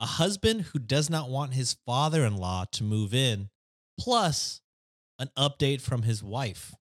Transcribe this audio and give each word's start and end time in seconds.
a 0.00 0.06
husband 0.06 0.62
who 0.62 0.78
does 0.78 1.08
not 1.08 1.30
want 1.30 1.54
his 1.54 1.76
father 1.86 2.24
in 2.24 2.36
law 2.36 2.64
to 2.72 2.84
move 2.84 3.14
in, 3.14 3.48
plus 3.98 4.60
an 5.18 5.30
update 5.36 5.80
from 5.80 6.02
his 6.02 6.22
wife. 6.22 6.74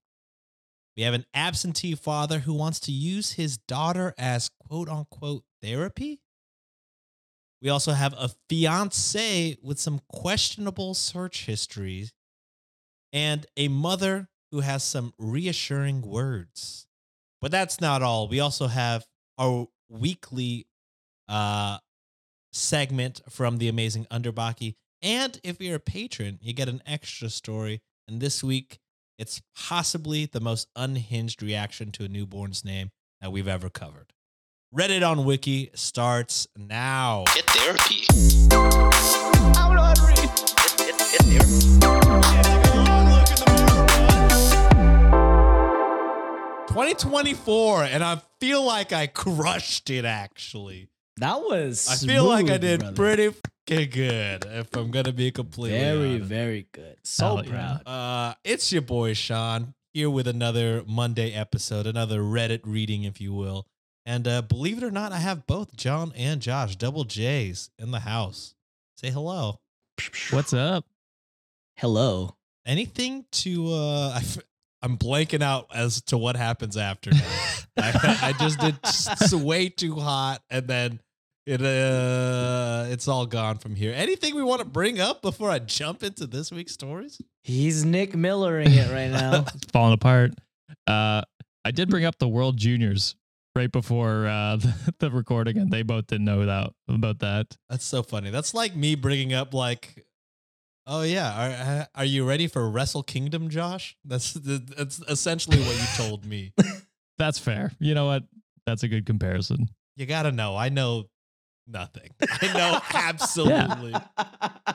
We 0.98 1.04
have 1.04 1.14
an 1.14 1.26
absentee 1.34 1.96
father 1.96 2.40
who 2.40 2.54
wants 2.54 2.80
to 2.82 2.92
use 2.92 3.34
his 3.34 3.58
daughter 3.58 4.14
as 4.18 4.50
quote 4.68 4.90
unquote 4.90 5.44
therapy. 5.62 6.22
We 7.62 7.70
also 7.70 7.94
have 7.94 8.14
a 8.18 8.30
fiance 8.50 9.58
with 9.64 9.80
some 9.80 10.02
questionable 10.10 10.94
search 10.94 11.46
histories 11.46 12.12
and 13.14 13.46
a 13.56 13.70
mother 13.70 14.28
who 14.52 14.60
has 14.60 14.84
some 14.84 15.14
reassuring 15.18 16.02
words. 16.02 16.86
But 17.42 17.52
that's 17.52 17.80
not 17.80 18.02
all. 18.02 18.28
We 18.28 18.40
also 18.40 18.68
have 18.68 19.06
our 19.38 19.68
weekly 19.90 20.68
uh, 21.28 21.78
segment 22.54 23.22
from 23.30 23.58
the 23.58 23.68
amazing 23.68 24.06
Underbaki. 24.06 24.76
And 25.02 25.40
if 25.44 25.60
you're 25.60 25.76
a 25.76 25.80
patron, 25.80 26.40
you 26.42 26.54
get 26.54 26.70
an 26.70 26.82
extra 26.86 27.30
story. 27.30 27.82
And 28.08 28.22
this 28.22 28.44
week, 28.44 28.80
it's 29.18 29.42
possibly 29.56 30.26
the 30.26 30.40
most 30.40 30.68
unhinged 30.76 31.44
reaction 31.44 31.92
to 31.94 32.06
a 32.06 32.08
newborn's 32.08 32.64
name 32.64 32.92
that 33.22 33.32
we've 33.32 33.48
ever 33.48 33.70
covered. 33.70 34.14
Reddit 34.76 35.08
on 35.08 35.24
Wiki 35.26 35.70
starts 35.74 36.48
now. 36.58 37.26
Get 37.36 37.46
therapy. 37.48 38.06
I'm 38.52 39.76
not 39.76 40.00
reading. 40.00 40.30
Get, 40.78 40.98
get, 40.98 41.12
get 41.12 41.22
therapy. 41.22 41.84
2024, 46.70 47.84
and 47.84 48.04
I 48.04 48.20
feel 48.40 48.64
like 48.64 48.92
I 48.92 49.06
crushed 49.06 49.92
it 49.92 50.06
actually. 50.06 50.90
That 51.18 51.42
was 51.42 51.88
I 51.90 51.96
feel 52.08 52.26
like 52.26 52.50
I 52.50 52.58
did 52.58 52.80
brother. 52.80 52.96
pretty 52.96 53.30
fucking 53.30 53.90
good, 53.92 54.46
if 54.48 54.76
I'm 54.76 54.90
gonna 54.92 55.14
be 55.14 55.32
completely 55.32 55.78
very, 55.80 56.10
honest. 56.16 56.26
very 56.26 56.68
good. 56.72 56.98
So 57.04 57.36
Hell 57.38 57.46
yeah. 57.46 57.52
proud. 57.86 57.88
Uh, 57.88 58.34
it's 58.44 58.72
your 58.72 58.82
boy 58.82 59.14
Sean 59.14 59.74
here 59.94 60.10
with 60.10 60.28
another 60.28 60.84
Monday 60.88 61.32
episode, 61.34 61.86
another 61.86 62.22
Reddit 62.22 62.62
reading, 62.64 63.04
if 63.04 63.22
you 63.22 63.34
will. 63.34 63.68
And 64.06 64.28
uh, 64.28 64.42
believe 64.42 64.80
it 64.80 64.84
or 64.84 64.92
not, 64.92 65.12
I 65.12 65.20
have 65.20 65.46
both 65.46 65.78
John 65.78 66.12
and 66.16 66.42
Josh, 66.42 66.76
double 66.76 67.04
J's, 67.06 67.70
in 67.78 67.92
the 67.92 68.00
house. 68.02 68.56
Say 68.98 69.12
hello. 69.12 69.60
What's 70.32 70.52
up? 70.54 70.86
Hello. 71.78 72.36
Anything 72.66 73.26
to? 73.34 73.68
Uh, 73.72 74.10
I 74.16 74.18
f- 74.18 74.40
I'm 74.82 74.98
blanking 74.98 75.42
out 75.42 75.68
as 75.74 76.02
to 76.04 76.18
what 76.18 76.36
happens 76.36 76.76
after. 76.76 77.12
I, 77.78 78.18
I 78.22 78.34
just 78.38 78.60
did 78.60 78.76
s- 78.84 79.34
way 79.34 79.70
too 79.70 79.96
hot, 79.96 80.42
and 80.50 80.68
then 80.68 81.00
it 81.46 81.62
uh, 81.62 82.86
it's 82.90 83.08
all 83.08 83.26
gone 83.26 83.58
from 83.58 83.76
here. 83.76 83.94
Anything 83.96 84.36
we 84.36 84.44
want 84.44 84.60
to 84.60 84.68
bring 84.68 85.00
up 85.00 85.22
before 85.22 85.50
I 85.50 85.60
jump 85.60 86.04
into 86.04 86.26
this 86.26 86.52
week's 86.52 86.74
stories? 86.74 87.22
He's 87.44 87.84
Nick 87.84 88.16
Millering 88.16 88.72
it 88.72 88.92
right 88.92 89.12
now. 89.12 89.46
It's 89.56 89.72
falling 89.72 89.94
apart. 89.94 90.32
Uh, 90.88 91.22
I 91.66 91.72
did 91.72 91.90
bring 91.90 92.06
up 92.06 92.18
the 92.18 92.28
World 92.28 92.58
Juniors 92.58 93.16
right 93.56 93.72
before 93.72 94.26
uh, 94.28 94.56
the, 94.58 94.94
the 95.00 95.12
recording, 95.12 95.58
and 95.58 95.72
they 95.72 95.84
both 95.84 96.08
didn't 96.08 96.26
know 96.26 96.46
that 96.46 96.72
about 96.88 97.20
that. 97.20 97.56
That's 97.70 97.86
so 97.86 98.04
funny. 98.04 98.30
That's 98.30 98.54
like 98.54 98.76
me 98.76 98.96
bringing 98.96 99.34
up 99.34 99.54
like, 99.54 100.06
oh 100.88 101.02
yeah, 101.02 101.86
are 101.86 101.88
are 101.96 102.06
you 102.06 102.28
ready 102.28 102.48
for 102.48 102.70
Wrestle 102.70 103.04
Kingdom, 103.04 103.50
Josh? 103.50 103.98
That's 104.06 104.34
that's 104.34 105.00
essentially 105.08 105.60
what 105.60 105.76
you 105.76 105.88
told 105.98 106.26
me. 106.26 106.54
That's 107.20 107.38
fair. 107.38 107.72
You 107.80 107.94
know 107.94 108.08
what? 108.08 108.24
That's 108.66 108.82
a 108.82 108.88
good 108.88 109.06
comparison. 109.06 109.70
You 109.96 110.08
gotta 110.08 110.32
know. 110.32 110.56
I 110.58 110.70
know 110.70 111.06
nothing. 111.68 112.10
I 112.22 112.54
know 112.54 112.80
absolutely 112.94 113.92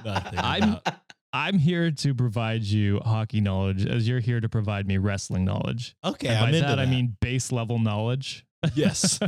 nothing. 0.04 0.38
I'm- 0.38 0.62
about- 0.74 0.94
I'm 1.30 1.58
here 1.58 1.90
to 1.90 2.14
provide 2.14 2.62
you 2.62 3.00
hockey 3.04 3.42
knowledge, 3.42 3.84
as 3.84 4.08
you're 4.08 4.18
here 4.18 4.40
to 4.40 4.48
provide 4.48 4.86
me 4.86 4.96
wrestling 4.96 5.44
knowledge. 5.44 5.94
okay. 6.02 6.28
and 6.28 6.38
I'm 6.38 6.50
by 6.52 6.56
into 6.56 6.68
that, 6.68 6.78
I 6.78 6.86
mean 6.86 7.16
base 7.20 7.52
level 7.52 7.78
knowledge 7.78 8.46
yes. 8.74 9.18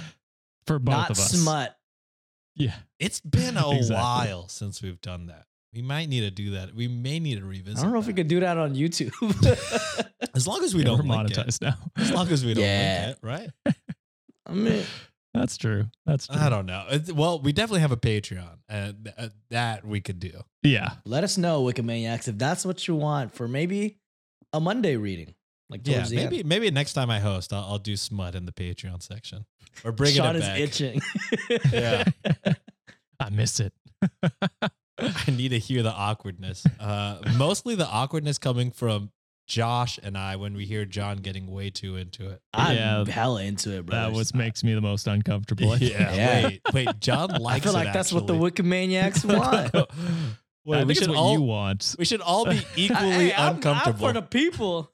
for 0.66 0.78
both 0.78 0.94
Not 0.94 1.10
of 1.10 1.18
us. 1.18 1.32
smut. 1.32 1.76
Yeah. 2.54 2.74
It's 3.00 3.18
been 3.20 3.56
a 3.56 3.68
Exactly. 3.76 3.96
while 3.96 4.46
since 4.48 4.80
we've 4.80 5.00
done 5.00 5.26
that. 5.26 5.46
We 5.74 5.82
might 5.82 6.08
need 6.08 6.20
to 6.20 6.30
do 6.30 6.50
that. 6.52 6.72
We 6.72 6.86
may 6.86 7.18
need 7.18 7.38
to 7.40 7.44
revisit. 7.44 7.80
I 7.80 7.82
don't 7.82 7.92
know 7.94 7.98
if 7.98 8.06
we 8.06 8.12
that. 8.12 8.16
could 8.18 8.28
do 8.28 8.40
that 8.40 8.56
on 8.56 8.76
YouTube. 8.76 9.10
As 10.34 10.46
long 10.46 10.62
as 10.62 10.72
we 10.72 10.82
Yeah, 10.82 10.86
don't 10.86 11.08
we're 11.08 11.16
link 11.16 11.30
it. 11.32 11.36
monetized 11.36 11.62
now. 11.62 11.74
As 11.96 12.12
long 12.12 12.28
as 12.28 12.44
we 12.44 12.54
don't 12.54 12.62
Yeah. 12.62 13.06
link 13.06 13.16
it, 13.16 13.26
right? 13.26 13.50
I 14.46 14.52
mean, 14.52 14.84
That's 15.34 15.56
true. 15.56 15.86
That's 16.06 16.26
true. 16.26 16.36
I 16.40 16.48
don't 16.48 16.66
know. 16.66 16.86
It's- 16.90 17.12
well, 17.12 17.40
we 17.40 17.52
definitely 17.52 17.80
have 17.82 17.92
a 17.92 17.96
Patreon, 17.96 18.58
and 18.68 19.12
uh, 19.16 19.28
that 19.50 19.84
we 19.84 20.00
could 20.00 20.18
do. 20.18 20.32
Yeah. 20.62 20.90
let 21.04 21.22
us 21.24 21.38
know, 21.38 21.62
Wikimaniacs, 21.62 22.28
if 22.28 22.36
that's 22.36 22.64
what 22.64 22.86
you 22.88 22.96
want 22.96 23.32
for 23.34 23.46
maybe 23.48 23.98
a 24.52 24.60
Monday 24.60 24.96
reading. 24.96 25.34
Like 25.68 25.86
Yeah, 25.86 26.04
the 26.04 26.16
maybe 26.16 26.40
end. 26.40 26.48
maybe 26.48 26.68
next 26.72 26.94
time 26.94 27.10
I 27.10 27.20
host, 27.20 27.52
I'll, 27.52 27.62
I'll 27.62 27.78
do 27.78 27.96
smut 27.96 28.34
in 28.34 28.44
the 28.44 28.50
Patreon 28.52 29.00
section 29.02 29.46
or 29.84 29.92
bring 29.92 30.12
Sean 30.14 30.34
it 30.34 30.40
is 30.40 30.44
back. 30.44 30.58
Is 30.58 30.80
itching. 30.80 31.00
Yeah. 31.72 32.04
I 33.20 33.30
miss 33.30 33.60
it. 33.60 33.72
I 34.98 35.30
need 35.30 35.50
to 35.50 35.58
hear 35.60 35.82
the 35.84 35.92
awkwardness. 35.92 36.64
Uh, 36.80 37.18
mostly 37.36 37.74
the 37.76 37.86
awkwardness 37.86 38.38
coming 38.38 38.70
from 38.72 39.12
Josh 39.50 39.98
and 40.00 40.16
I 40.16 40.36
when 40.36 40.54
we 40.54 40.64
hear 40.64 40.84
John 40.84 41.16
getting 41.16 41.50
way 41.50 41.70
too 41.70 41.96
into 41.96 42.30
it. 42.30 42.40
I'm 42.54 42.76
Yeah. 42.76 43.04
hella 43.04 43.42
into 43.42 43.76
it, 43.76 43.84
bro. 43.86 43.96
that 43.96 44.12
was 44.12 44.32
makes 44.44 44.62
me 44.62 44.74
the 44.74 44.80
most 44.80 45.08
uncomfortable. 45.08 45.76
Yeah, 45.80 46.14
Yeah. 46.14 46.44
wait, 46.46 46.60
wait. 46.72 46.88
John 47.00 47.30
likes. 47.30 47.66
I 47.66 47.70
feel 47.70 47.72
it, 47.72 47.84
like 47.84 47.92
that's 47.92 48.12
what 48.12 48.28
the 48.28 48.34
actually. 48.34 48.50
Wikimaniacs 48.52 49.24
want. 49.24 49.74
Wait, 50.64 50.78
I 50.78 50.84
we 50.84 50.86
think 50.86 50.90
it's 50.90 50.98
should 51.00 51.08
what 51.10 51.16
all 51.18 51.32
you 51.32 51.42
want. 51.42 51.96
we 51.98 52.04
should 52.04 52.20
all 52.20 52.44
be 52.44 52.60
equally 52.76 53.10
Hey, 53.10 53.32
I'm- 53.32 53.56
uncomfortable. 53.56 54.06
I'm 54.06 54.14
for 54.14 54.20
the 54.20 54.22
people. 54.26 54.92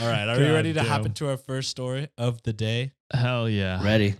all 0.00 0.08
right, 0.08 0.26
are 0.28 0.38
we 0.38 0.48
ready 0.50 0.72
to 0.72 0.82
hop 0.82 1.04
into 1.04 1.28
our 1.28 1.36
first 1.36 1.68
story 1.70 2.08
of 2.16 2.42
the 2.44 2.52
day? 2.54 2.92
Hell 3.12 3.48
yeah. 3.48 3.84
Ready? 3.84 4.14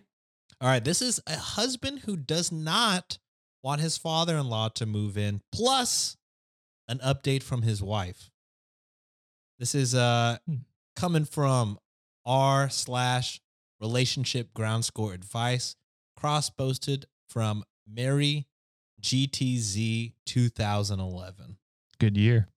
All 0.60 0.68
right, 0.68 0.84
this 0.84 1.00
is 1.00 1.20
a 1.26 1.36
husband 1.36 2.00
who 2.00 2.16
does 2.16 2.52
not 2.52 3.18
want 3.62 3.80
his 3.80 3.96
father-in-law 3.96 4.68
to 4.70 4.84
move 4.86 5.16
in, 5.16 5.40
plus 5.52 6.16
an 6.88 6.98
update 6.98 7.42
from 7.42 7.62
his 7.62 7.82
wife. 7.82 8.30
This 9.58 9.74
is 9.74 9.94
uh 9.94 10.38
Hmm. 10.46 10.56
coming 10.96 11.24
from 11.24 11.78
r 12.24 12.68
slash 12.70 13.40
relationship 13.80 14.52
ground 14.54 14.84
score 14.84 15.12
advice, 15.12 15.76
cross 16.16 16.50
posted 16.50 17.06
from 17.28 17.64
Mary 17.86 18.46
GTZ 19.00 20.14
2011. 20.26 21.58
Good 21.98 22.16
year. 22.16 22.48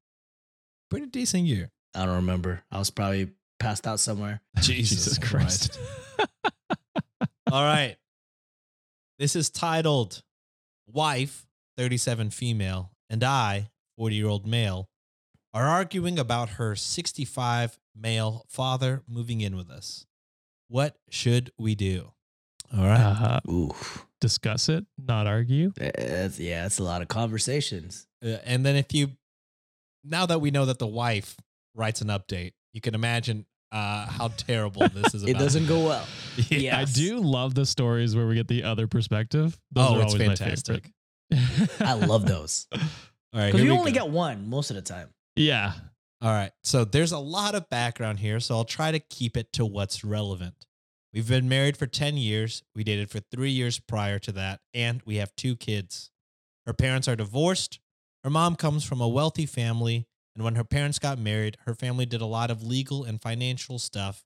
Pretty 0.89 1.07
decent 1.07 1.45
year. 1.45 1.71
I 1.93 2.05
don't 2.05 2.15
remember. 2.15 2.63
I 2.71 2.79
was 2.79 2.89
probably 2.89 3.31
passed 3.59 3.85
out 3.87 3.99
somewhere. 3.99 4.41
Jesus 4.61 5.17
Christ. 5.17 5.77
All 7.51 7.63
right. 7.63 7.97
This 9.19 9.35
is 9.35 9.49
titled 9.49 10.21
Wife, 10.87 11.45
37 11.77 12.29
female, 12.29 12.91
and 13.09 13.23
I, 13.23 13.69
40 13.97 14.15
year 14.15 14.27
old 14.27 14.45
male, 14.47 14.89
are 15.53 15.65
arguing 15.65 16.19
about 16.19 16.49
her 16.51 16.75
65 16.75 17.79
male 17.95 18.45
father 18.47 19.03
moving 19.07 19.41
in 19.41 19.55
with 19.55 19.69
us. 19.69 20.05
What 20.67 20.97
should 21.09 21.51
we 21.57 21.75
do? 21.75 22.11
All 22.77 22.83
right. 22.85 22.99
Uh, 22.99 23.39
Ooh, 23.49 23.71
discuss 24.19 24.67
it, 24.69 24.85
not 24.97 25.25
argue. 25.25 25.71
that's, 25.77 26.39
yeah, 26.39 26.63
that's 26.63 26.79
a 26.79 26.83
lot 26.83 27.01
of 27.01 27.07
conversations. 27.07 28.05
Uh, 28.23 28.37
and 28.43 28.65
then 28.65 28.75
if 28.75 28.93
you, 28.93 29.11
now 30.03 30.25
that 30.25 30.41
we 30.41 30.51
know 30.51 30.65
that 30.65 30.77
the 30.79 30.87
wife 30.87 31.37
writes 31.73 32.01
an 32.01 32.09
update, 32.09 32.51
you 32.73 32.81
can 32.81 32.93
imagine 32.93 33.45
uh, 33.71 34.05
how 34.07 34.27
terrible 34.29 34.87
this 34.93 35.13
is. 35.15 35.23
It 35.23 35.37
doesn't 35.37 35.67
go 35.67 35.85
well. 35.85 36.05
Yeah. 36.49 36.77
I 36.77 36.85
do 36.85 37.19
love 37.19 37.55
the 37.55 37.65
stories 37.65 38.15
where 38.15 38.27
we 38.27 38.35
get 38.35 38.47
the 38.47 38.63
other 38.63 38.85
perspective. 38.87 39.57
Those 39.71 39.89
Oh, 39.89 39.95
are 39.95 40.01
it's 40.03 40.13
always 40.13 40.27
fantastic. 40.39 40.91
my 41.31 41.37
favorite. 41.37 41.81
I 41.81 41.93
love 41.93 42.25
those 42.27 42.67
All 43.33 43.39
right, 43.41 43.51
because 43.51 43.63
you 43.63 43.71
only 43.71 43.91
go. 43.91 44.05
get 44.05 44.09
one 44.09 44.49
most 44.49 44.69
of 44.69 44.75
the 44.75 44.81
time. 44.81 45.09
yeah. 45.35 45.73
All 46.19 46.31
right. 46.31 46.51
So 46.63 46.83
there's 46.83 47.11
a 47.11 47.19
lot 47.19 47.53
of 47.53 47.69
background 47.69 48.19
here, 48.19 48.39
so 48.39 48.55
I'll 48.55 48.65
try 48.65 48.91
to 48.91 48.99
keep 48.99 49.37
it 49.37 49.53
to 49.53 49.65
what's 49.65 50.03
relevant. 50.03 50.65
We've 51.13 51.27
been 51.27 51.47
married 51.47 51.77
for 51.77 51.85
10 51.85 52.17
years. 52.17 52.63
We 52.75 52.83
dated 52.83 53.11
for 53.11 53.19
three 53.19 53.51
years 53.51 53.79
prior 53.79 54.17
to 54.19 54.31
that, 54.33 54.61
and 54.73 55.01
we 55.05 55.17
have 55.17 55.35
two 55.35 55.55
kids. 55.55 56.09
Her 56.65 56.73
parents 56.73 57.07
are 57.07 57.15
divorced. 57.15 57.79
Her 58.23 58.29
mom 58.29 58.55
comes 58.55 58.83
from 58.83 58.99
a 58.99 59.07
wealthy 59.07 59.45
family, 59.45 60.07
and 60.35 60.43
when 60.43 60.55
her 60.55 60.63
parents 60.63 60.99
got 60.99 61.19
married, 61.19 61.57
her 61.65 61.75
family 61.75 62.05
did 62.05 62.21
a 62.21 62.25
lot 62.25 62.51
of 62.51 62.63
legal 62.63 63.03
and 63.03 63.21
financial 63.21 63.79
stuff, 63.79 64.25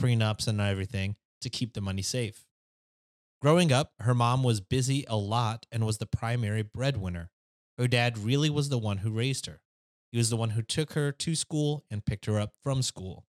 prenups 0.00 0.46
and 0.46 0.60
everything, 0.60 1.16
to 1.40 1.50
keep 1.50 1.74
the 1.74 1.80
money 1.80 2.02
safe. 2.02 2.44
Growing 3.42 3.72
up, 3.72 3.92
her 4.00 4.14
mom 4.14 4.42
was 4.42 4.60
busy 4.60 5.04
a 5.08 5.16
lot 5.16 5.66
and 5.70 5.84
was 5.84 5.98
the 5.98 6.06
primary 6.06 6.62
breadwinner. 6.62 7.30
Her 7.78 7.88
dad 7.88 8.18
really 8.18 8.50
was 8.50 8.68
the 8.68 8.78
one 8.78 8.98
who 8.98 9.10
raised 9.10 9.46
her. 9.46 9.60
He 10.12 10.18
was 10.18 10.30
the 10.30 10.36
one 10.36 10.50
who 10.50 10.62
took 10.62 10.92
her 10.92 11.10
to 11.10 11.34
school 11.34 11.84
and 11.90 12.04
picked 12.04 12.26
her 12.26 12.38
up 12.38 12.52
from 12.62 12.82
school. 12.82 13.24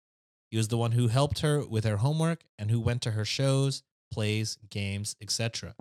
He 0.51 0.57
was 0.57 0.69
the 0.69 0.79
one 0.79 0.93
who 0.93 1.09
helped 1.09 1.41
her 1.41 1.65
with 1.65 1.85
her 1.85 1.99
homework 1.99 2.45
and 2.59 2.71
who 2.71 2.81
went 2.81 3.03
to 3.03 3.13
her 3.13 3.25
shows, 3.25 3.83
plays, 4.11 4.59
games, 4.69 5.15
etc. 5.21 5.75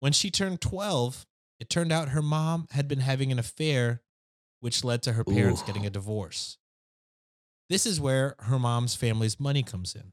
When 0.00 0.12
she 0.12 0.30
turned 0.30 0.60
12, 0.60 1.24
it 1.60 1.70
turned 1.70 1.92
out 1.92 2.10
her 2.10 2.20
mom 2.20 2.66
had 2.72 2.88
been 2.88 3.00
having 3.00 3.32
an 3.32 3.38
affair, 3.38 4.02
which 4.60 4.84
led 4.84 5.02
to 5.04 5.12
her 5.12 5.24
parents 5.24 5.62
Ooh. 5.62 5.66
getting 5.66 5.86
a 5.86 5.90
divorce. 5.90 6.58
This 7.70 7.86
is 7.86 8.00
where 8.00 8.34
her 8.40 8.58
mom's 8.58 8.94
family's 8.94 9.40
money 9.40 9.62
comes 9.62 9.94
in. 9.94 10.12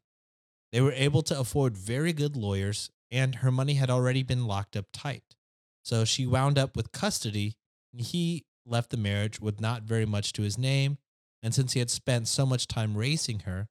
They 0.71 0.80
were 0.80 0.94
able 0.94 1.21
to 1.24 1.38
afford 1.38 1.75
very 1.75 2.13
good 2.13 2.38
lawyers, 2.38 2.89
and 3.09 3.36
her 3.36 3.51
money 3.51 3.74
had 3.74 3.89
already 3.89 4.24
been 4.24 4.45
locked 4.45 4.77
up 4.77 4.86
tight. 4.94 5.36
So 5.83 6.05
she 6.05 6.25
wound 6.25 6.57
up 6.57 6.75
with 6.75 6.91
custody, 6.91 7.57
and 7.91 8.01
he 8.01 8.45
left 8.65 8.89
the 8.91 8.97
marriage 8.97 9.39
with 9.39 9.59
not 9.59 9.83
very 9.83 10.05
much 10.05 10.33
to 10.33 10.41
his 10.41 10.57
name. 10.57 10.97
And 11.43 11.53
since 11.53 11.73
he 11.73 11.79
had 11.79 11.89
spent 11.89 12.27
so 12.27 12.45
much 12.45 12.67
time 12.67 12.95
raising 12.95 13.39
her, 13.41 13.67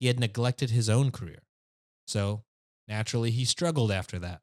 he 0.00 0.06
had 0.06 0.18
neglected 0.18 0.70
his 0.70 0.88
own 0.88 1.10
career. 1.10 1.42
So 2.06 2.44
naturally, 2.88 3.30
he 3.30 3.44
struggled 3.44 3.92
after 3.92 4.18
that. 4.20 4.40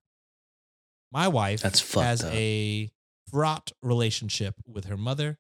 My 1.12 1.28
wife 1.28 1.62
That's 1.62 1.94
has 1.96 2.24
up. 2.24 2.32
a 2.34 2.92
fraught 3.30 3.72
relationship 3.82 4.56
with 4.68 4.86
her 4.86 4.98
mother. 4.98 5.40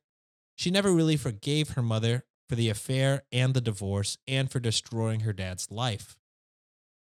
She 0.55 0.71
never 0.71 0.91
really 0.91 1.17
forgave 1.17 1.71
her 1.71 1.81
mother 1.81 2.25
for 2.47 2.55
the 2.55 2.69
affair 2.69 3.23
and 3.31 3.53
the 3.53 3.61
divorce 3.61 4.17
and 4.27 4.51
for 4.51 4.59
destroying 4.59 5.21
her 5.21 5.33
dad's 5.33 5.71
life. 5.71 6.17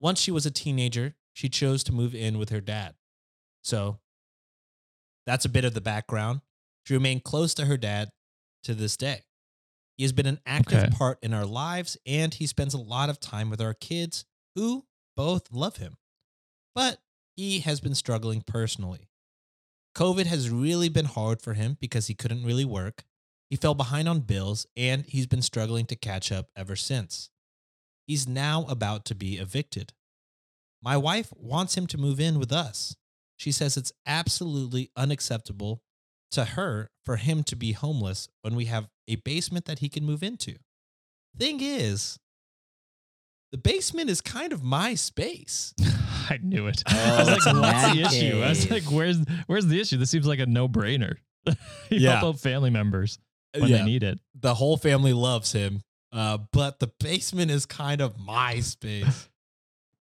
Once 0.01 0.21
she 0.21 0.33
was 0.33 0.45
a 0.45 0.51
teenager, 0.51 1.15
she 1.33 1.49
chose 1.49 1.85
to 1.85 1.93
move 1.93 2.15
in 2.15 2.39
with 2.39 2.51
her 2.51 2.61
dad. 2.61 2.97
So 3.63 3.99
that's 5.27 5.45
a 5.45 5.49
bit 5.51 5.65
of 5.65 5.75
the 5.75 5.81
background. 5.81 6.41
She 6.85 6.95
remained 6.95 7.25
close 7.25 7.55
to 7.55 7.67
her 7.67 7.77
dad 7.77 8.11
to 8.65 8.75
this 8.75 8.97
day. 8.97 9.23
He 9.97 10.05
has 10.05 10.13
been 10.13 10.27
an 10.27 10.41
active 10.47 10.85
Okay. 10.85 10.91
part 10.91 11.19
in 11.23 11.33
our 11.35 11.47
lives 11.47 11.97
and 12.07 12.33
he 12.35 12.47
spends 12.47 12.75
a 12.75 12.79
lot 12.79 13.09
of 13.09 13.19
time 13.19 13.51
with 13.51 13.61
our 13.61 13.75
kids 13.75 14.25
who 14.55 14.85
both 15.17 15.51
love 15.51 15.79
him. 15.79 15.97
But 16.75 16.99
he 17.37 17.61
has 17.61 17.81
been 17.81 17.95
struggling 17.95 18.43
personally. 18.43 19.09
COVID 19.97 20.27
has 20.27 20.51
really 20.51 20.91
been 20.91 21.07
hard 21.07 21.41
for 21.41 21.55
him 21.55 21.79
because 21.81 22.07
he 22.07 22.15
couldn't 22.15 22.45
really 22.45 22.67
work. 22.67 23.05
He 23.49 23.57
fell 23.57 23.75
behind 23.75 24.09
on 24.09 24.21
bills 24.21 24.67
and 24.77 25.05
he's 25.07 25.27
been 25.27 25.41
struggling 25.43 25.87
to 25.87 25.97
catch 25.97 26.31
up 26.31 26.51
ever 26.55 26.77
since. 26.77 27.31
He's 28.07 28.29
now 28.29 28.67
about 28.69 29.05
to 29.07 29.15
be 29.15 29.39
evicted. 29.39 29.93
My 30.83 30.97
wife 30.99 31.33
wants 31.35 31.77
him 31.77 31.87
to 31.89 31.99
move 31.99 32.21
in 32.21 32.39
with 32.39 32.53
us. 32.53 32.95
She 33.37 33.53
says 33.53 33.77
it's 33.77 33.93
absolutely 34.07 34.91
unacceptable 34.97 35.83
to 36.33 36.45
her 36.45 36.91
for 37.05 37.17
him 37.17 37.43
to 37.45 37.57
be 37.57 37.73
homeless 37.73 38.29
when 38.43 38.55
we 38.57 38.65
have 38.67 38.89
a 39.09 39.17
basement 39.17 39.67
that 39.67 39.79
he 39.81 39.89
can 39.89 40.05
move 40.05 40.23
into. 40.23 40.57
Thing 41.39 41.61
is, 41.63 42.19
the 43.53 43.59
basement 43.59 44.11
is 44.11 44.21
kind 44.21 44.53
of 44.53 44.63
my 44.63 44.95
space. 44.95 45.75
I 46.29 46.39
knew 46.43 46.67
it. 46.67 46.83
Oh, 46.91 46.95
I 46.97 47.19
was 47.19 47.29
like, 47.29 47.37
it's 47.37 47.47
what's 47.47 47.93
the 47.95 48.03
issue? 48.03 48.43
I 48.43 48.49
was 48.49 48.71
like, 48.71 48.83
where's 48.85 49.19
where's 49.47 49.67
the 49.67 49.81
issue? 49.81 49.97
This 49.99 50.11
seems 50.11 50.27
like 50.27 50.41
a 50.41 50.47
no 50.47 50.69
brainer. 50.69 51.17
you 51.47 51.55
Yeah. 51.91 52.19
help 52.19 52.35
out 52.37 52.41
family 52.41 52.71
members 52.71 53.19
when 53.57 53.69
Yeah. 53.71 53.79
they 53.79 53.85
need 53.85 54.03
it. 54.03 54.19
the 54.35 54.55
whole 54.55 54.77
family 54.77 55.13
loves 55.13 55.53
him, 55.53 55.83
uh, 56.13 56.39
but 56.53 56.81
the 56.81 56.91
basement 56.99 57.51
is 57.51 57.67
kind 57.67 58.01
of 58.01 58.19
my 58.19 58.61
space. 58.61 59.29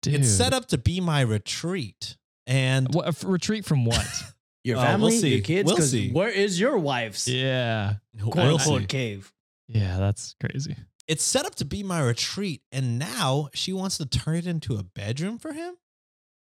Dude. 0.01 0.15
It's 0.15 0.29
set 0.29 0.53
up 0.53 0.67
to 0.69 0.77
be 0.77 0.99
my 1.01 1.21
retreat. 1.21 2.17
And 2.47 2.93
What, 2.93 3.05
a 3.05 3.09
f- 3.09 3.23
retreat 3.23 3.65
from 3.65 3.85
what? 3.85 4.05
Your 4.63 4.77
Uh, 4.77 4.81
we'll 4.81 4.87
family, 5.11 5.19
see. 5.19 5.33
your 5.35 5.41
kids. 5.43 5.67
We'll 5.67 5.75
'cause 5.77 5.91
see. 5.91 6.11
Where 6.11 6.29
is 6.29 6.59
your 6.59 6.77
wife's 6.79 7.27
yeah. 7.27 7.95
quote 8.19 8.35
We'll 8.35 8.55
unquote 8.57 8.87
cave? 8.87 9.31
Yeah, 9.67 9.97
that's 9.99 10.35
crazy. 10.39 10.75
it's 11.07 11.23
set 11.23 11.45
up 11.45 11.53
to 11.55 11.65
be 11.65 11.83
my 11.83 11.99
retreat, 12.01 12.63
and 12.71 12.97
now 12.97 13.49
she 13.53 13.73
wants 13.73 13.97
to 13.99 14.07
turn 14.07 14.35
it 14.37 14.47
into 14.47 14.75
a 14.77 14.83
bedroom 14.83 15.37
for 15.37 15.53
him? 15.53 15.75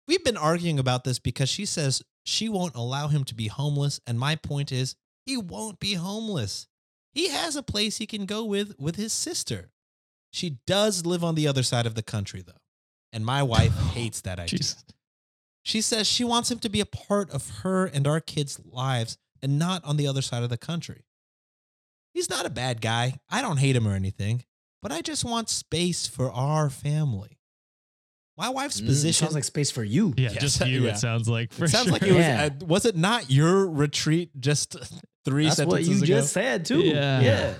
We've 0.06 0.22
been 0.22 0.36
arguing 0.36 0.78
about 0.78 1.02
this 1.02 1.18
because 1.18 1.48
she 1.48 1.66
says 1.66 2.00
she 2.24 2.48
won't 2.48 2.76
allow 2.76 3.08
him 3.08 3.24
to 3.24 3.34
be 3.34 3.48
homeless, 3.48 3.98
and 4.06 4.20
my 4.20 4.36
point 4.36 4.70
is 4.70 4.94
he 5.24 5.36
won't 5.36 5.80
be 5.80 5.94
homeless. 5.94 6.68
He 7.12 7.30
has 7.30 7.56
a 7.56 7.62
place 7.62 7.96
he 7.96 8.06
can 8.06 8.24
go 8.24 8.44
with 8.44 8.78
with 8.78 8.94
his 8.94 9.12
sister. 9.12 9.72
She 10.32 10.58
does 10.64 11.04
live 11.04 11.24
on 11.24 11.34
the 11.34 11.48
other 11.48 11.64
side 11.64 11.86
of 11.86 11.96
the 11.96 12.04
country 12.04 12.42
though, 12.46 12.60
and 13.12 13.26
my 13.26 13.42
wife 13.42 13.76
hates 13.94 14.20
that 14.20 14.38
idea. 14.38 14.58
Jesus. 14.60 14.84
She 15.66 15.80
says 15.80 16.06
she 16.06 16.22
wants 16.22 16.48
him 16.48 16.60
to 16.60 16.68
be 16.68 16.80
a 16.80 16.86
part 16.86 17.28
of 17.30 17.50
her 17.64 17.86
and 17.86 18.06
our 18.06 18.20
kids' 18.20 18.60
lives 18.64 19.18
and 19.42 19.58
not 19.58 19.84
on 19.84 19.96
the 19.96 20.06
other 20.06 20.22
side 20.22 20.44
of 20.44 20.48
the 20.48 20.56
country. 20.56 21.04
He's 22.14 22.30
not 22.30 22.46
a 22.46 22.50
bad 22.50 22.80
guy. 22.80 23.18
I 23.28 23.42
don't 23.42 23.56
hate 23.56 23.74
him 23.74 23.88
or 23.88 23.92
anything, 23.94 24.44
but 24.80 24.92
I 24.92 25.00
just 25.02 25.24
want 25.24 25.48
space 25.48 26.06
for 26.06 26.30
our 26.30 26.70
family. 26.70 27.40
My 28.38 28.48
wife's 28.48 28.80
Mm, 28.80 28.86
position 28.86 29.26
sounds 29.26 29.34
like 29.34 29.42
space 29.42 29.72
for 29.72 29.82
you. 29.82 30.14
Yeah, 30.16 30.30
Yes, 30.34 30.40
just 30.40 30.60
you. 30.68 30.84
yeah. 30.84 30.90
It 30.92 30.98
sounds 30.98 31.28
like 31.28 31.52
for 31.52 31.64
it 31.64 31.70
sounds 31.70 31.86
sure. 31.86 31.94
like 31.94 32.02
it 32.02 32.12
was. 32.12 32.18
Yeah. 32.24 32.48
uh, 32.62 32.64
was 32.64 32.84
it 32.86 32.94
not 32.96 33.28
your 33.28 33.66
retreat 33.68 34.30
just 34.38 34.76
three 35.24 35.46
That's 35.46 35.58
what 35.64 35.82
sentences 35.82 35.88
you 35.88 36.14
ago? 36.14 36.20
just 36.22 36.32
said 36.32 36.64
too. 36.64 36.80
Yeah. 36.80 37.20
yeah. 37.22 37.54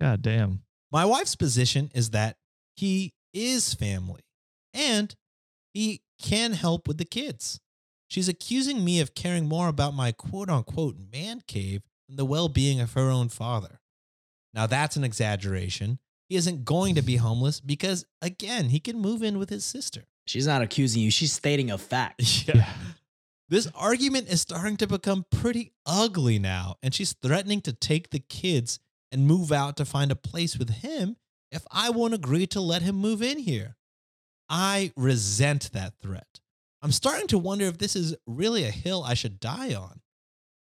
God 0.00 0.22
damn. 0.22 0.62
My 0.90 1.04
wife's 1.04 1.36
position 1.36 1.90
is 1.94 2.10
that 2.10 2.38
he 2.76 3.12
is 3.34 3.74
family 3.74 4.22
and 4.72 5.14
he 5.74 6.00
can 6.22 6.52
help 6.52 6.88
with 6.88 6.98
the 6.98 7.04
kids. 7.04 7.60
She's 8.08 8.28
accusing 8.28 8.84
me 8.84 9.00
of 9.00 9.14
caring 9.14 9.48
more 9.48 9.68
about 9.68 9.94
my 9.94 10.12
quote 10.12 10.50
unquote 10.50 10.96
man 11.12 11.42
cave 11.46 11.82
than 12.08 12.16
the 12.16 12.24
well 12.24 12.48
being 12.48 12.80
of 12.80 12.92
her 12.92 13.10
own 13.10 13.28
father. 13.28 13.80
Now, 14.54 14.66
that's 14.66 14.96
an 14.96 15.04
exaggeration. 15.04 15.98
He 16.28 16.36
isn't 16.36 16.64
going 16.64 16.94
to 16.94 17.02
be 17.02 17.16
homeless 17.26 17.60
because, 17.60 18.04
again, 18.20 18.68
he 18.68 18.80
can 18.80 19.00
move 19.00 19.22
in 19.22 19.38
with 19.38 19.50
his 19.50 19.64
sister. 19.64 20.04
She's 20.26 20.46
not 20.46 20.62
accusing 20.62 21.02
you. 21.02 21.10
She's 21.10 21.32
stating 21.32 21.70
a 21.70 21.78
fact. 21.78 22.22
Yeah. 22.54 22.68
This 23.48 23.68
argument 23.74 24.28
is 24.28 24.40
starting 24.40 24.78
to 24.78 24.86
become 24.86 25.26
pretty 25.30 25.72
ugly 25.84 26.38
now, 26.38 26.76
and 26.82 26.94
she's 26.94 27.12
threatening 27.12 27.60
to 27.62 27.74
take 27.74 28.08
the 28.08 28.18
kids 28.18 28.78
and 29.10 29.26
move 29.26 29.52
out 29.52 29.76
to 29.76 29.84
find 29.84 30.10
a 30.10 30.16
place 30.16 30.58
with 30.58 30.70
him 30.70 31.16
if 31.50 31.66
I 31.70 31.90
won't 31.90 32.14
agree 32.14 32.46
to 32.46 32.60
let 32.62 32.80
him 32.80 32.94
move 32.94 33.22
in 33.22 33.38
here. 33.38 33.76
I 34.52 34.92
resent 34.98 35.72
that 35.72 35.94
threat. 36.02 36.40
I'm 36.82 36.92
starting 36.92 37.26
to 37.28 37.38
wonder 37.38 37.64
if 37.64 37.78
this 37.78 37.96
is 37.96 38.14
really 38.26 38.64
a 38.64 38.70
hill 38.70 39.02
I 39.02 39.14
should 39.14 39.40
die 39.40 39.74
on. 39.74 40.02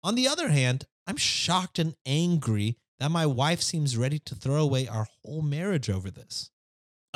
On 0.04 0.14
the 0.14 0.28
other 0.28 0.48
hand, 0.48 0.84
I'm 1.06 1.16
shocked 1.16 1.78
and 1.78 1.94
angry 2.04 2.76
that 3.00 3.10
my 3.10 3.24
wife 3.24 3.62
seems 3.62 3.96
ready 3.96 4.18
to 4.18 4.34
throw 4.34 4.62
away 4.62 4.86
our 4.86 5.06
whole 5.24 5.40
marriage 5.40 5.88
over 5.88 6.10
this. 6.10 6.50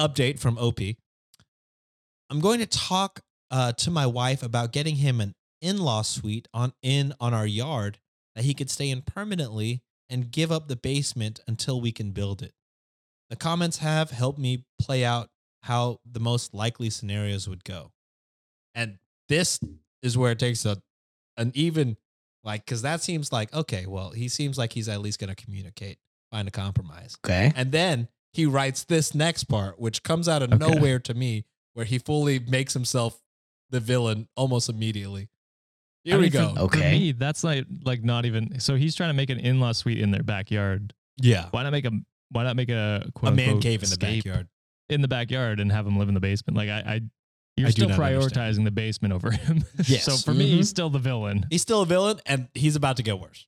Update 0.01 0.39
from 0.39 0.57
OP. 0.57 0.81
I'm 2.31 2.41
going 2.41 2.61
to 2.61 2.67
talk 2.67 3.21
uh, 3.51 3.73
to 3.73 3.91
my 3.91 4.07
wife 4.07 4.43
about 4.43 4.73
getting 4.73 4.97
him 4.97 5.21
an 5.21 5.35
in-law 5.61 6.03
suite 6.03 6.49
on 6.55 6.73
in 6.83 7.13
on 7.21 7.35
our 7.35 7.47
yard 7.47 7.99
that 8.35 8.47
he 8.47 8.55
could 8.55 8.71
stay 8.71 8.89
in 8.89 9.03
permanently 9.03 9.83
and 10.09 10.31
give 10.31 10.51
up 10.51 10.69
the 10.69 10.77
basement 10.77 11.41
until 11.47 11.83
we 11.83 11.93
can 11.93 12.13
build 12.13 12.43
it. 12.43 12.55
The 13.29 13.37
comments 13.37 13.79
have 13.79 14.11
helped 14.11 14.39
me 14.39 14.65
play 14.81 15.05
out 15.05 15.29
how 15.63 16.01
the 16.05 16.21
most 16.21 16.55
likely 16.55 16.91
scenarios 16.91 17.49
would 17.49 17.65
go. 17.65 17.93
And 18.75 18.99
this 19.29 19.61
is 20.03 20.17
where 20.19 20.33
it 20.33 20.39
takes 20.39 20.65
a 20.65 20.83
an 21.37 21.53
even 21.55 21.97
like 22.45 22.67
cuz 22.67 22.83
that 22.83 23.03
seems 23.03 23.33
like 23.33 23.53
okay, 23.55 23.87
well, 23.87 24.11
he 24.11 24.29
seems 24.29 24.59
like 24.59 24.73
he's 24.73 24.89
at 24.89 25.01
least 25.01 25.19
going 25.19 25.35
to 25.35 25.37
communicate, 25.45 25.99
find 26.31 26.49
a 26.49 26.51
compromise. 26.51 27.17
Okay. 27.25 27.53
And 27.55 27.73
then 27.73 28.09
he 28.33 28.47
writes 28.47 28.85
this 28.85 29.15
next 29.15 29.45
part, 29.45 29.79
which 29.79 30.03
comes 30.03 30.29
out 30.29 30.43
of 30.43 30.53
Okay. 30.53 30.59
nowhere 30.59 30.99
to 31.01 31.15
me, 31.15 31.45
where 31.75 31.85
he 31.85 31.99
fully 31.99 32.39
makes 32.39 32.73
himself 32.73 33.23
the 33.71 33.81
villain 33.81 34.29
almost 34.37 34.69
immediately. 34.69 35.29
Here 36.05 36.15
I 36.15 36.19
we 36.19 36.23
mean, 36.25 36.33
go. 36.33 36.49
For, 36.49 36.55
for 36.57 36.65
Okay. 36.79 36.91
me, 36.99 37.13
that's 37.13 37.45
like 37.45 37.65
like 37.85 38.03
not 38.03 38.25
even. 38.27 38.59
So 38.59 38.75
he's 38.75 38.95
trying 38.97 39.11
to 39.11 39.15
make 39.15 39.31
an 39.31 39.39
in-law 39.39 39.73
suite 39.73 39.99
in 40.01 40.11
their 40.11 40.23
backyard. 40.25 40.95
Yeah. 41.21 41.49
Why 41.53 41.63
not 41.63 41.71
make 41.73 41.85
a 41.85 41.93
why 42.31 42.43
not 42.45 42.57
make 42.57 42.71
a 42.71 43.09
A 43.23 43.31
man 43.31 43.49
unquote 43.49 43.63
cave 43.63 43.83
in 43.83 43.89
the 43.91 43.95
escape 43.95 44.25
backyard. 44.25 44.49
In 44.95 45.03
the 45.03 45.09
backyard 45.09 45.61
and 45.61 45.71
have 45.73 45.87
him 45.87 45.99
live 45.99 46.09
in 46.09 46.15
the 46.15 46.21
basement? 46.21 46.57
Like 46.57 46.69
I, 46.69 46.79
I 46.81 47.01
you're 47.57 47.69
I 47.69 47.71
still 47.71 47.89
prioritizing 47.91 48.15
understand. 48.35 48.67
the 48.67 48.71
basement 48.71 49.15
over 49.15 49.31
him. 49.31 49.65
Yes. 49.87 50.05
so 50.05 50.17
for 50.17 50.33
me, 50.35 50.51
Mhm. 50.51 50.57
he's 50.57 50.69
still 50.71 50.89
the 50.91 50.99
villain. 50.99 51.47
He's 51.51 51.63
still 51.63 51.83
a 51.83 51.87
villain, 51.87 52.19
and 52.27 52.49
he's 52.55 52.77
about 52.77 52.97
to 52.99 53.03
get 53.03 53.19
worse. 53.19 53.47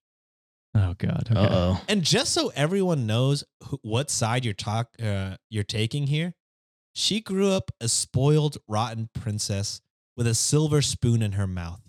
Oh 0.74 0.94
God. 0.98 1.28
Okay. 1.30 1.40
Uh 1.40 1.48
oh. 1.50 1.80
And 1.88 2.02
just 2.02 2.32
so 2.32 2.52
everyone 2.56 3.06
knows 3.06 3.44
who, 3.64 3.78
what 3.82 4.10
side 4.10 4.44
you're 4.44 4.52
talk 4.54 4.88
uh, 5.02 5.36
you're 5.48 5.62
taking 5.64 6.06
here, 6.08 6.34
she 6.94 7.20
grew 7.20 7.50
up 7.50 7.70
a 7.80 7.88
spoiled, 7.88 8.58
rotten 8.68 9.08
princess 9.14 9.80
with 10.16 10.26
a 10.26 10.34
silver 10.34 10.82
spoon 10.82 11.22
in 11.22 11.32
her 11.32 11.46
mouth. 11.46 11.80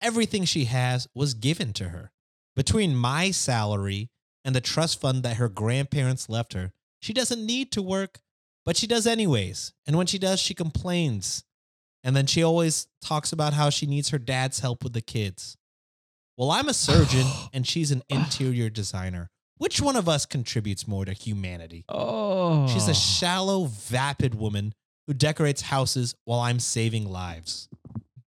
Everything 0.00 0.44
she 0.44 0.64
has 0.64 1.06
was 1.14 1.34
given 1.34 1.72
to 1.74 1.90
her. 1.90 2.10
Between 2.56 2.96
my 2.96 3.30
salary 3.30 4.10
and 4.44 4.54
the 4.54 4.60
trust 4.60 5.00
fund 5.00 5.22
that 5.22 5.36
her 5.36 5.48
grandparents 5.48 6.28
left 6.28 6.54
her, 6.54 6.72
she 7.00 7.12
doesn't 7.12 7.44
need 7.46 7.70
to 7.72 7.80
work, 7.82 8.20
but 8.64 8.76
she 8.76 8.86
does 8.86 9.06
anyways. 9.06 9.72
And 9.86 9.96
when 9.96 10.06
she 10.06 10.18
does, 10.18 10.40
she 10.40 10.54
complains. 10.54 11.44
And 12.04 12.16
then 12.16 12.26
she 12.26 12.42
always 12.42 12.88
talks 13.00 13.32
about 13.32 13.52
how 13.52 13.70
she 13.70 13.86
needs 13.86 14.10
her 14.10 14.18
dad's 14.18 14.60
help 14.60 14.82
with 14.82 14.92
the 14.92 15.00
kids. 15.00 15.56
Well, 16.36 16.50
I'm 16.50 16.68
a 16.68 16.74
surgeon 16.74 17.26
and 17.52 17.66
she's 17.66 17.90
an 17.90 18.02
interior 18.08 18.70
designer. 18.70 19.30
Which 19.58 19.80
one 19.80 19.94
of 19.96 20.08
us 20.08 20.26
contributes 20.26 20.88
more 20.88 21.04
to 21.04 21.12
humanity? 21.12 21.84
Oh. 21.88 22.66
She's 22.66 22.88
a 22.88 22.90
oh. 22.90 22.94
shallow, 22.94 23.64
vapid 23.66 24.34
woman 24.34 24.74
who 25.06 25.14
decorates 25.14 25.62
houses 25.62 26.14
while 26.24 26.40
I'm 26.40 26.58
saving 26.58 27.10
lives. 27.10 27.68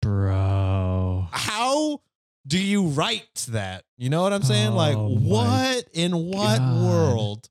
bro. 0.00 1.28
How 1.30 2.00
do 2.46 2.58
you 2.58 2.86
write 2.86 3.46
that? 3.50 3.84
You 3.98 4.10
know 4.10 4.22
what 4.22 4.32
I'm 4.32 4.42
saying? 4.42 4.72
like, 4.72 4.96
Oh 4.96 5.10
my 5.10 5.20
what 5.20 5.88
in 5.92 6.12
what 6.26 6.58
God. 6.58 6.82
world? 6.84 7.48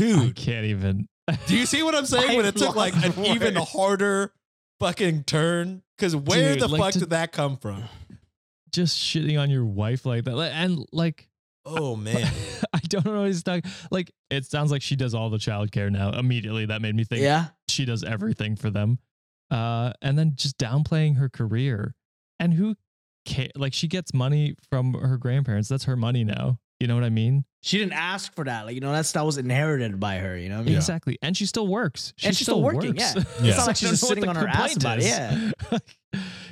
I 0.00 0.32
can't 0.34 0.66
even. 0.66 1.06
do 1.46 1.56
you 1.56 1.66
see 1.66 1.82
what 1.82 1.94
I'm 1.94 2.06
saying? 2.06 2.36
When 2.36 2.46
it 2.46 2.56
took 2.56 2.74
like 2.76 2.94
an 2.94 3.12
lost 3.16 3.18
even 3.18 3.54
harder 3.56 4.32
fucking 4.80 5.24
turn? 5.24 5.82
Because 5.96 6.16
where 6.16 6.54
Dude, 6.54 6.62
the 6.62 6.68
like 6.68 6.80
fuck 6.80 6.92
to- 6.94 6.98
did 7.00 7.10
that 7.10 7.32
come 7.32 7.56
from? 7.56 7.84
just 8.72 8.96
shitting 8.98 9.40
on 9.40 9.50
your 9.50 9.64
wife 9.64 10.06
like 10.06 10.24
that, 10.24 10.38
and 10.38 10.84
like 10.92 11.28
Oh 11.66 11.94
man. 11.96 12.26
I 12.72 12.78
don't 12.88 13.04
know 13.04 13.18
what 13.20 13.26
he's 13.26 13.42
talking. 13.42 13.70
Like 13.90 14.10
it 14.30 14.44
sounds 14.46 14.70
like 14.70 14.80
she 14.82 14.96
does 14.96 15.14
all 15.14 15.28
the 15.28 15.36
childcare 15.38 15.90
now. 15.90 16.10
Immediately, 16.18 16.66
that 16.66 16.80
made 16.80 16.94
me 16.94 17.04
think 17.04 17.22
Yeah. 17.22 17.46
she 17.68 17.84
does 17.84 18.02
everything 18.04 18.56
for 18.56 18.70
them. 18.70 18.98
Uh, 19.50 19.92
and 20.00 20.18
then 20.18 20.32
just 20.36 20.56
downplaying 20.58 21.16
her 21.16 21.28
career. 21.28 21.94
And 22.38 22.54
who 22.54 22.76
ca- 23.28 23.50
like 23.56 23.74
she 23.74 23.88
gets 23.88 24.14
money 24.14 24.54
from 24.70 24.94
her 24.94 25.18
grandparents. 25.18 25.68
That's 25.68 25.84
her 25.84 25.96
money 25.96 26.24
now. 26.24 26.58
You 26.80 26.86
know 26.86 26.94
what 26.94 27.04
I 27.04 27.10
mean? 27.10 27.44
She 27.62 27.76
didn't 27.76 27.92
ask 27.92 28.34
for 28.34 28.44
that. 28.44 28.64
Like, 28.64 28.74
you 28.74 28.80
know, 28.80 28.90
that's 28.90 29.08
that 29.08 29.10
stuff 29.10 29.26
was 29.26 29.36
inherited 29.36 30.00
by 30.00 30.16
her, 30.16 30.36
you 30.36 30.48
know 30.48 30.56
what 30.56 30.62
I 30.62 30.64
mean? 30.64 30.72
Yeah. 30.72 30.78
Exactly. 30.78 31.18
And 31.20 31.36
she 31.36 31.44
still 31.44 31.66
works. 31.68 32.14
She 32.16 32.26
And 32.26 32.34
she's 32.36 32.46
still 32.46 32.62
working, 32.62 32.96
works. 32.96 33.14
yeah. 33.16 33.22
It's 33.42 33.58
not 33.58 33.66
like 33.66 33.76
she's 33.76 33.90
just 33.90 34.08
sitting 34.08 34.26
on 34.26 34.34
her 34.34 34.48
ass 34.48 34.76
about 34.76 34.98
it, 34.98 35.04
is. 35.04 35.08
yeah. 35.10 35.50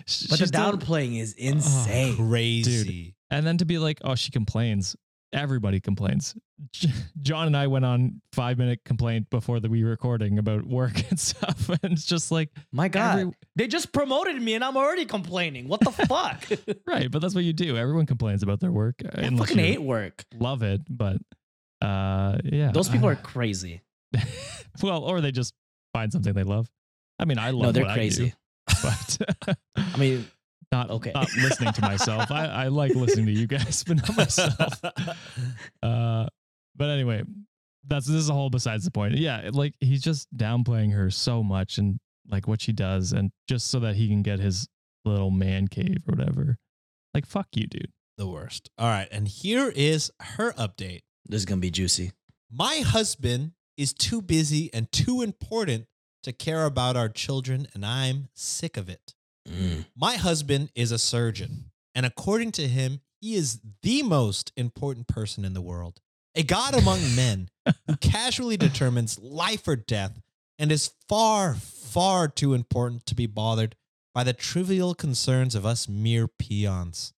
She's 0.07 0.27
But 0.29 0.39
the 0.39 0.47
still- 0.47 0.73
downplaying 0.79 1.19
is 1.21 1.35
oh, 1.39 1.43
insane. 1.43 2.17
Crazy. 2.17 3.15
And 3.31 3.47
then 3.47 3.59
to 3.59 3.65
be 3.67 3.79
like, 3.79 3.99
oh, 4.05 4.15
she 4.15 4.31
complains. 4.31 4.97
Everybody 5.33 5.79
complains. 5.81 6.35
John 7.21 7.47
and 7.49 7.57
I 7.57 7.67
went 7.67 7.85
on 7.85 8.21
five 8.33 8.57
minute 8.59 8.81
complaint 8.85 9.29
before 9.31 9.61
the 9.61 9.69
we 9.69 9.85
recording 9.85 10.39
about 10.39 10.67
work 10.67 10.93
and 11.11 11.21
stuff, 11.21 11.69
and 11.69 11.93
it's 11.93 12.07
just 12.07 12.31
like 12.33 12.51
My 12.73 12.89
God. 12.89 13.19
every- 13.19 13.33
they 13.55 13.67
just 13.67 13.93
promoted 13.93 14.41
me 14.41 14.55
and 14.55 14.65
I'm 14.65 14.77
already 14.77 15.05
complaining. 15.05 15.69
What 15.69 15.81
the 15.81 15.91
fuck? 15.93 16.45
right. 16.87 17.11
But 17.11 17.21
that's 17.21 17.35
what 17.35 17.45
you 17.45 17.53
do. 17.53 17.77
Everyone 17.77 18.07
complains 18.07 18.43
about 18.43 18.61
their 18.61 18.73
work. 18.73 18.97
uh, 19.05 19.21
I 19.21 19.29
fucking 19.37 19.59
hate 19.59 19.83
work. 19.83 20.25
Love 20.39 20.63
it, 20.63 20.81
but 20.89 21.19
uh, 21.83 22.39
yeah, 22.45 22.71
Those 22.73 22.89
people 22.89 23.09
uh, 23.09 23.13
are 23.13 23.17
crazy. 23.17 23.83
well, 24.83 25.05
or 25.05 25.21
they 25.21 25.31
just 25.33 25.53
find 25.93 26.11
something 26.13 26.33
they 26.33 26.43
love. 26.43 26.69
I 27.19 27.25
mean, 27.25 27.39
I 27.39 27.51
love. 27.51 27.63
No, 27.63 27.73
they're 27.73 27.93
crazy. 27.95 28.35
I 28.69 28.97
do, 29.09 29.25
but 29.47 29.59
I 29.77 29.97
mean, 29.97 30.27
not 30.73 30.91
Okay. 30.91 31.13
Not 31.15 31.29
listening 31.37 31.73
to 31.75 31.81
myself. 31.83 32.31
I, 32.31 32.47
I 32.47 32.69
like 32.69 32.95
listening 32.95 33.27
to 33.27 33.33
you 33.33 33.47
guys, 33.47 33.85
but 33.87 33.97
not 33.97 34.17
myself. 34.17 34.81
Uh, 35.83 36.27
but 36.77 36.91
anyway, 36.91 37.23
that's 37.87 38.07
this 38.07 38.17
is 38.17 38.29
a 38.29 38.35
whole 38.35 38.51
besides 38.51 38.85
the 38.85 38.91
point. 38.91 39.15
Yeah, 39.17 39.51
like 39.53 39.75
he's 39.81 40.03
just 40.03 40.29
downplaying 40.37 40.93
her 40.93 41.11
so 41.11 41.43
much 41.43 41.79
and 41.79 41.99
like 42.31 42.47
what 42.47 42.61
she 42.61 42.73
does, 42.73 43.13
and 43.13 43.31
just 43.49 43.69
so 43.69 43.81
that 43.81 43.97
he 43.97 44.09
can 44.09 44.23
get 44.23 44.39
his 44.41 44.69
little 45.05 45.31
man 45.31 45.69
cave 45.69 45.99
or 46.07 46.15
whatever. 46.17 46.57
Like 47.15 47.27
fuck 47.27 47.49
you, 47.55 47.67
dude. 47.67 47.91
the 48.19 48.27
worst. 48.29 48.69
All 48.79 48.89
right. 48.89 49.09
And 49.11 49.27
here 49.27 49.73
is 49.75 50.13
her 50.21 50.53
update. 50.53 51.01
this 51.27 51.41
is 51.41 51.45
going 51.47 51.59
to 51.61 51.63
be 51.67 51.71
juicy. 51.71 52.13
My 52.51 52.79
husband 52.87 53.53
is 53.77 53.93
too 53.93 54.21
busy 54.23 54.71
and 54.75 54.91
too 54.93 55.23
important 55.23 55.87
to 56.25 56.33
care 56.33 56.65
about 56.67 56.97
our 56.97 57.09
children, 57.09 57.67
and 57.75 57.87
I'm 57.87 58.29
sick 58.35 58.77
of 58.77 58.89
it. 58.89 59.15
Mm. 59.49 59.87
My 59.97 60.17
husband 60.17 60.71
is 60.75 60.93
a 60.93 60.99
surgeon, 60.99 61.71
and 61.95 62.05
according 62.07 62.53
to 62.53 62.69
him, 62.69 63.01
he 63.21 63.35
is 63.35 63.61
the 63.83 64.03
most 64.03 64.53
important 64.57 65.09
person 65.09 65.45
in 65.45 65.55
the 65.55 65.61
world. 65.61 66.01
A 66.35 66.43
god 66.43 66.75
among 66.75 67.01
men 67.17 67.49
who 67.87 67.97
casually 67.97 68.57
determines 68.57 69.19
life 69.19 69.67
or 69.67 69.77
death 69.77 70.21
and 70.59 70.71
is 70.73 70.93
far, 71.09 71.55
far 71.55 72.29
too 72.29 72.55
important 72.55 73.07
to 73.07 73.15
be 73.15 73.27
bothered 73.27 73.77
by 74.15 74.25
the 74.25 74.33
trivial 74.33 74.95
concerns 74.95 75.55
of 75.55 75.65
us 75.65 75.89
mere 75.89 76.27
peons. 76.27 77.13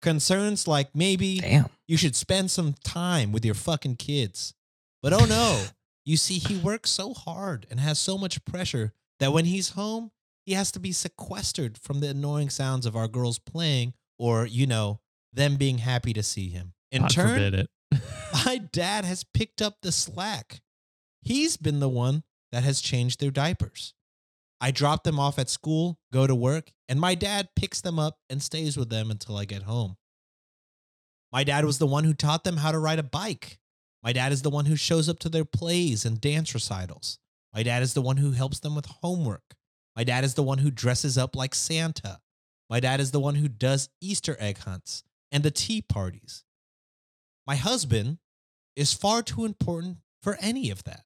Concerns 0.00 0.68
like 0.68 0.94
maybe 0.94 1.40
Damn. 1.40 1.68
you 1.88 1.96
should 1.96 2.14
spend 2.14 2.50
some 2.50 2.74
time 2.84 3.32
with 3.32 3.44
your 3.44 3.54
fucking 3.54 3.96
kids. 3.96 4.54
But 5.02 5.12
oh 5.12 5.24
no, 5.24 5.64
you 6.04 6.16
see, 6.16 6.38
he 6.38 6.56
works 6.56 6.90
so 6.90 7.12
hard 7.14 7.66
and 7.70 7.80
has 7.80 7.98
so 7.98 8.16
much 8.16 8.44
pressure 8.44 8.92
that 9.18 9.32
when 9.32 9.44
he's 9.44 9.70
home, 9.70 10.12
he 10.48 10.54
has 10.54 10.72
to 10.72 10.80
be 10.80 10.92
sequestered 10.92 11.76
from 11.76 12.00
the 12.00 12.08
annoying 12.08 12.48
sounds 12.48 12.86
of 12.86 12.96
our 12.96 13.06
girls 13.06 13.38
playing 13.38 13.92
or, 14.18 14.46
you 14.46 14.66
know, 14.66 14.98
them 15.30 15.56
being 15.56 15.76
happy 15.76 16.14
to 16.14 16.22
see 16.22 16.48
him. 16.48 16.72
In 16.90 17.02
God 17.02 17.10
turn, 17.10 17.28
forbid 17.28 17.54
it. 17.54 17.70
my 18.46 18.56
dad 18.56 19.04
has 19.04 19.24
picked 19.24 19.60
up 19.60 19.76
the 19.82 19.92
slack. 19.92 20.62
He's 21.20 21.58
been 21.58 21.80
the 21.80 21.88
one 21.90 22.22
that 22.50 22.62
has 22.62 22.80
changed 22.80 23.20
their 23.20 23.30
diapers. 23.30 23.92
I 24.58 24.70
drop 24.70 25.04
them 25.04 25.20
off 25.20 25.38
at 25.38 25.50
school, 25.50 25.98
go 26.14 26.26
to 26.26 26.34
work, 26.34 26.72
and 26.88 26.98
my 26.98 27.14
dad 27.14 27.50
picks 27.54 27.82
them 27.82 27.98
up 27.98 28.16
and 28.30 28.42
stays 28.42 28.74
with 28.74 28.88
them 28.88 29.10
until 29.10 29.36
I 29.36 29.44
get 29.44 29.64
home. 29.64 29.98
My 31.30 31.44
dad 31.44 31.66
was 31.66 31.76
the 31.76 31.86
one 31.86 32.04
who 32.04 32.14
taught 32.14 32.44
them 32.44 32.56
how 32.56 32.72
to 32.72 32.78
ride 32.78 32.98
a 32.98 33.02
bike. 33.02 33.58
My 34.02 34.14
dad 34.14 34.32
is 34.32 34.40
the 34.40 34.48
one 34.48 34.64
who 34.64 34.76
shows 34.76 35.10
up 35.10 35.18
to 35.18 35.28
their 35.28 35.44
plays 35.44 36.06
and 36.06 36.18
dance 36.18 36.54
recitals. 36.54 37.18
My 37.54 37.62
dad 37.62 37.82
is 37.82 37.92
the 37.92 38.00
one 38.00 38.16
who 38.16 38.30
helps 38.30 38.60
them 38.60 38.74
with 38.74 38.86
homework. 38.86 39.42
My 39.98 40.04
dad 40.04 40.22
is 40.22 40.34
the 40.34 40.44
one 40.44 40.58
who 40.58 40.70
dresses 40.70 41.18
up 41.18 41.34
like 41.34 41.56
Santa. 41.56 42.20
My 42.70 42.78
dad 42.78 43.00
is 43.00 43.10
the 43.10 43.18
one 43.18 43.34
who 43.34 43.48
does 43.48 43.88
Easter 44.00 44.36
egg 44.38 44.58
hunts 44.58 45.02
and 45.32 45.42
the 45.42 45.50
tea 45.50 45.82
parties. 45.82 46.44
My 47.48 47.56
husband 47.56 48.18
is 48.76 48.94
far 48.94 49.22
too 49.22 49.44
important 49.44 49.96
for 50.22 50.38
any 50.40 50.70
of 50.70 50.84
that. 50.84 51.02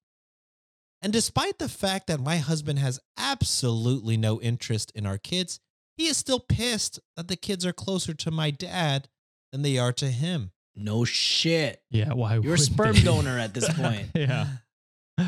And 1.01 1.11
despite 1.11 1.59
the 1.59 1.71
fact 1.71 2.07
that 2.09 2.21
my 2.21 2.37
husband 2.37 2.81
has 2.81 3.01
absolutely 3.17 4.19
no 4.19 4.43
interest 4.43 4.93
in 4.95 5.07
our 5.07 5.17
kids, 5.17 5.59
he 5.97 6.07
is 6.07 6.19
still 6.19 6.41
pissed 6.41 7.01
that 7.17 7.29
the 7.29 7.37
kids 7.37 7.65
are 7.65 7.73
closer 7.73 8.13
to 8.13 8.31
my 8.31 8.51
dad 8.51 9.09
than 9.53 9.63
they 9.63 9.79
are 9.79 9.95
to 9.95 10.11
him. 10.11 10.53
No 10.77 11.07
shit. 11.07 11.83
Yeah, 11.91 12.13
why? 12.13 12.37
You're 12.37 12.57
a 12.57 12.59
sperm 12.59 12.97
they? 12.97 13.03
donor 13.05 13.39
at 13.39 13.55
this 13.55 13.73
point. 13.75 14.09
yeah. 14.15 14.49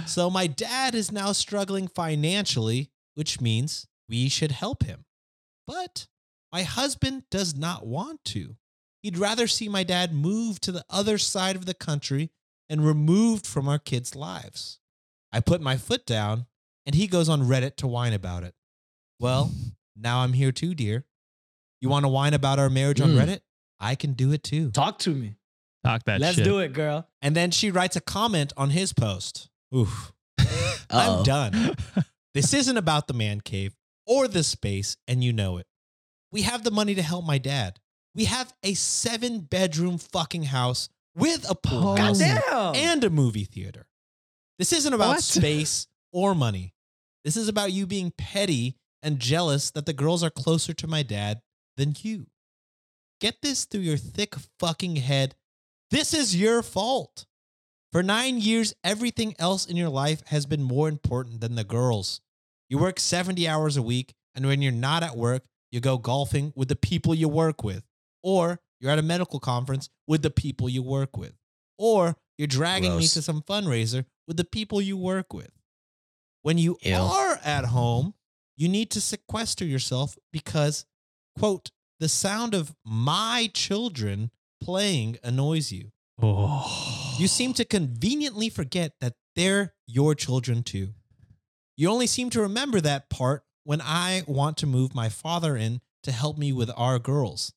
So 0.07 0.29
my 0.29 0.49
dad 0.49 0.95
is 0.95 1.11
now 1.11 1.33
struggling 1.33 1.89
financially, 1.89 2.91
which 3.15 3.41
means 3.41 3.87
we 4.09 4.29
should 4.29 4.53
help 4.53 4.83
him. 4.85 5.05
But 5.67 6.07
my 6.53 6.63
husband 6.63 7.25
does 7.31 7.57
not 7.57 7.87
want 7.87 8.25
to. 8.27 8.57
He'd 9.03 9.19
rather 9.19 9.47
see 9.47 9.69
my 9.69 9.83
dad 9.83 10.13
move 10.15 10.61
to 10.61 10.73
the 10.73 10.85
other 10.89 11.19
side 11.19 11.57
of 11.57 11.67
the 11.67 11.75
country 11.75 12.31
and 12.71 12.87
removed 12.87 13.47
from 13.47 13.69
our 13.69 13.79
kids' 13.79 14.15
lives. 14.17 14.79
I 15.33 15.41
put 15.41 15.61
my 15.61 15.77
foot 15.77 16.07
down 16.07 16.47
and 16.87 16.95
he 16.95 17.07
goes 17.07 17.29
on 17.29 17.43
Reddit 17.43 17.77
to 17.77 17.87
whine 17.87 18.13
about 18.13 18.45
it. 18.45 18.55
Well, 19.21 19.51
now 19.97 20.21
I'm 20.21 20.33
here 20.33 20.53
too, 20.53 20.75
dear. 20.75 21.05
You 21.81 21.89
want 21.89 22.05
to 22.05 22.09
whine 22.09 22.35
about 22.35 22.59
our 22.59 22.71
marriage 22.71 23.01
on 23.01 23.11
Mm. 23.11 23.19
Reddit? 23.25 23.41
I 23.81 23.95
can 23.95 24.13
do 24.15 24.33
it 24.33 24.43
too. 24.43 24.71
Talk 24.71 24.99
to 25.01 25.11
me. 25.11 25.37
Talk 25.85 26.05
that 26.05 26.15
shit. 26.15 26.21
Let's 26.21 26.37
shit. 26.37 26.45
do 26.45 26.59
it, 26.61 26.73
girl. 26.73 27.07
And 27.21 27.37
then 27.37 27.51
she 27.51 27.71
writes 27.71 27.97
a 27.97 28.01
comment 28.01 28.53
on 28.57 28.71
his 28.71 28.93
post. 28.95 29.51
Oof. 29.75 30.13
I'm 30.91 31.23
done. 31.25 31.77
This 32.35 32.53
isn't 32.53 32.77
about 32.77 33.07
the 33.07 33.15
man 33.15 33.41
cave 33.41 33.75
or 34.07 34.29
the 34.29 34.43
space, 34.43 34.97
and 35.09 35.23
you 35.23 35.33
know 35.33 35.57
it. 35.59 35.67
We 36.33 36.43
have 36.43 36.65
the 36.65 36.71
money 36.71 36.95
to 36.97 37.03
help 37.03 37.25
my 37.25 37.39
dad. 37.39 37.79
We 38.15 38.25
have 38.27 38.53
a 38.63 38.75
seven 38.75 39.41
bedroom 39.41 39.99
fucking 39.99 40.45
house 40.45 40.89
with 41.15 41.49
a 41.49 41.55
pool 41.55 41.91
Oh. 41.91 41.97
house 41.97 42.21
and 42.21 43.05
a 43.05 43.11
movie 43.11 43.45
theater. 43.45 43.87
This 44.59 44.73
isn't 44.73 44.93
about 44.93 45.17
What? 45.17 45.23
space 45.25 45.87
or 46.13 46.35
money. 46.35 46.75
This 47.25 47.37
is 47.37 47.49
about 47.49 47.73
you 47.73 47.87
being 47.87 48.11
petty 48.11 48.77
and 49.03 49.19
jealous 49.19 49.71
that 49.71 49.87
the 49.87 49.93
girls 49.93 50.23
are 50.23 50.31
closer 50.31 50.75
to 50.75 50.87
my 50.87 51.03
dad 51.03 51.41
than 51.77 51.95
you. 52.03 52.27
Get 53.21 53.43
this 53.43 53.65
through 53.65 53.81
your 53.83 53.97
thick 53.97 54.35
fucking 54.59 54.97
head 54.97 55.35
This 55.91 56.13
is 56.13 56.35
your 56.35 56.63
fault. 56.63 57.27
For 57.93 58.03
nine 58.03 58.41
years, 58.41 58.75
everything 58.83 59.37
else 59.39 59.65
in 59.67 59.77
your 59.77 59.89
life 59.91 60.23
has 60.27 60.45
been 60.47 60.63
more 60.65 60.89
important 60.89 61.41
than 61.41 61.55
the 61.55 61.63
girls. 61.63 62.21
You 62.69 62.79
work 62.79 62.99
70 62.99 63.47
hours 63.47 63.77
a 63.77 63.83
week, 63.83 64.15
and 64.35 64.47
when 64.47 64.63
you're 64.63 64.73
not 64.73 65.03
at 65.03 65.17
work, 65.17 65.45
you 65.71 65.81
go 65.81 65.99
golfing 65.99 66.53
with 66.57 66.69
the 66.69 66.77
people 66.77 67.15
you 67.15 67.29
work 67.29 67.63
with, 67.63 67.85
or 68.23 68.61
you're 68.81 68.91
at 68.91 68.99
a 68.99 69.03
medical 69.03 69.41
conference 69.41 69.89
with 70.07 70.23
the 70.23 70.31
people 70.31 70.69
you 70.69 70.83
work 70.83 71.17
with, 71.17 71.35
or 71.79 72.17
you're 72.39 72.49
dragging 72.49 72.97
me 72.97 73.07
to 73.07 73.23
some 73.23 73.43
fundraiser 73.43 74.05
with 74.27 74.37
the 74.37 74.45
people 74.45 74.81
you 74.81 74.97
work 74.97 75.33
with. 75.33 75.51
When 76.43 76.59
you 76.59 76.77
Ew. 76.83 76.95
are 76.95 77.39
at 77.45 77.67
home, 77.67 78.15
you 78.57 78.69
need 78.69 78.91
to 78.91 79.01
sequester 79.01 79.65
yourself 79.65 80.17
because, 80.33 80.85
quote, 81.39 81.71
the 82.01 82.09
sound 82.09 82.55
of 82.55 82.75
my 82.85 83.51
children 83.55 84.31
playing 84.63 85.19
annoys 85.23 85.73
you. 85.73 85.91
Oh. 86.21 87.17
You 87.19 87.29
seem 87.29 87.55
to 87.55 87.65
conveniently 87.65 88.49
forget 88.49 88.93
that 89.01 89.15
they're 89.35 89.75
your 89.87 90.15
children 90.15 90.63
too. 90.63 90.91
You 91.77 91.89
only 91.89 92.07
seem 92.07 92.31
to 92.31 92.43
remember 92.43 92.81
that 92.81 93.11
part 93.11 93.45
when 93.65 93.81
I 93.81 94.23
want 94.27 94.57
to 94.59 94.67
move 94.67 94.95
my 94.95 95.09
father 95.09 95.57
in 95.57 95.81
to 96.03 96.13
help 96.13 96.39
me 96.39 96.53
with 96.53 96.71
our 96.77 96.99
girls. 96.99 97.53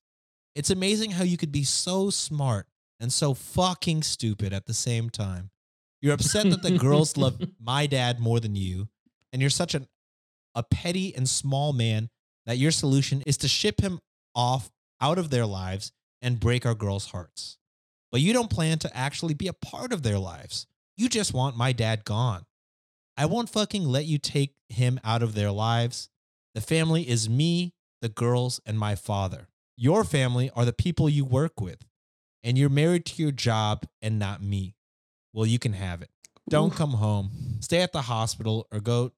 It's 0.55 0.69
amazing 0.69 1.11
how 1.11 1.23
you 1.23 1.37
could 1.37 1.51
be 1.51 1.63
so 1.63 2.09
smart 2.09 2.67
and 2.99 3.13
so 3.13 3.33
fucking 3.33 4.03
stupid 4.03 4.53
at 4.53 4.65
the 4.65 4.73
same 4.73 5.09
time. 5.09 5.51
You're 6.01 6.13
upset 6.13 6.49
that 6.49 6.63
the 6.63 6.77
girls 6.77 7.17
love 7.17 7.39
my 7.59 7.85
dad 7.87 8.19
more 8.19 8.39
than 8.39 8.55
you, 8.55 8.87
and 9.31 9.41
you're 9.41 9.49
such 9.49 9.75
an, 9.75 9.87
a 10.55 10.63
petty 10.63 11.15
and 11.15 11.27
small 11.27 11.73
man 11.73 12.09
that 12.45 12.57
your 12.57 12.71
solution 12.71 13.21
is 13.25 13.37
to 13.37 13.47
ship 13.47 13.81
him 13.81 13.99
off 14.33 14.71
out 15.01 15.17
of 15.17 15.29
their 15.29 15.45
lives 15.45 15.91
and 16.21 16.39
break 16.39 16.65
our 16.65 16.75
girls' 16.75 17.07
hearts 17.07 17.57
but 18.11 18.21
you 18.21 18.33
don't 18.33 18.49
plan 18.49 18.79
to 18.79 18.97
actually 18.97 19.33
be 19.33 19.47
a 19.47 19.53
part 19.53 19.91
of 19.91 20.03
their 20.03 20.19
lives. 20.19 20.67
You 20.95 21.09
just 21.09 21.33
want 21.33 21.57
my 21.57 21.71
dad 21.71 22.05
gone. 22.05 22.45
I 23.17 23.25
won't 23.25 23.49
fucking 23.49 23.83
let 23.83 24.05
you 24.05 24.17
take 24.17 24.53
him 24.69 24.99
out 25.03 25.23
of 25.23 25.33
their 25.33 25.51
lives. 25.51 26.09
The 26.53 26.61
family 26.61 27.07
is 27.09 27.29
me, 27.29 27.73
the 28.01 28.09
girls, 28.09 28.61
and 28.65 28.77
my 28.77 28.95
father. 28.95 29.47
Your 29.75 30.03
family 30.03 30.49
are 30.55 30.65
the 30.65 30.73
people 30.73 31.09
you 31.09 31.25
work 31.25 31.59
with, 31.59 31.85
and 32.43 32.57
you're 32.57 32.69
married 32.69 33.05
to 33.07 33.21
your 33.21 33.31
job 33.31 33.85
and 34.01 34.19
not 34.19 34.41
me. 34.41 34.75
Well, 35.33 35.45
you 35.45 35.59
can 35.59 35.73
have 35.73 36.01
it. 36.01 36.09
Don't 36.49 36.73
come 36.73 36.91
home. 36.93 37.31
Stay 37.59 37.81
at 37.81 37.91
the 37.91 38.03
hospital 38.03 38.67
or 38.71 38.79
go 38.79 39.11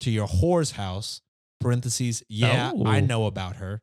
to 0.00 0.10
your 0.10 0.26
whore's 0.26 0.72
house. 0.72 1.22
Parentheses. 1.60 2.22
Yeah, 2.28 2.72
I 2.86 3.00
Oh. 3.00 3.04
know 3.04 3.26
about 3.26 3.56
her 3.56 3.82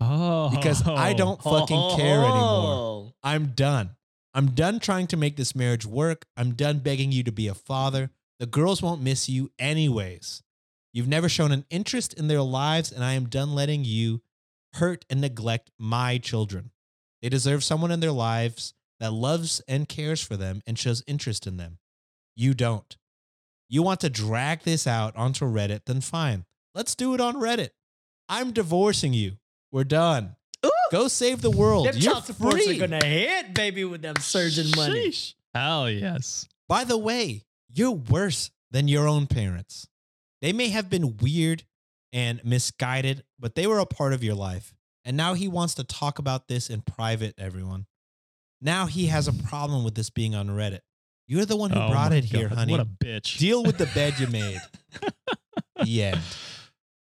Oh. 0.00 0.50
because 0.50 0.86
I 0.86 1.12
oh. 1.12 1.16
don't 1.16 1.40
fucking 1.42 1.96
care 1.96 2.18
anymore. 2.18 2.74
Oh. 2.74 3.14
I'm 3.22 3.48
done. 3.54 3.90
I'm 4.34 4.50
done 4.50 4.80
trying 4.80 5.06
to 5.08 5.16
make 5.16 5.36
this 5.36 5.54
marriage 5.54 5.86
work. 5.86 6.26
I'm 6.36 6.54
done 6.54 6.80
begging 6.80 7.12
you 7.12 7.22
to 7.22 7.32
be 7.32 7.46
a 7.46 7.54
father. 7.54 8.10
The 8.38 8.46
girls 8.46 8.82
won't 8.82 9.02
miss 9.02 9.28
you 9.28 9.50
anyways. 9.58 10.42
You've 10.92 11.08
never 11.08 11.28
shown 11.28 11.52
an 11.52 11.64
interest 11.70 12.14
in 12.14 12.28
their 12.28 12.42
lives, 12.42 12.92
and 12.92 13.04
I 13.04 13.12
am 13.12 13.28
done 13.28 13.54
letting 13.54 13.84
you 13.84 14.22
hurt 14.74 15.04
and 15.10 15.20
neglect 15.20 15.70
my 15.78 16.18
children. 16.18 16.70
They 17.22 17.28
deserve 17.28 17.64
someone 17.64 17.90
in 17.90 18.00
their 18.00 18.12
lives 18.12 18.74
that 19.00 19.12
loves 19.12 19.60
and 19.68 19.88
cares 19.88 20.20
for 20.20 20.36
them 20.36 20.62
and 20.66 20.78
shows 20.78 21.02
interest 21.06 21.46
in 21.46 21.56
them. 21.56 21.78
You 22.34 22.54
don't. 22.54 22.96
You 23.68 23.82
want 23.82 24.00
to 24.00 24.10
drag 24.10 24.62
this 24.62 24.86
out 24.86 25.16
onto 25.16 25.44
Reddit, 25.44 25.80
then 25.86 26.00
fine. 26.00 26.44
Let's 26.74 26.94
do 26.94 27.14
it 27.14 27.20
on 27.20 27.34
Reddit. 27.34 27.70
I'm 28.28 28.52
divorcing 28.52 29.12
you. 29.12 29.38
We're 29.72 29.84
done. 29.84 30.36
Ooh. 30.64 30.70
Go 30.92 31.08
save 31.08 31.42
the 31.42 31.50
world. 31.50 31.86
Them 31.86 31.96
You're 31.96 32.12
child 32.12 32.24
supports 32.24 32.64
free. 32.64 32.76
are 32.76 32.86
gonna 32.86 33.04
hit, 33.04 33.54
baby, 33.54 33.84
with 33.84 34.02
them 34.02 34.16
surging 34.20 34.70
money. 34.76 35.08
Sheesh. 35.10 35.34
Hell 35.54 35.90
yes. 35.90 36.46
By 36.68 36.84
the 36.84 36.98
way, 36.98 37.44
you're 37.76 37.92
worse 37.92 38.50
than 38.70 38.88
your 38.88 39.06
own 39.06 39.26
parents. 39.26 39.86
They 40.42 40.52
may 40.52 40.68
have 40.68 40.90
been 40.90 41.16
weird 41.18 41.64
and 42.12 42.40
misguided, 42.44 43.24
but 43.38 43.54
they 43.54 43.66
were 43.66 43.78
a 43.78 43.86
part 43.86 44.12
of 44.12 44.24
your 44.24 44.34
life. 44.34 44.74
And 45.04 45.16
now 45.16 45.34
he 45.34 45.46
wants 45.48 45.74
to 45.74 45.84
talk 45.84 46.18
about 46.18 46.48
this 46.48 46.68
in 46.68 46.82
private, 46.82 47.34
everyone. 47.38 47.86
Now 48.60 48.86
he 48.86 49.06
has 49.06 49.28
a 49.28 49.32
problem 49.32 49.84
with 49.84 49.94
this 49.94 50.10
being 50.10 50.34
on 50.34 50.48
Reddit. 50.48 50.80
You're 51.28 51.44
the 51.44 51.56
one 51.56 51.70
who 51.70 51.80
Oh 51.80 51.90
brought 51.90 52.12
it 52.12 52.24
here, 52.24 52.48
honey. 52.48 52.72
What 52.72 52.80
a 52.80 52.86
bitch. 52.86 53.38
Deal 53.38 53.62
with 53.62 53.78
the 53.78 53.86
bed 53.86 54.18
you 54.18 54.28
made. 54.28 54.60
the 55.82 56.02
end. 56.02 56.20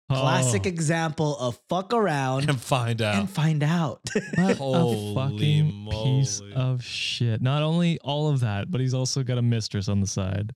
Classic 0.09 0.61
Oh, 0.65 0.69
example 0.69 1.37
of 1.37 1.59
fuck 1.67 1.93
around 1.93 2.49
And 2.49 2.59
find 2.61 3.01
out. 3.01 3.15
and 3.15 3.29
find 3.29 3.61
out. 3.61 3.99
what 4.35 4.57
Holy 4.57 5.11
a 5.11 5.13
fucking 5.15 5.87
piece 5.91 6.41
of 6.55 6.81
shit. 6.83 7.41
Not 7.41 7.61
only 7.61 7.99
all 7.99 8.29
of 8.29 8.39
that, 8.39 8.71
but 8.71 8.79
he's 8.79 8.93
also 8.93 9.21
got 9.23 9.37
a 9.37 9.41
mistress 9.41 9.89
on 9.89 9.99
the 9.99 10.07
side. 10.07 10.53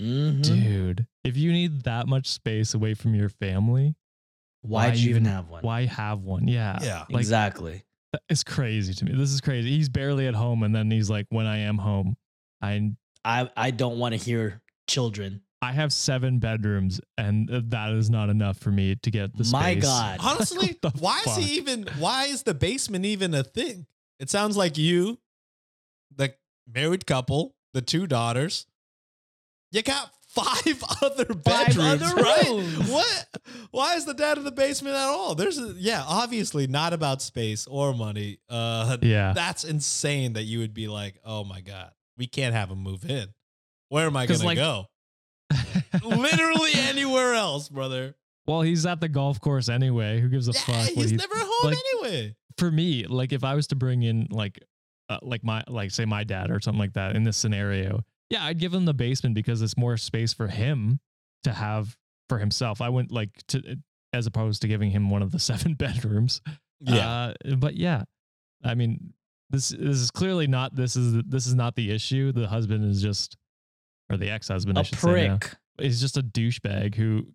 Mhm. 0.00 0.42
Dude, 0.42 1.06
if 1.24 1.36
you 1.36 1.52
need 1.52 1.82
that 1.82 2.08
much 2.08 2.26
space 2.26 2.74
away 2.74 2.94
from 2.94 3.14
your 3.14 3.28
family, 3.28 3.94
Why'd 4.62 4.90
why 4.90 4.94
you 4.94 5.10
even 5.10 5.22
even- 5.22 5.24
have 5.32 5.48
one? 5.48 5.62
why 5.62 5.86
have 5.86 6.20
one? 6.22 6.48
Yeah. 6.48 6.78
Yeah. 6.82 7.04
Like, 7.10 7.20
exactly. 7.20 7.84
It's 8.28 8.42
crazy 8.42 8.94
to 8.94 9.04
me. 9.04 9.12
This 9.14 9.30
is 9.30 9.40
crazy. 9.40 9.70
He's 9.70 9.88
barely 9.88 10.26
at 10.26 10.34
home, 10.34 10.62
and 10.62 10.74
then 10.74 10.90
he's 10.90 11.10
like, 11.10 11.26
"When 11.28 11.46
I 11.46 11.58
am 11.58 11.78
home, 11.78 12.16
I 12.62 12.92
I 13.24 13.50
I 13.56 13.70
don't 13.70 13.98
want 13.98 14.14
to 14.14 14.16
hear 14.18 14.62
children. 14.88 15.42
I 15.60 15.72
have 15.72 15.92
seven 15.92 16.38
bedrooms, 16.38 17.00
and 17.16 17.48
that 17.48 17.92
is 17.92 18.08
not 18.10 18.28
enough 18.30 18.58
for 18.58 18.70
me 18.70 18.94
to 19.02 19.10
get 19.10 19.36
the 19.36 19.44
space. 19.44 19.52
My. 19.52 19.74
God. 19.74 20.18
Honestly, 20.22 20.76
What 20.80 20.94
the 20.94 21.00
why 21.00 21.22
is 21.26 21.36
he 21.36 21.56
even 21.56 21.86
why 21.98 22.26
is 22.26 22.44
the 22.44 22.54
basement 22.54 23.04
even 23.04 23.34
a 23.34 23.42
thing? 23.42 23.86
It 24.20 24.30
sounds 24.30 24.56
like 24.56 24.78
you, 24.78 25.18
the 26.14 26.34
married 26.72 27.06
couple, 27.06 27.54
the 27.74 27.82
two 27.82 28.06
daughters, 28.06 28.66
you 29.72 29.82
got 29.82 30.12
five 30.28 30.82
other 31.02 31.24
bedrooms, 31.34 32.02
other 32.02 32.22
right? 32.22 32.64
What? 32.88 33.28
Why 33.72 33.94
is 33.96 34.04
the 34.04 34.14
dad 34.14 34.38
in 34.38 34.44
the 34.44 34.52
basement 34.52 34.94
at 34.94 35.08
all? 35.08 35.34
There's 35.34 35.58
a, 35.58 35.74
yeah, 35.76 36.04
obviously 36.06 36.66
not 36.68 36.92
about 36.92 37.20
space 37.20 37.66
or 37.66 37.92
money. 37.94 38.38
Uh 38.48 38.96
Yeah. 39.02 39.32
that's 39.34 39.64
insane 39.64 40.34
that 40.34 40.44
you 40.44 40.60
would 40.60 40.74
be 40.74 40.86
like, 40.86 41.18
"Oh 41.24 41.42
my 41.42 41.60
god, 41.62 41.90
we 42.16 42.28
can't 42.28 42.54
have 42.54 42.70
him 42.70 42.78
move 42.78 43.04
in. 43.10 43.28
Where 43.88 44.06
am 44.06 44.16
I 44.16 44.20
going 44.26 44.28
'Cause, 44.28 44.40
to 44.42 44.46
like- 44.46 44.56
go?" 44.58 44.86
Literally 46.02 46.72
anywhere 46.74 47.34
else, 47.34 47.68
brother. 47.68 48.14
well, 48.46 48.62
he's 48.62 48.86
at 48.86 49.00
the 49.00 49.08
golf 49.08 49.40
course 49.40 49.68
anyway. 49.68 50.20
Who 50.20 50.28
gives 50.28 50.48
a 50.48 50.52
Yeah, 50.52 50.60
fuck? 50.60 50.96
what 50.96 51.08
he's 51.08 51.12
never 51.12 51.34
home 51.36 51.70
like- 51.70 51.78
anyway. 52.02 52.36
for 52.56 52.70
me, 52.70 53.04
like 53.06 53.32
if 53.32 53.44
I 53.44 53.54
was 53.54 53.66
to 53.68 53.76
bring 53.76 54.02
in 54.02 54.28
like 54.30 54.58
uh, 55.08 55.18
like 55.22 55.42
my 55.44 55.62
like 55.68 55.90
say 55.90 56.04
my 56.04 56.24
dad 56.24 56.50
or 56.50 56.60
something 56.60 56.78
like 56.78 56.92
that 56.94 57.16
in 57.16 57.24
this 57.24 57.36
scenario, 57.36 58.04
yeah, 58.30 58.44
I'd 58.44 58.58
give 58.58 58.74
him 58.74 58.84
the 58.84 58.92
basement 58.94 59.34
because 59.34 59.62
it's 59.62 59.76
more 59.76 59.96
space 59.96 60.32
for 60.34 60.48
him 60.48 61.00
to 61.44 61.52
have 61.52 61.96
for 62.28 62.38
himself. 62.38 62.80
I 62.82 62.90
wouldn't 62.90 63.12
like 63.12 63.30
to 63.48 63.76
as 64.12 64.26
opposed 64.26 64.60
to 64.62 64.68
giving 64.68 64.90
him 64.90 65.08
one 65.08 65.22
of 65.22 65.32
the 65.32 65.38
seven 65.50 65.74
bedrooms. 65.74 66.42
Uh, 66.86 67.32
but 67.56 67.74
yeah, 67.74 68.02
I 68.62 68.74
mean 68.74 69.14
this 69.50 69.70
this 69.70 69.96
is 69.96 70.10
clearly 70.10 70.46
not 70.46 70.74
this 70.76 70.94
is 70.94 71.22
this 71.26 71.46
is 71.46 71.54
not 71.54 71.74
the 71.74 71.90
issue. 71.90 72.32
The 72.32 72.46
husband 72.48 72.84
is 72.84 73.00
just 73.00 73.37
or 74.10 74.16
the 74.16 74.30
ex 74.30 74.48
husband 74.48 74.78
I 74.78 74.82
A 74.82 74.84
should 74.84 74.98
say 74.98 75.28
now, 75.28 75.38
prick. 75.38 75.54
is 75.80 76.00
just 76.00 76.16
a 76.16 76.22
douchebag 76.22 76.94
who 76.94 77.26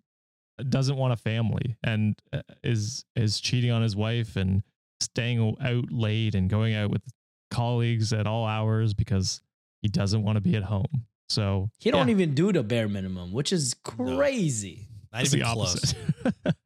doesn't 0.68 0.96
want 0.96 1.12
a 1.12 1.16
family 1.16 1.76
and 1.82 2.16
uh, 2.32 2.42
is 2.62 3.04
is 3.16 3.40
cheating 3.40 3.70
on 3.70 3.82
his 3.82 3.96
wife 3.96 4.36
and 4.36 4.62
staying 5.00 5.56
out 5.60 5.84
late 5.90 6.34
and 6.34 6.48
going 6.48 6.74
out 6.74 6.90
with 6.90 7.02
colleagues 7.50 8.12
at 8.12 8.26
all 8.26 8.46
hours 8.46 8.94
because 8.94 9.40
he 9.82 9.88
doesn't 9.88 10.22
want 10.22 10.36
to 10.36 10.40
be 10.40 10.54
at 10.56 10.62
home. 10.62 11.06
So 11.28 11.70
He 11.78 11.90
don't 11.90 12.08
yeah, 12.08 12.12
even 12.14 12.34
do 12.34 12.52
the 12.52 12.62
bare 12.62 12.88
minimum, 12.88 13.32
which 13.32 13.52
is 13.52 13.74
crazy. 13.84 14.88
Not 15.12 15.22
it's 15.22 15.34
even 15.34 15.46
the 15.48 15.52
close. 15.54 15.94
opposite. 16.44 16.56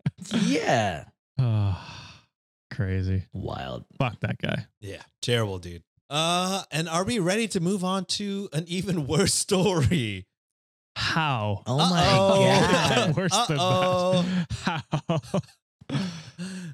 yeah. 0.47 1.05
Ah, 1.39 2.23
crazy. 2.73 3.25
Wild. 3.33 3.85
Fuck 3.99 4.21
that 4.21 4.39
guy. 4.39 4.67
Yeah, 4.81 5.03
terrible 5.23 5.59
dude. 5.59 5.83
Uh, 6.11 6.63
and 6.71 6.89
are 6.89 7.05
we 7.05 7.19
ready 7.19 7.47
to 7.49 7.61
move 7.61 7.85
on 7.85 8.05
to 8.07 8.49
an 8.53 8.65
even 8.67 9.07
worse 9.09 9.35
story? 9.35 10.27
How? 10.97 11.63
Oh 11.67 11.79
Uh-oh. 11.79 11.91
my 11.91 12.73
god. 13.07 13.17
Worse 13.17 13.47
than 13.47 13.59
Uh-oh. 13.61 14.25
that. 14.67 14.85
How? 15.91 16.01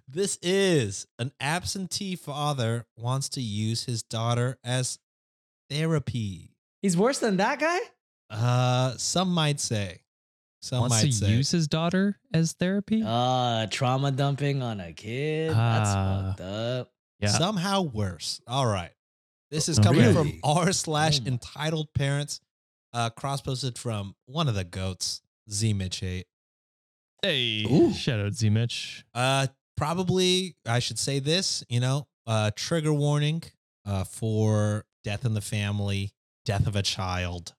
this 0.09 0.39
is 0.43 1.07
an 1.19 1.31
absentee 1.41 2.17
father 2.17 2.87
wants 2.97 3.29
to 3.31 3.41
use 3.43 3.85
his 3.85 4.03
daughter 4.03 4.57
as 4.65 4.99
therapy. 5.69 6.51
He's 6.83 6.97
worse 6.97 7.19
than 7.19 7.37
that 7.37 7.59
guy? 7.61 7.79
Uh, 8.31 8.95
some 8.97 9.29
might 9.29 9.61
say. 9.61 10.01
Some 10.63 10.81
Wants 10.81 10.97
might 10.97 11.11
to 11.11 11.13
say. 11.13 11.31
use 11.31 11.51
his 11.51 11.69
daughter 11.69 12.19
as 12.33 12.53
therapy? 12.55 13.03
Uh 13.07 13.67
trauma 13.71 14.11
dumping 14.11 14.63
on 14.63 14.81
a 14.81 14.95
kid. 14.95 15.51
That's 15.51 15.91
Ah. 15.91 16.23
fucked 16.29 16.41
up. 16.41 16.91
yeah. 17.21 17.29
Somehow 17.29 17.83
worse. 17.83 18.41
All 18.49 18.67
right. 18.67 18.93
This 19.51 19.69
is 19.69 19.79
Oh, 19.79 19.83
coming 19.83 20.01
really? 20.03 20.15
from 20.15 20.33
r 20.43 20.73
slash 20.73 21.21
Oh 21.21 21.27
entitled 21.29 21.93
parents. 21.95 22.41
Uh, 22.93 23.11
cross 23.11 23.41
posted 23.41 23.77
from 23.79 24.15
one 24.27 24.49
of 24.49 24.55
the 24.55 24.65
goats, 24.65 25.21
Z 25.51 25.73
Mitch 25.75 26.03
eight. 26.03 26.27
hey, 27.23 27.65
Ooh. 27.71 27.93
shout 27.93 28.21
out 28.21 28.35
Z 28.35 28.51
Mitch. 28.51 29.05
Uh, 29.15 29.47
probably 29.77 30.57
I 30.67 30.79
should 30.79 30.99
say 30.99 31.19
this. 31.19 31.65
You 31.69 31.81
know, 31.81 32.07
uh, 32.27 32.51
trigger 32.57 32.93
warning. 32.93 33.43
Uh, 33.87 34.03
for 34.03 34.87
death 35.05 35.27
in 35.27 35.35
the 35.35 35.43
family, 35.43 36.11
death 36.47 36.67
of 36.67 36.75
a 36.75 36.81
child, 36.83 37.53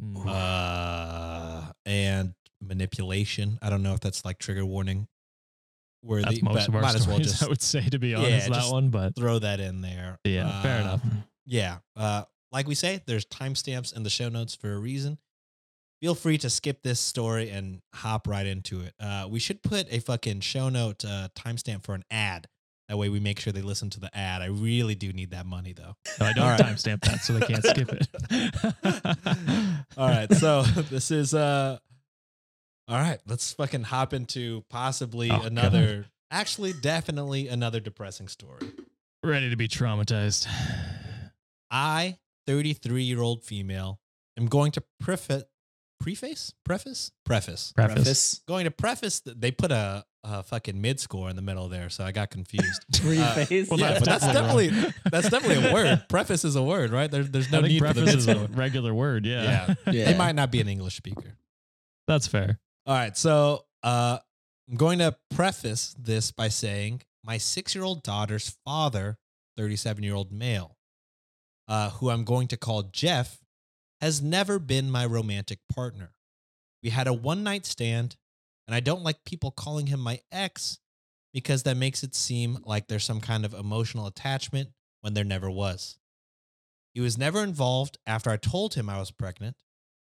Mm. 0.00 0.24
uh, 0.26 1.72
and 1.84 2.34
manipulation. 2.60 3.58
I 3.60 3.68
don't 3.68 3.82
know 3.82 3.92
if 3.94 3.98
that's 4.00 4.24
like 4.24 4.38
trigger 4.38 4.64
warning. 4.64 5.08
Worthy, 6.04 6.24
That's 6.40 6.42
most 6.42 6.68
of 6.68 6.76
our 6.76 6.82
might 6.82 6.94
as 6.94 7.06
well 7.08 7.16
stories, 7.16 7.26
just 7.32 7.42
I 7.42 7.48
would 7.48 7.60
say, 7.62 7.88
to 7.88 7.98
be 7.98 8.10
Yeah, 8.10 8.18
honest, 8.18 8.50
that 8.50 8.70
one. 8.72 8.90
But 8.90 9.16
throw 9.16 9.40
that 9.40 9.58
in 9.58 9.80
there. 9.80 10.18
yeah, 10.24 10.62
fair 10.62 10.78
Uh, 10.78 10.80
enough. 10.82 11.02
Yeah. 11.46 11.78
Uh, 11.96 12.24
like 12.50 12.66
we 12.68 12.74
say, 12.74 13.00
there's 13.06 13.24
timestamps 13.24 13.94
in 13.96 14.02
the 14.02 14.10
show 14.10 14.28
notes 14.28 14.54
for 14.54 14.72
a 14.72 14.78
reason. 14.78 15.18
Feel 16.00 16.14
free 16.14 16.36
to 16.38 16.50
skip 16.50 16.82
this 16.82 16.98
story 17.00 17.48
and 17.50 17.80
hop 17.94 18.26
right 18.26 18.46
into 18.46 18.80
it. 18.80 18.92
Uh, 18.98 19.26
we 19.30 19.38
should 19.38 19.62
put 19.62 19.86
a 19.92 20.00
fucking 20.00 20.40
show 20.40 20.68
note 20.68 21.04
uh, 21.04 21.28
timestamp 21.36 21.84
for 21.84 21.94
an 21.94 22.04
ad. 22.10 22.48
That 22.88 22.96
way 22.98 23.08
we 23.08 23.20
make 23.20 23.38
sure 23.38 23.52
they 23.52 23.62
listen 23.62 23.88
to 23.90 24.00
the 24.00 24.10
ad. 24.16 24.42
I 24.42 24.46
really 24.46 24.94
do 24.96 25.12
need 25.12 25.30
that 25.30 25.46
money 25.46 25.72
though. 25.72 25.94
No, 26.20 26.26
I 26.26 26.32
don't 26.34 26.44
right. 26.48 26.60
timestamp 26.60 27.00
that, 27.02 27.20
so 27.22 27.32
they 27.34 27.46
can't 27.46 27.64
skip 27.64 27.88
it. 27.92 29.86
All 29.96 30.08
right. 30.08 30.30
So 30.34 30.62
this 30.90 31.10
is 31.10 31.32
uh 31.34 31.78
all 32.88 32.98
right, 32.98 33.20
let's 33.28 33.52
fucking 33.54 33.84
hop 33.84 34.12
into 34.12 34.64
possibly 34.68 35.30
Oh, 35.30 35.38
God. 35.38 35.46
another 35.46 36.06
actually 36.32 36.72
definitely 36.72 37.46
another 37.48 37.78
depressing 37.80 38.26
story. 38.28 38.72
Ready 39.22 39.48
to 39.50 39.56
be 39.56 39.68
traumatized. 39.68 40.48
I, 41.72 42.18
33 42.46 43.02
year 43.02 43.20
old 43.20 43.42
female, 43.42 43.98
am 44.38 44.46
going 44.46 44.70
to 44.72 44.82
preface, 45.00 45.44
preface, 46.00 46.52
preface, 46.64 47.10
preface, 47.24 47.72
Preface. 47.74 47.94
Preface. 47.94 48.40
going 48.46 48.64
to 48.64 48.70
preface. 48.70 49.20
th- 49.20 49.36
They 49.38 49.50
put 49.50 49.72
a, 49.72 50.04
a 50.24 50.42
fucking 50.42 50.80
mid 50.80 51.00
score 51.00 51.30
in 51.30 51.36
the 51.36 51.42
middle 51.42 51.68
there, 51.68 51.88
so 51.90 52.04
I 52.04 52.12
got 52.12 52.30
confused. 52.30 52.82
Preface. 53.02 53.68
Well, 53.70 53.80
yeah, 53.80 53.88
that's 53.98 54.00
but 54.00 54.04
that's 54.06 54.26
definitely 54.26 54.68
definitely 54.70 54.94
that's 55.10 55.28
definitely 55.30 55.68
a 55.70 55.72
word. 55.72 56.04
Preface 56.08 56.44
is 56.44 56.54
a 56.56 56.62
word, 56.62 56.90
right? 56.92 57.10
There, 57.10 57.22
there's 57.24 57.50
no 57.50 57.58
I 57.58 57.62
think 57.62 57.72
need 57.72 57.78
for 57.80 57.88
the 57.88 58.02
preface 58.02 58.14
is 58.14 58.28
a 58.28 58.46
regular 58.48 58.92
word. 58.94 59.24
Yeah. 59.26 59.42
Yeah. 59.42 59.74
Yeah. 59.92 60.04
They 60.12 60.16
might 60.18 60.34
not 60.34 60.50
be 60.52 60.60
an 60.60 60.68
English 60.68 60.96
speaker. 60.96 61.36
That's 62.06 62.26
fair. 62.26 62.58
All 62.86 62.94
right, 62.94 63.16
so 63.16 63.64
uh, 63.84 64.18
I'm 64.68 64.76
going 64.76 64.98
to 64.98 65.16
preface 65.30 65.94
this 65.98 66.32
by 66.32 66.48
saying 66.48 67.02
my 67.24 67.38
six 67.38 67.74
year 67.76 67.84
old 67.84 68.02
daughter's 68.02 68.56
father, 68.64 69.18
37 69.56 70.02
year 70.02 70.14
old 70.14 70.32
male, 70.32 70.76
uh, 71.72 71.88
who 71.88 72.10
I'm 72.10 72.24
going 72.24 72.48
to 72.48 72.58
call 72.58 72.82
Jeff, 72.82 73.38
has 74.02 74.20
never 74.20 74.58
been 74.58 74.90
my 74.90 75.06
romantic 75.06 75.58
partner. 75.74 76.12
We 76.82 76.90
had 76.90 77.06
a 77.06 77.14
one 77.14 77.42
night 77.42 77.64
stand, 77.64 78.16
and 78.68 78.74
I 78.74 78.80
don't 78.80 79.02
like 79.02 79.24
people 79.24 79.50
calling 79.50 79.86
him 79.86 79.98
my 79.98 80.20
ex 80.30 80.80
because 81.32 81.62
that 81.62 81.78
makes 81.78 82.02
it 82.02 82.14
seem 82.14 82.58
like 82.66 82.88
there's 82.88 83.04
some 83.04 83.22
kind 83.22 83.46
of 83.46 83.54
emotional 83.54 84.06
attachment 84.06 84.68
when 85.00 85.14
there 85.14 85.24
never 85.24 85.50
was. 85.50 85.96
He 86.92 87.00
was 87.00 87.16
never 87.16 87.42
involved 87.42 87.96
after 88.06 88.28
I 88.28 88.36
told 88.36 88.74
him 88.74 88.90
I 88.90 88.98
was 88.98 89.10
pregnant. 89.10 89.56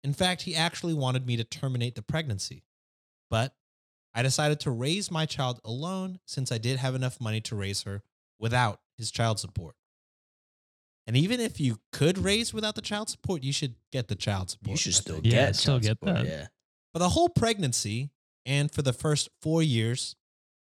In 0.04 0.14
fact, 0.14 0.42
he 0.42 0.56
actually 0.56 0.96
wanted 0.96 1.28
me 1.28 1.38
to 1.38 1.44
terminate 1.44 1.94
the 1.94 2.02
pregnancy. 2.02 2.64
But 3.30 3.54
I 4.12 4.24
decided 4.24 4.60
to 4.62 4.72
raise 4.72 5.12
my 5.12 5.28
child 5.28 5.60
alone 5.64 6.20
since 6.26 6.52
I 6.52 6.58
did 6.58 6.80
have 6.80 6.96
enough 6.96 7.22
money 7.22 7.42
to 7.42 7.56
raise 7.56 7.84
her 7.84 8.02
without 8.40 8.80
his 8.98 9.12
child 9.12 9.40
support. 9.40 9.76
And 11.06 11.18
even 11.18 11.40
if 11.40 11.60
you 11.60 11.80
could 11.92 12.18
raise 12.18 12.54
without 12.54 12.76
the 12.76 12.82
child 12.82 13.10
support, 13.10 13.44
you 13.44 13.52
should 13.52 13.76
get 13.92 14.08
the 14.08 14.16
child 14.16 14.50
support. 14.52 14.72
You 14.72 14.78
should 14.78 14.94
I 14.94 15.00
still 15.00 15.16
think. 15.16 15.26
get 15.26 15.34
Yeah, 15.34 15.52
still 15.52 15.74
child 15.74 15.82
get 15.84 15.90
support, 15.90 16.16
that. 16.16 16.26
Yeah. 16.26 16.48
For 16.94 17.00
the 17.00 17.10
whole 17.10 17.30
pregnancy 17.30 18.12
and 18.46 18.72
for 18.72 18.82
the 18.82 18.94
first 18.94 19.30
four 19.42 19.62
years, 19.62 20.16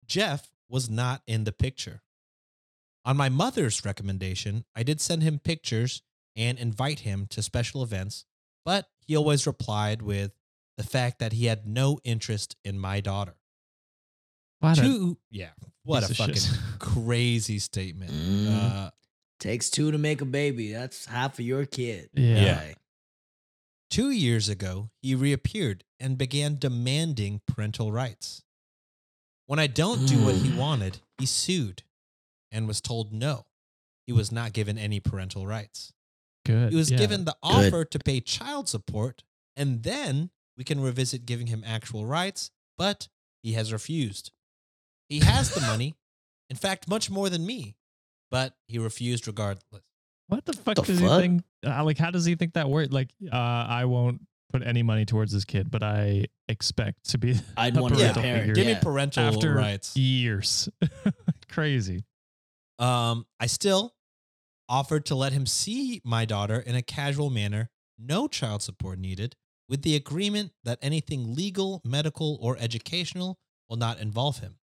Jeff 0.06 0.50
was 0.68 0.90
not 0.90 1.22
in 1.26 1.44
the 1.44 1.52
picture. 1.52 2.02
On 3.04 3.16
my 3.16 3.28
mother's 3.28 3.84
recommendation, 3.84 4.64
I 4.74 4.82
did 4.82 5.00
send 5.00 5.22
him 5.22 5.38
pictures 5.38 6.02
and 6.36 6.58
invite 6.58 7.00
him 7.00 7.26
to 7.30 7.42
special 7.42 7.82
events, 7.82 8.24
but 8.64 8.88
he 9.06 9.16
always 9.16 9.46
replied 9.46 10.02
with 10.02 10.32
the 10.76 10.84
fact 10.84 11.18
that 11.18 11.32
he 11.34 11.46
had 11.46 11.66
no 11.66 11.98
interest 12.04 12.56
in 12.64 12.78
my 12.78 13.00
daughter. 13.00 13.34
What 14.60 14.78
a- 14.78 14.82
Two, 14.82 15.18
yeah, 15.30 15.50
what 15.84 16.08
a 16.08 16.14
fucking 16.14 16.34
shit. 16.36 16.58
crazy 16.78 17.58
statement. 17.58 18.12
Mm. 18.12 18.48
Uh, 18.86 18.90
Takes 19.42 19.70
two 19.70 19.90
to 19.90 19.98
make 19.98 20.20
a 20.20 20.24
baby. 20.24 20.72
That's 20.72 21.06
half 21.06 21.40
of 21.40 21.44
your 21.44 21.66
kid. 21.66 22.10
Yeah. 22.14 22.36
Yeah. 22.36 22.74
Two 23.90 24.10
years 24.10 24.48
ago, 24.48 24.90
he 25.02 25.16
reappeared 25.16 25.82
and 25.98 26.16
began 26.16 26.58
demanding 26.60 27.40
parental 27.48 27.90
rights. 27.90 28.44
When 29.46 29.58
I 29.58 29.66
don't 29.66 30.06
do 30.06 30.24
what 30.24 30.36
he 30.36 30.48
Mm. 30.50 30.56
wanted, 30.58 31.00
he 31.18 31.26
sued 31.26 31.82
and 32.52 32.68
was 32.68 32.80
told 32.80 33.12
no. 33.12 33.46
He 34.06 34.12
was 34.12 34.30
not 34.30 34.52
given 34.52 34.78
any 34.78 35.00
parental 35.00 35.44
rights. 35.44 35.92
Good. 36.46 36.70
He 36.70 36.76
was 36.76 36.92
yeah. 36.92 36.98
given 36.98 37.24
the 37.24 37.36
Good. 37.42 37.66
offer 37.66 37.84
to 37.84 37.98
pay 37.98 38.20
child 38.20 38.68
support, 38.68 39.24
and 39.56 39.82
then 39.82 40.30
we 40.56 40.62
can 40.62 40.78
revisit 40.80 41.26
giving 41.26 41.48
him 41.48 41.64
actual 41.66 42.06
rights, 42.06 42.52
but 42.78 43.08
he 43.42 43.54
has 43.54 43.72
refused. 43.72 44.30
He 45.08 45.18
has 45.18 45.52
the 45.52 45.60
money, 45.62 45.96
in 46.48 46.56
fact, 46.56 46.86
much 46.86 47.10
more 47.10 47.28
than 47.28 47.44
me, 47.44 47.74
but 48.32 48.54
he 48.66 48.78
refused 48.78 49.28
regardless. 49.28 49.82
What 50.26 50.44
the 50.46 50.54
fuck 50.54 50.76
The 50.76 50.82
does 50.82 51.00
fuck? 51.00 51.10
he 51.20 51.28
think? 51.28 51.42
Uh, 51.64 51.84
like, 51.84 51.98
how 51.98 52.10
does 52.10 52.24
he 52.24 52.34
think 52.34 52.54
that 52.54 52.68
works? 52.68 52.90
Like, 52.90 53.10
uh, 53.30 53.36
I 53.36 53.84
won't 53.84 54.22
put 54.50 54.66
any 54.66 54.82
money 54.82 55.04
towards 55.04 55.30
this 55.32 55.44
kid, 55.44 55.70
but 55.70 55.82
I 55.82 56.26
expect 56.48 57.10
to 57.10 57.18
be 57.18 57.36
I'd 57.56 57.76
a 57.76 57.80
want 57.80 57.94
to 57.94 58.00
be 58.00 58.04
a 58.04 58.06
parental 58.06 58.22
parent. 58.22 58.40
figure. 58.40 58.54
Give 58.54 58.66
yeah. 58.66 58.74
me 58.74 58.80
parental 58.82 59.24
after 59.24 59.54
rights. 59.54 59.96
years. 59.96 60.68
Crazy. 61.50 62.04
Um, 62.78 63.26
I 63.38 63.46
still 63.46 63.94
offered 64.68 65.04
to 65.06 65.14
let 65.14 65.32
him 65.32 65.44
see 65.46 66.00
my 66.04 66.24
daughter 66.24 66.58
in 66.58 66.74
a 66.74 66.82
casual 66.82 67.28
manner, 67.30 67.70
no 67.98 68.26
child 68.26 68.62
support 68.62 68.98
needed, 68.98 69.36
with 69.68 69.82
the 69.82 69.94
agreement 69.94 70.52
that 70.64 70.78
anything 70.80 71.34
legal, 71.34 71.82
medical, 71.84 72.38
or 72.40 72.56
educational 72.58 73.38
will 73.68 73.76
not 73.76 74.00
involve 74.00 74.38
him. 74.38 74.56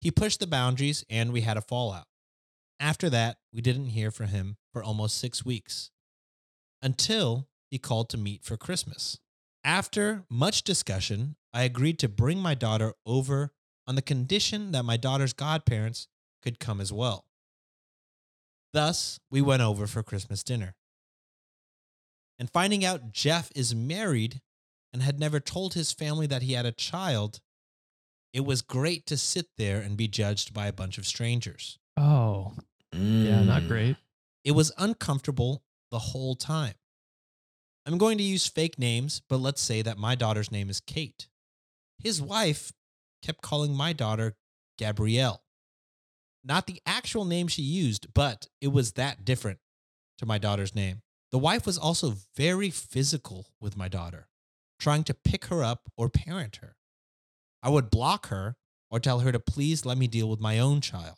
He 0.00 0.10
pushed 0.10 0.40
the 0.40 0.46
boundaries 0.48 1.04
and 1.08 1.32
we 1.32 1.42
had 1.42 1.56
a 1.56 1.62
fallout. 1.62 2.06
After 2.80 3.08
that, 3.10 3.38
we 3.52 3.60
didn't 3.60 3.86
hear 3.86 4.10
from 4.10 4.28
him 4.28 4.56
for 4.72 4.82
almost 4.82 5.18
six 5.18 5.44
weeks 5.44 5.90
until 6.82 7.48
he 7.70 7.78
called 7.78 8.08
to 8.10 8.18
meet 8.18 8.44
for 8.44 8.56
Christmas. 8.56 9.18
After 9.64 10.24
much 10.28 10.62
discussion, 10.62 11.36
I 11.52 11.62
agreed 11.62 11.98
to 12.00 12.08
bring 12.08 12.38
my 12.38 12.54
daughter 12.54 12.94
over 13.06 13.52
on 13.86 13.94
the 13.94 14.02
condition 14.02 14.72
that 14.72 14.84
my 14.84 14.96
daughter's 14.96 15.32
godparents 15.32 16.08
could 16.42 16.60
come 16.60 16.80
as 16.80 16.92
well. 16.92 17.24
Thus, 18.72 19.20
we 19.30 19.40
went 19.40 19.62
over 19.62 19.86
for 19.86 20.02
Christmas 20.02 20.42
dinner. 20.42 20.74
And 22.38 22.50
finding 22.50 22.84
out 22.84 23.12
Jeff 23.12 23.50
is 23.54 23.74
married 23.74 24.40
and 24.92 25.00
had 25.00 25.20
never 25.20 25.40
told 25.40 25.74
his 25.74 25.92
family 25.92 26.26
that 26.26 26.42
he 26.42 26.52
had 26.52 26.66
a 26.66 26.72
child, 26.72 27.40
it 28.32 28.44
was 28.44 28.62
great 28.62 29.06
to 29.06 29.16
sit 29.16 29.46
there 29.56 29.80
and 29.80 29.96
be 29.96 30.08
judged 30.08 30.52
by 30.52 30.66
a 30.66 30.72
bunch 30.72 30.98
of 30.98 31.06
strangers. 31.06 31.78
Oh, 31.96 32.54
yeah, 32.92 33.42
not 33.44 33.62
Mm. 33.62 33.68
great. 33.68 33.96
It 34.44 34.52
was 34.52 34.72
uncomfortable 34.78 35.64
the 35.90 35.98
whole 35.98 36.34
time. 36.34 36.74
I'm 37.86 37.98
going 37.98 38.18
to 38.18 38.24
use 38.24 38.46
fake 38.46 38.78
names, 38.78 39.20
but 39.28 39.38
let's 39.38 39.60
say 39.60 39.82
that 39.82 39.98
my 39.98 40.14
daughter's 40.14 40.50
name 40.50 40.70
is 40.70 40.80
Kate. 40.80 41.28
His 41.98 42.20
wife 42.20 42.72
kept 43.22 43.42
calling 43.42 43.74
my 43.74 43.92
daughter 43.92 44.36
Gabrielle. 44.78 45.42
Not 46.42 46.66
the 46.66 46.80
actual 46.84 47.24
name 47.24 47.48
she 47.48 47.62
used, 47.62 48.12
but 48.12 48.48
it 48.60 48.68
was 48.68 48.92
that 48.92 49.24
different 49.24 49.60
to 50.18 50.26
my 50.26 50.38
daughter's 50.38 50.74
name. 50.74 51.02
The 51.30 51.38
wife 51.38 51.66
was 51.66 51.78
also 51.78 52.16
very 52.36 52.70
physical 52.70 53.46
with 53.60 53.76
my 53.76 53.88
daughter, 53.88 54.28
trying 54.78 55.04
to 55.04 55.14
pick 55.14 55.46
her 55.46 55.62
up 55.62 55.90
or 55.96 56.08
parent 56.08 56.56
her. 56.56 56.76
I 57.62 57.70
would 57.70 57.90
block 57.90 58.28
her 58.28 58.56
or 58.90 59.00
tell 59.00 59.20
her 59.20 59.32
to 59.32 59.40
please 59.40 59.84
let 59.86 59.96
me 59.98 60.06
deal 60.06 60.28
with 60.28 60.40
my 60.40 60.58
own 60.58 60.80
child. 60.80 61.16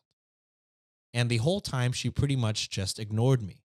And 1.16 1.30
the 1.30 1.38
whole 1.38 1.62
time, 1.62 1.92
she 1.92 2.10
pretty 2.10 2.36
much 2.36 2.68
just 2.68 2.98
ignored 2.98 3.40
me. 3.40 3.62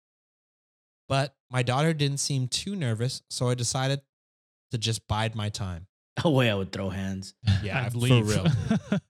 But 1.08 1.32
my 1.48 1.62
daughter 1.62 1.94
didn't 1.94 2.18
seem 2.18 2.48
too 2.48 2.74
nervous, 2.74 3.22
so 3.30 3.48
I 3.48 3.54
decided 3.54 4.00
to 4.72 4.78
just 4.78 5.06
bide 5.06 5.34
my 5.36 5.48
time. 5.48 5.86
Oh, 6.24 6.30
way 6.30 6.50
I 6.50 6.54
would 6.54 6.72
throw 6.72 6.88
hands. 6.88 7.34
Yeah, 7.62 7.78
I'd 7.84 7.92
for 7.92 7.98
real. 7.98 8.46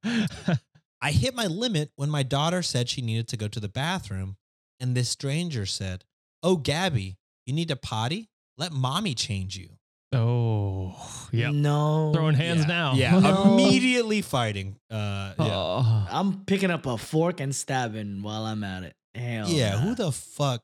I 1.01 1.13
hit 1.13 1.37
my 1.37 1.47
limit 1.47 1.93
when 1.95 2.11
my 2.11 2.25
daughter 2.25 2.63
said 2.63 2.89
she 2.89 3.01
needed 3.01 3.29
to 3.29 3.37
go 3.37 3.47
to 3.47 3.61
the 3.61 3.69
bathroom, 3.69 4.37
and 4.81 4.97
this 4.97 5.09
stranger 5.09 5.67
said, 5.67 6.05
Oh, 6.43 6.57
Gabby, 6.57 7.17
you 7.47 7.55
need 7.55 7.69
to 7.69 7.77
potty? 7.77 8.29
Let 8.59 8.73
mommy 8.73 9.15
change 9.15 9.57
you. 9.57 9.69
oh, 10.13 10.97
yeah. 11.31 11.53
No. 11.53 12.11
Throwing 12.13 12.35
hands 12.35 12.63
yeah. 12.63 12.67
now. 12.67 12.95
Yeah, 12.95 13.21
No. 13.21 13.53
immediately 13.53 14.21
fighting. 14.21 14.77
Uh, 14.91 15.33
yeah. 15.39 15.45
Oh. 15.79 16.09
I'm 16.11 16.45
picking 16.45 16.71
up 16.71 16.87
a 16.87 16.97
fork 16.97 17.41
and 17.41 17.55
stabbing 17.55 18.23
while 18.23 18.45
I'm 18.45 18.65
at 18.65 18.83
it. 18.83 18.95
Hell 19.15 19.49
yeah, 19.49 19.73
nah. 19.73 19.79
who 19.79 19.95
the 19.95 20.13
fuck 20.13 20.63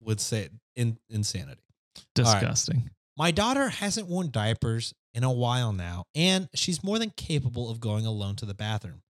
would 0.00 0.20
say 0.20 0.48
in, 0.76 0.98
insanity? 1.08 1.62
right. 1.96 2.40
Disgusting. 2.40 2.90
My 3.16 3.30
daughter 3.30 3.68
hasn't 3.68 4.06
worn 4.06 4.30
diapers 4.30 4.94
in 5.14 5.24
a 5.24 5.32
while 5.32 5.72
now, 5.72 6.04
and 6.14 6.48
she's 6.54 6.84
more 6.84 6.98
than 6.98 7.10
capable 7.16 7.70
of 7.70 7.80
going 7.80 8.06
alone 8.06 8.36
to 8.36 8.46
the 8.46 8.54
bathroom. 8.54 9.02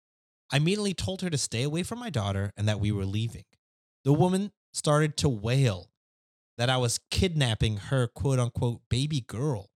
I 0.50 0.56
immediately 0.56 0.94
told 0.94 1.20
her 1.22 1.30
to 1.30 1.38
stay 1.38 1.62
away 1.62 1.82
from 1.82 1.98
my 1.98 2.08
daughter 2.08 2.52
and 2.56 2.66
that 2.68 2.80
we 2.80 2.90
were 2.90 3.04
leaving. 3.04 3.44
The 4.04 4.12
woman 4.14 4.52
started 4.72 5.16
to 5.18 5.28
wail 5.28 5.90
that 6.56 6.70
I 6.70 6.78
was 6.78 7.00
kidnapping 7.10 7.76
her 7.76 8.06
quote 8.06 8.38
unquote 8.38 8.80
baby 8.88 9.20
girl 9.20 9.68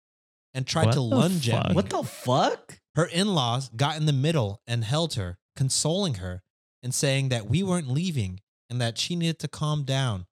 and 0.55 0.67
tried 0.67 0.87
What 0.87 0.93
to 0.93 0.99
the 0.99 1.03
lunge 1.03 1.49
at 1.49 1.69
me. 1.69 1.75
What 1.75 1.91
the 1.91 2.03
fuck? 2.03 2.79
Her 2.95 3.07
in 3.07 3.35
laws 3.35 3.71
got 3.75 3.97
in 3.97 4.07
the 4.07 4.13
middle 4.13 4.61
and 4.67 4.85
held 4.85 5.15
her, 5.15 5.39
consoling 5.57 6.15
her 6.15 6.43
and 6.83 6.95
saying 6.95 7.29
that 7.31 7.47
we 7.47 7.63
weren't 7.63 7.89
leaving 7.89 8.41
and 8.69 8.81
that 8.81 8.99
she 8.99 9.17
needed 9.17 9.39
to 9.41 9.49
calm 9.49 9.85
down. 9.85 10.27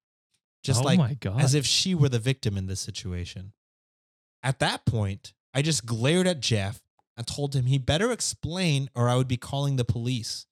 Just 0.63 0.81
oh 0.81 0.85
like 0.85 0.99
my 0.99 1.13
god. 1.15 1.41
as 1.41 1.55
if 1.55 1.65
she 1.65 1.95
were 1.95 2.09
the 2.09 2.19
victim 2.19 2.57
in 2.57 2.67
this 2.67 2.79
situation. 2.79 3.53
At 4.43 4.59
that 4.59 4.85
point, 4.85 5.33
I 5.53 5.61
just 5.61 5.85
glared 5.85 6.27
at 6.27 6.39
Jeff 6.39 6.81
and 7.17 7.25
told 7.25 7.55
him 7.55 7.65
he 7.65 7.77
better 7.77 8.11
explain 8.11 8.89
or 8.95 9.09
I 9.09 9.15
would 9.15 9.27
be 9.27 9.37
calling 9.37 9.75
the 9.75 9.85
police. 9.85 10.45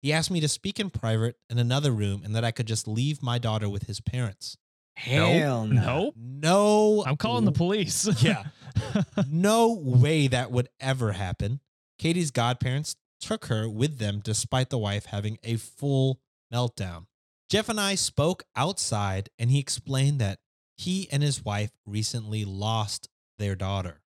He 0.00 0.12
asked 0.12 0.30
me 0.30 0.40
to 0.40 0.48
speak 0.48 0.78
in 0.78 0.90
private 0.90 1.36
in 1.50 1.58
another 1.58 1.90
room 1.90 2.22
and 2.24 2.34
that 2.36 2.44
I 2.44 2.50
could 2.50 2.66
just 2.66 2.86
leave 2.86 3.22
my 3.22 3.38
daughter 3.38 3.68
with 3.68 3.84
his 3.84 4.00
parents. 4.00 4.56
Hell 4.96 5.66
no. 5.66 5.82
Nope. 5.82 6.14
No, 6.16 7.04
I'm 7.06 7.16
calling 7.16 7.44
the 7.44 7.52
police. 7.52 8.08
Yeah. 8.22 8.44
no 9.30 9.74
way 9.74 10.28
that 10.28 10.50
would 10.50 10.68
ever 10.80 11.12
happen. 11.12 11.60
Katie's 11.98 12.30
godparents 12.30 12.96
took 13.20 13.46
her 13.46 13.68
with 13.68 13.98
them 13.98 14.20
despite 14.22 14.70
the 14.70 14.78
wife 14.78 15.06
having 15.06 15.38
a 15.42 15.56
full 15.56 16.20
meltdown. 16.52 17.06
Jeff 17.50 17.68
and 17.68 17.80
I 17.80 17.94
spoke 17.94 18.44
outside 18.56 19.30
and 19.38 19.50
he 19.50 19.58
explained 19.58 20.20
that 20.20 20.38
he 20.76 21.08
and 21.10 21.22
his 21.22 21.44
wife 21.44 21.70
recently 21.86 22.44
lost 22.44 23.08
their 23.38 23.54
daughter. 23.54 24.02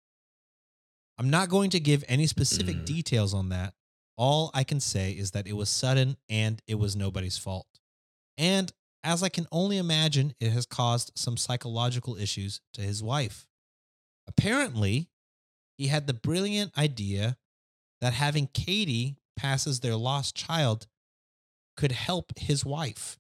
I'm 1.18 1.30
not 1.30 1.50
going 1.50 1.70
to 1.72 1.80
give 1.80 2.04
any 2.08 2.28
specific 2.28 2.78
Mm. 2.78 2.86
details 2.86 3.34
on 3.34 3.50
that. 3.50 3.74
All 4.18 4.52
I 4.54 4.64
can 4.64 4.80
say 4.80 5.12
is 5.12 5.32
that 5.32 5.48
it 5.48 5.54
was 5.54 5.70
sudden 5.70 6.18
and 6.28 6.62
it 6.68 6.76
was 6.76 6.96
nobody's 6.96 7.38
fault. 7.38 7.68
And 8.38 8.72
as 9.04 9.24
I 9.24 9.30
can 9.30 9.48
only 9.52 9.78
imagine, 9.78 10.34
it 10.40 10.52
has 10.52 10.66
caused 10.66 11.12
some 11.16 11.38
psychological 11.38 12.18
issues 12.18 12.60
to 12.74 12.82
his 12.82 13.02
wife. 13.02 13.48
Apparently, 14.28 15.10
he 15.78 15.88
had 15.88 16.06
the 16.08 16.14
brilliant 16.14 16.78
idea 16.78 17.38
that 18.02 18.14
having 18.14 18.48
Katie 18.54 19.18
pass 19.36 19.68
as 19.68 19.80
their 19.80 19.96
lost 19.96 20.36
child 20.36 20.88
could 21.78 21.92
help 21.92 22.38
his 22.38 22.66
wife. 22.66 23.18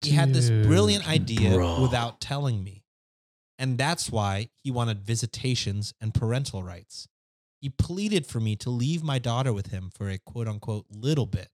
He 0.00 0.12
had 0.12 0.34
this 0.34 0.50
brilliant 0.50 1.08
idea 1.08 1.54
bro. 1.54 1.80
without 1.80 2.20
telling 2.20 2.64
me. 2.64 2.82
And 3.58 3.78
that's 3.78 4.10
why 4.10 4.48
he 4.56 4.70
wanted 4.70 5.02
visitations 5.02 5.94
and 6.00 6.12
parental 6.12 6.62
rights. 6.62 7.06
He 7.60 7.68
pleaded 7.68 8.26
for 8.26 8.40
me 8.40 8.56
to 8.56 8.70
leave 8.70 9.04
my 9.04 9.20
daughter 9.20 9.52
with 9.52 9.68
him 9.68 9.90
for 9.94 10.08
a 10.10 10.18
quote 10.18 10.48
unquote 10.48 10.86
little 10.90 11.26
bit. 11.26 11.48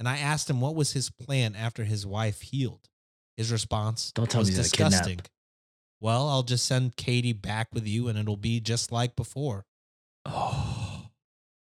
And 0.00 0.08
I 0.08 0.18
asked 0.18 0.50
him 0.50 0.60
what 0.60 0.74
was 0.74 0.92
his 0.92 1.10
plan 1.10 1.54
after 1.54 1.84
his 1.84 2.04
wife 2.04 2.40
healed. 2.40 2.88
His 3.36 3.52
response 3.52 4.10
Don't 4.12 4.28
tell 4.28 4.40
was 4.40 4.48
me 4.48 4.56
he's 4.56 4.72
gonna 4.72 4.90
disgusting. 4.90 5.20
Well, 6.00 6.28
I'll 6.28 6.42
just 6.42 6.64
send 6.64 6.96
Katie 6.96 7.34
back 7.34 7.68
with 7.72 7.86
you 7.86 8.08
and 8.08 8.18
it'll 8.18 8.36
be 8.36 8.58
just 8.58 8.90
like 8.90 9.14
before. 9.14 9.66
oh. 10.26 10.69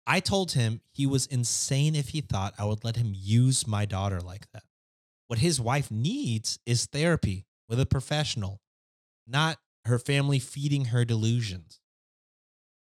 I 0.07 0.19
told 0.19 0.51
him 0.51 0.81
he 0.91 1.05
was 1.05 1.25
insane 1.25 1.95
if 1.95 2.09
he 2.09 2.21
thought 2.21 2.53
I 2.57 2.65
would 2.65 2.83
let 2.83 2.95
him 2.95 3.13
use 3.15 3.65
my 3.67 3.85
daughter 3.85 4.21
like 4.21 4.51
that. 4.53 4.63
What 5.27 5.39
his 5.39 5.59
wife 5.59 5.89
needs 5.89 6.59
is 6.65 6.85
therapy 6.85 7.45
with 7.67 7.79
a 7.79 7.85
professional, 7.85 8.61
not 9.25 9.57
her 9.85 9.97
family 9.97 10.39
feeding 10.39 10.85
her 10.85 11.05
delusions. 11.05 11.79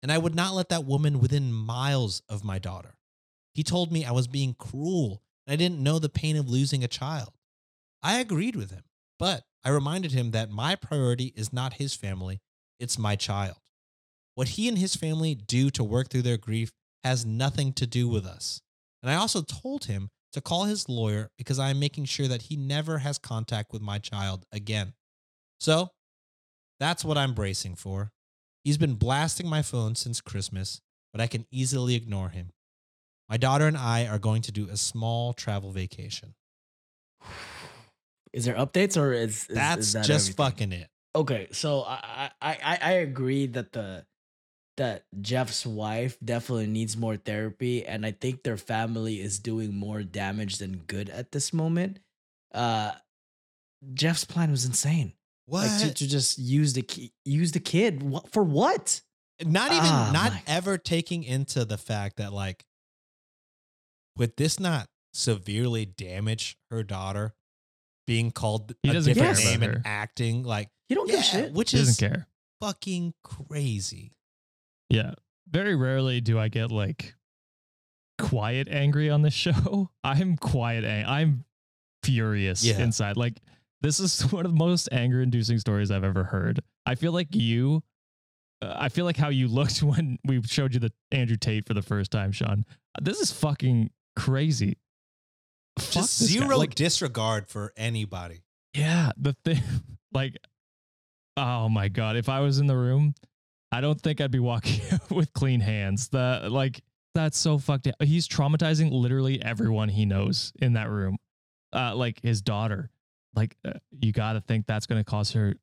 And 0.01 0.12
I 0.12 0.17
would 0.17 0.36
not 0.36 0.53
let 0.53 0.67
that 0.69 0.83
woman 0.83 1.19
within 1.19 1.53
miles 1.53 2.21
of 2.27 2.43
my 2.43 2.59
daughter. 2.59 2.97
He 3.53 3.63
told 3.63 3.91
me 3.91 4.03
I 4.03 4.12
was 4.12 4.27
being 4.27 4.55
cruel 4.55 5.21
and 5.47 5.53
I 5.53 5.55
didn't 5.55 5.81
know 5.81 5.99
the 5.99 6.09
pain 6.09 6.36
of 6.36 6.49
losing 6.49 6.83
a 6.83 6.89
child. 6.89 7.31
I 8.01 8.19
agreed 8.19 8.57
with 8.57 8.71
him, 8.71 8.83
but 9.17 9.45
I 9.63 9.69
reminded 9.69 10.12
him 10.12 10.31
that 10.31 10.51
my 10.51 10.75
priority 10.75 11.31
is 11.38 11.53
not 11.53 11.75
his 11.75 11.95
family, 11.95 12.41
it's 12.79 12.97
my 12.97 13.15
child. 13.15 13.57
What 14.36 14.49
he 14.49 14.67
and 14.67 14.77
his 14.77 14.95
family 14.95 15.36
do 15.36 15.69
to 15.69 15.83
work 15.83 16.09
through 16.09 16.23
their 16.23 16.38
grief 16.38 16.73
has 17.03 17.25
nothing 17.25 17.73
to 17.73 17.87
do 17.87 18.07
with 18.07 18.25
us. 18.25 18.61
And 19.01 19.11
I 19.11 19.15
also 19.15 19.41
told 19.41 19.85
him 19.85 20.09
to 20.31 20.41
call 20.41 20.63
his 20.63 20.87
lawyer 20.89 21.29
because 21.37 21.59
I 21.59 21.69
am 21.69 21.79
making 21.79 22.05
sure 22.05 22.27
that 22.27 22.43
he 22.43 22.55
never 22.55 22.99
has 22.99 23.17
contact 23.17 23.71
with 23.73 23.81
my 23.81 23.99
child 23.99 24.45
again. 24.51 24.93
So 25.59 25.89
that's 26.79 27.05
what 27.05 27.17
I'm 27.17 27.33
bracing 27.33 27.75
for. 27.75 28.11
He's 28.63 28.77
been 28.77 28.95
blasting 28.95 29.47
my 29.47 29.61
phone 29.61 29.95
since 29.95 30.21
Christmas, 30.21 30.81
but 31.11 31.21
I 31.21 31.27
can 31.27 31.45
easily 31.51 31.95
ignore 31.95 32.29
him. 32.29 32.51
My 33.29 33.37
daughter 33.37 33.67
and 33.67 33.77
I 33.77 34.07
are 34.07 34.19
going 34.19 34.41
to 34.43 34.51
do 34.51 34.69
a 34.69 34.77
small 34.77 35.33
travel 35.33 35.71
vacation. 35.71 36.35
Is 38.33 38.45
there 38.45 38.55
updates 38.55 38.99
or 38.99 39.13
is, 39.13 39.47
is 39.47 39.47
That's 39.49 39.81
is 39.87 39.93
that 39.93 40.05
just 40.05 40.31
everything? 40.31 40.35
fucking 40.35 40.71
it. 40.71 40.89
okay? 41.15 41.47
So 41.51 41.83
I, 41.83 42.31
I 42.41 42.57
I 42.63 42.79
I 42.81 42.91
agree 42.93 43.45
that 43.47 43.71
the 43.73 44.05
that 44.77 45.05
Jeff's 45.21 45.65
wife 45.65 46.17
definitely 46.23 46.67
needs 46.67 46.97
more 46.97 47.15
therapy, 47.17 47.86
and 47.86 48.05
I 48.05 48.12
think 48.12 48.43
their 48.43 48.57
family 48.57 49.21
is 49.21 49.39
doing 49.39 49.73
more 49.75 50.03
damage 50.03 50.57
than 50.57 50.77
good 50.88 51.09
at 51.09 51.31
this 51.31 51.53
moment. 51.53 51.99
Uh, 52.53 52.91
Jeff's 53.93 54.23
plan 54.25 54.49
was 54.51 54.65
insane. 54.65 55.13
What? 55.45 55.67
Like 55.67 55.79
to, 55.89 55.93
to 55.93 56.07
just 56.07 56.39
use 56.39 56.73
the 56.73 56.81
ki- 56.83 57.12
use 57.25 57.51
the 57.51 57.59
kid 57.59 58.01
what, 58.01 58.31
for 58.31 58.43
what? 58.43 59.01
not 59.43 59.71
even 59.71 59.86
Ah, 59.88 60.12
not 60.13 60.31
my- 60.31 60.43
ever 60.47 60.77
taking 60.77 61.23
into 61.23 61.65
the 61.65 61.77
fact 61.77 62.17
that 62.17 62.31
like 62.31 62.63
would 64.17 64.38
this 64.38 64.59
not 64.59 64.88
severely 65.13 65.86
damage 65.86 66.57
her 66.71 66.83
daughter 66.83 67.33
being 68.07 68.31
called 68.31 68.73
He 68.83 68.89
a 68.89 68.93
doesn't 68.93 69.13
different 69.15 69.38
care 69.39 69.51
name 69.59 69.63
and 69.63 69.81
acting 69.86 70.43
like 70.43 70.69
You 70.89 70.95
don't 70.95 71.07
yeah, 71.09 71.15
give 71.15 71.21
a 71.21 71.25
shit. 71.25 71.53
which 71.53 71.69
She 71.69 71.77
is 71.77 71.88
doesn't 71.97 72.09
care. 72.09 72.27
fucking 72.62 73.13
crazy. 73.23 74.12
Yeah. 74.93 75.13
Very 75.49 75.75
rarely 75.75 76.21
do 76.21 76.38
I 76.39 76.47
get 76.49 76.71
like 76.71 77.15
quiet 78.19 78.67
angry 78.69 79.10
on 79.10 79.21
this 79.21 79.34
show. 79.45 79.89
I'm 80.03 80.38
quiet 80.38 80.84
ang- 80.84 81.06
I'm 81.06 81.45
furious 82.03 82.63
Yeah. 82.63 82.79
inside. 82.79 83.17
Like 83.17 83.39
this 83.82 83.99
is 83.99 84.21
one 84.32 84.45
of 84.45 84.51
the 84.51 84.58
most 84.58 84.89
anger 84.91 85.21
inducing 85.21 85.58
stories 85.60 85.91
I've 85.91 86.03
ever 86.03 86.23
heard. 86.23 86.60
I 86.86 86.95
feel 86.95 87.12
like 87.12 87.36
you 87.36 87.82
uh, 88.62 88.73
I 88.77 88.89
feel 88.89 89.06
like 89.06 89.17
how 89.17 89.29
you 89.29 89.47
looked 89.60 89.82
when 89.84 90.19
we 90.25 90.41
showed 90.43 90.73
you 90.73 90.79
the 90.79 90.91
Andrew 91.12 91.38
Tate 91.38 91.65
for 91.65 91.73
the 91.73 91.82
first 91.82 92.12
time, 92.12 92.32
Sean. 92.32 92.65
This 93.01 93.19
is 93.19 93.32
fucking 93.32 93.89
crazy. 94.15 94.77
Fuck 95.79 95.91
Just 95.91 96.23
zero 96.23 96.58
Like, 96.58 96.75
disregard 96.75 97.47
for 97.47 97.73
anybody. 97.75 98.43
yeah, 98.75 99.12
the 99.17 99.36
thing, 99.43 99.62
like, 100.13 100.38
oh 101.36 101.67
my 101.67 101.88
god, 101.88 102.15
if 102.15 102.29
I 102.29 102.41
was 102.41 102.60
in 102.60 102.67
the 102.67 102.77
room, 102.77 103.15
I 103.73 103.81
don't 103.81 103.99
think 103.99 104.21
I'd 104.21 104.29
be 104.29 104.39
walking 104.39 104.81
with 105.09 105.33
clean 105.33 105.59
hands. 105.59 106.07
The 106.09 106.47
like, 106.49 106.81
that's 107.15 107.38
so 107.38 107.57
fucked. 107.57 107.88
Up. 107.88 107.95
He's 108.03 108.27
traumatizing 108.27 108.91
literally 108.91 109.41
everyone 109.41 109.89
he 109.89 110.05
knows 110.05 110.53
in 110.62 110.73
that 110.73 110.89
room, 110.89 111.17
uh, 111.73 111.95
like 111.95 112.21
his 112.21 112.41
daughter. 112.43 112.91
Like, 113.36 113.57
uh, 113.65 113.73
you 113.99 114.12
got 114.12 114.33
to 114.33 114.41
think 114.41 114.67
that's 114.67 114.86
going 114.86 114.99
to 114.99 115.03
cause 115.03 115.31
her 115.31 115.55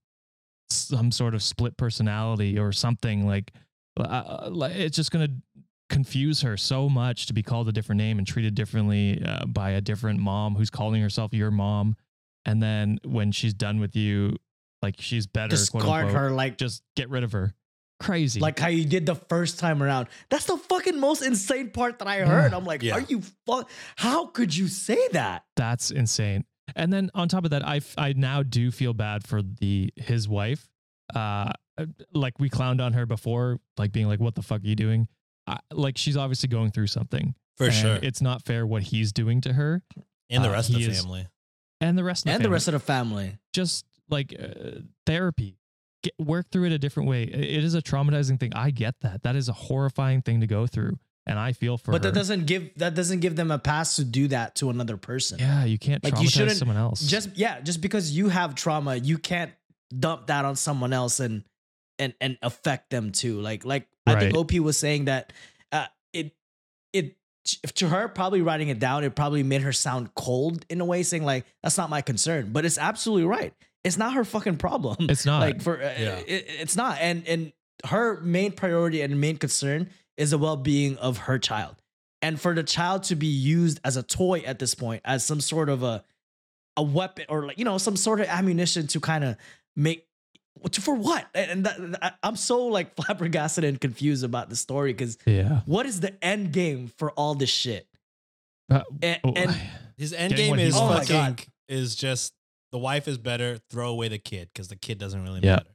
some 0.70 1.12
sort 1.12 1.36
of 1.36 1.42
split 1.42 1.76
personality 1.76 2.58
or 2.58 2.72
something. 2.72 3.28
Like, 3.28 3.52
uh, 3.96 4.02
uh, 4.02 4.48
like 4.50 4.74
it's 4.74 4.96
just 4.96 5.12
going 5.12 5.28
to 5.28 5.64
confuse 5.88 6.40
her 6.42 6.56
so 6.56 6.88
much 6.88 7.26
to 7.26 7.32
be 7.32 7.42
called 7.42 7.68
a 7.68 7.72
different 7.72 7.98
name 7.98 8.18
and 8.18 8.26
treated 8.26 8.56
differently 8.56 9.22
uh, 9.24 9.44
by 9.46 9.70
a 9.70 9.80
different 9.80 10.18
mom 10.18 10.56
who's 10.56 10.70
calling 10.70 11.02
herself 11.02 11.34
your 11.34 11.50
mom 11.50 11.96
and 12.46 12.62
then 12.62 12.98
when 13.04 13.32
she's 13.32 13.52
done 13.52 13.80
with 13.80 13.96
you 13.96 14.36
like 14.82 14.94
she's 15.00 15.26
better 15.26 15.50
Discard 15.50 16.12
her 16.12 16.30
like 16.30 16.56
just 16.56 16.84
get 16.94 17.10
rid 17.10 17.24
of 17.24 17.32
her 17.32 17.54
crazy 18.00 18.40
like 18.40 18.58
how 18.58 18.68
you 18.68 18.84
did 18.84 19.06
the 19.06 19.14
first 19.14 19.58
time 19.58 19.82
around. 19.82 20.08
That's 20.30 20.46
the 20.46 20.56
fucking 20.56 20.98
most 20.98 21.22
insane 21.22 21.70
part 21.70 21.98
that 22.00 22.08
I 22.08 22.20
heard. 22.20 22.52
I'm 22.54 22.64
like, 22.64 22.82
Yeah. 22.82 22.94
are 22.94 23.00
you 23.00 23.22
fuck? 23.46 23.68
How 23.96 24.26
could 24.26 24.56
you 24.56 24.66
say 24.68 24.98
that? 25.12 25.44
that's 25.56 25.90
insane 25.90 26.44
and 26.76 26.92
then 26.92 27.10
on 27.14 27.28
top 27.28 27.44
of 27.44 27.50
that 27.50 27.66
i 27.66 27.76
f- 27.78 27.94
i 27.98 28.12
now 28.12 28.42
do 28.44 28.70
feel 28.70 28.94
bad 28.94 29.26
for 29.26 29.42
the 29.42 29.92
his 29.96 30.28
wife 30.28 30.68
uh 31.14 31.52
like 32.14 32.38
we 32.38 32.48
clowned 32.48 32.80
on 32.80 32.92
her 32.92 33.04
before 33.06 33.58
like 33.76 33.90
being 33.92 34.06
like 34.06 34.20
what 34.20 34.34
the 34.36 34.42
fuck 34.42 34.62
are 34.62 34.66
you 34.66 34.76
doing 34.76 35.08
I, 35.48 35.58
like 35.72 35.98
she's 35.98 36.16
obviously 36.16 36.48
going 36.48 36.70
through 36.70 36.86
something 36.86 37.34
For 37.58 37.64
and 37.66 37.74
sure. 37.74 37.98
it's 38.02 38.22
not 38.22 38.44
fair 38.44 38.64
what 38.66 38.84
he's 38.84 39.12
doing 39.12 39.40
to 39.42 39.52
her 39.52 39.82
and 40.30 40.44
the 40.44 40.48
uh, 40.48 40.52
rest 40.52 40.70
of 40.70 40.76
he 40.76 40.84
the 40.84 40.92
is- 40.92 41.02
family. 41.02 41.26
and 41.80 41.98
the 41.98 42.04
rest 42.04 42.20
of 42.24 42.30
the 42.30 42.34
and 42.36 42.44
the 42.44 42.50
rest 42.50 42.68
of 42.68 42.72
the 42.72 42.78
family. 42.80 43.36
just 43.52 43.84
like 44.08 44.32
uh, 44.38 44.80
therapy 45.06 45.56
get, 46.02 46.12
work 46.18 46.50
through 46.50 46.64
it 46.66 46.72
a 46.72 46.78
different 46.78 47.08
way 47.08 47.22
it 47.24 47.62
is 47.64 47.74
a 47.74 47.82
traumatizing 47.82 48.38
thing 48.38 48.52
i 48.54 48.70
get 48.70 48.94
that 49.00 49.22
that 49.22 49.36
is 49.36 49.48
a 49.48 49.52
horrifying 49.52 50.22
thing 50.22 50.40
to 50.40 50.46
go 50.46 50.66
through 50.66 50.98
and 51.26 51.38
i 51.38 51.52
feel 51.52 51.76
for 51.78 51.92
But 51.92 52.02
her. 52.04 52.10
that 52.10 52.14
doesn't 52.18 52.46
give 52.46 52.70
that 52.76 52.94
doesn't 52.94 53.20
give 53.20 53.36
them 53.36 53.50
a 53.50 53.58
pass 53.58 53.96
to 53.96 54.04
do 54.04 54.28
that 54.28 54.54
to 54.56 54.70
another 54.70 54.96
person. 54.96 55.38
yeah 55.38 55.64
you 55.64 55.78
can't 55.78 56.02
Like, 56.02 56.14
traumatize 56.14 56.22
you 56.22 56.28
shouldn't 56.30 56.56
someone 56.58 56.76
else 56.78 57.00
Just 57.06 57.36
yeah, 57.36 57.60
just 57.60 57.80
because 57.80 58.10
you 58.16 58.28
have 58.28 58.54
trauma, 58.54 58.96
you 58.96 59.18
can't 59.18 59.52
dump 59.96 60.28
that 60.28 60.44
on 60.44 60.56
someone 60.56 60.92
else 60.92 61.20
and 61.20 61.44
and 61.98 62.14
and 62.20 62.38
affect 62.42 62.90
them 62.90 63.12
too. 63.12 63.40
Like 63.40 63.64
like 63.64 63.86
I 64.06 64.18
think 64.18 64.34
Right. 64.34 64.40
OP 64.40 64.52
was 64.64 64.78
saying 64.78 65.04
that 65.06 65.32
uh 65.72 65.86
it 66.14 66.32
it 66.92 67.16
to 67.74 67.88
her 67.88 68.08
probably 68.08 68.40
writing 68.42 68.68
it 68.68 68.78
down, 68.78 69.04
it 69.04 69.14
probably 69.14 69.42
made 69.42 69.62
her 69.62 69.72
sound 69.72 70.14
cold 70.14 70.64
in 70.70 70.80
a 70.80 70.84
way, 70.84 71.02
saying 71.02 71.24
like 71.24 71.44
that's 71.62 71.76
not 71.76 71.90
my 71.90 72.00
concern. 72.02 72.52
But 72.52 72.64
it's 72.64 72.78
absolutely 72.78 73.26
right. 73.26 73.52
It's 73.84 73.96
not 73.96 74.14
her 74.14 74.24
fucking 74.24 74.56
problem. 74.56 74.96
It's 75.08 75.24
not. 75.24 75.40
like 75.40 75.62
for 75.62 75.76
uh, 75.76 75.94
Yeah. 75.98 76.18
it, 76.26 76.44
it's 76.48 76.76
not. 76.76 76.98
And 77.00 77.26
and 77.26 77.52
her 77.86 78.20
main 78.20 78.52
priority 78.52 79.00
and 79.00 79.20
main 79.20 79.36
concern 79.36 79.88
is 80.16 80.30
the 80.32 80.38
well 80.38 80.56
being 80.56 80.96
of 80.98 81.16
her 81.18 81.38
child, 81.38 81.76
and 82.20 82.40
for 82.40 82.54
the 82.54 82.62
child 82.62 83.04
to 83.04 83.16
be 83.16 83.26
used 83.26 83.80
as 83.84 83.96
a 83.96 84.02
toy 84.02 84.40
at 84.46 84.58
this 84.58 84.74
point, 84.74 85.02
as 85.04 85.24
some 85.24 85.40
sort 85.40 85.68
of 85.68 85.82
a 85.82 86.04
a 86.76 86.82
weapon 86.82 87.24
or 87.28 87.46
like 87.46 87.58
you 87.58 87.64
know 87.64 87.78
some 87.78 87.96
sort 87.96 88.20
of 88.20 88.26
ammunition 88.26 88.86
to 88.88 89.00
kind 89.00 89.24
of 89.24 89.36
make 89.76 90.06
for 90.78 90.94
what? 90.94 91.26
And 91.34 91.50
and 91.50 91.66
that, 91.66 92.00
that- 92.00 92.18
I'm 92.22 92.36
so 92.36 92.66
like 92.66 92.94
flabbergasted 93.02 93.64
and 93.64 93.80
confused 93.80 94.24
about 94.24 94.50
the 94.50 94.56
story 94.56 94.92
because 94.92 95.16
yeah. 95.26 95.60
what 95.64 95.86
is 95.86 96.00
the 96.00 96.22
end 96.22 96.52
game 96.52 96.92
for 96.98 97.12
all 97.12 97.34
this 97.34 97.48
shit? 97.50 97.86
Uh, 98.70 98.82
And, 99.02 99.20
oh, 99.24 99.32
and 99.34 99.56
His 99.96 100.12
end 100.12 100.34
game 100.36 100.58
is. 100.58 100.74
Oh 100.76 100.88
fucking 100.88 101.38
is 101.68 101.94
just 101.94 102.32
the 102.72 102.78
wife 102.78 103.08
is 103.08 103.18
better. 103.18 103.58
Throw 103.70 103.90
away 103.90 104.08
the 104.08 104.18
kid 104.18 104.48
because 104.52 104.68
the 104.68 104.76
kid 104.76 104.98
doesn't 104.98 105.22
really 105.22 105.40
Yeah. 105.42 105.56
matter. 105.56 105.70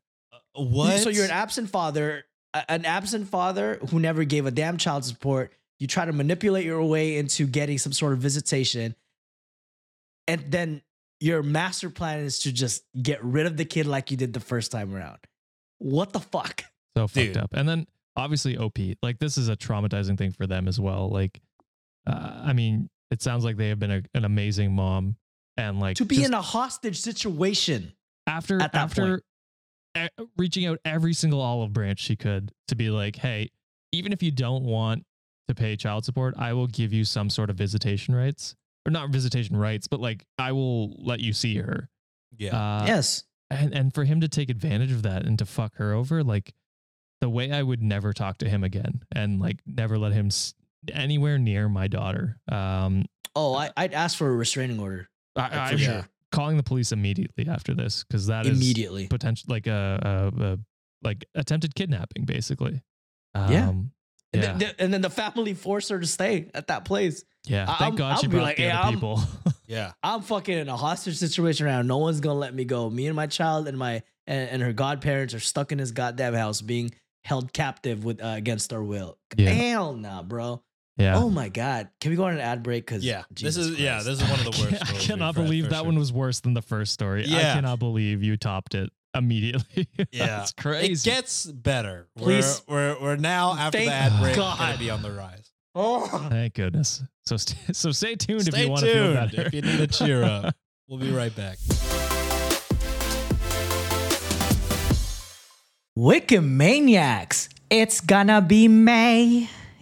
Uh, 0.57 0.61
what? 0.63 0.99
So 1.01 1.09
you're 1.09 1.25
an 1.25 1.31
absent 1.31 1.69
father, 1.69 2.25
an 2.69 2.85
absent 2.85 3.27
father 3.29 3.79
who 3.89 3.99
never 3.99 4.23
gave 4.23 4.45
a 4.45 4.51
damn 4.51 4.77
child 4.77 5.03
support. 5.05 5.53
You 5.79 5.87
try 5.87 6.05
to 6.05 6.13
manipulate 6.13 6.65
your 6.65 6.83
way 6.83 7.17
into 7.17 7.45
getting 7.47 7.77
some 7.77 7.91
sort 7.93 8.13
of 8.13 8.19
visitation, 8.19 8.95
and 10.27 10.43
then 10.49 10.81
your 11.19 11.43
master 11.43 11.89
plan 11.89 12.19
is 12.19 12.39
to 12.39 12.51
just 12.51 12.83
get 13.01 13.23
rid 13.23 13.45
of 13.45 13.57
the 13.57 13.65
kid 13.65 13.85
like 13.85 14.11
you 14.11 14.17
did 14.17 14.33
the 14.33 14.39
first 14.39 14.71
time 14.71 14.93
around. 14.95 15.19
What 15.79 16.13
the 16.13 16.19
fuck? 16.19 16.63
so 16.97 17.07
Dude. 17.07 17.33
fucked 17.33 17.37
up. 17.43 17.49
And 17.53 17.67
then 17.67 17.87
obviously 18.15 18.57
OP, 18.57 18.77
like 19.03 19.19
this 19.19 19.37
is 19.37 19.49
a 19.49 19.55
traumatizing 19.57 20.17
thing 20.17 20.31
for 20.31 20.47
them 20.47 20.67
as 20.67 20.79
well. 20.79 21.09
Like, 21.09 21.41
uh, 22.07 22.41
I 22.45 22.53
mean, 22.53 22.89
it 23.11 23.21
sounds 23.21 23.43
like 23.43 23.57
they 23.57 23.67
have 23.69 23.79
been 23.79 23.91
a, 23.91 24.01
an 24.13 24.23
amazing 24.25 24.73
mom, 24.73 25.17
and 25.57 25.79
like 25.79 25.97
To 25.97 26.05
be 26.05 26.23
in 26.23 26.33
a 26.33 26.41
hostage 26.41 26.99
situation. 26.99 27.93
after 28.27 28.61
at 28.61 28.71
that 28.73 28.75
after 28.81 29.21
e- 29.97 30.07
reaching 30.37 30.65
out 30.65 30.79
every 30.85 31.13
single 31.13 31.41
olive 31.41 31.71
branch 31.73 31.99
she 31.99 32.15
could 32.15 32.51
to 32.67 32.75
be 32.75 32.89
like, 32.89 33.15
hey, 33.15 33.49
even 33.91 34.11
if 34.11 34.21
you 34.23 34.31
don't 34.31 34.63
want 34.63 35.05
to 35.47 35.55
pay 35.55 35.75
child 35.75 36.03
support, 36.05 36.33
I 36.37 36.53
will 36.53 36.67
give 36.67 36.91
you 36.91 37.05
some 37.05 37.29
sort 37.29 37.49
of 37.49 37.55
visitation 37.55 38.15
rights, 38.15 38.55
or 38.85 38.91
not 38.91 39.09
visitation 39.11 39.55
rights, 39.55 39.87
but 39.87 39.99
like 39.99 40.25
I 40.37 40.51
will 40.51 40.95
let 41.03 41.19
you 41.19 41.33
see 41.33 41.57
her. 41.57 41.87
yeah. 42.37 42.55
Uh, 42.81 42.85
yes. 42.87 43.23
and 43.51 43.73
and 43.73 43.93
for 43.93 44.03
him 44.03 44.21
to 44.21 44.27
take 44.27 44.49
advantage 44.49 44.91
of 44.91 45.03
that 45.03 45.23
and 45.25 45.37
to 45.39 45.45
fuck 45.45 45.75
her 45.75 45.93
over 45.93 46.23
like 46.23 46.53
the 47.21 47.29
way 47.29 47.51
i 47.51 47.61
would 47.61 47.81
never 47.81 48.11
talk 48.11 48.37
to 48.39 48.49
him 48.49 48.63
again 48.63 49.03
and 49.13 49.39
like 49.39 49.59
never 49.67 49.97
let 49.99 50.11
him 50.11 50.25
s- 50.27 50.53
anywhere 50.91 51.37
near 51.37 51.69
my 51.69 51.87
daughter 51.87 52.37
um 52.51 53.05
Oh, 53.35 53.53
I, 53.53 53.69
I'd 53.77 53.93
ask 53.93 54.17
for 54.17 54.27
a 54.29 54.35
restraining 54.35 54.79
order 54.79 55.07
I, 55.35 55.49
for 55.49 55.55
i'm 55.55 55.77
sure. 55.77 56.09
calling 56.31 56.57
the 56.57 56.63
police 56.63 56.91
immediately 56.91 57.47
after 57.47 57.73
this 57.73 58.03
because 58.03 58.27
that 58.27 58.45
is 58.45 58.57
immediately. 58.57 59.07
potential 59.07 59.45
like 59.49 59.67
a, 59.67 60.31
a, 60.37 60.43
a 60.43 60.57
like 61.03 61.25
attempted 61.35 61.75
kidnapping 61.75 62.25
basically 62.25 62.81
Yeah. 63.35 63.69
um, 63.69 63.91
And, 64.33 64.43
yeah 64.43 64.53
then, 64.57 64.73
and 64.79 64.93
then 64.93 65.01
the 65.01 65.09
family 65.09 65.53
forced 65.53 65.89
her 65.89 65.99
to 65.99 66.07
stay 66.07 66.49
at 66.53 66.67
that 66.67 66.83
place. 66.85 67.23
yeah 67.47 67.63
I- 67.63 67.75
thank 67.75 67.81
I'm- 67.81 67.95
god 67.95 68.19
she 68.19 68.27
I'll 68.27 68.31
brought 68.31 68.43
like, 68.43 68.57
the 68.57 68.63
"Hey, 68.63 68.71
other 68.71 68.83
I'm- 68.87 68.93
people 68.93 69.21
yeah. 69.67 69.91
I'm 70.03 70.21
fucking 70.21 70.57
in 70.57 70.69
a 70.69 70.77
hostage 70.77 71.17
situation 71.17 71.65
right 71.65 71.73
now. 71.75 71.81
No 71.81 71.97
one's 71.97 72.19
gonna 72.19 72.37
let 72.39 72.53
me 72.53 72.65
go. 72.65 72.89
Me 72.89 73.07
and 73.07 73.15
my 73.15 73.25
child 73.27 73.67
and 73.67 73.77
my 73.77 74.03
and, 74.27 74.49
and 74.49 74.61
her 74.61 74.73
godparents 74.73 75.33
are 75.33 75.39
stuck 75.39 75.71
in 75.71 75.77
this 75.79 75.91
goddamn 75.91 76.33
house, 76.35 76.61
being 76.61 76.91
held 77.23 77.51
captive 77.53 78.03
with 78.05 78.21
uh, 78.23 78.27
against 78.37 78.71
our 78.73 78.83
will. 78.83 79.17
Yeah. 79.37 79.49
Hell 79.49 79.93
nah, 79.93 80.21
bro. 80.23 80.61
Yeah 80.97 81.17
Oh 81.17 81.29
my 81.29 81.49
god. 81.49 81.89
Can 81.99 82.11
we 82.11 82.17
go 82.17 82.23
on 82.25 82.33
an 82.33 82.39
ad 82.39 82.63
break? 82.63 82.85
Because 82.85 83.03
Yeah. 83.03 83.23
This 83.31 83.57
is 83.57 83.79
yeah. 83.79 83.97
This 84.03 84.21
is 84.21 84.29
one 84.29 84.39
of 84.39 84.45
the 84.45 84.51
I 84.57 84.61
worst. 84.71 84.83
can't- 84.85 84.89
I 84.95 84.99
cannot 84.99 85.35
believe 85.35 85.69
that 85.69 85.77
sure. 85.77 85.85
one 85.85 85.99
was 85.99 86.13
worse 86.13 86.39
than 86.39 86.53
the 86.53 86.61
first 86.61 86.93
story. 86.93 87.25
I 87.25 87.39
cannot 87.53 87.79
believe 87.79 88.23
you 88.23 88.37
topped 88.37 88.75
it 88.75 88.89
immediately. 89.13 89.87
Yeah. 90.11 90.27
That's 90.27 90.51
crazy. 90.53 91.09
It 91.09 91.13
gets 91.13 91.45
better. 91.45 92.07
Please. 92.17 92.61
We're, 92.67 92.93
we're 92.95 93.01
we're 93.01 93.15
now 93.17 93.53
after 93.57 93.77
Thank 93.79 93.89
the 93.89 93.95
ad 93.95 94.21
break 94.21 94.35
God. 94.35 94.57
gonna 94.57 94.77
be 94.77 94.89
on 94.89 95.01
the 95.01 95.11
rise. 95.11 95.51
oh. 95.73 96.27
Thank 96.29 96.53
goodness. 96.53 97.01
So 97.25 97.37
st- 97.37 97.75
so 97.75 97.91
stay 97.91 98.15
tuned 98.15 98.41
if 98.47 98.53
Stay 98.53 98.63
you 98.63 98.69
want 98.69 98.81
to 98.81 98.93
feel 98.93 99.13
tuned 99.13 99.31
better. 99.31 99.47
if 99.47 99.53
you 99.53 99.61
need 99.61 99.79
a 99.81 99.87
cheer 99.87 100.23
up. 100.23 100.55
We'll 100.87 100.99
be 100.99 101.11
right 101.11 101.35
back. 101.35 101.57
Wikimaniacs. 106.15 107.49
It's 107.69 107.99
gonna 108.01 108.41
be 108.41 108.67
May. 108.67 109.49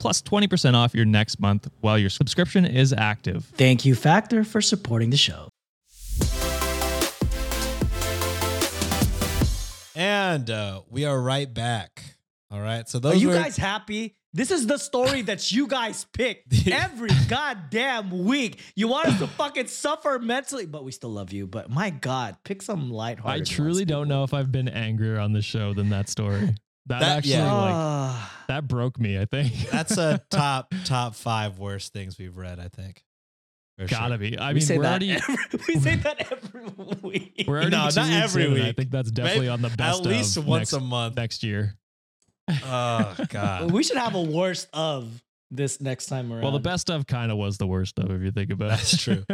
plus 0.00 0.20
20% 0.22 0.74
off 0.74 0.94
your 0.94 1.04
next 1.04 1.38
month 1.38 1.68
while 1.80 1.98
your 1.98 2.10
subscription 2.10 2.64
is 2.64 2.92
active. 2.92 3.44
Thank 3.54 3.84
you, 3.84 3.94
Factor, 3.94 4.42
for 4.42 4.60
supporting 4.60 5.10
the 5.10 5.16
show. 5.16 5.48
And 9.94 10.48
uh, 10.50 10.82
we 10.88 11.04
are 11.04 11.20
right 11.20 11.52
back. 11.52 12.16
All 12.50 12.60
right. 12.60 12.88
So 12.88 12.98
those 12.98 13.14
Are 13.14 13.18
you 13.18 13.28
were 13.28 13.34
guys 13.34 13.56
happy? 13.56 14.16
This 14.32 14.50
is 14.52 14.66
the 14.66 14.78
story 14.78 15.22
that 15.22 15.50
you 15.50 15.66
guys 15.66 16.06
pick 16.12 16.44
every 16.70 17.10
goddamn 17.28 18.24
week. 18.24 18.60
You 18.76 18.88
want 18.88 19.08
us 19.08 19.18
to 19.18 19.26
fucking 19.26 19.66
suffer 19.66 20.18
mentally, 20.20 20.66
but 20.66 20.84
we 20.84 20.92
still 20.92 21.10
love 21.10 21.32
you. 21.32 21.46
But 21.48 21.68
my 21.68 21.90
God, 21.90 22.36
pick 22.44 22.62
some 22.62 22.90
lighthearted. 22.90 23.42
I 23.42 23.44
truly 23.44 23.80
ones, 23.80 23.84
don't 23.86 24.04
people. 24.04 24.18
know 24.18 24.24
if 24.24 24.32
I've 24.32 24.52
been 24.52 24.68
angrier 24.68 25.18
on 25.18 25.32
the 25.32 25.42
show 25.42 25.74
than 25.74 25.90
that 25.90 26.08
story. 26.08 26.54
That, 26.86 27.00
That- 27.00 27.16
actually 27.18 27.32
yeah. 27.34 27.52
like 27.52 27.74
Ah. 27.74 28.44
that 28.48 28.66
broke 28.68 28.98
me, 28.98 29.18
I 29.18 29.24
think. 29.26 29.52
that's 29.70 29.96
a 29.98 30.20
top 30.30 30.72
top 30.84 31.14
five 31.14 31.58
worst 31.58 31.92
things 31.92 32.18
we've 32.18 32.36
read, 32.36 32.58
I 32.58 32.68
think. 32.68 33.04
For 33.78 33.86
Gotta 33.86 34.08
sure. 34.14 34.18
be. 34.18 34.36
I 34.38 34.48
we 34.50 34.54
mean, 34.54 34.60
say 34.62 34.76
we're 34.76 34.82
that 34.82 34.90
already 34.90 35.10
every, 35.12 35.36
we 35.68 35.76
say 35.80 35.96
that 35.96 36.32
every 36.32 36.66
week. 37.02 37.44
we're 37.46 37.54
already 37.56 37.70
No, 37.70 37.88
not 37.94 37.98
every 38.10 38.48
week. 38.52 38.62
I 38.64 38.72
think 38.72 38.90
that's 38.90 39.10
definitely 39.10 39.40
Maybe 39.42 39.48
on 39.50 39.62
the 39.62 39.70
best 39.70 40.00
At 40.00 40.06
least 40.06 40.36
of 40.36 40.46
once 40.46 40.72
next, 40.72 40.82
a 40.82 40.84
month. 40.84 41.16
next 41.16 41.42
year. 41.42 41.76
Oh 42.64 43.14
God. 43.28 43.70
we 43.70 43.82
should 43.84 43.96
have 43.96 44.14
a 44.16 44.22
worst 44.22 44.68
of 44.72 45.22
this 45.52 45.80
next 45.80 46.06
time 46.06 46.32
around. 46.32 46.42
Well, 46.42 46.52
the 46.52 46.58
best 46.60 46.90
of 46.90 47.06
kind 47.06 47.30
of 47.30 47.38
was 47.38 47.58
the 47.58 47.66
worst 47.66 47.98
of, 47.98 48.10
if 48.10 48.22
you 48.22 48.32
think 48.32 48.50
about 48.50 48.66
it. 48.66 48.68
That's 48.70 48.96
true. 49.02 49.24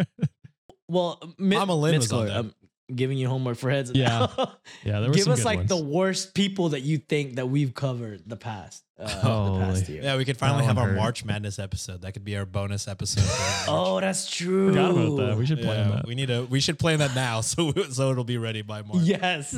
Well, 0.89 1.21
Mi- 1.39 1.57
Mama 1.57 1.75
Lynn 1.75 1.97
was 1.97 2.13
on 2.13 2.27
Mitzler, 2.27 2.43
there. 2.43 2.53
I'm 2.89 2.95
giving 2.97 3.19
you 3.19 3.29
homework 3.29 3.57
for 3.59 3.69
heads. 3.71 3.91
Yeah. 3.95 4.27
yeah, 4.85 5.01
there 5.01 5.09
were 5.09 5.15
Give 5.15 5.25
some 5.25 5.33
us 5.33 5.41
good 5.41 5.45
like 5.45 5.59
ones. 5.59 5.69
the 5.69 5.77
worst 5.83 6.35
people 6.35 6.69
that 6.71 6.81
you 6.81 6.99
think 6.99 7.35
that 7.37 7.49
we've 7.49 7.75
covered 7.75 8.23
the 8.29 8.37
past, 8.37 8.85
uh, 8.99 9.07
the 9.07 9.65
past 9.65 9.89
year. 9.89 10.03
Yeah, 10.03 10.17
we 10.17 10.25
could 10.25 10.37
finally 10.37 10.65
have 10.65 10.79
our 10.79 10.89
hurt. 10.89 10.97
March 10.97 11.25
Madness 11.25 11.59
episode. 11.59 12.03
That 12.03 12.13
could 12.13 12.25
be 12.25 12.37
our 12.37 12.47
bonus 12.47 12.87
episode. 12.89 13.25
Oh, 13.69 13.99
that's 14.01 14.31
true. 14.31 14.69
Forgot 14.69 14.91
about 14.93 15.17
that. 15.17 15.37
We 15.37 15.47
should 15.47 15.61
plan 15.61 15.89
yeah, 15.91 15.97
that. 15.97 16.07
we 16.07 16.15
need 16.15 16.27
to. 16.29 16.45
We 16.45 16.61
should 16.61 16.79
plan 16.79 17.01
that 17.01 17.15
now, 17.17 17.41
so 17.43 17.73
so 17.91 18.13
it'll 18.13 18.23
be 18.23 18.39
ready 18.39 18.63
by 18.63 18.83
March. 18.83 19.03
Yes. 19.03 19.55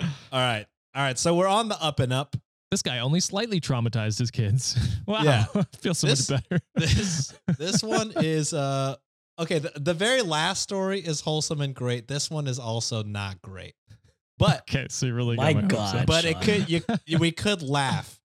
All 0.00 0.06
right, 0.32 0.66
all 0.94 1.02
right. 1.02 1.18
So 1.18 1.34
we're 1.34 1.48
on 1.48 1.68
the 1.68 1.82
up 1.82 1.98
and 2.00 2.12
up. 2.12 2.36
This 2.70 2.82
guy 2.82 3.00
only 3.00 3.18
slightly 3.18 3.60
traumatized 3.60 4.20
his 4.20 4.30
kids. 4.30 4.78
Wow. 5.06 5.22
Yeah. 5.24 5.46
I 5.56 5.64
feel 5.78 5.92
so 5.94 6.06
This- 6.06 6.30
much 6.30 6.48
better. 6.48 6.62
this 6.76 7.34
this 7.58 7.82
one 7.82 8.12
is 8.16 8.54
uh 8.54 8.94
okay 9.40 9.58
the, 9.58 9.72
the 9.76 9.94
very 9.94 10.22
last 10.22 10.62
story 10.62 11.00
is 11.00 11.20
wholesome 11.22 11.60
and 11.60 11.74
great 11.74 12.06
this 12.06 12.30
one 12.30 12.46
is 12.46 12.58
also 12.58 13.02
not 13.02 13.40
great 13.42 13.74
but 14.38 14.60
okay, 14.70 14.86
so 14.90 15.06
you 15.06 15.14
really 15.14 15.36
My 15.36 15.52
my 15.54 15.62
God. 15.62 15.96
up. 15.96 16.06
but 16.06 16.24
it 16.24 16.40
could 16.40 16.68
you, 16.70 16.80
you- 17.06 17.18
we 17.18 17.32
could 17.44 17.62
laugh 17.62 18.20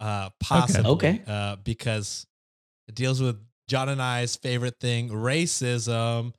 uh 0.00 0.30
possibly 0.40 0.90
Okay. 0.92 1.22
uh 1.26 1.56
because 1.56 2.26
it 2.88 2.94
deals 2.94 3.20
with 3.20 3.36
john 3.68 3.88
and 3.88 4.00
i's 4.00 4.36
favorite 4.36 4.76
thing 4.80 5.08
racism 5.10 6.32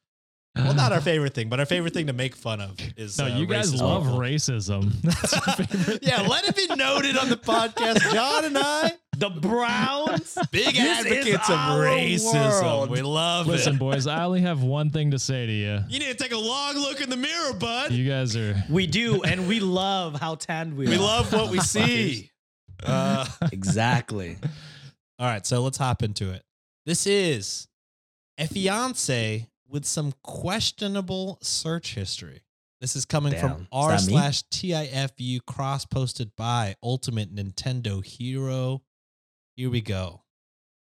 well 0.55 0.73
not 0.73 0.91
our 0.91 0.99
favorite 1.01 1.33
thing 1.33 1.47
but 1.49 1.59
our 1.59 1.65
favorite 1.65 1.93
thing 1.93 2.07
to 2.07 2.13
make 2.13 2.35
fun 2.35 2.59
of 2.59 2.75
is 2.97 3.17
No, 3.17 3.25
uh, 3.25 3.37
you 3.37 3.45
guys 3.45 3.71
racist 3.73 3.81
love 3.81 4.03
racism. 4.05 4.91
That's 5.03 5.33
your 5.33 5.55
favorite. 5.67 5.99
yeah 6.01 6.21
let 6.21 6.43
it 6.47 6.55
be 6.55 6.67
noted 6.75 7.17
on 7.17 7.29
the 7.29 7.37
podcast 7.37 8.11
john 8.11 8.45
and 8.45 8.57
i 8.57 8.91
The 9.17 9.29
Browns. 9.29 10.37
big 10.51 10.75
This 10.75 11.05
is 11.05 11.05
advocates 11.05 11.49
of 11.49 11.55
racism 11.55 12.61
world. 12.63 12.89
we 12.89 13.01
love 13.01 13.47
Listen, 13.47 13.73
it 13.73 13.73
Listen, 13.73 13.77
boys, 13.77 14.07
I 14.07 14.23
only 14.23 14.41
have 14.41 14.63
one 14.63 14.89
thing 14.89 15.11
to 15.11 15.19
say 15.19 15.45
to 15.45 15.51
you. 15.51 15.79
you 15.87 15.99
need 15.99 16.07
to 16.17 16.23
take 16.23 16.31
a 16.33 16.37
long 16.37 16.75
look 16.75 16.99
in 17.01 17.09
the 17.09 17.17
mirror 17.17 17.53
bud 17.53 17.91
You 17.91 18.07
guys 18.09 18.35
are 18.35 18.55
we 18.69 18.87
do, 18.87 19.21
and 19.23 19.47
we 19.47 19.59
love 19.59 20.19
how 20.19 20.35
tanned 20.35 20.75
we, 20.75 20.87
are. 20.87 20.89
We 20.89 20.95
are. 20.95 20.99
love 20.99 21.31
what 21.33 21.51
we 21.51 21.59
see. 21.75 22.31
Uh, 22.83 23.25
exactly. 23.51 24.37
all 25.19 25.27
right, 25.27 25.45
so 25.45 25.61
let's 25.61 25.77
hop 25.77 26.01
into 26.01 26.31
it. 26.31 26.43
This 26.85 27.05
is 27.05 27.67
a 28.37 28.47
fiance 28.47 29.47
with 29.69 29.85
some 29.85 30.13
questionable 30.23 31.37
search 31.41 31.95
history. 31.95 32.41
This 32.81 32.95
is 32.95 33.05
coming 33.05 33.33
Damn. 33.33 33.41
from 33.41 33.67
r 33.71 33.91
that 33.91 34.05
me? 34.07 34.13
slash 34.13 34.43
tifu 34.43 35.45
cross 35.45 35.85
posted 35.85 36.35
by 36.35 36.75
Ultimate 36.81 37.33
Nintendo 37.33 38.03
Hero. 38.03 38.81
Here 39.55 39.69
we 39.69 39.81
go. 39.81 40.23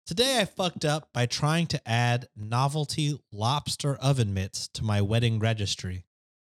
Today 0.07 0.41
I 0.41 0.45
fucked 0.45 0.85
up 0.85 1.11
by 1.13 1.27
trying 1.27 1.67
to 1.69 1.89
add 1.89 2.29
novelty 2.37 3.19
lobster 3.33 3.97
oven 3.97 4.35
mitts 4.35 4.69
to 4.69 4.85
my 4.85 5.01
wedding 5.03 5.39
registry. 5.39 6.05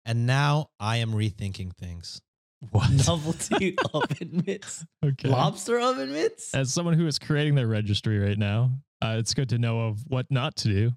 And 0.04 0.26
now 0.26 0.70
I 0.80 0.96
am 0.98 1.12
rethinking 1.12 1.74
things. 1.76 2.22
what? 2.70 2.90
Novelty 3.06 3.76
oven 3.94 4.42
mitts. 4.46 4.84
Okay. 5.04 5.28
Lobster 5.28 5.78
oven 5.78 6.12
mitts. 6.12 6.54
As 6.54 6.72
someone 6.72 6.94
who 6.94 7.06
is 7.06 7.18
creating 7.18 7.54
their 7.54 7.66
registry 7.66 8.18
right 8.18 8.38
now, 8.38 8.70
uh, 9.02 9.16
it's 9.18 9.34
good 9.34 9.50
to 9.50 9.58
know 9.58 9.88
of 9.88 10.00
what 10.08 10.26
not 10.30 10.56
to 10.56 10.68
do. 10.68 10.92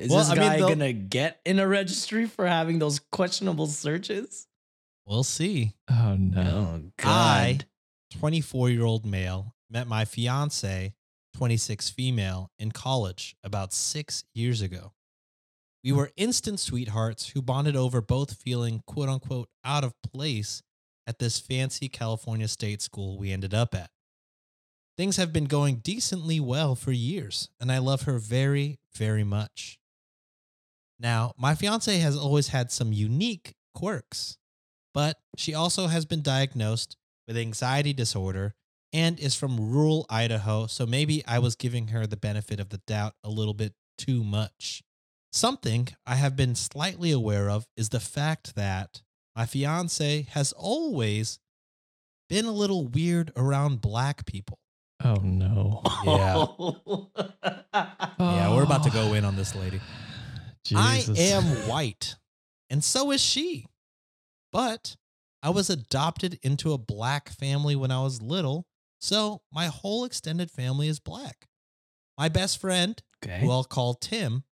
Is 0.00 0.10
Well, 0.10 0.18
this 0.20 0.30
I 0.30 0.34
mean, 0.34 0.42
guy 0.42 0.56
they'll- 0.56 0.68
gonna 0.68 0.92
get 0.92 1.40
in 1.44 1.58
a 1.58 1.66
registry 1.68 2.26
for 2.26 2.46
having 2.46 2.78
those 2.78 2.98
questionable 2.98 3.66
searches? 3.66 4.46
we'll 5.06 5.24
see. 5.24 5.72
Oh 5.88 6.16
no. 6.18 6.82
Oh 7.00 7.04
I- 7.04 7.58
God. 7.58 7.66
24 8.18 8.68
year 8.70 8.84
old 8.84 9.06
male 9.06 9.54
met 9.70 9.86
my 9.86 10.04
fiance, 10.04 10.94
26 11.34 11.88
female, 11.90 12.50
in 12.58 12.72
college 12.72 13.34
about 13.42 13.72
six 13.72 14.24
years 14.34 14.60
ago. 14.60 14.92
We 15.84 15.92
were 15.92 16.12
instant 16.16 16.60
sweethearts 16.60 17.30
who 17.30 17.40
bonded 17.42 17.74
over 17.76 18.00
both 18.00 18.34
feeling 18.34 18.82
quote 18.86 19.08
unquote 19.08 19.48
out 19.64 19.82
of 19.84 19.94
place 20.02 20.62
at 21.06 21.18
this 21.18 21.38
fancy 21.40 21.88
California 21.88 22.48
state 22.48 22.82
school 22.82 23.18
we 23.18 23.32
ended 23.32 23.54
up 23.54 23.74
at. 23.74 23.90
Things 24.96 25.16
have 25.16 25.32
been 25.32 25.46
going 25.46 25.76
decently 25.76 26.38
well 26.38 26.74
for 26.74 26.92
years, 26.92 27.48
and 27.60 27.72
I 27.72 27.78
love 27.78 28.02
her 28.02 28.18
very, 28.18 28.78
very 28.94 29.24
much. 29.24 29.78
Now, 31.00 31.32
my 31.36 31.54
fiance 31.54 31.98
has 31.98 32.16
always 32.16 32.48
had 32.48 32.70
some 32.70 32.92
unique 32.92 33.54
quirks, 33.74 34.36
but 34.92 35.18
she 35.36 35.54
also 35.54 35.86
has 35.86 36.04
been 36.04 36.22
diagnosed 36.22 36.96
with 37.26 37.36
anxiety 37.36 37.92
disorder 37.92 38.54
and 38.92 39.18
is 39.18 39.34
from 39.34 39.72
rural 39.72 40.04
Idaho, 40.10 40.66
so 40.66 40.84
maybe 40.84 41.24
I 41.26 41.38
was 41.38 41.56
giving 41.56 41.88
her 41.88 42.06
the 42.06 42.16
benefit 42.16 42.60
of 42.60 42.68
the 42.68 42.82
doubt 42.86 43.14
a 43.24 43.30
little 43.30 43.54
bit 43.54 43.72
too 43.96 44.22
much. 44.22 44.82
Something 45.32 45.88
I 46.06 46.16
have 46.16 46.36
been 46.36 46.54
slightly 46.54 47.10
aware 47.10 47.48
of 47.48 47.66
is 47.76 47.88
the 47.88 48.00
fact 48.00 48.54
that 48.54 49.00
my 49.34 49.46
fiance 49.46 50.26
has 50.32 50.52
always 50.52 51.38
been 52.28 52.44
a 52.44 52.52
little 52.52 52.86
weird 52.86 53.32
around 53.34 53.80
black 53.80 54.26
people. 54.26 54.58
Oh 55.04 55.16
no. 55.22 55.82
Yeah. 56.04 56.46
Yeah. 56.56 57.04
Yeah, 58.18 58.54
we're 58.54 58.62
about 58.62 58.84
to 58.84 58.90
go 58.90 59.14
in 59.14 59.24
on 59.24 59.34
this 59.34 59.54
lady. 59.54 59.80
Jesus. 60.64 61.18
I 61.18 61.22
am 61.22 61.42
white, 61.68 62.16
and 62.70 62.84
so 62.84 63.10
is 63.10 63.20
she. 63.20 63.66
But 64.52 64.96
I 65.42 65.50
was 65.50 65.70
adopted 65.70 66.38
into 66.42 66.72
a 66.72 66.78
black 66.78 67.30
family 67.30 67.74
when 67.74 67.90
I 67.90 68.02
was 68.02 68.22
little, 68.22 68.66
so 69.00 69.42
my 69.52 69.66
whole 69.66 70.04
extended 70.04 70.50
family 70.50 70.86
is 70.86 71.00
black. 71.00 71.46
My 72.16 72.28
best 72.28 72.60
friend, 72.60 73.02
okay. 73.24 73.40
who 73.40 73.50
I'll 73.50 73.64
call 73.64 73.94
Tim, 73.94 74.44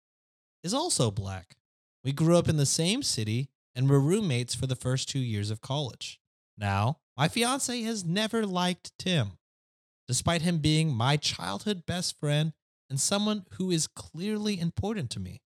is 0.63 0.73
also 0.73 1.11
black. 1.11 1.55
We 2.03 2.11
grew 2.11 2.37
up 2.37 2.49
in 2.49 2.57
the 2.57 2.65
same 2.65 3.03
city 3.03 3.49
and 3.75 3.89
were 3.89 3.99
roommates 3.99 4.55
for 4.55 4.67
the 4.67 4.75
first 4.75 5.07
two 5.07 5.19
years 5.19 5.51
of 5.51 5.61
college. 5.61 6.19
Now, 6.57 6.97
my 7.17 7.27
fiance 7.27 7.81
has 7.83 8.03
never 8.03 8.45
liked 8.45 8.91
Tim, 8.97 9.37
despite 10.11 10.41
him 10.41 10.57
being 10.57 10.93
my 10.93 11.15
childhood 11.15 11.85
best 11.85 12.19
friend 12.19 12.51
and 12.89 12.99
someone 12.99 13.45
who 13.51 13.71
is 13.71 13.87
clearly 13.87 14.59
important 14.59 15.09
to 15.09 15.21
me. 15.21 15.41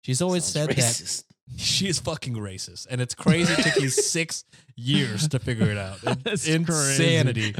She's 0.00 0.22
always 0.22 0.44
Sounds 0.46 0.68
said 0.68 0.68
that 0.70 0.76
racist. 0.78 1.24
she 1.58 1.86
is 1.86 1.98
fucking 1.98 2.36
racist, 2.36 2.86
and 2.88 3.02
it's 3.02 3.14
crazy. 3.14 3.52
It 3.52 3.58
took 3.64 3.76
you 3.82 3.88
six 3.90 4.44
years 4.76 5.28
to 5.28 5.38
figure 5.38 5.68
it 5.68 5.76
out. 5.76 6.00
That's 6.24 6.48
insanity. 6.48 7.54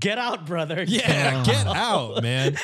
Get 0.00 0.18
out, 0.18 0.46
brother. 0.46 0.82
Yeah, 0.82 1.42
Oh. 1.42 1.44
get 1.44 1.66
out, 1.68 2.20
man. 2.24 2.56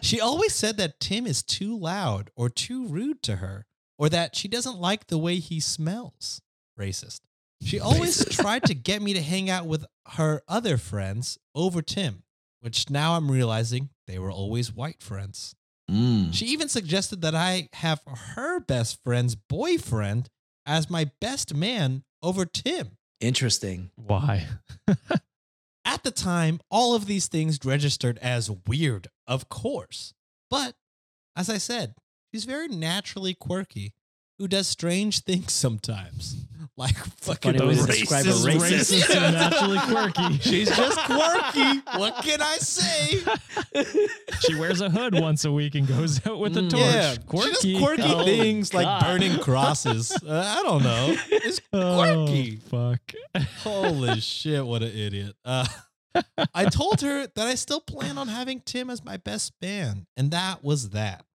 She 0.00 0.20
always 0.20 0.52
said 0.56 0.78
that 0.78 0.98
Tim 0.98 1.24
is 1.24 1.44
too 1.44 1.78
loud 1.78 2.30
or 2.34 2.48
too 2.48 2.88
rude 2.88 3.22
to 3.22 3.36
her, 3.36 3.64
or 3.96 4.08
that 4.08 4.34
she 4.34 4.48
doesn't 4.48 4.80
like 4.80 5.06
the 5.06 5.18
way 5.18 5.36
he 5.36 5.60
smells. 5.60 6.42
Racist. 6.76 7.20
She 7.64 7.80
always 7.80 8.24
tried 8.36 8.64
to 8.64 8.74
get 8.74 9.02
me 9.02 9.14
to 9.14 9.22
hang 9.22 9.50
out 9.50 9.66
with 9.66 9.84
her 10.12 10.42
other 10.48 10.76
friends 10.76 11.38
over 11.54 11.82
Tim, 11.82 12.22
which 12.60 12.90
now 12.90 13.14
I'm 13.14 13.30
realizing 13.30 13.90
they 14.06 14.18
were 14.18 14.30
always 14.30 14.72
white 14.72 15.02
friends. 15.02 15.54
Mm. 15.90 16.32
She 16.32 16.46
even 16.46 16.68
suggested 16.68 17.22
that 17.22 17.34
I 17.34 17.68
have 17.74 18.00
her 18.06 18.60
best 18.60 19.02
friend's 19.02 19.34
boyfriend 19.34 20.28
as 20.66 20.90
my 20.90 21.10
best 21.20 21.54
man 21.54 22.04
over 22.22 22.44
Tim. 22.46 22.96
Interesting. 23.20 23.90
Why? 23.96 24.46
At 25.84 26.04
the 26.04 26.10
time, 26.10 26.60
all 26.70 26.94
of 26.94 27.06
these 27.06 27.28
things 27.28 27.58
registered 27.64 28.18
as 28.18 28.50
weird, 28.66 29.08
of 29.26 29.48
course. 29.48 30.14
But 30.50 30.74
as 31.36 31.50
I 31.50 31.58
said, 31.58 31.94
she's 32.32 32.44
very 32.44 32.68
naturally 32.68 33.34
quirky, 33.34 33.92
who 34.38 34.48
does 34.48 34.66
strange 34.66 35.20
things 35.20 35.52
sometimes. 35.52 36.36
Like 36.74 36.96
fucking 36.96 37.58
funny 37.58 37.68
way 37.68 37.74
to 37.74 37.82
racist. 37.82 37.98
describe 38.00 38.24
a 38.24 38.28
racist. 38.30 38.92
Racist 39.02 39.14
and 39.14 39.34
naturally 39.34 39.78
quirky. 39.80 40.38
She's 40.40 40.74
just 40.74 40.98
quirky. 41.00 41.80
what 41.98 42.24
can 42.24 42.40
I 42.40 42.56
say? 42.56 43.20
she 44.40 44.54
wears 44.54 44.80
a 44.80 44.88
hood 44.88 45.14
once 45.20 45.44
a 45.44 45.52
week 45.52 45.74
and 45.74 45.86
goes 45.86 46.26
out 46.26 46.38
with 46.40 46.56
a 46.56 46.62
Mm. 46.62 46.70
torch. 46.70 46.80
Yeah, 46.82 47.14
quirky. 47.26 47.54
She 47.60 47.72
does 47.74 47.82
quirky 47.82 48.02
Oh, 48.06 48.24
things 48.24 48.72
like 48.72 48.86
God. 48.86 49.02
burning 49.02 49.38
crosses. 49.40 50.12
Uh, 50.26 50.56
I 50.58 50.62
don't 50.62 50.82
know. 50.82 51.14
It's 51.30 51.60
Oh, 51.74 52.24
quirky. 52.26 52.56
fuck. 52.56 53.00
Holy 53.62 54.20
shit, 54.20 54.64
what 54.64 54.82
an 54.82 54.92
idiot. 54.96 55.36
Uh, 55.44 55.66
I 56.54 56.64
told 56.64 57.02
her 57.02 57.26
that 57.26 57.46
I 57.46 57.54
still 57.54 57.80
plan 57.82 58.16
on 58.16 58.28
having 58.28 58.60
Tim 58.64 58.88
as 58.88 59.04
my 59.04 59.18
best 59.18 59.52
man, 59.60 60.06
and 60.16 60.30
that 60.30 60.64
was 60.64 60.88
that. 60.90 61.26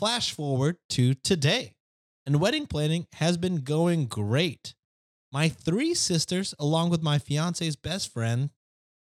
Flash 0.00 0.32
forward 0.32 0.78
to 0.90 1.14
today, 1.14 1.75
and 2.26 2.40
wedding 2.40 2.66
planning 2.66 3.06
has 3.14 3.36
been 3.36 3.58
going 3.58 4.06
great. 4.06 4.74
My 5.32 5.48
three 5.48 5.94
sisters, 5.94 6.54
along 6.58 6.90
with 6.90 7.02
my 7.02 7.18
fiance's 7.18 7.76
best 7.76 8.12
friend, 8.12 8.50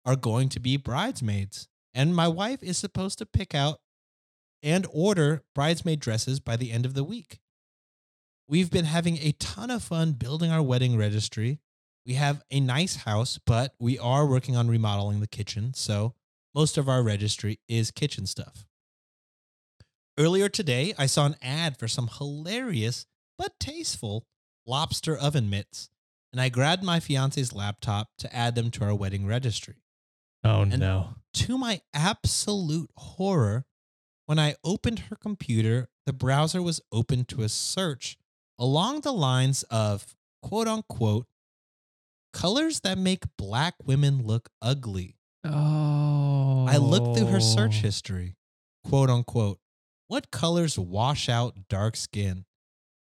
are 0.05 0.17
going 0.17 0.49
to 0.51 0.61
be 0.61 0.77
bridesmaids, 0.77 1.69
and 1.93 2.17
my 2.17 2.29
wife 2.29 2.63
is 2.63 2.79
supposed 2.79 3.19
to 3.19 3.27
pick 3.27 3.55
out 3.55 3.81
and 4.63 4.87
order 4.93 5.43
bridesmaid 5.55 6.01
dresses 6.01 6.41
by 6.41 6.57
the 6.57 6.71
end 6.71 6.87
of 6.87 6.95
the 6.95 7.05
week. 7.05 7.41
We've 8.49 8.71
been 8.71 8.87
having 8.87 9.19
a 9.19 9.33
ton 9.33 9.71
of 9.71 9.83
fun 9.83 10.13
building 10.13 10.51
our 10.51 10.63
wedding 10.63 10.97
registry. 10.97 11.61
We 12.07 12.15
have 12.15 12.43
a 12.51 12.61
nice 12.61 12.97
house, 12.97 13.39
but 13.45 13.75
we 13.79 13.99
are 13.99 14.27
working 14.27 14.57
on 14.57 14.69
remodeling 14.69 15.21
the 15.21 15.27
kitchen, 15.27 15.75
so 15.75 16.15
most 16.55 16.79
of 16.79 16.89
our 16.89 17.03
registry 17.03 17.61
is 17.69 17.91
kitchen 17.91 18.27
stuff. 18.27 18.67
Earlier 20.19 20.49
today, 20.49 20.95
I 20.99 21.07
saw 21.07 21.27
an 21.27 21.37
ad 21.41 21.79
for 21.79 21.89
some 21.89 22.09
hilarious 22.19 23.07
but 23.41 23.59
tasteful 23.59 24.27
lobster 24.67 25.17
oven 25.17 25.49
mitts, 25.49 25.89
and 26.31 26.39
I 26.39 26.51
grabbed 26.51 26.83
my 26.85 27.01
fiance's 27.01 27.55
laptop 27.55 28.11
to 28.19 28.37
add 28.37 28.55
them 28.55 28.71
to 28.73 28.85
our 28.85 28.95
wedding 28.95 29.27
registry. 29.27 29.77
Oh 30.45 30.61
And- 30.61 30.79
no. 30.79 31.15
To 31.33 31.57
my 31.57 31.81
absolute 31.95 32.91
horror, 32.99 33.65
when 34.27 34.39
I 34.39 34.57
opened 34.63 34.99
her 35.09 35.17
computer, 35.17 35.89
the 36.05 36.13
browser 36.13 36.61
was 36.61 36.83
open 36.93 37.25
to 37.27 37.43
a 37.43 37.49
search 37.49 38.19
along 38.59 39.01
the 39.01 39.13
lines 39.13 39.63
of 39.71 40.15
quote 40.43 40.69
unquote 40.69 41.27
colors 42.35 42.81
that 42.81 42.99
make 42.99 43.25
black 43.39 43.75
women 43.83 44.23
look 44.23 44.51
ugly. 44.61 45.17
Oh. 45.45 46.67
I 46.69 46.77
looked 46.77 47.17
through 47.17 47.29
her 47.29 47.41
search 47.41 47.77
oh. 47.79 47.83
history, 47.83 48.37
quote 48.85 49.09
unquote. 49.09 49.61
What 50.09 50.31
colors 50.31 50.79
wash 50.79 51.31
out 51.31 51.69
dark 51.71 51.97
skin? 51.97 52.45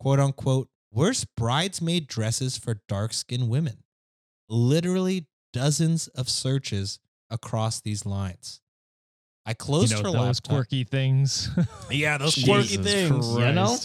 Quote 0.00 0.20
unquote. 0.20 0.68
Worst 0.92 1.26
bridesmaid 1.36 2.06
dresses 2.06 2.56
for 2.56 2.80
dark 2.88 3.12
skinned 3.12 3.48
women. 3.48 3.82
Literally 4.48 5.26
dozens 5.52 6.08
of 6.08 6.28
searches 6.28 6.98
across 7.30 7.80
these 7.80 8.06
lines. 8.06 8.60
I 9.46 9.50
You 9.50 9.54
closed 9.56 9.92
know, 9.92 9.98
her 9.98 10.02
those 10.04 10.14
laptop. 10.14 10.50
quirky 10.50 10.84
things. 10.84 11.50
Yeah, 11.90 12.18
those 12.18 12.34
Jesus 12.34 12.48
quirky 12.48 12.76
things. 12.76 13.34
You 13.34 13.52
know? 13.52 13.76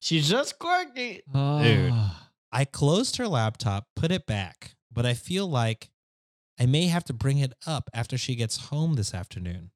She's 0.00 0.28
just 0.28 0.58
quirky. 0.58 1.22
Dude. 1.32 1.90
Ah. 1.92 2.28
I 2.52 2.64
closed 2.64 3.16
her 3.16 3.26
laptop, 3.26 3.88
put 3.96 4.12
it 4.12 4.26
back, 4.26 4.76
but 4.92 5.04
I 5.06 5.14
feel 5.14 5.48
like 5.48 5.90
I 6.60 6.66
may 6.66 6.86
have 6.86 7.04
to 7.04 7.12
bring 7.12 7.38
it 7.38 7.52
up 7.66 7.90
after 7.92 8.16
she 8.16 8.36
gets 8.36 8.68
home 8.68 8.94
this 8.94 9.12
afternoon. 9.14 9.70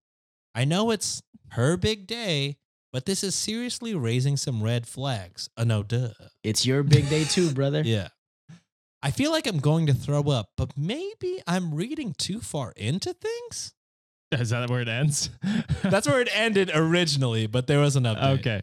I 0.55 0.65
know 0.65 0.91
it's 0.93 1.23
her 1.53 1.77
big 1.77 2.07
day, 2.07 2.59
but 2.93 3.07
this 3.07 3.23
is 3.25 3.35
seriously 3.35 3.95
raising 3.95 4.37
some 4.37 4.63
red 4.63 4.87
flags. 4.87 5.49
Oh, 5.57 5.65
no, 5.65 5.83
duh. 5.83 6.11
It's 6.43 6.65
your 6.67 6.83
big 6.83 7.09
day 7.09 7.25
too, 7.25 7.51
brother. 7.55 7.83
Yeah. 7.85 8.09
I 9.03 9.11
feel 9.13 9.31
like 9.31 9.47
I'm 9.47 9.61
going 9.61 9.87
to 9.87 9.95
throw 9.95 10.23
up, 10.23 10.51
but 10.57 10.77
maybe 10.77 11.41
I'm 11.47 11.73
reading 11.75 12.15
too 12.19 12.41
far 12.41 12.73
into 12.77 13.13
things. 13.15 13.73
Is 14.33 14.51
that 14.51 14.69
where 14.69 14.81
it 14.81 14.89
ends? 14.89 15.31
That's 15.83 16.07
where 16.09 16.21
it 16.21 16.29
ended 16.35 16.71
originally, 16.75 17.47
but 17.47 17.67
there 17.67 17.79
was 17.79 17.97
an 17.97 18.05
update. 18.05 18.41
okay. 18.41 18.61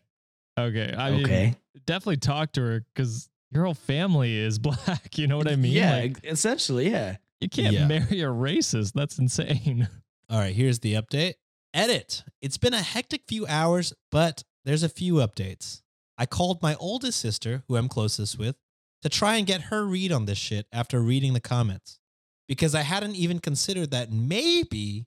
Okay. 0.59 0.93
I 0.97 1.11
mean, 1.11 1.23
okay. 1.25 1.55
definitely 1.85 2.17
talk 2.17 2.51
to 2.53 2.61
her 2.61 2.85
because 2.93 3.29
your 3.51 3.63
whole 3.65 3.73
family 3.73 4.37
is 4.37 4.59
black. 4.59 5.17
You 5.17 5.27
know 5.27 5.37
what 5.37 5.49
I 5.49 5.55
mean? 5.55 5.71
yeah, 5.71 5.95
Like, 5.97 6.17
essentially, 6.25 6.89
yeah. 6.91 7.15
you 7.39 7.47
can't 7.49 7.73
Yeah. 7.73 7.87
marry 7.87 8.21
a 8.21 8.27
racist. 8.27 8.91
That's 8.93 9.17
insane. 9.17 9.87
All 10.29 10.37
right, 10.39 10.53
here's 10.55 10.79
the 10.79 10.95
update. 10.95 11.35
Edit. 11.75 12.23
It's 12.41 12.57
been 12.57 12.73
a 12.73 12.81
hectic 12.81 13.23
few 13.27 13.45
hours, 13.47 13.93
but 14.09 14.45
there's 14.63 14.81
a 14.81 14.89
few 14.89 15.15
updates. 15.15 15.81
I 16.17 16.25
called 16.25 16.61
my 16.61 16.75
oldest 16.75 17.19
sister, 17.19 17.63
who 17.67 17.75
I'm 17.75 17.89
closest 17.89 18.39
with, 18.39 18.55
to 19.01 19.09
try 19.09 19.35
and 19.35 19.45
get 19.45 19.63
her 19.63 19.85
read 19.85 20.13
on 20.13 20.25
this 20.25 20.37
shit 20.37 20.67
after 20.71 21.01
reading 21.01 21.33
the 21.33 21.41
comments. 21.41 21.99
Because 22.47 22.73
I 22.73 22.83
hadn't 22.83 23.17
even 23.17 23.39
considered 23.39 23.91
that 23.91 24.09
maybe 24.09 25.05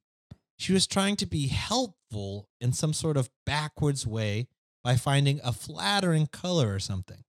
she 0.58 0.74
was 0.74 0.86
trying 0.86 1.16
to 1.16 1.26
be 1.26 1.46
helpful 1.46 2.50
in 2.60 2.74
some 2.74 2.92
sort 2.92 3.16
of 3.16 3.30
backwards 3.46 4.06
way 4.06 4.48
by 4.84 4.96
finding 4.96 5.40
a 5.42 5.52
flattering 5.52 6.26
color 6.26 6.74
or 6.74 6.80
something. 6.80 7.24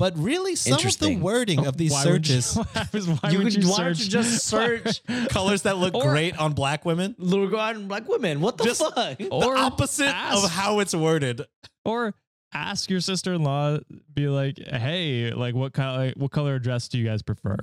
But 0.00 0.18
really, 0.18 0.56
some 0.56 0.72
of 0.72 0.78
the 0.78 0.82
Interesting. 0.82 1.20
wording 1.20 1.66
of 1.66 1.76
these 1.76 1.92
Why 1.92 2.06
would 2.06 2.26
you- 2.28 2.40
searches, 2.40 2.56
why 3.22 3.30
You 3.30 3.38
would 3.38 3.52
could- 3.52 3.62
you 3.62 3.70
why 3.70 3.84
don't 3.84 3.94
search 3.94 4.00
you 4.04 4.10
just 4.10 4.46
search 4.46 5.02
colors 5.28 5.62
that 5.62 5.76
look 5.78 5.94
Or- 5.94 6.10
great 6.10 6.36
on 6.38 6.54
black 6.54 6.84
women, 6.84 7.14
Little 7.18 7.46
garden 7.48 7.86
black 7.86 8.08
women. 8.08 8.40
What 8.40 8.56
the 8.58 8.64
Just- 8.64 8.80
fuck? 8.80 9.20
Or 9.30 9.54
the 9.54 9.60
opposite 9.60 10.06
ask- 10.08 10.42
of 10.44 10.50
how 10.50 10.80
it's 10.80 10.94
worded. 10.94 11.42
or 11.84 12.14
ask 12.52 12.90
your 12.90 12.98
sister-in-law 13.00 13.78
be 14.12 14.26
like 14.26 14.58
hey 14.58 15.30
like 15.32 15.54
what 15.54 15.72
color 15.72 16.12
what 16.16 16.32
color 16.32 16.58
dress 16.58 16.88
do 16.88 16.98
you 16.98 17.04
guys 17.06 17.22
prefer 17.22 17.56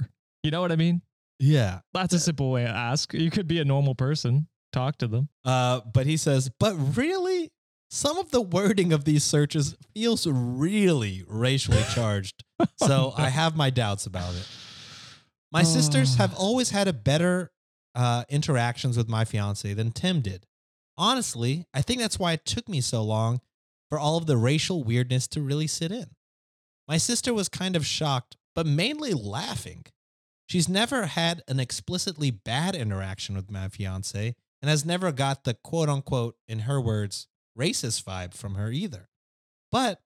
you 0.44 0.50
know 0.52 0.62
what 0.62 0.72
i 0.72 0.78
mean 0.78 1.02
Yeah. 1.40 1.80
that's 1.94 2.14
a 2.14 2.20
simple 2.20 2.52
way 2.52 2.64
to 2.64 2.70
ask 2.70 3.14
you 3.14 3.30
could 3.30 3.48
be 3.50 3.60
a 3.60 3.66
normal 3.66 3.96
person 3.96 4.48
talk 4.72 4.98
to 5.00 5.08
them 5.08 5.28
Uh, 5.44 5.82
but 5.94 6.06
he 6.06 6.16
says, 6.16 6.50
but 6.58 6.74
really, 6.96 7.52
some 7.90 8.18
of 8.18 8.32
the 8.32 8.42
wording 8.42 8.92
of 8.94 9.06
these 9.06 9.24
searches 9.24 9.76
feels 9.94 10.28
really 10.28 11.24
racially 11.28 11.84
charged. 11.94 12.44
So 12.78 13.14
I 13.18 13.30
have 13.30 13.56
my 13.56 13.70
doubts 13.70 14.06
about 14.06 14.34
it. 14.36 14.48
My 15.52 15.64
sisters 15.64 16.16
have 16.16 16.36
always 16.36 16.72
had 16.72 16.88
a 16.88 16.94
better 16.94 17.52
uh, 17.96 18.26
interactions 18.30 18.98
with 18.98 19.08
my 19.08 19.26
fiance 19.26 19.74
than 19.74 19.92
Tim 19.92 20.22
did. 20.22 20.46
Honestly, 20.98 21.66
I 21.74 21.82
think 21.82 22.02
that's 22.02 22.20
why 22.20 22.34
it 22.34 22.46
took 22.46 22.68
me 22.68 22.82
so 22.82 23.02
long 23.02 23.42
for 23.90 23.98
all 23.98 24.18
of 24.18 24.26
the 24.26 24.38
racial 24.38 24.84
weirdness 24.84 25.28
to 25.30 25.42
really 25.42 25.68
sit 25.68 25.92
in. 25.92 26.08
My 26.88 26.98
sister 26.98 27.34
was 27.34 27.50
kind 27.50 27.76
of 27.76 27.86
shocked, 27.86 28.36
but 28.56 28.66
mainly 28.66 29.14
laughing. 29.14 29.86
She's 30.48 30.70
never 30.70 31.06
had 31.08 31.42
an 31.48 31.60
explicitly 31.60 32.32
bad 32.32 32.76
interaction 32.76 33.36
with 33.36 33.52
my 33.52 33.68
fiance 33.70 34.36
and 34.62 34.70
has 34.70 34.86
never 34.86 35.12
got 35.12 35.44
the 35.44 35.54
quote 35.54 35.90
unquote, 35.90 36.36
in 36.48 36.60
her 36.60 36.82
words, 36.82 37.28
racist 37.58 38.04
vibe 38.04 38.34
from 38.34 38.56
her 38.56 38.72
either. 38.72 39.10
But 39.72 40.02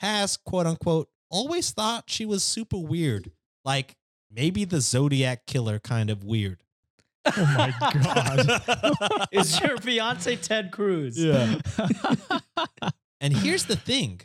has 0.00 0.36
quote 0.36 0.66
unquote 0.66 1.08
always 1.30 1.70
thought 1.70 2.04
she 2.08 2.26
was 2.26 2.42
super 2.42 2.78
weird, 2.78 3.30
like 3.64 3.96
maybe 4.30 4.64
the 4.64 4.80
Zodiac 4.80 5.46
killer 5.46 5.78
kind 5.78 6.10
of 6.10 6.24
weird. 6.24 6.62
oh 7.24 7.54
my 7.56 7.72
god 8.02 9.28
Is 9.32 9.60
your 9.60 9.78
fiance 9.78 10.34
Ted 10.36 10.70
Cruz? 10.72 11.18
Yeah. 11.18 11.58
And 13.20 13.32
here's 13.36 13.66
the 13.66 13.76
thing 13.76 14.22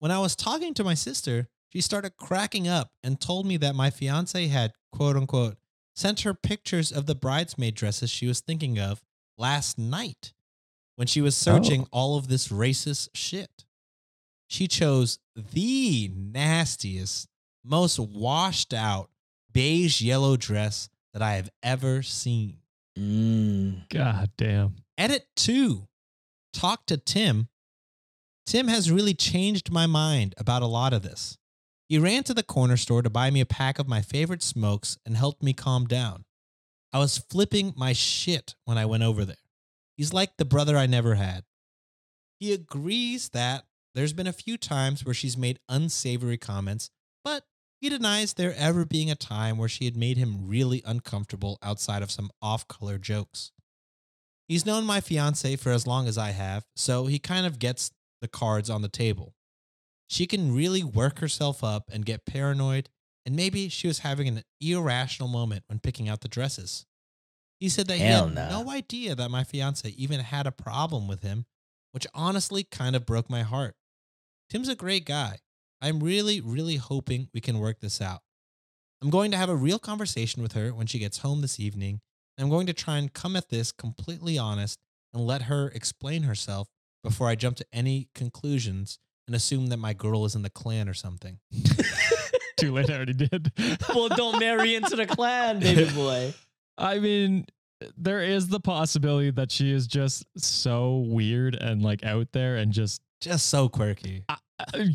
when 0.00 0.10
I 0.10 0.18
was 0.18 0.36
talking 0.36 0.74
to 0.74 0.84
my 0.84 0.92
sister, 0.92 1.48
she 1.70 1.80
started 1.80 2.18
cracking 2.18 2.68
up 2.68 2.90
and 3.02 3.18
told 3.18 3.46
me 3.46 3.56
that 3.56 3.74
my 3.74 3.88
fiance 3.88 4.46
had, 4.48 4.72
quote 4.92 5.16
unquote, 5.16 5.56
sent 5.96 6.20
her 6.20 6.34
pictures 6.34 6.92
of 6.92 7.06
the 7.06 7.14
bridesmaid 7.14 7.74
dresses 7.74 8.10
she 8.10 8.26
was 8.26 8.40
thinking 8.40 8.78
of 8.78 9.02
last 9.38 9.78
night 9.78 10.34
when 10.96 11.06
she 11.06 11.20
was 11.20 11.36
searching 11.36 11.86
all 11.90 12.16
of 12.16 12.28
this 12.28 12.48
racist 12.48 13.08
shit. 13.14 13.64
She 14.48 14.68
chose 14.68 15.18
the 15.34 16.10
nastiest, 16.14 17.28
most 17.64 17.98
washed 17.98 18.72
out 18.72 19.10
beige 19.52 20.02
yellow 20.02 20.36
dress 20.36 20.88
that 21.12 21.22
I 21.22 21.34
have 21.34 21.50
ever 21.62 22.02
seen. 22.02 22.58
Mm. 22.96 23.88
god 23.88 24.30
damn 24.36 24.76
Edit 24.96 25.26
two. 25.34 25.88
Talk 26.52 26.86
to 26.86 26.96
Tim. 26.96 27.48
Tim 28.46 28.68
has 28.68 28.92
really 28.92 29.14
changed 29.14 29.72
my 29.72 29.86
mind 29.86 30.34
about 30.38 30.62
a 30.62 30.66
lot 30.66 30.92
of 30.92 31.02
this. 31.02 31.36
He 31.88 31.98
ran 31.98 32.22
to 32.24 32.34
the 32.34 32.42
corner 32.42 32.76
store 32.76 33.02
to 33.02 33.10
buy 33.10 33.30
me 33.30 33.40
a 33.40 33.46
pack 33.46 33.78
of 33.78 33.88
my 33.88 34.02
favorite 34.02 34.42
smokes 34.42 34.98
and 35.04 35.16
helped 35.16 35.42
me 35.42 35.52
calm 35.52 35.86
down. 35.86 36.24
I 36.92 36.98
was 36.98 37.18
flipping 37.18 37.74
my 37.76 37.92
shit 37.92 38.54
when 38.64 38.78
I 38.78 38.86
went 38.86 39.02
over 39.02 39.24
there. 39.24 39.36
He's 39.96 40.12
like 40.12 40.36
the 40.36 40.44
brother 40.44 40.76
I 40.76 40.86
never 40.86 41.14
had. 41.14 41.44
He 42.40 42.52
agrees 42.52 43.30
that 43.30 43.64
there's 43.94 44.12
been 44.12 44.26
a 44.26 44.32
few 44.32 44.56
times 44.56 45.04
where 45.04 45.14
she's 45.14 45.36
made 45.36 45.60
unsavory 45.68 46.36
comments, 46.36 46.90
but 47.22 47.44
he 47.80 47.88
denies 47.88 48.34
there 48.34 48.54
ever 48.56 48.84
being 48.84 49.10
a 49.10 49.14
time 49.14 49.56
where 49.56 49.68
she 49.68 49.84
had 49.84 49.96
made 49.96 50.16
him 50.16 50.48
really 50.48 50.82
uncomfortable 50.84 51.58
outside 51.62 52.02
of 52.02 52.10
some 52.10 52.30
off 52.42 52.66
color 52.66 52.98
jokes. 52.98 53.52
He's 54.48 54.66
known 54.66 54.84
my 54.84 55.00
fiance 55.00 55.56
for 55.56 55.70
as 55.70 55.86
long 55.86 56.08
as 56.08 56.18
I 56.18 56.30
have, 56.30 56.66
so 56.74 57.06
he 57.06 57.18
kind 57.18 57.46
of 57.46 57.58
gets 57.58 57.92
the 58.20 58.28
cards 58.28 58.68
on 58.68 58.82
the 58.82 58.88
table. 58.88 59.34
She 60.08 60.26
can 60.26 60.54
really 60.54 60.82
work 60.82 61.20
herself 61.20 61.64
up 61.64 61.90
and 61.92 62.04
get 62.04 62.26
paranoid, 62.26 62.90
and 63.24 63.36
maybe 63.36 63.68
she 63.68 63.86
was 63.86 64.00
having 64.00 64.28
an 64.28 64.42
irrational 64.60 65.28
moment 65.28 65.64
when 65.66 65.78
picking 65.78 66.08
out 66.08 66.20
the 66.20 66.28
dresses. 66.28 66.84
He 67.64 67.70
said 67.70 67.86
that 67.86 67.96
Hell 67.96 68.28
he 68.28 68.34
had 68.34 68.50
no. 68.50 68.62
no 68.62 68.70
idea 68.70 69.14
that 69.14 69.30
my 69.30 69.42
fiance 69.42 69.88
even 69.88 70.20
had 70.20 70.46
a 70.46 70.52
problem 70.52 71.08
with 71.08 71.22
him, 71.22 71.46
which 71.92 72.06
honestly 72.12 72.62
kind 72.62 72.94
of 72.94 73.06
broke 73.06 73.30
my 73.30 73.40
heart. 73.40 73.74
Tim's 74.50 74.68
a 74.68 74.74
great 74.74 75.06
guy. 75.06 75.38
I'm 75.80 76.00
really, 76.00 76.42
really 76.42 76.76
hoping 76.76 77.28
we 77.32 77.40
can 77.40 77.58
work 77.58 77.80
this 77.80 78.02
out. 78.02 78.20
I'm 79.00 79.08
going 79.08 79.30
to 79.30 79.38
have 79.38 79.48
a 79.48 79.56
real 79.56 79.78
conversation 79.78 80.42
with 80.42 80.52
her 80.52 80.74
when 80.74 80.86
she 80.86 80.98
gets 80.98 81.20
home 81.20 81.40
this 81.40 81.58
evening. 81.58 82.02
And 82.36 82.44
I'm 82.44 82.50
going 82.50 82.66
to 82.66 82.74
try 82.74 82.98
and 82.98 83.10
come 83.10 83.34
at 83.34 83.48
this 83.48 83.72
completely 83.72 84.36
honest 84.36 84.78
and 85.14 85.26
let 85.26 85.44
her 85.44 85.68
explain 85.68 86.24
herself 86.24 86.68
before 87.02 87.28
I 87.28 87.34
jump 87.34 87.56
to 87.56 87.66
any 87.72 88.10
conclusions 88.14 88.98
and 89.26 89.34
assume 89.34 89.68
that 89.68 89.78
my 89.78 89.94
girl 89.94 90.26
is 90.26 90.34
in 90.34 90.42
the 90.42 90.50
Klan 90.50 90.86
or 90.86 90.92
something. 90.92 91.38
too 92.58 92.74
late 92.74 92.90
i 92.90 92.94
already 92.94 93.14
did 93.14 93.50
well, 93.94 94.10
don't 94.10 94.38
marry 94.38 94.74
into 94.74 94.96
the 94.96 95.06
Klan, 95.06 95.60
baby 95.60 95.90
boy. 95.94 96.34
I 96.78 96.98
mean, 96.98 97.46
there 97.96 98.22
is 98.22 98.48
the 98.48 98.60
possibility 98.60 99.30
that 99.30 99.50
she 99.50 99.70
is 99.72 99.86
just 99.86 100.24
so 100.36 101.04
weird 101.08 101.54
and 101.54 101.82
like 101.82 102.04
out 102.04 102.28
there 102.32 102.56
and 102.56 102.72
just 102.72 103.00
Just 103.20 103.46
so 103.48 103.68
quirky. 103.68 104.24
uh, 104.28 104.36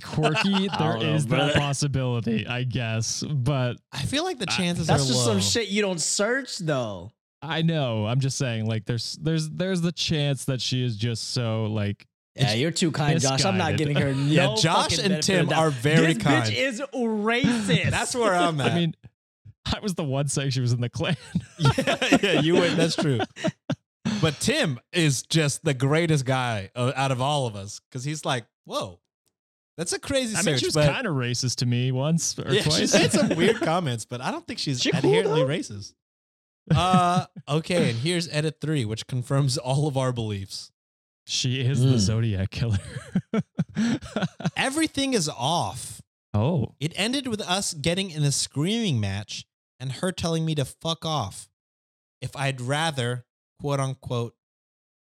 quirky. 0.04 0.70
I 0.70 0.78
There 0.78 0.98
know, 0.98 1.16
is 1.16 1.26
that 1.28 1.54
possibility, 1.56 2.46
I 2.48 2.64
guess. 2.64 3.24
But 3.24 3.78
I 3.92 4.04
feel 4.04 4.24
like 4.24 4.40
the 4.40 4.48
I- 4.50 4.56
chances 4.58 4.88
That's 4.88 5.04
are 5.04 5.08
just 5.08 5.26
low. 5.28 5.34
some 5.34 5.42
shit 5.42 5.68
you 5.70 5.82
don't 5.82 6.00
search, 6.02 6.58
though. 6.60 7.12
I 7.42 7.62
know. 7.62 8.06
I'm 8.06 8.20
just 8.20 8.38
saying, 8.38 8.66
like, 8.68 8.86
there's 8.86 9.18
there's 9.22 9.50
there's 9.50 9.80
the 9.82 9.92
chance 9.94 10.46
that 10.46 10.60
she 10.62 10.84
is 10.84 10.98
just 10.98 11.32
so 11.32 11.66
like 11.66 12.06
Yeah, 12.36 12.54
you're 12.54 12.70
too 12.72 12.92
kind, 12.92 13.20
Josh. 13.20 13.46
I'm 13.46 13.58
not 13.58 13.72
misguided. 13.74 13.96
giving 13.96 14.04
her 14.04 14.14
no 14.14 14.26
Yeah, 14.30 14.56
Josh 14.60 14.98
and 15.00 15.24
Tim 15.24 15.42
of 15.44 15.50
the 15.50 15.56
doubt. 15.56 15.64
are 15.64 15.70
very 15.72 16.14
this 16.14 16.24
kind. 16.24 16.44
bitch 16.44 16.56
is 16.56 16.82
racist. 16.94 17.92
That's 17.92 18.14
where 18.16 18.36
I'm 18.36 18.60
at. 18.62 18.72
I 18.72 18.76
mean, 18.76 18.94
I 19.74 19.80
was 19.82 19.96
the 19.96 20.04
one 20.04 20.28
saying 20.28 20.52
she 20.52 20.62
was 20.62 20.72
in 20.74 20.82
the 20.82 20.90
Klan. 20.90 21.16
yeah, 21.60 22.18
yeah, 22.22 22.40
you 22.42 22.54
would. 22.56 22.74
That's 22.74 22.96
true. 22.96 23.20
But 24.22 24.40
Tim 24.40 24.80
is 24.92 25.24
just 25.24 25.64
the 25.64 25.74
greatest 25.74 26.26
guy 26.26 26.72
uh, 26.76 26.92
out 26.96 27.12
of 27.12 27.22
all 27.22 27.48
of 27.48 27.56
us 27.56 27.80
because 27.90 28.04
he's 28.04 28.26
like, 28.26 28.46
whoa, 28.66 29.00
That's 29.78 29.94
a 29.94 30.00
crazy 30.00 30.36
I 30.36 30.40
search. 30.42 30.46
mean, 30.46 30.58
she 30.58 30.66
was 30.66 30.76
kind 30.76 31.06
of 31.08 31.14
racist 31.16 31.58
to 31.58 31.66
me 31.66 31.92
once 31.92 32.38
or 32.40 32.52
yeah, 32.52 32.62
she 32.64 32.70
twice. 32.70 32.94
made 32.94 33.12
some 33.12 33.30
weird 33.38 33.56
comments, 33.62 34.06
but 34.06 34.20
I 34.22 34.32
don't 34.32 34.46
think 34.48 34.60
she's 34.60 34.82
She 34.82 34.90
inherently 34.94 35.42
though? 35.44 35.48
racist. 35.48 35.94
Uh, 36.76 37.26
okay, 37.48 37.90
and 37.92 38.00
here's 38.00 38.28
edit 38.30 38.58
three, 38.62 38.86
which 38.86 39.08
confirms 39.08 39.58
all 39.58 39.88
of 39.88 39.96
our 39.98 40.12
beliefs. 40.12 40.72
she 41.26 41.62
is 41.62 41.80
Mm. 41.84 41.92
the 41.92 42.00
Zodiac 42.00 42.50
killer. 42.52 42.78
Everything 44.58 45.14
is 45.14 45.30
off. 45.30 46.02
oh, 46.34 46.74
It 46.80 46.94
ended 46.96 47.28
with 47.28 47.42
us 47.42 47.74
getting 47.74 48.12
in 48.12 48.24
a 48.24 48.32
screaming 48.32 49.00
match 49.00 49.46
and 49.80 49.92
her 49.94 50.12
telling 50.12 50.46
me 50.46 50.56
to 50.56 50.66
fuck 50.66 51.06
off. 51.06 51.50
If 52.22 52.36
I'd 52.36 52.60
rather, 52.62 53.26
quote 53.62 53.80
unquote, 53.80 54.36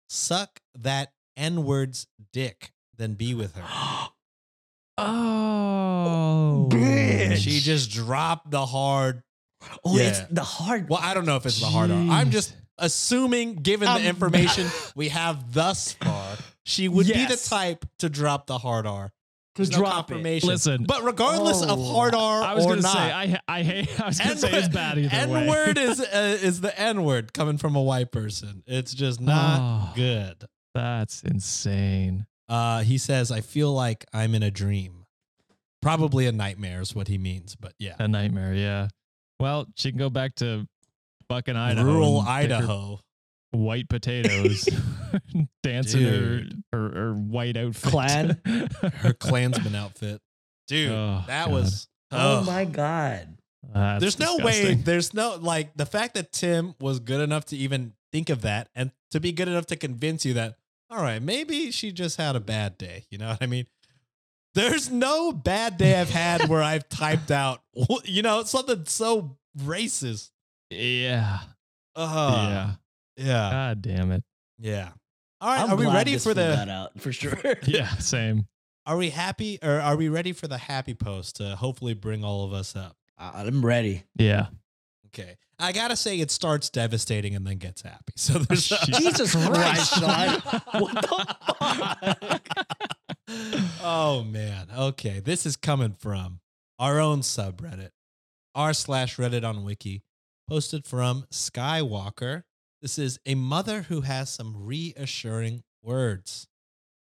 suck 0.09 0.61
that 0.79 1.13
N 1.37 1.65
word's 1.65 2.07
dick 2.33 2.73
than 2.97 3.15
be 3.15 3.35
with 3.35 3.55
her. 3.57 3.63
oh, 4.99 6.69
Bitch. 6.71 7.37
She 7.37 7.61
just 7.61 7.91
dropped 7.91 8.51
the 8.51 8.65
hard. 8.67 9.23
Oh, 9.85 9.97
it's 9.99 10.21
Yeah. 10.21 10.27
the 10.31 10.45
hard. 10.45 10.89
Well, 10.89 11.01
I 11.03 11.15
don't 11.15 11.27
know 11.27 11.37
if 11.37 11.47
it's 11.47 11.61
the 11.61 11.67
hard 11.67 11.91
R. 11.91 11.99
I'm 11.99 12.31
just 12.31 12.55
assuming, 12.79 13.57
given 13.57 13.89
Um, 13.89 14.03
the 14.03 14.09
information 14.15 14.69
we 14.95 15.09
have 15.09 15.53
thus 15.53 15.93
far, 15.95 16.37
she 16.65 16.89
would 16.89 17.07
be 17.07 17.25
the 17.27 17.37
type 17.37 17.85
to 18.01 18.09
drop 18.09 18.47
the 18.47 18.59
hard 18.59 18.87
R. 18.87 19.13
There's 19.57 19.71
no 19.71 19.79
drop 19.79 20.11
it. 20.11 20.15
confirmation. 20.15 20.49
Listen. 20.49 20.85
but 20.85 21.03
regardless 21.03 21.63
of 21.63 21.71
Oh. 21.79 21.93
hard 21.95 22.15
R 22.15 22.43
I 22.43 22.55
was 22.55 22.65
or 22.67 22.71
gonna 22.71 22.83
not, 22.83 22.93
say 22.93 23.13
I 23.13 23.41
I 23.49 23.63
hate. 23.63 24.01
I 24.01 24.07
was 24.07 24.19
gonna 24.19 24.37
say 24.37 24.51
it's 24.53 24.69
bad 24.69 24.99
either 24.99 25.15
N 25.15 25.31
way. 25.31 25.49
word 25.49 25.79
is 25.79 26.01
uh, 26.15 26.39
is 26.43 26.61
the 26.61 26.79
N 26.79 27.03
word 27.05 27.33
coming 27.33 27.59
from 27.59 27.75
a 27.77 27.83
white 27.83 28.13
person. 28.13 28.63
It's 28.67 28.93
just 28.95 29.21
not 29.21 29.61
Oh. 29.61 29.93
good. 29.95 30.45
That's 30.75 31.23
insane. 31.23 32.27
Uh, 32.49 32.83
he 32.83 32.99
says, 32.99 33.33
"I 33.33 33.41
feel 33.41 33.73
like 33.73 34.05
I'm 34.13 34.35
in 34.35 34.43
a 34.43 34.51
dream." 34.51 35.07
Probably 35.83 36.27
a 36.27 36.33
nightmare 36.33 36.81
is 36.81 36.95
what 36.95 37.09
he 37.09 37.17
means, 37.19 37.55
but 37.55 37.73
yeah, 37.79 37.95
A 37.99 38.09
nightmare. 38.09 38.55
Yeah. 38.55 38.89
Well, 39.39 39.67
she 39.77 39.91
can 39.91 39.99
go 39.99 40.11
back 40.11 40.35
to 40.37 40.67
fucking 41.29 41.55
Idaho, 41.57 41.85
rural 41.87 42.19
and 42.21 42.27
her 42.27 42.33
Idaho. 42.33 43.01
White 43.57 43.89
potatoes, 43.89 44.69
dancing 45.63 46.03
her, 46.03 46.43
her 46.73 46.91
her 46.91 47.13
white 47.15 47.57
outfit. 47.57 47.91
Clan? 47.91 48.41
Her 48.97 49.13
Klansman 49.13 49.75
outfit, 49.75 50.21
dude. 50.69 50.93
Oh, 50.93 51.25
that 51.27 51.47
God. 51.47 51.55
was. 51.55 51.89
Oh 52.13 52.39
ugh. 52.39 52.47
my 52.47 52.65
god. 52.65 53.37
That's 53.75 54.01
There's 54.01 54.19
no 54.19 54.39
way. 54.39 54.75
There's 54.75 55.13
no 55.13 55.37
like 55.41 55.77
the 55.77 55.87
fact 55.87 56.15
that 56.15 56.33
Tim 56.33 56.75
was 56.81 57.01
good 57.01 57.21
enough 57.21 57.47
to 57.47 57.57
even 57.57 57.95
think 58.13 58.31
of 58.31 58.43
that, 58.43 58.69
and 58.75 58.93
to 59.11 59.21
be 59.21 59.33
good 59.33 59.49
enough 59.49 59.67
to 59.67 59.77
convince 59.77 60.25
you 60.25 60.35
that 60.35 60.57
all 60.91 61.03
right, 61.03 61.21
maybe 61.21 61.71
she 61.71 61.91
just 61.93 62.17
had 62.17 62.37
a 62.37 62.41
bad 62.41 62.79
day. 62.79 63.05
You 63.11 63.19
know 63.19 63.29
what 63.29 63.39
I 63.41 63.47
mean? 63.47 63.67
There's 64.55 64.91
no 64.91 65.33
bad 65.33 65.77
day 65.77 66.01
I've 66.01 66.11
had 66.11 66.49
where 66.49 66.63
I've 66.63 66.89
typed 66.89 67.31
out, 67.31 67.61
you 68.05 68.23
know, 68.23 68.43
something 68.45 68.85
so 68.87 69.37
racist. 69.59 70.31
Yeah. 70.71 71.41
Uh, 71.95 72.49
yeah. 72.49 72.71
Yeah, 73.17 73.51
God 73.51 73.83
damn 73.83 74.13
it. 74.13 74.23
yeah. 74.59 74.91
All 75.41 75.51
right, 75.51 75.61
I'm 75.61 75.71
are 75.73 75.77
we 75.77 75.87
ready 75.87 76.13
this 76.13 76.25
for 76.25 76.35
fool 76.35 76.43
got 76.43 76.67
the? 76.67 76.73
out 76.73 77.01
for 77.01 77.13
sure? 77.13 77.39
Yeah. 77.67 77.89
Same. 77.99 78.47
Are 78.87 78.97
we 78.97 79.11
happy 79.11 79.59
or 79.63 79.81
are 79.81 79.97
we 79.97 80.09
ready 80.09 80.33
for 80.33 80.47
the 80.49 80.57
happy 80.59 80.95
post 80.95 81.37
to 81.37 81.57
hopefully 81.57 81.93
bring 81.95 82.25
all 82.25 82.45
of 82.45 82.53
us 82.53 82.75
up? 82.77 82.97
I'm 83.19 83.65
ready. 83.65 84.05
Yeah. 84.19 84.47
Okay, 85.09 85.37
I 85.59 85.73
gotta 85.73 85.97
say 85.97 86.21
it 86.21 86.31
starts 86.31 86.69
devastating 86.71 87.35
and 87.35 87.47
then 87.47 87.57
gets 87.59 87.83
happy. 87.83 88.13
So 88.17 88.35
there's 88.39 88.69
Jesus 88.69 89.35
Christ, 89.35 89.95
Sean. 89.95 90.41
What 90.81 90.95
the 91.03 92.27
fuck? 92.39 92.67
oh 93.83 94.25
man. 94.29 94.69
Okay. 94.77 95.21
This 95.21 95.47
is 95.47 95.57
coming 95.57 95.95
from 95.99 96.41
our 96.79 97.01
own 97.01 97.21
subreddit, 97.21 97.91
r 98.55 98.73
slash 98.75 99.17
Reddit 99.17 99.45
on 99.45 99.65
Wiki, 99.65 100.03
posted 100.49 100.85
from 100.87 101.27
Skywalker. 101.33 102.43
This 102.87 103.01
is 103.01 103.19
a 103.27 103.35
mother 103.35 103.83
who 103.83 104.03
has 104.03 104.31
some 104.31 104.55
reassuring 104.65 105.65
words. 105.83 106.47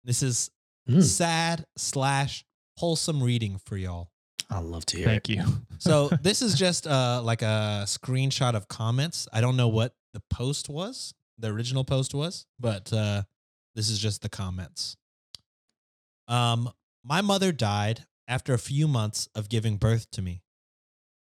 This 0.04 0.22
is 0.22 0.50
Hmm. 0.88 1.02
sad 1.02 1.66
slash 1.76 2.46
wholesome 2.78 3.22
reading 3.22 3.58
for 3.58 3.76
y'all. 3.76 4.10
I 4.48 4.60
love 4.60 4.86
to 4.86 4.96
hear 4.96 5.04
Thank 5.06 5.28
you. 5.28 5.44
So 5.78 6.08
this 6.22 6.40
is 6.40 6.54
just 6.58 6.86
uh 6.86 7.20
like 7.22 7.42
a 7.42 7.82
screenshot 7.84 8.54
of 8.54 8.68
comments. 8.68 9.28
I 9.34 9.42
don't 9.42 9.58
know 9.58 9.68
what 9.68 9.94
the 10.14 10.22
post 10.30 10.70
was, 10.70 11.12
the 11.36 11.48
original 11.48 11.84
post 11.84 12.14
was, 12.14 12.46
but 12.58 12.90
uh 12.90 13.24
this 13.74 13.90
is 13.90 13.98
just 13.98 14.22
the 14.22 14.30
comments. 14.30 14.96
Um 16.26 16.70
my 17.04 17.20
mother 17.20 17.52
died 17.52 18.06
after 18.26 18.54
a 18.54 18.58
few 18.58 18.88
months 18.88 19.28
of 19.34 19.50
giving 19.50 19.76
birth 19.76 20.10
to 20.12 20.22
me. 20.22 20.42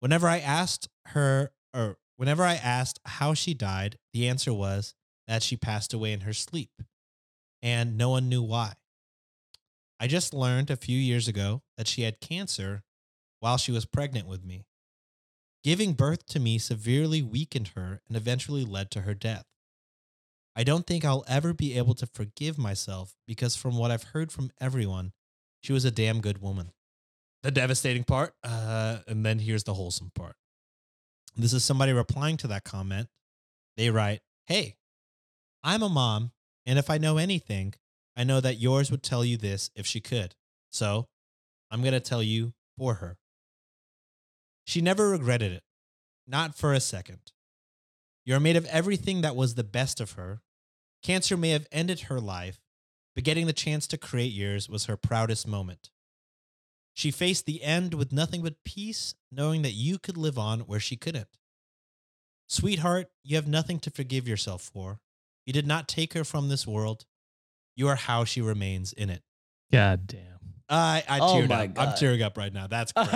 Whenever 0.01 0.29
I 0.29 0.39
asked 0.39 0.91
her 1.07 1.51
or 1.73 1.97
whenever 2.17 2.45
I 2.45 2.55
asked 2.55 3.01
how 3.05 3.35
she 3.35 3.55
died, 3.55 3.99
the 4.13 4.29
answer 4.29 4.53
was 4.53 4.95
that 5.27 5.43
she 5.43 5.57
passed 5.57 5.93
away 5.93 6.13
in 6.13 6.21
her 6.21 6.33
sleep 6.33 6.71
and 7.63 7.97
no 7.97 8.11
one 8.11 8.29
knew 8.29 8.43
why. 8.43 8.75
I 9.99 10.07
just 10.07 10.35
learned 10.35 10.71
a 10.71 10.77
few 10.77 10.99
years 10.99 11.29
ago 11.29 11.63
that 11.79 11.89
she 11.89 12.03
had 12.03 12.21
cancer 12.21 12.83
while 13.41 13.57
she 13.57 13.73
was 13.73 13.87
pregnant 13.87 14.29
with 14.29 14.45
me. 14.45 14.67
Giving 15.63 15.95
birth 15.95 16.27
to 16.27 16.39
me 16.39 16.59
severely 16.59 17.23
weakened 17.23 17.71
her 17.75 18.03
and 18.07 18.17
eventually 18.19 18.67
led 18.67 18.91
to 18.91 19.01
her 19.01 19.15
death. 19.15 19.47
I 20.55 20.63
don't 20.63 20.87
think 20.87 21.05
I'll 21.07 21.25
ever 21.27 21.55
be 21.55 21.77
able 21.79 21.95
to 21.95 22.07
forgive 22.07 22.59
myself 22.59 23.15
because, 23.27 23.57
from 23.57 23.79
what 23.79 23.91
I've 23.91 24.11
heard 24.13 24.31
from 24.31 24.51
everyone, 24.61 25.13
she 25.63 25.73
was 25.73 25.87
a 25.87 25.91
damn 25.91 26.21
good 26.21 26.43
woman. 26.43 26.73
The 27.43 27.51
devastating 27.51 28.05
part, 28.05 28.35
uh, 28.45 28.99
and 29.09 29.25
then 29.25 29.39
here's 29.39 29.65
the 29.65 29.75
wholesome 29.75 30.13
part. 30.15 30.37
This 31.37 31.53
is 31.53 31.65
somebody 31.65 31.93
replying 31.93 32.37
to 32.39 32.47
that 32.49 32.65
comment. 32.65 33.09
They 33.77 33.91
write, 33.91 34.21
Hey, 34.47 34.77
I'm 35.63 35.83
a 35.83 35.89
mom, 35.89 36.31
and 36.65 36.79
if 36.79 36.91
I 36.91 36.99
know 36.99 37.17
anything, 37.17 37.75
I 38.17 38.25
know 38.25 38.41
that 38.41 38.61
yours 38.61 38.91
would 38.91 39.03
tell 39.03 39.25
you 39.25 39.37
this 39.37 39.71
if 39.75 39.87
she 39.87 40.01
could. 40.01 40.35
So 40.71 41.09
I'm 41.71 41.81
going 41.81 41.93
to 41.93 42.01
tell 42.01 42.23
you 42.23 42.53
for 42.79 42.95
her. 42.95 43.19
She 44.65 44.81
never 44.81 45.11
regretted 45.11 45.53
it, 45.53 45.65
not 46.27 46.57
for 46.57 46.73
a 46.73 46.81
second. 46.81 47.33
You're 48.25 48.41
made 48.41 48.57
of 48.57 48.67
everything 48.67 49.21
that 49.21 49.37
was 49.37 49.55
the 49.55 49.65
best 49.65 50.01
of 50.01 50.13
her. 50.13 50.41
Cancer 51.03 51.37
may 51.37 51.51
have 51.51 51.67
ended 51.71 52.03
her 52.03 52.21
life, 52.21 52.61
but 53.15 53.25
getting 53.25 53.47
the 53.47 53.53
chance 53.53 53.87
to 53.89 53.99
create 53.99 54.33
yours 54.33 54.69
was 54.69 54.87
her 54.87 54.97
proudest 54.97 55.47
moment. 55.47 55.91
She 56.95 57.11
faced 57.11 57.45
the 57.47 57.63
end 57.63 57.93
with 57.95 58.13
nothing 58.13 58.43
but 58.43 58.63
peace, 58.65 59.15
knowing 59.33 59.63
that 59.63 59.73
you 59.73 59.99
could 59.99 60.17
live 60.17 60.39
on 60.39 60.61
where 60.61 60.81
she 60.81 60.97
couldn't. 60.97 61.29
Sweetheart, 62.49 63.11
you 63.25 63.37
have 63.37 63.49
nothing 63.49 63.79
to 63.81 63.91
forgive 63.91 64.29
yourself 64.29 64.63
for. 64.63 65.01
You 65.47 65.53
did 65.53 65.67
not 65.67 65.89
take 65.89 66.13
her 66.15 66.25
from 66.25 66.49
this 66.49 66.67
world. 66.67 67.05
You 67.77 67.89
are 67.89 67.97
how 67.97 68.25
she 68.25 68.41
remains 68.41 68.93
in 68.93 69.11
it. 69.11 69.23
God 69.73 70.07
damn. 70.07 70.21
I, 70.69 71.03
I 71.09 71.19
Oh 71.21 71.35
teared 71.35 71.49
my 71.49 71.65
up. 71.65 71.79
I'm 71.79 71.97
tearing 71.97 72.23
up 72.23 72.39
right 72.39 72.53
now. 72.53 72.67
That's 72.67 72.93
great. 72.97 73.09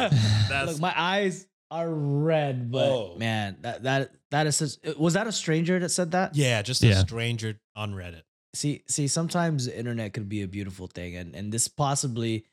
That's 0.48 0.72
Look, 0.72 0.80
my 0.80 0.92
eyes 0.96 1.46
are 1.70 1.88
red, 1.88 2.70
but 2.70 2.88
Oh. 2.90 3.16
man, 3.18 3.58
that 3.60 3.82
that 3.84 4.10
that 4.30 4.46
is 4.46 4.56
such, 4.56 4.96
was 4.98 5.14
that 5.14 5.26
a 5.26 5.32
stranger 5.32 5.78
that 5.78 5.90
said 5.90 6.10
that? 6.12 6.34
yeah, 6.34 6.60
just 6.62 6.82
a 6.82 6.94
stranger 6.96 7.58
on 7.76 7.92
Reddit. 7.94 8.22
See, 8.54 8.82
see, 8.88 9.06
sometimes 9.08 9.66
the 9.66 9.78
internet 9.78 10.14
could 10.14 10.28
be 10.28 10.42
a 10.42 10.48
beautiful 10.48 10.86
thing, 10.88 11.16
and 11.16 11.34
and 11.34 11.52
this 11.52 11.68
possibly 11.68 12.44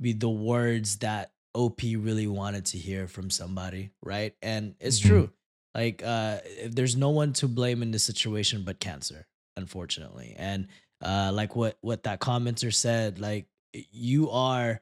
be 0.00 0.12
the 0.12 0.28
words 0.28 0.98
that 0.98 1.32
OP 1.54 1.82
really 1.96 2.26
wanted 2.26 2.66
to 2.66 2.78
hear 2.78 3.08
from 3.08 3.30
somebody, 3.30 3.90
right? 4.02 4.34
And 4.42 4.74
it's 4.80 5.00
Mhm. 5.00 5.06
true. 5.08 5.32
Like, 5.74 6.02
uh, 6.02 6.40
if 6.44 6.74
there's 6.74 6.96
no 6.96 7.10
one 7.10 7.32
to 7.34 7.48
blame 7.48 7.82
in 7.82 7.90
this 7.90 8.04
situation 8.04 8.62
but 8.64 8.80
cancer, 8.80 9.26
unfortunately, 9.56 10.34
and 10.38 10.68
uh, 11.02 11.30
like 11.34 11.54
what 11.56 11.76
what 11.82 12.02
that 12.04 12.20
commenter 12.20 12.72
said, 12.74 13.18
like 13.18 13.46
you 13.72 14.30
are 14.30 14.80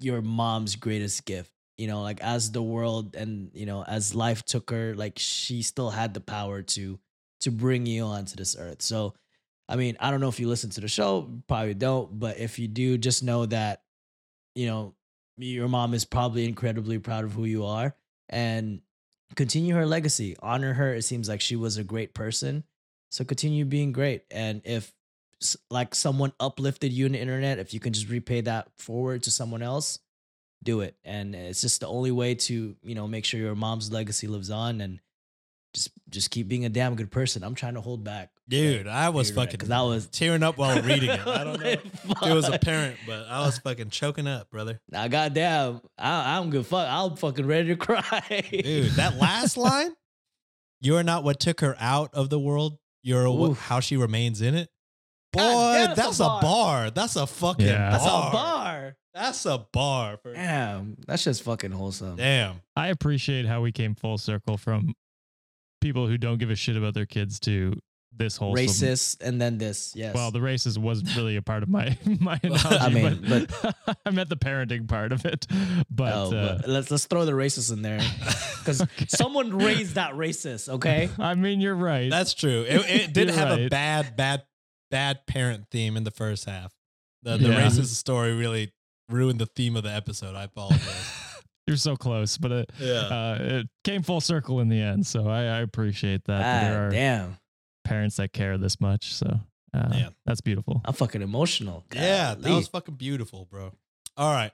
your 0.00 0.22
mom's 0.22 0.76
greatest 0.76 1.24
gift. 1.24 1.52
You 1.76 1.86
know, 1.86 2.02
like 2.02 2.20
as 2.20 2.50
the 2.50 2.62
world 2.62 3.14
and 3.14 3.50
you 3.54 3.66
know 3.66 3.84
as 3.84 4.14
life 4.14 4.44
took 4.44 4.70
her, 4.70 4.94
like 4.94 5.18
she 5.18 5.62
still 5.62 5.90
had 5.90 6.12
the 6.14 6.20
power 6.20 6.62
to 6.62 6.98
to 7.42 7.50
bring 7.52 7.86
you 7.86 8.02
onto 8.04 8.34
this 8.34 8.56
earth. 8.58 8.82
So, 8.82 9.14
I 9.68 9.76
mean, 9.76 9.96
I 10.00 10.10
don't 10.10 10.20
know 10.20 10.28
if 10.28 10.40
you 10.40 10.48
listen 10.48 10.70
to 10.70 10.80
the 10.80 10.88
show, 10.88 11.28
probably 11.46 11.74
don't, 11.74 12.18
but 12.18 12.38
if 12.38 12.58
you 12.58 12.66
do, 12.66 12.98
just 12.98 13.22
know 13.22 13.46
that 13.46 13.82
you 14.58 14.66
know 14.66 14.94
your 15.36 15.68
mom 15.68 15.94
is 15.94 16.04
probably 16.04 16.44
incredibly 16.44 16.98
proud 16.98 17.24
of 17.24 17.32
who 17.32 17.44
you 17.44 17.64
are 17.64 17.94
and 18.28 18.80
continue 19.36 19.72
her 19.76 19.86
legacy. 19.86 20.36
Honor 20.42 20.72
her. 20.72 20.92
It 20.94 21.02
seems 21.02 21.28
like 21.28 21.40
she 21.40 21.54
was 21.54 21.76
a 21.76 21.84
great 21.84 22.12
person, 22.12 22.64
so 23.12 23.24
continue 23.24 23.64
being 23.64 23.92
great. 23.92 24.24
And 24.32 24.60
if 24.64 24.92
like 25.70 25.94
someone 25.94 26.32
uplifted 26.40 26.92
you 26.92 27.06
in 27.06 27.12
the 27.12 27.20
internet, 27.20 27.60
if 27.60 27.72
you 27.72 27.78
can 27.78 27.92
just 27.92 28.08
repay 28.08 28.40
that 28.40 28.68
forward 28.76 29.22
to 29.22 29.30
someone 29.30 29.62
else, 29.62 30.00
do 30.64 30.80
it. 30.80 30.96
And 31.04 31.36
it's 31.36 31.60
just 31.60 31.78
the 31.78 31.86
only 31.86 32.10
way 32.10 32.34
to, 32.34 32.74
you 32.82 32.94
know, 32.96 33.06
make 33.06 33.24
sure 33.24 33.38
your 33.38 33.54
mom's 33.54 33.92
legacy 33.92 34.26
lives 34.26 34.50
on 34.50 34.80
and 34.80 34.98
just 35.72 35.92
just 36.10 36.32
keep 36.32 36.48
being 36.48 36.64
a 36.64 36.68
damn 36.68 36.96
good 36.96 37.12
person. 37.12 37.44
I'm 37.44 37.54
trying 37.54 37.74
to 37.74 37.80
hold 37.80 38.02
back 38.02 38.30
Dude, 38.48 38.86
I 38.88 39.10
was 39.10 39.28
You're 39.28 39.36
right, 39.36 39.44
fucking 39.46 39.60
'cause 39.60 39.70
I 39.70 39.82
was 39.82 40.06
tearing 40.06 40.42
up 40.42 40.56
while 40.56 40.80
reading 40.80 41.10
it. 41.10 41.20
I 41.26 41.44
don't 41.44 41.60
know 41.60 41.66
if 41.68 41.82
Fuck. 41.82 42.26
it 42.26 42.32
was 42.32 42.48
apparent, 42.48 42.96
but 43.06 43.26
I 43.28 43.40
was 43.44 43.58
fucking 43.58 43.90
choking 43.90 44.26
up, 44.26 44.50
brother. 44.50 44.80
Nah, 44.90 45.06
goddamn, 45.08 45.82
I, 45.98 46.38
I'm 46.38 46.48
good. 46.48 46.64
Fuck, 46.66 46.88
I'm 46.88 47.16
fucking 47.16 47.44
ready 47.46 47.68
to 47.68 47.76
cry, 47.76 48.44
Dude, 48.50 48.92
that 48.92 49.16
last 49.18 49.56
line, 49.58 49.92
you're 50.80 51.02
not 51.02 51.24
what 51.24 51.40
took 51.40 51.60
her 51.60 51.76
out 51.78 52.14
of 52.14 52.30
the 52.30 52.38
world. 52.38 52.78
You're 53.02 53.30
what, 53.30 53.50
Oof. 53.50 53.58
how 53.60 53.80
she 53.80 53.96
remains 53.98 54.40
in 54.40 54.54
it. 54.54 54.70
Boy, 55.32 55.40
God 55.40 55.72
damn, 55.74 55.86
that's, 55.88 56.00
that's 56.00 56.20
a 56.20 56.24
a 56.24 56.26
bar. 56.26 56.40
bar. 56.42 56.90
That's 56.90 57.16
a 57.16 57.26
fucking 57.26 57.66
Yeah. 57.66 57.90
That's 57.90 58.04
a 58.04 58.08
bar. 58.08 58.96
That's 59.12 59.44
a 59.46 59.66
bar. 59.72 60.16
For, 60.22 60.32
Damn, 60.32 60.96
that's 61.06 61.24
just 61.24 61.42
fucking 61.42 61.72
wholesome. 61.72 62.16
Damn. 62.16 62.62
I 62.76 62.86
appreciate 62.88 63.44
how 63.46 63.60
we 63.60 63.72
came 63.72 63.94
full 63.94 64.16
circle 64.16 64.56
from 64.56 64.94
people 65.82 66.06
who 66.06 66.16
don't 66.16 66.38
give 66.38 66.50
a 66.50 66.54
shit 66.56 66.76
about 66.76 66.94
their 66.94 67.04
kids 67.06 67.38
to 67.40 67.74
this 68.18 68.36
whole 68.36 68.54
Racist, 68.54 69.22
and 69.22 69.40
then 69.40 69.56
this. 69.58 69.92
Yes. 69.96 70.14
Well, 70.14 70.30
the 70.30 70.40
racist 70.40 70.76
wasn't 70.78 71.14
really 71.16 71.36
a 71.36 71.42
part 71.42 71.62
of 71.62 71.68
my 71.68 71.96
my 72.20 72.38
analogy, 72.42 72.76
I 72.76 72.88
mean, 72.90 73.24
but, 73.28 73.86
I 74.06 74.10
meant 74.10 74.28
the 74.28 74.36
parenting 74.36 74.86
part 74.88 75.12
of 75.12 75.24
it. 75.24 75.46
But, 75.90 76.12
Oh, 76.14 76.34
uh, 76.36 76.58
but 76.58 76.68
let's 76.68 76.90
let's 76.90 77.06
throw 77.06 77.24
the 77.24 77.32
racist 77.32 77.72
in 77.72 77.82
there 77.82 78.00
because 78.58 78.82
Okay. 78.82 79.06
someone 79.08 79.56
raised 79.56 79.94
that 79.94 80.12
racist. 80.14 80.68
Okay. 80.68 81.08
I 81.18 81.34
mean, 81.34 81.60
you're 81.60 81.74
right. 81.74 82.10
That's 82.10 82.34
true. 82.34 82.64
It, 82.68 82.80
it 82.90 83.12
did 83.12 83.28
You're 83.28 83.36
have 83.36 83.58
a 83.58 83.68
bad, 83.68 84.16
bad, 84.16 84.42
bad 84.90 85.26
parent 85.26 85.66
theme 85.70 85.96
in 85.96 86.04
the 86.04 86.10
first 86.10 86.44
half. 86.44 86.72
The, 87.22 87.36
the 87.36 87.48
Yeah. 87.48 87.66
racist 87.66 87.94
story 87.94 88.34
really 88.34 88.72
ruined 89.08 89.38
the 89.40 89.46
theme 89.46 89.76
of 89.76 89.82
the 89.84 89.90
episode. 89.92 90.34
I 90.34 90.44
apologize. 90.44 91.14
you're 91.66 91.76
so 91.76 91.96
close, 91.96 92.36
but 92.38 92.52
it, 92.52 92.72
yeah. 92.78 92.94
uh, 92.94 93.38
it 93.40 93.66
came 93.84 94.02
full 94.02 94.20
circle 94.20 94.60
in 94.60 94.68
the 94.68 94.80
end. 94.80 95.06
So 95.06 95.28
I, 95.28 95.40
I 95.42 95.60
appreciate 95.60 96.24
that. 96.26 96.38
that 96.38 96.70
there 96.70 96.80
Ah, 96.80 96.86
are 96.86 96.90
damn, 96.90 97.36
parents 97.88 98.16
that 98.16 98.32
care 98.32 98.58
this 98.58 98.80
much. 98.80 99.14
So 99.14 99.26
uh, 99.74 99.88
Yeah. 99.92 100.08
that's 100.26 100.40
beautiful. 100.40 100.80
I'm 100.84 100.94
fucking 100.94 101.22
emotional. 101.22 101.84
Yeah, 101.94 102.34
that 102.34 102.42
Golly. 102.42 102.56
was 102.56 102.68
fucking 102.68 102.94
beautiful, 102.96 103.46
bro. 103.50 103.72
All 104.16 104.32
right. 104.32 104.52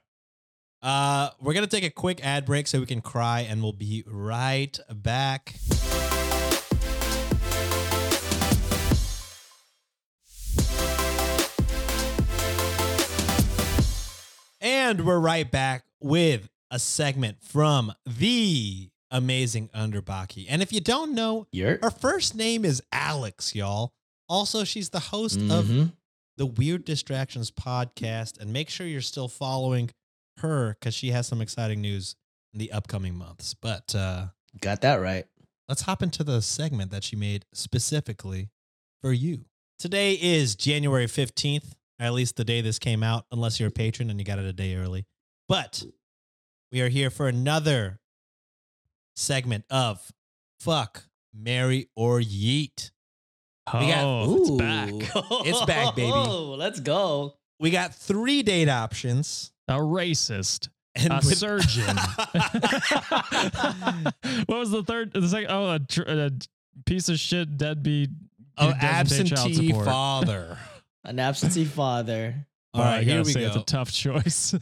Uh, 0.82 1.30
we're 1.40 1.54
gonna 1.54 1.66
take 1.66 1.84
a 1.84 1.90
quick 1.90 2.24
ad 2.24 2.44
break 2.44 2.66
so 2.66 2.78
we 2.78 2.86
can 2.86 3.00
cry, 3.00 3.40
and 3.40 3.62
we'll 3.62 3.72
be 3.72 4.04
right 4.06 4.78
back. 4.92 5.54
And 14.60 15.04
we're 15.06 15.18
right 15.18 15.50
back 15.50 15.84
with 16.00 16.48
a 16.70 16.78
segment 16.78 17.38
from 17.42 17.92
the 18.06 18.88
amazing 19.10 19.68
Underbaki. 19.74 20.46
And 20.48 20.62
if 20.62 20.72
you 20.72 20.80
don't 20.80 21.14
know, 21.14 21.46
You're 21.52 21.78
her 21.82 21.90
first 21.90 22.34
name 22.34 22.64
is 22.64 22.82
Alex, 22.92 23.54
y'all. 23.54 23.92
Also, 24.28 24.64
she's 24.64 24.90
the 24.90 25.00
host 25.00 25.36
of 25.36 25.66
Mhm. 25.66 25.92
the 26.36 26.46
Weird 26.46 26.84
Distractions 26.84 27.50
podcast. 27.50 28.38
And 28.38 28.52
make 28.52 28.70
sure 28.70 28.86
you're 28.86 29.00
still 29.00 29.28
following 29.28 29.90
her 30.38 30.74
because 30.74 30.94
she 30.94 31.10
has 31.10 31.26
some 31.26 31.40
exciting 31.40 31.80
news 31.80 32.16
in 32.52 32.58
the 32.58 32.72
upcoming 32.72 33.14
months. 33.14 33.54
But 33.54 33.94
uh, 33.94 34.28
got 34.60 34.80
that 34.80 34.96
right. 34.96 35.26
let's 35.68 35.82
hop 35.82 36.02
into 36.02 36.22
the 36.24 36.42
segment 36.42 36.90
that 36.90 37.04
she 37.04 37.16
made 37.16 37.44
specifically 37.54 38.50
for 39.02 39.12
you. 39.12 39.44
Today 39.78 40.14
is 40.20 40.54
January 40.56 41.06
15th, 41.06 41.74
or 42.00 42.06
at 42.06 42.12
least 42.14 42.36
the 42.36 42.44
day 42.44 42.60
this 42.60 42.78
came 42.78 43.02
out, 43.02 43.26
unless 43.32 43.58
you're 43.60 43.68
a 43.68 43.72
patron 43.72 44.08
and 44.10 44.18
you 44.18 44.24
got 44.24 44.38
it 44.38 44.44
a 44.44 44.52
day 44.52 44.74
early. 44.76 45.06
But 45.48 45.84
we 46.72 46.80
are 46.80 46.88
here 46.88 47.10
for 47.10 47.28
another 47.28 48.00
segment 49.16 49.64
of 49.70 50.12
Fuck, 50.60 51.04
Marry, 51.34 51.88
or 51.96 52.20
Yeet. 52.20 52.90
We 53.72 53.86
got- 53.88 54.04
oh, 54.04 54.36
it's 54.40 54.50
back. 54.50 54.92
It's 55.46 55.64
back, 55.64 55.94
baby. 55.96 56.10
Oh, 56.14 56.54
let's 56.58 56.80
go. 56.80 57.34
We 57.60 57.70
got 57.70 57.94
three 57.94 58.42
date 58.42 58.68
options. 58.68 59.52
A 59.68 59.74
racist. 59.74 60.68
And 60.96 61.12
A 61.12 61.16
with- 61.16 61.36
surgeon. 61.38 61.96
what 64.46 64.58
was 64.58 64.70
the 64.70 64.82
third? 64.86 65.12
The 65.12 65.28
second? 65.28 65.50
Oh, 65.50 65.70
a, 65.72 65.78
tr- 65.80 66.02
a 66.06 66.30
piece 66.86 67.08
of 67.08 67.18
shit 67.18 67.56
deadbeat. 67.56 68.10
Oh, 68.58 68.66
who 68.70 68.80
doesn't 68.80 69.28
pay 69.28 69.34
child 69.34 69.48
absentee 69.50 69.72
father. 69.72 70.58
An 71.04 71.18
absentee 71.18 71.64
father. 71.64 72.34
All 72.72 72.80
Well, 72.80 72.88
I 72.90 72.96
right, 72.98 73.06
here 73.06 73.18
we 73.24 73.32
say 73.32 73.40
go. 73.40 73.46
It's 73.48 73.56
a 73.56 73.62
tough 73.64 73.92
choice. 73.92 74.54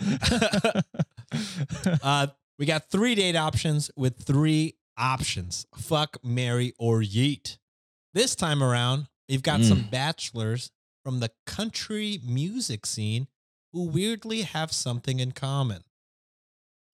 uh, 2.02 2.26
we 2.62 2.66
got 2.66 2.88
three 2.88 3.16
date 3.16 3.34
options 3.34 3.90
with 3.96 4.22
three 4.22 4.76
options 4.96 5.66
fuck, 5.74 6.16
marry, 6.24 6.72
or 6.78 7.00
yeet. 7.00 7.58
This 8.14 8.36
time 8.36 8.62
around, 8.62 9.08
we've 9.28 9.42
got 9.42 9.58
Mm. 9.58 9.68
some 9.68 9.82
bachelors 9.90 10.70
from 11.04 11.18
the 11.18 11.32
country 11.44 12.20
music 12.24 12.86
scene 12.86 13.26
who 13.72 13.82
weirdly 13.88 14.42
have 14.42 14.70
something 14.70 15.18
in 15.18 15.32
common. 15.32 15.82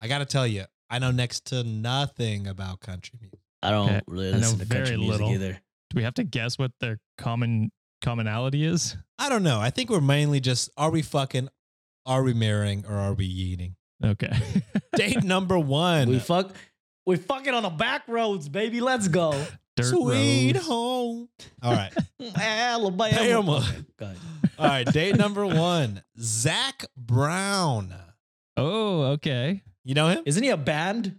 I 0.01 0.07
got 0.07 0.19
to 0.19 0.25
tell 0.25 0.47
you, 0.47 0.65
I 0.89 0.97
know 0.97 1.11
next 1.11 1.45
to 1.47 1.63
nothing 1.63 2.47
about 2.47 2.79
country 2.79 3.19
music. 3.21 3.39
I 3.61 3.69
don't 3.69 3.89
Okay, 3.91 4.01
really 4.07 4.29
I 4.29 4.31
know 4.31 4.37
listen 4.39 4.59
to 4.59 4.65
country 4.65 4.85
very 4.85 4.97
music 4.97 5.11
little. 5.21 5.29
either. 5.35 5.53
Do 5.91 5.95
we 5.97 6.01
have 6.03 6.15
to 6.15 6.23
guess 6.23 6.57
what 6.57 6.71
their 6.79 6.97
common 7.19 7.71
commonality 8.01 8.63
is? 8.65 8.97
I 9.19 9.29
don't 9.29 9.43
know. 9.43 9.59
I 9.59 9.69
think 9.69 9.91
we're 9.91 10.01
mainly 10.01 10.39
just 10.39 10.71
are 10.77 10.89
we 10.89 11.03
fucking, 11.03 11.49
are 12.07 12.23
we 12.23 12.33
marrying, 12.33 12.87
or 12.87 12.95
are 12.95 13.13
we 13.13 13.27
yeeting? 13.29 13.75
Okay. 14.03 14.31
Date 14.95 15.23
number 15.23 15.57
one. 15.59 16.09
We 16.09 16.19
fuck. 16.19 16.53
We 17.05 17.15
fucking 17.17 17.53
on 17.53 17.63
the 17.63 17.69
back 17.69 18.03
roads, 18.07 18.49
baby. 18.49 18.81
Let's 18.81 19.07
go. 19.07 19.31
Dirt 19.75 19.85
Sweet 19.85 20.53
roads. 20.55 20.67
home. 20.67 21.29
All 21.61 21.73
right. 21.73 21.93
Alabama. 22.35 23.61
Bama. 23.97 24.15
All 24.59 24.67
right, 24.67 24.85
date 24.85 25.15
number 25.15 25.45
one, 25.45 26.03
Zach 26.19 26.83
Brown. 26.97 27.95
Oh, 28.57 29.03
okay. 29.13 29.63
You 29.85 29.93
know 29.93 30.09
him? 30.09 30.23
Isn't 30.25 30.43
he 30.43 30.49
a 30.49 30.57
band? 30.57 31.17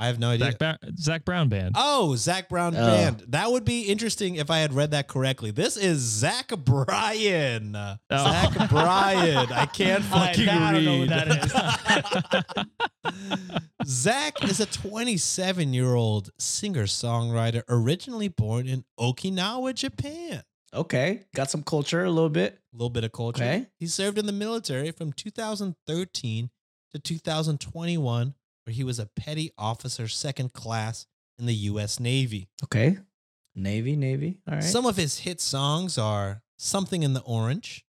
I 0.00 0.06
have 0.06 0.18
no 0.18 0.30
idea. 0.30 0.46
Zach, 0.52 0.58
ba- 0.58 0.78
Zac 0.98 1.24
Brown 1.26 1.48
band. 1.50 1.74
oh, 1.78 2.16
Zac 2.16 2.48
Brown 2.48 2.74
Oh. 2.74 2.86
band. 2.86 3.22
That 3.28 3.50
would 3.52 3.64
be 3.66 3.82
interesting 3.82 4.36
if 4.36 4.50
I 4.50 4.58
had 4.60 4.72
read 4.72 4.92
that 4.92 5.08
correctly. 5.08 5.50
This 5.50 5.76
is 5.76 5.98
Zach 6.00 6.48
Bryan. 6.48 7.76
Oh. 7.76 7.96
Zach 8.10 8.68
Bryan. 8.70 9.52
I 9.52 9.66
can't 9.66 10.02
I- 10.10 10.32
fucking 10.32 10.48
I 10.48 10.72
don't 10.72 10.84
know 10.84 10.96
who 10.96 11.06
read. 11.06 11.10
that 11.10 12.66
Zach 13.86 14.42
is 14.44 14.60
a 14.60 14.66
27 14.66 15.72
year 15.74 15.94
old 15.94 16.30
singer 16.38 16.84
songwriter 16.84 17.62
originally 17.68 18.28
born 18.28 18.66
in 18.66 18.84
Okinawa, 18.98 19.74
Japan. 19.74 20.42
Okay, 20.72 21.24
got 21.34 21.50
some 21.50 21.62
culture 21.62 22.04
a 22.04 22.10
little 22.10 22.28
bit. 22.30 22.58
A 22.72 22.76
little 22.76 22.90
bit 22.90 23.02
of 23.04 23.12
culture. 23.12 23.42
Okay. 23.42 23.66
He 23.78 23.86
served 23.86 24.18
in 24.18 24.26
the 24.26 24.32
military 24.32 24.92
from 24.92 25.12
2013 25.12 26.50
to 26.92 26.98
2021, 26.98 28.34
where 28.64 28.74
he 28.74 28.84
was 28.84 28.98
a 28.98 29.06
petty 29.06 29.50
officer 29.58 30.08
second 30.08 30.52
class 30.52 31.06
in 31.38 31.46
the 31.46 31.54
U.S. 31.54 31.98
Navy. 32.00 32.48
Okay, 32.64 32.98
Navy, 33.54 33.96
Navy. 33.96 34.38
All 34.48 34.54
right. 34.54 34.64
Some 34.64 34.86
of 34.86 34.96
his 34.96 35.18
hit 35.20 35.40
songs 35.40 35.98
are 35.98 36.42
Something 36.58 37.02
in 37.02 37.14
the 37.14 37.22
Orange, 37.22 37.84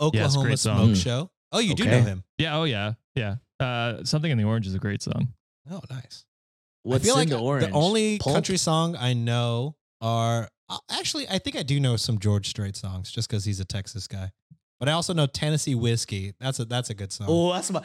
Yeah, 0.00 0.06
it's 0.06 0.14
a 0.14 0.38
Oklahoma 0.38 0.44
great 0.48 0.58
Smoke 0.58 0.76
song. 0.78 0.88
Mm. 0.90 1.02
Show. 1.02 1.30
Oh, 1.52 1.58
you 1.58 1.74
do 1.74 1.84
know 1.84 2.00
him. 2.00 2.24
Yeah. 2.38 2.58
Oh, 2.58 2.64
yeah. 2.64 2.92
Yeah. 3.14 3.36
Uh, 3.58 4.04
Something 4.04 4.30
in 4.30 4.38
the 4.38 4.44
Orange 4.44 4.66
is 4.66 4.74
a 4.74 4.78
great 4.78 5.02
song. 5.02 5.28
Oh, 5.70 5.80
nice. 5.90 6.26
What's 6.82 7.02
I 7.02 7.06
feel 7.06 7.14
in 7.14 7.20
like 7.20 7.28
the 7.30 7.38
orange? 7.38 7.66
the 7.68 7.72
only 7.72 8.18
Pulp? 8.18 8.34
country 8.36 8.58
song 8.58 8.94
I 8.96 9.14
know 9.14 9.76
are 10.02 10.48
uh, 10.68 10.78
actually 10.90 11.26
I 11.28 11.38
think 11.38 11.56
I 11.56 11.62
do 11.62 11.80
know 11.80 11.96
some 11.96 12.18
George 12.18 12.48
Strait 12.48 12.76
songs 12.76 13.10
just 13.10 13.26
because 13.28 13.46
he's 13.46 13.58
a 13.60 13.64
Texas 13.64 14.06
guy. 14.06 14.32
But 14.78 14.90
I 14.90 14.92
also 14.92 15.14
know 15.14 15.26
Tennessee 15.26 15.74
Whiskey. 15.74 16.34
That's 16.38 16.58
a 16.60 16.66
that's 16.66 16.90
a 16.90 16.94
good 16.94 17.10
song. 17.10 17.26
Oh, 17.30 17.54
that's 17.54 17.70
my 17.70 17.82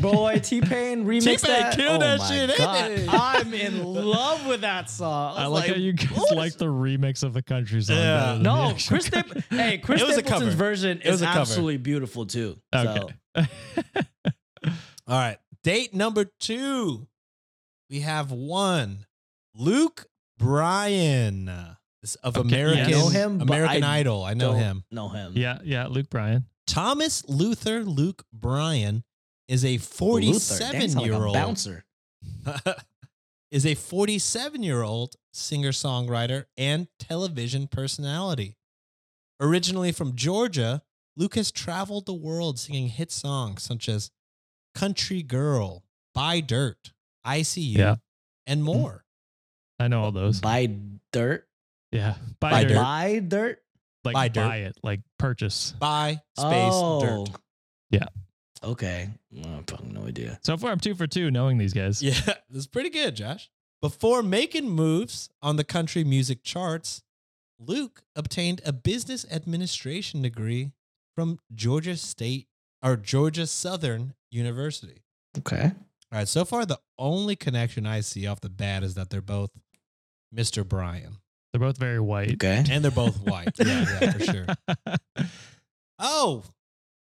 boy 0.00 0.40
T 0.42 0.60
Pain 0.60 1.04
remix 1.04 1.40
T-Pain 1.42 1.60
that. 1.60 1.76
killed 1.76 1.96
oh 2.02 2.06
that 2.06 2.18
my 2.20 2.26
shit, 2.28 2.50
ain't 2.50 2.58
God. 2.58 2.90
it? 2.92 3.08
I'm 3.10 3.52
in 3.54 3.82
love 3.84 4.46
with 4.46 4.60
that 4.62 4.88
song. 4.88 5.36
I 5.36 5.48
was 5.48 5.60
like, 5.60 5.70
how 5.70 5.76
you 5.76 5.92
guys 5.92 6.10
what 6.10 6.36
like 6.36 6.54
the 6.56 6.66
remix 6.66 7.22
of 7.22 7.32
the 7.34 7.42
country 7.42 7.82
song. 7.82 7.96
Yeah. 7.96 8.26
than 8.34 8.42
the 8.42 8.42
No, 8.44 8.70
actual 8.70 8.88
Chris. 8.96 9.10
country. 9.10 9.40
Stap- 9.42 9.50
hey, 9.58 9.78
Chris 9.78 10.00
It 10.00 10.06
was 10.06 10.16
a 10.16 10.20
Stapleton's 10.20 10.44
cover. 10.54 10.56
version 10.56 11.00
It 11.02 11.06
was 11.10 11.16
is 11.16 11.22
a 11.22 11.26
cover. 11.26 11.40
absolutely 11.40 11.76
beautiful 11.78 12.24
too. 12.26 12.56
So, 12.72 13.08
Okay. 13.36 13.48
All 15.06 15.18
right. 15.18 15.38
Date 15.62 15.94
number 15.94 16.26
two. 16.40 17.06
We 17.90 18.00
have 18.00 18.30
one. 18.30 19.06
Luke 19.54 20.06
Bryan 20.38 21.46
this- 22.00 22.14
of 22.16 22.36
Okay, 22.36 22.48
American, 22.48 22.88
yes. 22.88 22.98
I 22.98 23.00
know 23.02 23.08
him, 23.08 23.38
but 23.38 23.44
American 23.48 23.84
I 23.84 23.98
Idol. 23.98 24.24
I 24.24 24.34
know 24.34 24.52
don't 24.52 24.60
him. 24.60 24.84
Know 24.90 25.08
him. 25.08 25.32
yeah. 25.36 25.58
Yeah. 25.64 25.86
Luke 25.86 26.08
Bryan. 26.10 26.46
Thomas 26.66 27.24
Luther 27.28 27.84
Luke 27.84 28.24
Bryan 28.32 29.04
is 29.48 29.64
a 29.64 29.78
Luther. 29.78 30.58
Dang, 30.58 30.72
47 30.72 30.80
sound 30.80 30.94
like 30.96 31.06
year 31.06 31.14
a 31.14 31.18
old 31.18 31.34
bouncer. 31.34 31.84
is 33.50 33.66
a 33.66 33.74
47 33.74 34.62
year 34.62 34.82
old 34.82 35.16
singer 35.32 35.70
songwriter 35.70 36.46
and 36.56 36.88
television 36.98 37.66
personality. 37.66 38.56
Originally 39.40 39.92
from 39.92 40.14
Georgia, 40.14 40.82
Lucas 41.16 41.50
traveled 41.50 42.06
the 42.06 42.14
world 42.14 42.58
singing 42.58 42.88
hit 42.88 43.12
songs 43.12 43.62
such 43.62 43.88
as 43.88 44.10
Country 44.74 45.22
Girl, 45.22 45.84
Buy 46.14 46.40
Dirt, 46.40 46.92
"I 47.24 47.40
ICU, 47.40 47.78
Yeah. 47.78 47.96
and 48.46 48.60
hmm. 48.60 48.66
more. 48.66 49.04
I 49.78 49.88
know 49.88 50.02
all 50.02 50.12
those. 50.12 50.40
Buy 50.40 50.74
dirt. 51.12 51.48
Yeah. 51.92 52.14
Buy, 52.40 52.50
Buy 52.50 52.62
dirt. 52.62 52.68
dirt. 52.68 52.82
Buy 52.82 53.18
dirt. 53.20 53.62
Like 54.04 54.14
Buy 54.14 54.28
buy, 54.28 54.56
it. 54.58 54.76
Like 54.82 55.00
purchase. 55.18 55.72
Buy 55.78 56.20
space 56.36 56.72
oh. 56.74 57.00
dirt. 57.26 57.40
Yeah. 57.90 58.06
Okay. 58.64 59.10
I 59.44 59.48
have 59.48 59.64
fucking 59.66 59.92
no 59.92 60.06
idea. 60.06 60.38
So 60.42 60.56
far, 60.56 60.70
I'm 60.70 60.80
two 60.80 60.94
for 60.94 61.06
two 61.06 61.30
knowing 61.30 61.58
these 61.58 61.72
guys. 61.72 62.02
Yeah, 62.02 62.14
that's 62.50 62.66
pretty 62.66 62.90
good, 62.90 63.14
Josh. 63.16 63.50
Before 63.80 64.22
making 64.22 64.70
moves 64.70 65.28
on 65.42 65.56
the 65.56 65.64
country 65.64 66.04
music 66.04 66.42
charts, 66.42 67.02
Luke 67.58 68.02
obtained 68.16 68.62
a 68.64 68.72
business 68.72 69.26
administration 69.30 70.22
degree 70.22 70.72
from 71.14 71.38
Georgia 71.54 71.96
State 71.96 72.48
or 72.82 72.96
Georgia 72.96 73.46
Southern 73.46 74.14
University. 74.30 75.02
Okay. 75.38 75.72
All 76.12 76.18
right, 76.18 76.28
so 76.28 76.44
far 76.44 76.64
the 76.64 76.80
only 76.98 77.36
connection 77.36 77.86
I 77.86 78.00
see 78.00 78.26
off 78.26 78.40
the 78.40 78.48
bat 78.48 78.82
is 78.82 78.94
that 78.94 79.10
they're 79.10 79.20
both 79.20 79.50
Mr. 80.34 80.66
Bryan. 80.66 81.18
They're 81.52 81.60
both 81.60 81.78
very 81.78 82.00
white. 82.00 82.32
Okay. 82.34 82.64
And 82.70 82.82
they're 82.82 82.90
both 82.90 83.16
white. 83.26 83.50
yeah, 83.58 83.98
yeah, 84.00 84.12
for 84.12 84.24
sure. 84.24 84.46
Oh, 85.98 86.42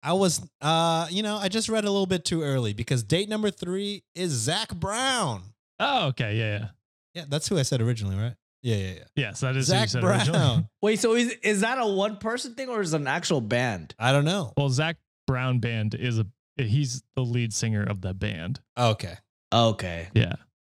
I 0.06 0.14
was 0.14 0.42
uh, 0.62 1.08
you 1.10 1.24
know, 1.24 1.38
I 1.38 1.50
just 1.50 1.68
read 1.68 1.84
a 1.84 1.90
little 1.90 2.06
bit 2.06 2.24
too 2.24 2.44
early 2.44 2.74
because 2.74 3.02
date 3.04 3.28
number 3.28 3.50
three 3.50 4.04
is 4.14 4.32
Zac 4.32 4.74
Brown. 4.76 5.42
oh, 5.80 6.08
okay. 6.10 6.36
Yeah, 6.38 6.60
yeah. 6.60 6.68
Yeah, 7.16 7.26
that's 7.28 7.48
who 7.48 7.58
I 7.58 7.64
said 7.64 7.82
originally, 7.82 8.16
right? 8.18 8.36
Yeah, 8.62 8.76
yeah, 8.76 8.92
yeah. 8.92 9.04
Yes, 9.16 9.40
that 9.40 9.56
is 9.56 9.68
who 9.68 9.74
you 9.74 9.80
Zach 9.80 9.90
said 9.90 10.04
originally. 10.04 10.38
Brown. 10.38 10.70
Wait, 10.82 11.00
so 11.00 11.16
is 11.16 11.32
is 11.44 11.62
that 11.62 11.80
a 11.80 11.88
one 11.88 12.18
person 12.18 12.54
thing 12.54 12.70
or 12.70 12.82
is 12.82 12.94
it 12.94 13.02
an 13.02 13.08
actual 13.08 13.42
band? 13.42 13.96
I 13.98 14.12
don't 14.12 14.26
know. 14.26 14.54
Well, 14.56 14.70
Zac 14.70 14.98
Brown 15.26 15.60
band 15.60 15.96
is 15.96 16.20
a 16.20 16.28
he's 16.58 17.02
the 17.16 17.22
lead 17.24 17.54
singer 17.54 17.84
of 17.84 18.02
that 18.02 18.20
band. 18.20 18.60
Okay. 18.78 19.16
Okay. 19.52 20.10
Yeah. 20.14 20.36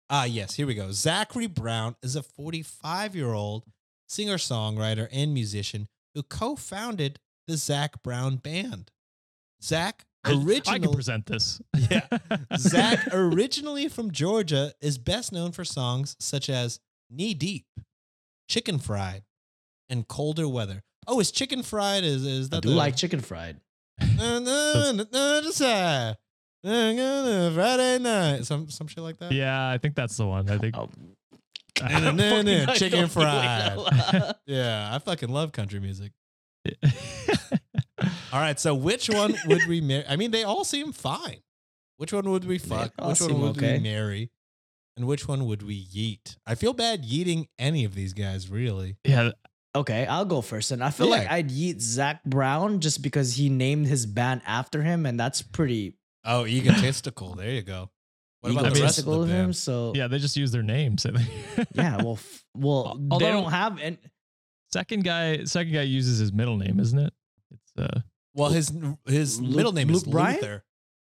Ah, 0.09 0.23
yes, 0.23 0.55
here 0.55 0.65
we 0.65 0.73
go. 0.73 0.91
Zachary 0.91 1.47
Brown 1.47 1.95
is 2.01 2.15
a 2.15 2.23
45 2.23 3.15
year 3.15 3.33
old 3.33 3.65
singer 4.07 4.37
songwriter 4.37 5.07
and 5.11 5.33
musician 5.33 5.87
who 6.15 6.23
co 6.23 6.55
founded 6.55 7.19
the 7.47 7.57
Zac 7.57 8.01
Brown 8.01 8.37
Band. 8.37 8.91
Zac 9.61 10.05
originally 10.25 10.61
I 10.67 10.79
can 10.79 10.91
present 10.93 11.25
this. 11.25 11.61
Yeah. 11.89 12.05
Zac, 12.57 13.07
originally 13.13 13.87
from 13.87 14.11
Georgia, 14.11 14.73
is 14.81 14.97
best 14.97 15.31
known 15.31 15.51
for 15.51 15.63
songs 15.65 16.15
such 16.19 16.49
as 16.49 16.79
Knee 17.09 17.33
Deep, 17.33 17.65
Chicken 18.47 18.77
Fried, 18.79 19.23
and 19.89 20.07
Colder 20.07 20.47
Weather. 20.47 20.83
Oh, 21.07 21.19
is 21.19 21.31
Chicken 21.31 21.63
Fried? 21.63 22.03
Is, 22.03 22.25
is 22.25 22.49
that 22.49 22.57
I 22.57 22.59
do 22.59 22.69
the- 22.69 22.75
like 22.75 22.95
chicken 22.95 23.21
fried. 23.21 23.57
Na, 24.19 24.39
Friday 27.53 27.99
night. 27.99 28.45
Some, 28.45 28.69
some 28.69 28.87
shit 28.87 29.03
like 29.03 29.17
that? 29.17 29.31
yeah, 29.31 29.69
I 29.69 29.77
think 29.77 29.95
that's 29.95 30.15
the 30.17 30.27
one. 30.27 30.49
I 30.49 30.57
think. 30.57 30.77
Oh, 30.77 30.89
Na, 31.81 31.99
na, 31.99 32.11
na, 32.11 32.41
na, 32.41 32.73
chicken 32.73 33.07
fried. 33.07 33.77
Yeah, 34.45 34.89
I 34.93 34.99
fucking 34.99 35.29
love 35.29 35.51
country 35.53 35.79
music. 35.79 36.11
All 38.31 38.39
right, 38.39 38.59
so 38.59 38.75
which 38.75 39.09
one 39.09 39.35
would 39.47 39.65
we 39.67 39.81
marry? 39.81 40.03
I 40.07 40.15
mean, 40.15 40.31
they 40.31 40.43
all 40.43 40.63
seem 40.63 40.91
fine. 40.91 41.37
Which 41.97 42.13
one 42.13 42.29
would 42.29 42.45
we 42.45 42.57
fuck? 42.57 42.93
all 42.99 43.09
Which 43.09 43.21
one 43.21 43.29
seem 43.31 43.41
would 43.41 43.57
okay. 43.57 43.77
we 43.77 43.83
marry? 43.83 44.31
And 44.95 45.07
which 45.07 45.27
one 45.27 45.45
would 45.47 45.63
we 45.63 45.83
yeet? 45.85 46.37
I 46.45 46.55
feel 46.55 46.73
bad 46.73 47.03
yeeting 47.03 47.47
any 47.57 47.85
of 47.85 47.95
these 47.95 48.13
guys, 48.13 48.49
really. 48.49 48.97
yeah, 49.05 49.31
Okay, 49.75 50.05
I'll 50.07 50.25
go 50.25 50.41
first. 50.41 50.71
And 50.71 50.83
I 50.83 50.89
feel 50.89 51.09
like 51.09 51.29
I'd 51.29 51.49
yeet 51.49 51.79
Zac 51.79 52.23
Brown 52.23 52.79
just 52.79 53.01
because 53.01 53.35
he 53.37 53.49
named 53.49 53.87
his 53.87 54.05
band 54.05 54.41
after 54.45 54.81
him, 54.81 55.05
and 55.05 55.19
that's 55.19 55.41
pretty 55.41 55.95
Oh, 56.25 56.45
egotistical. 56.45 57.35
there 57.35 57.51
you 57.51 57.61
go. 57.61 57.89
What 58.41 58.51
about 58.51 58.73
the 58.73 58.81
rest 58.81 58.99
of 58.99 59.05
egotistical 59.05 59.13
the 59.17 59.23
of 59.23 59.29
him. 59.29 59.45
band? 59.47 59.55
So 59.55 59.93
yeah. 59.95 60.07
They 60.07 60.17
just 60.19 60.35
use 60.37 60.51
their 60.51 60.63
names. 60.63 61.05
I 61.05 61.11
think. 61.11 61.67
yeah, 61.73 61.97
well, 61.97 62.13
f- 62.13 62.43
well, 62.55 62.95
they 62.95 63.07
Although- 63.11 63.31
don't 63.31 63.51
have 63.51 63.79
and 63.81 63.97
second 64.73 65.03
guy, 65.03 65.43
second 65.43 65.73
guy 65.73 65.81
uses 65.83 66.19
his 66.19 66.31
middle 66.33 66.57
name, 66.57 66.79
isn't 66.79 66.99
it? 66.99 67.13
It's 67.51 67.71
uh. 67.77 67.99
Well, 68.39 68.49
his 68.51 68.71
his 69.05 69.39
Luke- 69.41 69.55
middle 69.55 69.71
name 69.73 69.89
is 69.89 70.05
Luke 70.05 70.11
Bryan? 70.11 70.35
Luther. 70.37 70.63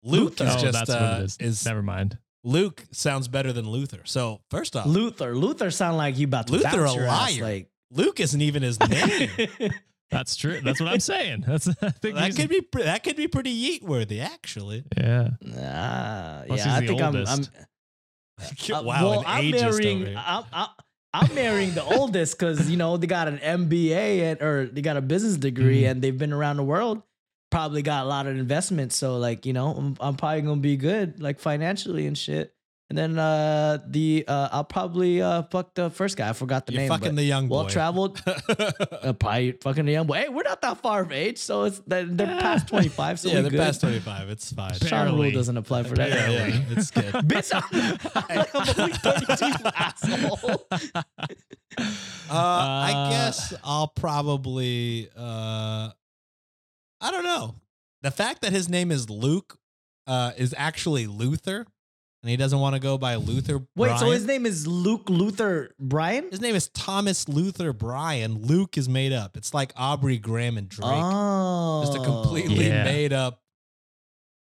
Luke 0.02 0.40
is 0.40 0.54
oh, 0.54 0.58
just 0.58 0.72
that's 0.78 0.90
uh, 0.90 0.98
what 0.98 1.20
it 1.20 1.24
is. 1.24 1.36
is 1.40 1.64
Never 1.66 1.82
mind. 1.82 2.18
Luke 2.44 2.84
sounds 2.92 3.26
better 3.26 3.52
than 3.54 3.66
Luther. 3.68 4.00
So 4.04 4.42
first 4.50 4.76
off, 4.76 4.84
Luther. 4.86 5.34
Luther 5.34 5.70
sound 5.70 5.96
like 5.96 6.18
you 6.18 6.26
about 6.26 6.48
to 6.48 6.52
Luther 6.52 6.84
a 6.84 6.92
your 6.92 7.04
ass, 7.04 7.32
liar. 7.38 7.42
like 7.42 7.68
Luke 7.90 8.20
isn't 8.20 8.40
even 8.42 8.62
his 8.62 8.78
name. 8.88 9.30
That's 10.10 10.36
true. 10.36 10.60
That's 10.60 10.78
what 10.78 10.90
I'm 10.90 11.00
saying. 11.00 11.44
That's 11.46 11.66
I 11.82 11.88
think 11.90 12.16
that 12.16 12.36
could 12.36 12.50
be 12.50 12.60
that 12.82 13.02
could 13.02 13.16
be 13.16 13.28
pretty 13.28 13.50
yeet 13.80 13.82
worthy, 13.82 14.20
actually. 14.20 14.84
Yeah. 14.96 15.30
ah, 15.58 16.42
Plus 16.46 16.66
yeah, 16.66 16.74
I 16.76 16.80
the 16.80 16.86
think 16.86 17.00
I'm. 17.02 17.16
I'm 17.16 17.40
uh, 18.74 18.82
wow, 18.82 18.82
well, 18.84 19.20
an 19.20 19.24
I'm 19.26 19.50
marrying. 19.50 20.14
I'm, 20.16 20.44
I'm, 20.52 20.68
I'm 21.14 21.34
marrying 21.34 21.72
the 21.74 21.84
oldest 21.84 22.38
because 22.38 22.68
you 22.70 22.76
know 22.76 22.96
they 22.98 23.06
got 23.06 23.28
an 23.28 23.38
MBA 23.38 24.32
and, 24.32 24.42
or 24.42 24.66
they 24.66 24.82
got 24.82 24.96
a 24.98 25.00
business 25.00 25.36
degree 25.36 25.82
Mhm. 25.82 25.90
and 25.92 26.02
they've 26.02 26.18
been 26.18 26.32
around 26.32 26.56
the 26.58 26.64
world. 26.64 27.02
Probably 27.54 27.82
got 27.82 28.04
a 28.04 28.08
lot 28.08 28.26
of 28.26 28.36
investments, 28.36 28.96
so 28.96 29.16
like 29.18 29.46
you 29.46 29.52
know, 29.52 29.68
I'm, 29.68 29.96
I'm 30.00 30.16
probably 30.16 30.42
gonna 30.42 30.60
be 30.60 30.76
good 30.76 31.20
like 31.20 31.38
financially 31.38 32.06
and 32.08 32.18
shit. 32.18 32.52
And 32.90 32.98
then 32.98 33.18
uh 33.18 33.78
the 33.86 34.24
uh 34.26 34.48
I'll 34.52 34.64
probably 34.64 35.22
uh 35.22 35.42
fuck 35.44 35.72
the 35.74 35.88
first 35.88 36.16
guy. 36.16 36.28
I 36.28 36.32
forgot 36.32 36.66
the 36.66 36.72
You're 36.72 36.82
name. 36.82 36.88
fucking 36.90 37.14
the 37.14 37.22
young 37.22 37.46
boy. 37.48 37.54
well 37.56 37.66
traveled. 37.66 38.20
Uh, 39.04 39.12
probably 39.12 39.52
fucking 39.52 39.84
the 39.84 39.92
young 39.92 40.06
boy. 40.06 40.14
Hey, 40.14 40.28
we're 40.30 40.42
not 40.42 40.62
that 40.62 40.78
far 40.78 41.02
of 41.02 41.12
age, 41.12 41.36
so 41.38 41.64
it's 41.64 41.78
they're, 41.86 42.04
they're 42.06 42.26
past 42.40 42.66
twenty 42.68 42.88
five. 42.88 43.20
So 43.20 43.28
yeah, 43.28 43.36
we 43.36 43.40
they're 43.42 43.50
good. 43.52 43.60
past 43.60 43.80
25. 43.82 44.30
It's 44.30 44.52
fine. 44.52 44.72
Sean 44.74 45.14
rule 45.14 45.30
doesn't 45.30 45.56
apply 45.56 45.82
for 45.84 45.94
that. 45.96 46.08
Yeah, 46.08 46.30
yeah, 46.30 46.64
it's 46.70 46.90
good. 46.90 47.04
Bitch, 47.30 47.52
I'm, 47.54 47.66
I'm 48.54 48.78
only 48.78 48.92
32, 48.94 49.46
you 49.46 49.54
asshole. 49.76 50.66
Uh, 51.78 51.84
I 52.30 53.08
guess 53.10 53.52
I'll 53.62 53.88
probably 53.88 55.08
uh 55.16 55.90
I 57.04 57.10
don't 57.10 57.24
know. 57.24 57.54
The 58.02 58.10
fact 58.10 58.42
that 58.42 58.52
his 58.52 58.68
name 58.68 58.90
is 58.90 59.08
Luke 59.08 59.58
uh 60.06 60.32
is 60.36 60.54
actually 60.58 61.06
Luther 61.06 61.66
and 62.22 62.30
he 62.30 62.36
doesn't 62.36 62.58
want 62.58 62.74
to 62.74 62.80
go 62.80 62.96
by 62.96 63.16
Luther 63.16 63.60
Wait, 63.76 63.98
so 63.98 64.10
his 64.10 64.26
name 64.26 64.46
is 64.46 64.66
Luke 64.66 65.10
Luther 65.10 65.74
Bryan? 65.78 66.30
His 66.30 66.40
name 66.40 66.54
is 66.54 66.68
Thomas 66.68 67.28
Luther 67.28 67.72
Bryan. 67.74 68.42
Luke 68.42 68.78
is 68.78 68.88
made 68.88 69.12
up. 69.12 69.36
It's 69.36 69.52
like 69.52 69.72
Aubrey 69.76 70.18
Graham 70.18 70.56
and 70.56 70.68
Drake. 70.68 70.88
Oh. 70.90 71.82
Just 71.84 71.98
a 71.98 72.02
completely 72.02 72.66
Yeah. 72.68 72.84
made 72.84 73.12
up. 73.12 73.42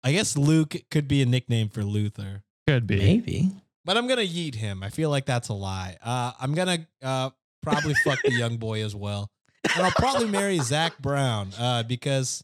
I 0.05 0.13
guess 0.13 0.37
Luke 0.37 0.75
could 0.89 1.07
be 1.09 1.21
a 1.21 1.25
nickname 1.25 1.67
for 1.67 1.83
Luther. 1.83 2.43
Could 2.67 2.87
be. 2.87 2.97
Maybe. 2.97 3.51
But 3.83 3.97
I'm 3.97 4.07
gonna 4.07 4.21
yeet 4.21 4.55
him. 4.55 4.81
I 4.81 4.89
feel 4.89 5.09
like 5.09 5.25
that's 5.25 5.49
a 5.49 5.53
lie. 5.53 5.97
Uh, 6.01 6.31
I'm 6.39 6.53
gonna 6.53 6.87
uh, 7.03 7.29
probably 7.61 7.93
fuck 8.03 8.19
the 8.23 8.31
young 8.33 8.57
boy 8.57 8.83
as 8.83 8.95
well, 8.95 9.29
and 9.75 9.85
I'll 9.85 9.91
probably 9.91 10.27
marry 10.27 10.59
Zac 10.59 10.97
Brown 10.99 11.49
uh, 11.59 11.83
because 11.83 12.43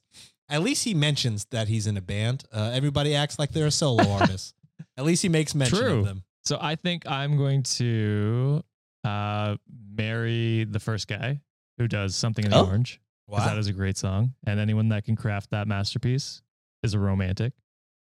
at 0.49 0.61
least 0.61 0.83
he 0.83 0.93
mentions 0.93 1.45
that 1.51 1.67
he's 1.67 1.87
in 1.87 1.97
a 1.97 2.01
band. 2.01 2.43
Uh, 2.51 2.71
everybody 2.73 3.15
acts 3.15 3.37
like 3.39 3.51
they're 3.51 3.67
a 3.67 3.71
solo 3.71 4.09
artist. 4.19 4.53
At 4.97 5.05
least 5.05 5.21
he 5.21 5.29
makes 5.29 5.55
mention 5.55 5.77
True. 5.79 5.99
of 5.99 6.05
them. 6.05 6.23
So 6.43 6.57
I 6.59 6.75
think 6.75 7.07
I'm 7.09 7.37
going 7.37 7.63
to 7.63 8.63
uh 9.03 9.55
marry 9.95 10.63
the 10.63 10.79
first 10.79 11.07
guy 11.07 11.39
who 11.77 11.87
does 11.87 12.15
something 12.15 12.45
in 12.45 12.51
the 12.51 12.57
Oh. 12.57 12.65
orange. 12.67 12.99
Because 13.27 13.45
that 13.45 13.57
is 13.57 13.67
a 13.67 13.73
great 13.73 13.97
song. 13.97 14.33
And 14.45 14.59
anyone 14.59 14.89
that 14.89 15.05
can 15.05 15.15
craft 15.15 15.51
that 15.51 15.65
masterpiece 15.67 16.41
is 16.83 16.93
a 16.93 16.99
romantic. 16.99 17.53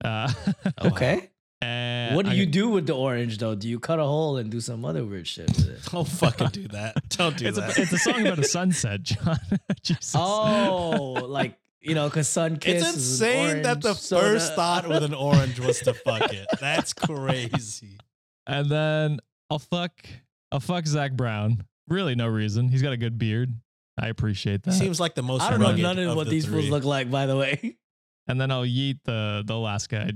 Uh. 0.03 0.33
Okay. 0.85 1.29
And 2.09 2.17
what 2.17 2.25
do 2.27 2.31
I'm 2.33 2.37
you 2.37 2.45
gonna- 2.45 2.53
do 2.53 2.69
with 2.71 2.87
the 2.87 2.95
orange 2.95 3.39
though? 3.39 3.55
Do 3.55 3.69
you 3.69 3.79
cut 3.81 3.99
a 3.99 4.05
hole 4.05 4.37
and 4.37 4.51
do 4.51 4.61
some 4.61 4.85
other 4.85 5.05
weird 5.05 5.27
shit 5.27 5.49
with 5.49 5.69
it? 5.69 5.85
Don't 5.91 6.07
fucking 6.09 6.49
do 6.49 6.69
that. 6.69 7.09
Don't 7.11 7.37
do 7.37 7.47
It's 7.47 7.59
a, 7.59 7.61
that. 7.63 7.79
it's 7.79 7.93
a 7.93 7.99
song 7.99 8.21
about 8.27 8.39
a 8.39 8.45
sunset, 8.45 9.03
John. 9.05 9.39
Jesus. 9.83 10.15
Oh, 10.17 11.13
like 11.29 11.57
you 11.81 11.95
know, 11.97 12.09
cause 12.11 12.29
sun 12.29 12.59
kiss. 12.59 12.83
it's 12.83 12.97
is 12.97 13.21
an 13.23 13.29
insane 13.29 13.63
that 13.63 13.81
the 13.83 13.95
soda. 13.95 14.23
first 14.23 14.55
thought 14.55 14.89
with 14.89 15.03
an 15.03 15.15
orange 15.15 15.59
was 15.59 15.81
to 15.81 15.93
fuck 15.95 16.33
it. 16.33 16.47
That's 16.61 16.93
crazy. 16.93 17.99
And 18.47 18.69
then 18.71 19.19
I'll 19.51 19.59
fuck 19.59 19.93
I'll 20.53 20.61
fuck 20.61 20.87
Zac 20.87 21.13
Brown. 21.15 21.65
Really 21.89 22.15
no 22.15 22.29
reason. 22.29 22.69
He's 22.69 22.83
got 22.83 22.93
a 22.93 22.97
good 22.97 23.19
beard. 23.19 23.53
I 24.01 24.09
appreciate 24.09 24.63
that. 24.63 24.73
Seems 24.73 25.01
like 25.01 25.15
the 25.15 25.23
most. 25.23 25.43
I 25.43 25.51
don't 25.51 25.61
know 25.61 25.67
rugged 25.71 25.83
none 25.83 25.99
of 25.99 26.17
what 26.17 26.25
the 26.25 26.31
these 26.31 26.47
fools 26.47 26.63
three. 26.63 26.71
look 26.71 26.85
like, 26.85 27.11
by 27.11 27.27
the 27.27 27.37
way. 27.37 27.77
and 28.29 28.41
then 28.41 28.51
I'll 28.51 28.65
yeet 28.65 29.01
the 29.05 29.43
the 29.45 29.59
last 29.59 29.89
guy 29.89 30.13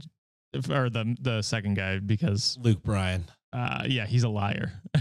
or 0.70 0.90
the 0.90 1.16
the 1.20 1.42
second 1.42 1.74
guy 1.74 1.98
because 1.98 2.56
Luke 2.60 2.82
Bryan. 2.82 3.24
uh 3.52 3.84
yeah, 3.86 4.06
he's 4.06 4.24
a 4.24 4.28
liar. 4.28 4.72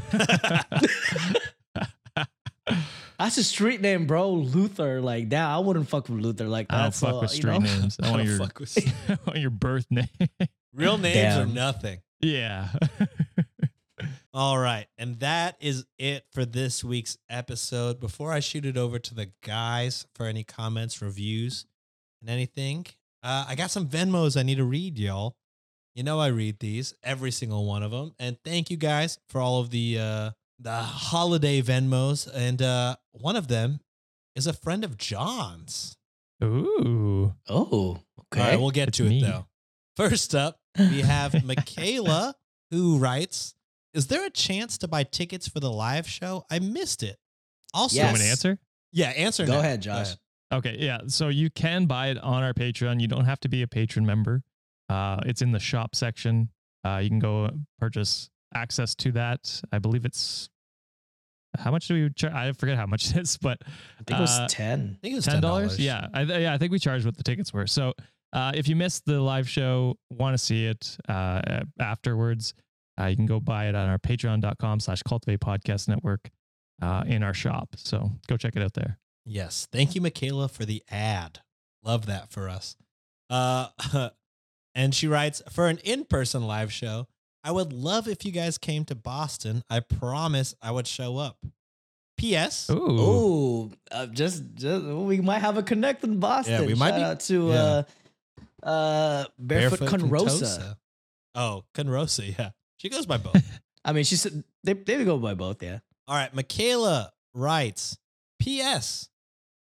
That's 3.18 3.38
a 3.38 3.44
street 3.44 3.80
name, 3.80 4.08
bro. 4.08 4.32
Luther. 4.32 5.00
Like, 5.00 5.30
that. 5.30 5.48
I 5.48 5.60
wouldn't 5.60 5.88
fuck 5.88 6.10
with 6.10 6.20
Luther 6.20 6.48
like 6.48 6.68
that. 6.68 6.76
I 6.78 6.82
don't 6.84 6.94
so, 6.94 7.08
fuck 7.08 7.22
with 7.22 7.32
you 7.32 7.38
street 7.38 7.54
know? 7.54 7.60
names. 7.60 7.98
I 8.02 8.08
I 8.08 8.12
want 8.12 8.20
don't 8.20 8.28
your 8.28 8.38
fuck 8.40 8.60
with 8.60 8.78
I 9.10 9.18
want 9.26 9.40
your 9.40 9.50
birth 9.52 9.86
name. 9.90 10.08
real 10.74 10.98
names 10.98 11.38
are 11.38 11.46
nothing. 11.46 12.00
yeah. 12.20 12.70
All 14.34 14.58
right. 14.60 14.88
And 14.98 15.20
that 15.20 15.56
is 15.62 15.86
it 15.98 16.26
for 16.34 16.44
this 16.44 16.84
week's 16.84 17.18
episode. 17.30 18.02
Before 18.02 18.34
I 18.34 18.42
shoot 18.42 18.66
it 18.66 18.76
over 18.76 19.00
to 19.00 19.16
the 19.16 19.32
guys 19.42 20.06
for 20.14 20.26
any 20.26 20.44
comments, 20.44 21.02
reviews, 21.02 21.66
and 22.20 22.30
anything, 22.30 22.86
uh, 23.26 23.46
I 23.50 23.56
got 23.56 23.72
some 23.72 23.88
Venmos 23.88 24.38
I 24.40 24.44
need 24.44 24.56
to 24.58 24.64
read, 24.64 24.98
y'all. 25.00 25.36
You 25.96 26.04
know, 26.04 26.20
I 26.20 26.28
read 26.28 26.60
these, 26.60 26.94
every 27.04 27.32
single 27.32 27.66
one 27.66 27.82
of 27.84 27.92
them. 27.92 28.14
And 28.20 28.38
thank 28.46 28.70
you 28.70 28.78
guys 28.78 29.18
for 29.30 29.42
all 29.42 29.60
of 29.62 29.70
the 29.72 29.98
uh, 30.00 30.32
the 30.60 30.72
holiday 30.76 31.62
Venmos, 31.62 32.30
and 32.34 32.62
uh, 32.62 32.96
one 33.12 33.36
of 33.36 33.48
them 33.48 33.80
is 34.36 34.46
a 34.48 34.54
friend 34.54 34.84
of 34.84 34.98
John's. 34.98 35.98
Ooh. 36.44 37.34
Oh, 37.50 38.00
okay. 38.34 38.42
All 38.42 38.48
right, 38.52 38.60
we'll 38.60 38.72
get 38.72 38.90
It's 38.90 38.98
to 38.98 39.04
me. 39.04 39.20
it 39.24 39.26
though. 39.28 39.46
First 39.98 40.36
up, 40.36 40.58
we 40.78 41.02
have 41.02 41.44
Michaela 41.46 42.36
who 42.72 42.98
writes, 42.98 43.56
"Is 43.94 44.08
there 44.08 44.26
a 44.26 44.30
chance 44.30 44.78
to 44.80 44.88
buy 44.88 45.04
tickets 45.04 45.48
for 45.48 45.60
the 45.62 45.72
live 45.72 46.08
show? 46.08 46.46
I 46.52 46.60
missed 46.60 47.04
it." 47.04 47.18
Also, 47.74 47.98
You 47.98 48.04
want 48.04 48.14
me 48.16 48.20
to 48.20 48.26
Yes. 48.26 48.32
answer? 48.32 48.60
yeah, 48.92 49.10
answer. 49.10 49.46
Go 49.46 49.54
now. 49.54 49.60
ahead, 49.60 49.82
Josh. 49.82 50.16
Okay, 50.56 50.78
yeah. 50.80 51.00
So 51.08 51.30
you 51.30 51.50
can 51.50 51.86
buy 51.86 52.08
it 52.08 52.18
on 52.18 52.44
our 52.44 52.54
Patreon. 52.54 53.02
You 53.02 53.08
don't 53.08 53.26
have 53.26 53.40
to 53.42 53.50
be 53.50 53.62
a 53.62 53.68
patron 53.68 54.06
member. 54.06 54.42
Uh, 54.90 55.20
it's 55.26 55.42
in 55.42 55.52
the 55.52 55.60
shop 55.60 55.96
section. 55.96 56.50
Uh, 56.86 57.00
you 57.02 57.10
can 57.10 57.20
go 57.20 57.50
purchase 57.80 58.30
access 58.54 58.96
to 58.96 59.12
that. 59.14 59.62
I 59.72 59.80
believe 59.80 60.06
it's 60.06 60.50
how 61.58 61.72
much 61.72 61.88
do 61.88 61.94
we 61.94 62.10
charge? 62.12 62.34
I 62.34 62.52
forget 62.54 62.78
how 62.78 62.86
much 62.86 63.12
it 63.12 63.18
is, 63.18 63.38
but 63.38 63.60
I 63.64 64.04
think 64.06 64.20
it 64.20 64.22
was 64.22 64.40
uh, 64.40 64.48
ten. 64.50 64.98
I 64.98 65.02
think 65.02 65.14
it 65.14 65.16
was 65.16 65.26
ten 65.26 65.42
dollars. 65.42 65.80
Yeah, 65.80 66.08
I, 66.14 66.22
yeah. 66.24 66.54
I 66.54 66.58
think 66.58 66.72
we 66.72 66.80
charged 66.80 67.06
what 67.06 67.18
the 67.18 67.24
tickets 67.24 67.54
were. 67.54 67.68
So 67.68 67.94
uh, 68.34 68.52
if 68.56 68.68
you 68.68 68.76
missed 68.76 69.06
the 69.06 69.20
live 69.22 69.50
show, 69.50 69.96
want 70.10 70.34
to 70.34 70.38
see 70.38 70.66
it 70.66 70.98
uh, 71.08 71.62
afterwards, 71.80 72.54
uh, 73.00 73.06
you 73.06 73.16
can 73.16 73.26
go 73.26 73.40
buy 73.40 73.68
it 73.68 73.76
on 73.76 73.90
our 73.90 73.98
Patreon.com/slash 73.98 75.02
Cultiv8 75.04 75.38
Podcast 75.40 75.88
Network 75.88 76.30
uh, 76.82 77.04
in 77.08 77.24
our 77.24 77.34
shop. 77.34 77.70
So 77.78 78.12
go 78.28 78.38
check 78.38 78.56
it 78.56 78.62
out 78.62 78.74
there. 78.74 79.00
Yes. 79.26 79.68
Thank 79.72 79.96
you, 79.96 80.02
Michaela, 80.02 80.48
for 80.50 80.66
the 80.66 80.84
ad. 80.90 81.40
Love 81.84 82.06
that 82.06 82.32
for 82.32 82.48
us. 82.50 82.76
Uh, 83.30 83.68
and 84.76 84.94
she 84.94 85.08
writes 85.08 85.42
for 85.52 85.68
an 85.68 85.80
in-person 85.80 86.44
live 86.46 86.72
show. 86.72 87.08
I 87.44 87.52
would 87.52 87.74
love 87.74 88.08
if 88.08 88.26
you 88.26 88.32
guys 88.32 88.58
came 88.58 88.86
to 88.86 88.96
Boston. 88.96 89.64
I 89.70 89.80
promise 89.80 90.56
I 90.62 90.72
would 90.72 90.88
show 90.88 91.18
up. 91.18 91.38
P.S. 92.18 92.70
Ooh, 92.70 92.78
Oh, 92.80 93.72
uh, 93.92 94.06
just 94.08 94.42
just 94.56 94.86
we 94.86 95.20
might 95.22 95.40
have 95.40 95.58
a 95.58 95.64
connect 95.64 96.04
in 96.04 96.20
Boston. 96.20 96.62
Yeah, 96.62 96.66
we 96.68 96.74
might 96.74 96.92
Shout 96.92 96.98
be- 97.00 97.04
out 97.04 97.20
to 97.20 97.48
yeah. 97.50 97.84
uh 98.64 98.66
uh 98.66 99.26
barefoot, 99.38 99.90
Conrosa. 99.90 100.42
Contosa. 100.42 100.76
Oh, 101.36 101.64
Conrosa. 101.76 102.36
Yeah, 102.40 102.52
she 102.78 102.88
goes 102.90 103.06
by 103.06 103.18
both. 103.18 103.44
I 103.86 103.92
mean, 103.92 104.06
she 104.06 104.16
said 104.16 104.44
they 104.64 104.74
they 104.74 105.04
go 105.04 105.18
by 105.18 105.34
both. 105.34 105.62
Yeah. 105.62 105.80
All 106.08 106.16
right, 106.16 106.34
Michaela 106.34 107.12
writes, 107.34 107.98
P.S. 108.40 109.10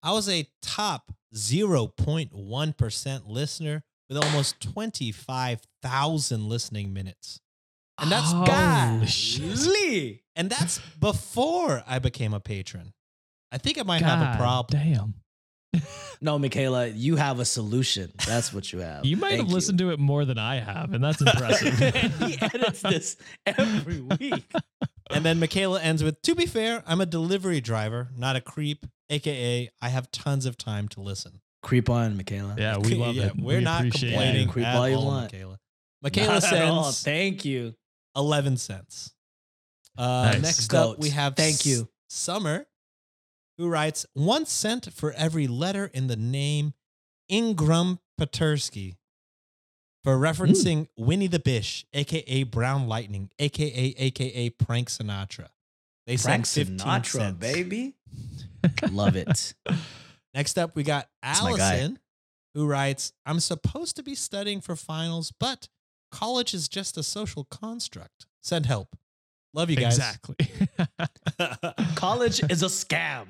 I 0.07 0.11
was 0.11 0.29
a 0.29 0.47
top 0.61 1.11
0.1% 1.35 3.21
listener 3.27 3.83
with 4.07 4.23
almost 4.23 4.61
25,000 4.61 6.47
listening 6.47 6.93
minutes. 6.93 7.41
And 7.97 8.09
that's 8.09 8.31
Holy 8.31 8.45
God, 8.45 9.09
and 10.37 10.49
that's 10.49 10.79
before 10.97 11.83
I 11.85 11.99
became 11.99 12.33
a 12.33 12.39
patron. 12.39 12.93
I 13.51 13.57
think 13.57 13.77
I 13.77 13.83
might 13.83 14.01
have 14.01 14.35
a 14.35 14.37
problem. 14.37 14.81
Damn. 14.81 15.15
No, 16.21 16.39
Michaela, 16.39 16.87
you 16.87 17.17
have 17.17 17.41
a 17.41 17.45
solution. 17.45 18.09
That's 18.25 18.53
what 18.53 18.71
you 18.71 18.79
have. 18.79 19.03
You 19.05 19.17
might 19.17 19.33
have 19.33 19.49
listened 19.49 19.79
to 19.79 19.89
it 19.89 19.99
more 19.99 20.23
than 20.23 20.37
I 20.37 20.61
have, 20.61 20.93
and 20.93 21.03
that's 21.03 21.19
impressive. 21.19 21.77
he 22.19 22.37
edits 22.41 22.81
this 22.81 23.17
every 23.45 23.99
week. 23.99 24.45
And 25.09 25.23
then 25.23 25.39
Michaela 25.39 25.81
ends 25.81 26.03
with, 26.03 26.21
to 26.23 26.35
be 26.35 26.45
fair, 26.45 26.83
I'm 26.85 26.99
a 26.99 27.05
delivery 27.05 27.61
driver, 27.61 28.09
not 28.17 28.35
a 28.35 28.41
creep, 28.41 28.85
aka 29.09 29.69
I 29.81 29.89
have 29.89 30.11
tons 30.11 30.45
of 30.45 30.57
time 30.57 30.87
to 30.89 31.01
listen. 31.01 31.41
Creep 31.63 31.89
on, 31.89 32.15
Michaela. 32.17 32.55
yeah, 32.57 32.77
we 32.77 32.95
love 32.95 33.15
Yeah, 33.15 33.27
it. 33.27 33.35
We're 33.37 33.57
We 33.57 33.63
not 33.63 33.81
appreciate 33.81 34.09
it. 34.09 34.13
complaining 34.13 34.47
Creep 34.49 34.65
at 34.67 34.75
all 34.75 34.87
you 34.89 34.95
all, 34.97 35.05
want. 35.05 35.31
Michaela. 35.33 35.59
Michaela 36.01 36.33
Not 36.35 36.43
at 36.53 36.63
all. 36.67 36.83
sends 36.83 37.03
Thank 37.03 37.45
you. 37.45 37.75
11 38.15 38.57
cents. 38.57 39.13
Uh, 39.97 40.31
Nice. 40.33 40.41
Next 40.41 40.67
Goat. 40.67 40.93
up, 40.93 40.99
we 40.99 41.09
have 41.09 41.35
Thank 41.35 41.65
you. 41.65 41.81
S- 41.81 41.87
Summer, 42.09 42.67
who 43.57 43.67
writes 43.67 44.05
one 44.13 44.45
cent 44.45 44.93
for 44.93 45.11
every 45.13 45.47
letter 45.47 45.89
in 45.93 46.07
the 46.07 46.15
name 46.15 46.73
Ingram 47.27 47.99
Patersky 48.19 48.95
for 50.03 50.17
referencing 50.17 50.87
Winnie 50.97 51.27
the 51.27 51.39
Bish, 51.39 51.85
aka 51.93 52.43
Brown 52.43 52.87
Lightning, 52.87 53.29
aka 53.39 53.95
aka 53.97 54.49
Prank 54.51 54.89
Sinatra. 54.89 55.47
They 56.05 56.15
Frank 56.15 56.45
sent 56.45 56.67
15 56.69 56.87
Sinatra, 56.87 57.05
cents. 57.05 57.39
baby. 57.39 57.95
Love 58.91 59.15
it. 59.15 59.53
Next 60.33 60.57
up, 60.57 60.75
we 60.75 60.83
got 60.83 61.07
That's 61.23 61.41
my 61.43 61.57
guy. 61.57 61.77
Allison, 61.77 61.99
who 62.53 62.67
writes, 62.67 63.13
I'm 63.25 63.39
supposed 63.39 63.95
to 63.95 64.03
be 64.03 64.15
studying 64.15 64.61
for 64.61 64.75
finals, 64.75 65.33
but 65.39 65.67
college 66.11 66.53
is 66.53 66.67
just 66.67 66.97
a 66.97 67.03
social 67.03 67.45
construct. 67.45 68.27
Send 68.41 68.65
help. 68.65 68.95
Love 69.53 69.69
you 69.69 69.77
guys. 69.77 69.97
Exactly. 69.97 70.35
College 71.95 72.43
is 72.51 72.61
a 72.61 72.67
scam. 72.67 73.25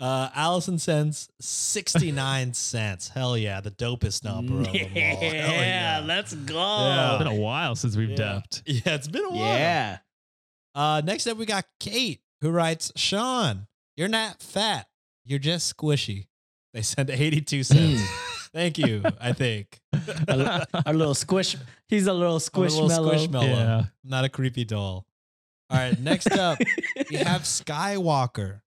uh, 0.00 0.28
Allison 0.34 0.78
sends 0.78 1.30
69 1.40 2.52
cents. 2.52 3.08
Hell 3.08 3.38
yeah, 3.38 3.60
the 3.60 3.70
dopest 3.70 4.22
number 4.24 4.60
of 4.60 4.64
them 4.64 4.74
all. 4.74 4.90
Yeah, 4.92 5.22
yeah. 5.22 6.02
let's 6.04 6.34
go. 6.34 6.54
Yeah. 6.54 7.14
it's 7.14 7.24
been 7.24 7.32
a 7.38 7.40
while 7.40 7.74
since 7.74 7.96
we've 7.96 8.10
yeah. 8.10 8.16
depped. 8.16 8.62
Yeah, 8.66 8.94
it's 8.94 9.08
been 9.08 9.24
a 9.24 9.30
while. 9.30 9.58
Yeah. 9.58 9.98
Uh, 10.74 11.00
next 11.02 11.26
up, 11.26 11.38
we 11.38 11.46
got 11.46 11.64
Kate, 11.80 12.20
who 12.42 12.50
writes, 12.50 12.92
Sean, 12.96 13.66
you're 13.96 14.08
not 14.08 14.42
fat. 14.42 14.86
You're 15.24 15.38
just 15.38 15.76
squishy. 15.76 16.26
They 16.72 16.82
send 16.82 17.10
82 17.10 17.56
hmm. 17.56 17.62
cents. 17.62 18.02
Thank 18.52 18.78
you, 18.78 19.02
I 19.20 19.32
think. 19.32 19.80
a, 19.92 20.66
our 20.86 20.94
little 20.94 21.14
squish. 21.14 21.56
He's 21.88 22.06
a 22.06 22.12
little 22.12 22.34
I'm 22.34 22.36
a 22.36 22.40
squish 22.40 22.72
little 22.72 22.88
mellow. 22.88 23.14
squishmallow. 23.14 23.42
Yeah. 23.42 23.84
Not 24.04 24.24
a 24.24 24.28
creepy 24.28 24.64
doll. 24.64 25.06
All 25.68 25.78
right, 25.78 25.98
next 25.98 26.30
up, 26.32 26.58
we 27.10 27.16
have 27.16 27.42
Skywalker. 27.42 28.60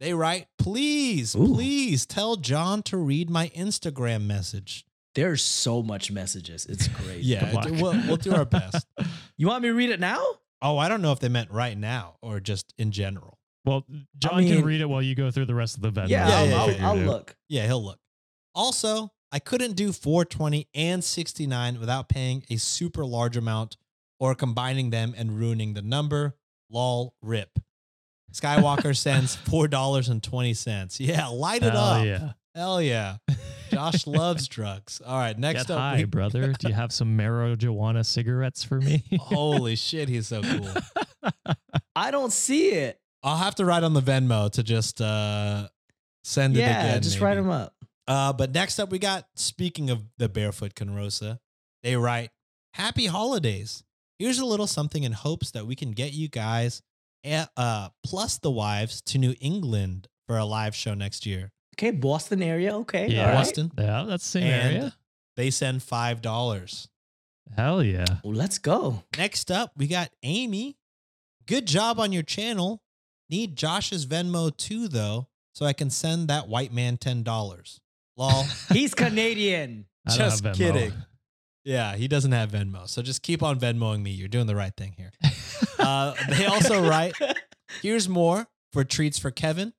They 0.00 0.12
write, 0.12 0.48
please, 0.58 1.36
Ooh. 1.36 1.46
please 1.46 2.04
tell 2.04 2.36
John 2.36 2.82
to 2.84 2.96
read 2.96 3.30
my 3.30 3.48
Instagram 3.50 4.26
message. 4.26 4.84
There's 5.14 5.42
so 5.42 5.82
much 5.82 6.10
messages. 6.10 6.66
It's 6.66 6.88
great. 6.88 7.22
Yeah, 7.22 7.52
we'll, 7.70 7.92
we'll 8.06 8.16
do 8.16 8.34
our 8.34 8.44
best. 8.44 8.86
You 9.38 9.48
want 9.48 9.62
me 9.62 9.70
to 9.70 9.74
read 9.74 9.90
it 9.90 9.98
now? 9.98 10.24
Oh, 10.60 10.78
I 10.78 10.88
don't 10.88 11.02
know 11.02 11.10
if 11.10 11.18
they 11.18 11.28
meant 11.28 11.50
right 11.50 11.76
now 11.76 12.16
or 12.22 12.38
just 12.38 12.72
in 12.78 12.92
general. 12.92 13.38
Well, 13.64 13.84
John 14.18 14.38
mean- 14.44 14.56
can 14.56 14.64
read 14.64 14.80
it 14.80 14.88
while 14.88 15.02
you 15.02 15.14
go 15.14 15.30
through 15.30 15.46
the 15.46 15.54
rest 15.54 15.76
of 15.76 15.82
the 15.82 15.90
Venmo. 15.92 16.08
Yeah, 16.08 16.28
Yeah, 16.28 16.34
I'll, 16.36 16.70
yeah, 16.72 16.88
I'll, 16.88 16.98
I'll 16.98 17.04
look. 17.06 17.36
Yeah, 17.48 17.66
he'll 17.66 17.84
look. 17.84 17.98
Also, 18.54 19.12
I 19.30 19.38
couldn't 19.38 19.76
do 19.76 19.92
420 19.92 20.68
and 20.74 21.02
69 21.02 21.80
without 21.80 22.08
paying 22.08 22.44
a 22.50 22.56
super 22.56 23.04
large 23.04 23.36
amount 23.36 23.76
or 24.20 24.34
combining 24.34 24.90
them 24.90 25.14
and 25.16 25.38
ruining 25.38 25.74
the 25.74 25.82
number. 25.82 26.36
Lol, 26.70 27.14
rip. 27.22 27.58
Skywalker 28.32 28.96
sends 28.96 29.36
$4.20. 29.36 30.96
Yeah, 31.00 31.26
light 31.28 31.62
it 31.62 31.72
Hell 31.72 31.82
up. 31.82 32.06
yeah. 32.06 32.32
Hell 32.54 32.82
yeah. 32.82 33.16
Josh 33.70 34.06
loves 34.06 34.48
drugs. 34.48 35.00
All 35.06 35.18
right, 35.18 35.38
next 35.38 35.64
Get 35.68 35.70
up. 35.72 35.78
high, 35.78 35.96
we- 35.98 36.04
brother. 36.04 36.52
Do 36.52 36.68
you 36.68 36.74
have 36.74 36.92
some 36.92 37.16
marijuana 37.18 38.04
cigarettes 38.04 38.62
for 38.64 38.80
me? 38.80 39.04
Holy 39.18 39.76
shit, 39.76 40.08
he's 40.08 40.26
so 40.28 40.42
cool. 40.42 40.68
I 41.96 42.10
don't 42.10 42.32
see 42.32 42.70
it. 42.70 42.98
I'll 43.22 43.36
have 43.36 43.54
to 43.56 43.64
write 43.64 43.84
on 43.84 43.92
the 43.94 44.00
Venmo 44.02 44.50
to 44.52 44.62
just 44.62 45.00
uh 45.00 45.68
send 46.24 46.56
it 46.56 46.60
again. 46.60 46.70
Yeah, 46.70 46.88
again. 46.90 47.02
just 47.02 47.16
maybe. 47.16 47.24
write 47.26 47.34
them 47.36 47.50
up. 47.50 47.74
Uh, 48.08 48.32
but 48.32 48.52
next 48.52 48.78
up, 48.78 48.90
we 48.90 48.98
got 48.98 49.26
speaking 49.36 49.90
of 49.90 50.02
the 50.18 50.28
barefoot 50.28 50.74
Conrosa, 50.74 51.38
they 51.82 51.96
write, 51.96 52.30
Happy 52.74 53.06
holidays. 53.06 53.84
Here's 54.18 54.38
a 54.38 54.44
little 54.44 54.66
something 54.66 55.02
in 55.04 55.12
hopes 55.12 55.50
that 55.52 55.66
we 55.66 55.74
can 55.76 55.92
get 55.92 56.12
you 56.12 56.28
guys, 56.28 56.82
eh, 57.24 57.44
uh, 57.56 57.88
plus 58.04 58.38
the 58.38 58.50
wives, 58.50 59.02
to 59.02 59.18
New 59.18 59.34
England 59.40 60.08
for 60.26 60.36
a 60.38 60.44
live 60.44 60.74
show 60.74 60.94
next 60.94 61.26
year. 61.26 61.52
Okay, 61.76 61.90
Boston 61.90 62.42
area. 62.42 62.74
Okay, 62.78 63.08
Yeah. 63.08 63.20
all 63.22 63.26
right. 63.28 63.34
Boston. 63.38 63.70
yeah, 63.78 64.04
that's 64.06 64.24
the 64.24 64.28
same 64.40 64.42
And 64.44 64.76
area. 64.76 64.96
they 65.36 65.50
send 65.50 65.80
$5. 65.80 66.88
Hell 67.56 67.82
yeah. 67.82 68.04
Well, 68.24 68.34
let's 68.34 68.58
go. 68.58 69.02
Next 69.16 69.50
up, 69.50 69.72
we 69.76 69.86
got 69.86 70.10
Amy. 70.22 70.76
Good 71.46 71.66
job 71.66 71.98
on 72.00 72.12
your 72.12 72.22
channel. 72.22 72.82
Need 73.32 73.56
Josh's 73.56 74.04
Venmo 74.04 74.54
too, 74.54 74.88
though, 74.88 75.26
so 75.54 75.64
I 75.64 75.72
can 75.72 75.88
send 75.88 76.28
that 76.28 76.48
white 76.48 76.70
man 76.70 76.98
$10. 76.98 77.80
Lol. 78.18 78.44
He's 78.72 78.94
Canadian. 78.94 79.86
Just 80.06 80.44
kidding. 80.52 80.92
Yeah, 81.64 81.96
he 81.96 82.08
doesn't 82.08 82.32
have 82.32 82.50
Venmo. 82.50 82.86
So 82.86 83.00
just 83.00 83.22
keep 83.22 83.42
on 83.42 83.58
Venmoing 83.58 84.02
me. 84.02 84.10
You're 84.10 84.28
doing 84.28 84.46
the 84.46 84.54
right 84.54 84.76
thing 84.76 84.94
here. 84.96 85.10
Uh, 85.78 86.14
they 86.28 86.44
also 86.46 86.80
write, 86.88 87.12
here's 87.80 88.08
more 88.08 88.46
for 88.72 88.84
treats 88.84 89.18
for 89.18 89.32
Kevin, 89.32 89.72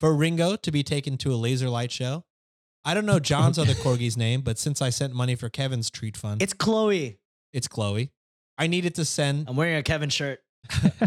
for 0.00 0.14
Ringo 0.14 0.56
to 0.56 0.70
be 0.72 0.82
taken 0.82 1.18
to 1.18 1.34
a 1.34 1.36
laser 1.36 1.68
light 1.68 1.92
show. 1.92 2.24
I 2.82 2.94
don't 2.94 3.04
know 3.04 3.18
John's 3.18 3.58
other 3.58 3.74
corgi's 3.82 4.16
name, 4.16 4.40
but 4.40 4.58
since 4.58 4.80
I 4.80 4.88
sent 4.88 5.12
money 5.14 5.34
for 5.34 5.50
Kevin's 5.50 5.90
treat 5.90 6.16
fund, 6.16 6.40
It's 6.40 6.54
Chloe. 6.54 7.18
it's 7.52 7.68
Chloe. 7.68 8.10
I 8.56 8.68
needed 8.68 8.94
to 8.94 9.04
send 9.04 9.46
I'm 9.46 9.56
wearing 9.56 9.76
a 9.76 9.82
Kevin 9.82 10.08
shirt. 10.08 10.40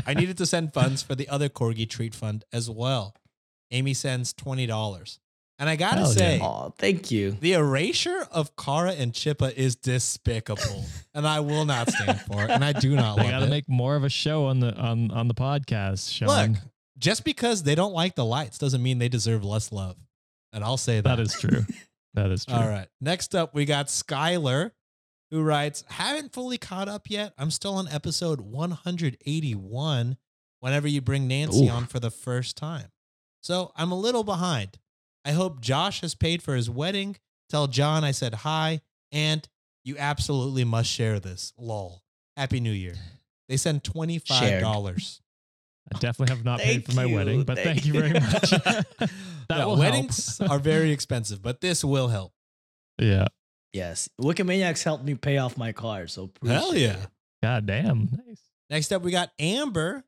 I 0.05 0.13
needed 0.13 0.37
to 0.37 0.45
send 0.45 0.73
funds 0.73 1.01
for 1.03 1.15
the 1.15 1.27
other 1.29 1.49
corgi 1.49 1.89
treat 1.89 2.13
fund 2.15 2.43
as 2.53 2.69
well. 2.69 3.15
Amy 3.71 3.93
sends 3.93 4.33
$20. 4.33 5.19
And 5.59 5.67
I 5.67 5.75
gotta 5.75 6.01
Hell 6.01 6.09
yeah. 6.09 6.15
say, 6.17 6.39
Oh, 6.41 6.73
thank 6.77 7.09
you. 7.09 7.31
the 7.31 7.53
erasure 7.53 8.27
of 8.31 8.55
Kara 8.55 8.91
and 8.91 9.11
Chippa 9.11 9.51
is 9.55 9.75
despicable, 9.75 10.85
and 11.15 11.27
I 11.27 11.39
will 11.39 11.65
not 11.65 11.89
stand 11.89 12.21
for 12.21 12.43
it. 12.43 12.51
And 12.51 12.63
I 12.63 12.73
do 12.73 12.95
not 12.95 13.17
They 13.17 13.23
love 13.23 13.31
got 13.31 13.39
to 13.39 13.45
it. 13.47 13.49
make 13.49 13.67
more 13.67 13.95
of 13.95 14.03
a 14.03 14.09
show 14.09 14.45
on 14.45 14.59
the 14.59 14.75
on 14.75 15.09
on 15.09 15.27
the 15.27 15.33
podcast. 15.33 16.13
Sean. 16.13 16.27
Look, 16.51 16.61
just 16.99 17.23
because 17.23 17.63
they 17.63 17.73
don't 17.73 17.93
like 17.93 18.13
the 18.15 18.23
lights 18.25 18.59
doesn't 18.59 18.83
mean 18.83 18.99
they 18.99 19.09
deserve 19.09 19.43
less 19.43 19.71
love. 19.71 19.97
And 20.53 20.63
I'll 20.63 20.77
say 20.77 20.97
that. 21.01 21.15
that 21.15 21.19
is 21.19 21.33
true. 21.33 21.65
That 22.13 22.29
is 22.29 22.45
true. 22.45 22.55
All 22.55 22.67
right. 22.69 22.87
Next 23.01 23.33
up, 23.33 23.55
we 23.55 23.65
got 23.65 23.87
Skylar, 23.87 24.71
who 25.31 25.41
writes, 25.43 25.83
Haven't 25.89 26.33
fully 26.33 26.57
caught 26.57 26.87
up 26.87 27.09
yet. 27.09 27.33
I'm 27.37 27.51
still 27.51 27.75
on 27.75 27.87
episode 27.89 28.41
181 28.41 30.17
whenever 30.59 30.87
you 30.87 31.01
bring 31.01 31.27
Nancy 31.27 31.67
Ooh. 31.67 31.71
on 31.71 31.85
for 31.85 31.99
the 31.99 32.11
first 32.11 32.57
time. 32.57 32.91
So 33.41 33.71
I'm 33.75 33.91
a 33.91 33.99
little 33.99 34.23
behind. 34.23 34.77
I 35.25 35.31
hope 35.31 35.61
Josh 35.61 36.01
has 36.01 36.15
paid 36.15 36.41
for 36.41 36.55
his 36.55 36.69
wedding. 36.69 37.17
Tell 37.49 37.67
John 37.67 38.03
I 38.03 38.11
said 38.11 38.33
hi. 38.33 38.81
And 39.11 39.47
you 39.83 39.95
absolutely 39.97 40.63
must 40.63 40.89
share 40.89 41.19
this. 41.19 41.53
Lol. 41.57 42.01
Happy 42.35 42.59
New 42.59 42.71
Year. 42.71 42.95
They 43.49 43.57
send 43.57 43.83
$25. 43.83 45.19
I 45.93 45.99
definitely 45.99 46.35
have 46.35 46.43
not 46.43 46.59
paid 46.59 46.83
for 46.85 46.91
my 46.93 47.05
you, 47.05 47.15
wedding, 47.15 47.43
but 47.43 47.57
thank, 47.57 47.81
thank 47.81 47.85
you 47.85 47.93
very 47.93 48.11
much. 48.11 48.49
that 48.49 49.09
Yeah, 49.49 49.65
will 49.65 49.77
weddings 49.77 50.37
help. 50.37 50.51
are 50.51 50.59
very 50.59 50.91
expensive, 50.91 51.41
but 51.41 51.61
this 51.61 51.81
will 51.83 52.09
help. 52.09 52.33
yeah. 52.99 53.27
Yes, 53.77 54.09
Wikimaniacs 54.19 54.83
helped 54.83 55.03
me 55.03 55.13
pay 55.13 55.37
off 55.37 55.55
my 55.55 55.71
car, 55.71 56.07
so 56.07 56.31
Hell 56.43 56.75
yeah. 56.75 56.93
it. 56.93 57.07
God 57.43 57.67
damn. 57.67 58.09
Nice. 58.27 58.41
Next 58.71 58.91
up, 58.91 59.03
we 59.03 59.11
got 59.11 59.29
Amber 59.37 60.03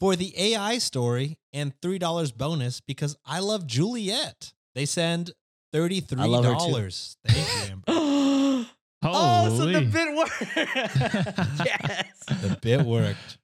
for 0.00 0.16
the 0.16 0.34
AI 0.38 0.76
story 0.76 1.38
and 1.54 1.72
$3 1.80 2.36
bonus 2.36 2.82
because 2.82 3.16
I 3.24 3.38
love 3.38 3.66
Juliet. 3.66 4.52
They 4.74 4.84
send 4.84 5.30
$33. 5.74 6.20
I 6.20 6.26
love 6.26 6.44
her 6.44 6.56
too. 6.56 6.90
Thank 7.26 7.48
you, 7.48 7.72
Amber. 7.72 7.84
oh, 9.02 9.56
so 9.56 9.64
the 9.64 9.80
bit 9.80 10.14
worked. 10.14 10.46
yes. 11.66 12.12
the 12.26 12.58
bit 12.60 12.82
worked. 12.82 13.38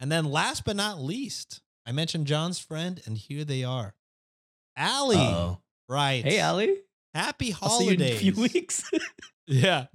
And 0.00 0.10
then 0.10 0.24
last 0.24 0.64
but 0.64 0.74
not 0.74 1.00
least, 1.00 1.60
I 1.86 1.92
mentioned 1.92 2.26
John's 2.26 2.58
friend, 2.58 3.00
and 3.06 3.16
here 3.16 3.44
they 3.44 3.62
are. 3.62 3.94
Allie, 4.76 5.56
right. 5.88 6.24
Hey, 6.24 6.40
Ali. 6.40 6.76
Happy 7.14 7.54
I'll 7.60 7.70
see 7.70 7.84
you 7.86 7.90
in 7.92 8.00
a 8.00 8.04
holidays. 8.04 8.20
few 8.20 8.34
weeks. 8.34 8.90
Yeah. 9.46 9.86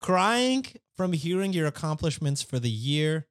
Crying 0.00 0.64
from 0.96 1.12
hearing 1.12 1.52
your 1.52 1.66
accomplishments 1.66 2.40
for 2.42 2.58
the 2.58 2.70
year. 2.70 3.26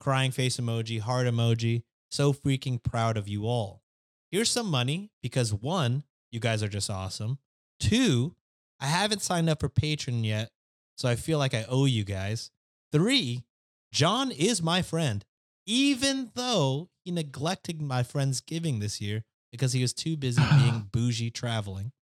Crying 0.00 0.30
face 0.30 0.56
emoji, 0.56 0.98
heart 1.00 1.26
emoji. 1.26 1.82
So 2.10 2.32
freaking 2.32 2.82
proud 2.82 3.18
of 3.18 3.28
you 3.28 3.46
all. 3.46 3.82
Here's 4.30 4.50
some 4.50 4.70
money 4.70 5.10
because 5.22 5.52
one, 5.52 6.04
you 6.32 6.40
guys 6.40 6.62
are 6.62 6.68
just 6.68 6.88
awesome. 6.88 7.38
Two, 7.80 8.34
I 8.80 8.86
haven't 8.86 9.20
signed 9.22 9.50
up 9.50 9.60
for 9.60 9.68
Patreon 9.68 10.24
yet, 10.24 10.50
so 10.96 11.06
I 11.08 11.16
feel 11.16 11.38
like 11.38 11.52
I 11.52 11.66
owe 11.68 11.84
you 11.84 12.04
guys. 12.04 12.50
Three, 12.92 13.44
John 13.92 14.30
is 14.30 14.62
my 14.62 14.80
friend, 14.80 15.24
even 15.66 16.30
though 16.34 16.88
he 17.04 17.10
neglected 17.10 17.82
my 17.82 18.02
friend's 18.02 18.40
giving 18.40 18.78
this 18.78 19.00
year 19.02 19.24
because 19.52 19.72
he 19.74 19.82
was 19.82 19.92
too 19.92 20.16
busy 20.16 20.42
being 20.58 20.88
bougie 20.92 21.30
traveling. 21.30 21.92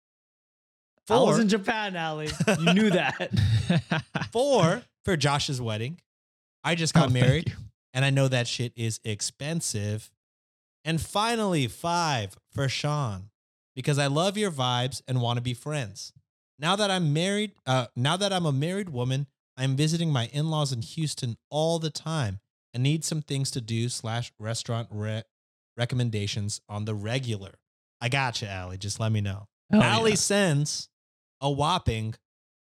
I 1.10 1.18
was 1.18 1.36
Four- 1.36 1.40
in 1.42 1.48
Japan, 1.48 1.96
Ali. 1.96 2.28
You 2.60 2.74
knew 2.74 2.90
that. 2.90 3.30
Four 4.32 4.82
for 5.04 5.16
Josh's 5.16 5.60
wedding. 5.60 6.00
I 6.64 6.74
just 6.74 6.96
Oh, 6.96 7.00
got 7.00 7.10
thank 7.12 7.24
married 7.26 7.56
and 7.94 8.04
I 8.04 8.10
know 8.10 8.28
that 8.28 8.46
shit 8.46 8.72
is 8.76 9.00
expensive. 9.04 10.10
And 10.84 11.00
finally, 11.00 11.66
five 11.66 12.36
for 12.52 12.68
Sean 12.68 13.30
because 13.74 13.98
I 13.98 14.06
love 14.06 14.36
your 14.36 14.50
vibes 14.50 15.02
and 15.08 15.20
want 15.20 15.36
to 15.38 15.42
be 15.42 15.54
friends. 15.54 16.12
Now 16.58 16.76
that 16.76 16.90
I'm 16.90 17.12
married, 17.12 17.52
uh, 17.66 17.86
now 17.94 18.16
that 18.16 18.32
I'm 18.32 18.44
a 18.46 18.52
married 18.52 18.88
woman, 18.88 19.26
I'm 19.56 19.76
visiting 19.76 20.10
my 20.12 20.26
in-laws 20.32 20.72
in 20.72 20.82
Houston 20.82 21.36
all 21.50 21.78
the 21.78 21.90
time 21.90 22.40
and 22.74 22.82
need 22.82 23.04
some 23.04 23.22
things 23.22 23.50
to 23.52 23.60
do 23.60 23.88
slash 23.88 24.32
restaurant 24.38 24.88
re- 24.90 25.22
recommendations 25.76 26.60
on 26.68 26.84
the 26.84 26.94
regular. 26.94 27.54
I 28.00 28.08
got 28.08 28.42
you, 28.42 28.48
Allie. 28.48 28.78
Just 28.78 29.00
let 29.00 29.12
me 29.12 29.20
know. 29.20 29.46
Hell 29.70 29.82
Allie 29.82 30.10
yeah. 30.10 30.16
sends 30.16 30.88
a 31.40 31.50
whopping 31.50 32.14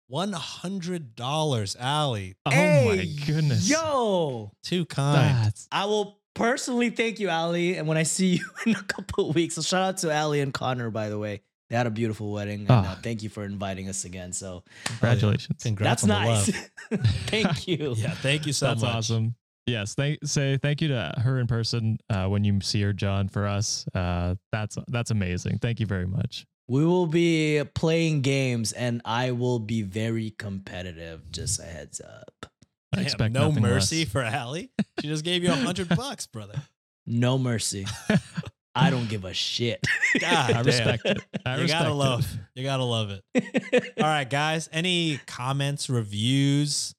one 0.06 0.32
hundred 0.32 1.14
dollars. 1.14 1.76
Allie, 1.78 2.34
Oh 2.46 2.50
Hey, 2.50 2.84
my 2.86 3.26
goodness. 3.26 3.68
Yo, 3.68 4.52
too 4.62 4.84
kind. 4.86 5.44
That's 5.44 5.68
I 5.70 5.84
will 5.84 6.18
personally 6.34 6.90
thank 6.90 7.20
you, 7.20 7.28
Ali. 7.30 7.76
And 7.76 7.86
when 7.86 7.96
I 7.98 8.04
see 8.04 8.26
you 8.38 8.50
in 8.66 8.72
a 8.76 8.82
couple 8.82 9.28
of 9.30 9.34
weeks, 9.34 9.54
so 9.56 9.62
shout 9.62 9.82
out 9.82 9.96
to 9.98 10.14
Ali 10.14 10.40
and 10.40 10.52
Connor, 10.54 10.90
by 10.90 11.08
the 11.08 11.18
way. 11.18 11.42
They 11.70 11.76
had 11.76 11.86
a 11.86 11.90
beautiful 11.90 12.32
wedding. 12.32 12.60
And 12.60 12.70
uh, 12.70 12.82
Ah. 12.86 12.98
thank 13.02 13.22
you 13.22 13.28
for 13.28 13.44
inviting 13.44 13.90
us 13.90 14.06
again. 14.06 14.32
So 14.32 14.64
congratulations. 14.86 15.62
Congrats 15.62 16.00
that's 16.00 16.02
on 16.04 16.08
the 16.08 16.34
nice. 16.34 16.48
love. 16.90 17.06
thank 17.26 17.68
you. 17.68 17.94
Yeah, 17.96 18.12
thank 18.14 18.46
you 18.46 18.54
so 18.54 18.66
That's 18.68 18.80
much. 18.80 18.88
That's 18.94 19.10
awesome. 19.10 19.34
Yes, 19.66 19.94
thank 19.94 20.20
say 20.24 20.56
thank 20.62 20.80
you 20.80 20.88
to 20.88 21.12
her 21.18 21.38
in 21.38 21.46
person 21.46 21.98
uh, 22.08 22.26
when 22.28 22.42
you 22.42 22.58
see 22.62 22.80
her, 22.80 22.94
John, 22.94 23.28
for 23.28 23.46
us. 23.46 23.84
Uh, 23.94 24.36
that's 24.50 24.78
that's 24.88 25.10
amazing. 25.10 25.58
Thank 25.58 25.78
you 25.78 25.84
very 25.84 26.06
much. 26.06 26.46
We 26.68 26.84
will 26.84 27.06
be 27.06 27.62
playing 27.74 28.20
games 28.20 28.72
and 28.72 29.00
I 29.04 29.30
will 29.32 29.58
be 29.58 29.82
very 29.82 30.30
competitive. 30.38 31.30
Just 31.32 31.60
a 31.60 31.64
heads 31.64 32.00
up. 32.00 32.46
I 32.92 32.96
Damn, 32.96 33.04
expect 33.04 33.34
no 33.34 33.50
mercy 33.52 34.00
less. 34.00 34.08
for 34.12 34.22
Allie. 34.22 34.70
She 35.00 35.08
just 35.08 35.24
gave 35.24 35.42
you 35.42 35.50
a 35.50 35.54
hundred 35.54 35.88
bucks, 35.96 36.26
brother. 36.26 36.60
No 37.06 37.38
mercy. 37.38 37.86
I 38.74 38.90
don't 38.90 39.08
give 39.08 39.24
a 39.24 39.32
shit. 39.34 39.84
God, 40.20 40.52
I 40.52 40.60
respect 40.60 41.04
it. 41.06 41.18
I 41.44 41.56
you 41.56 41.62
respect 41.62 41.82
gotta 41.82 41.90
it. 41.90 41.94
love. 41.94 42.36
You 42.54 42.64
gotta 42.64 42.84
love 42.84 43.10
it. 43.10 43.94
All 43.98 44.04
right, 44.06 44.28
guys. 44.28 44.68
Any 44.72 45.18
comments, 45.26 45.88
reviews, 45.90 46.94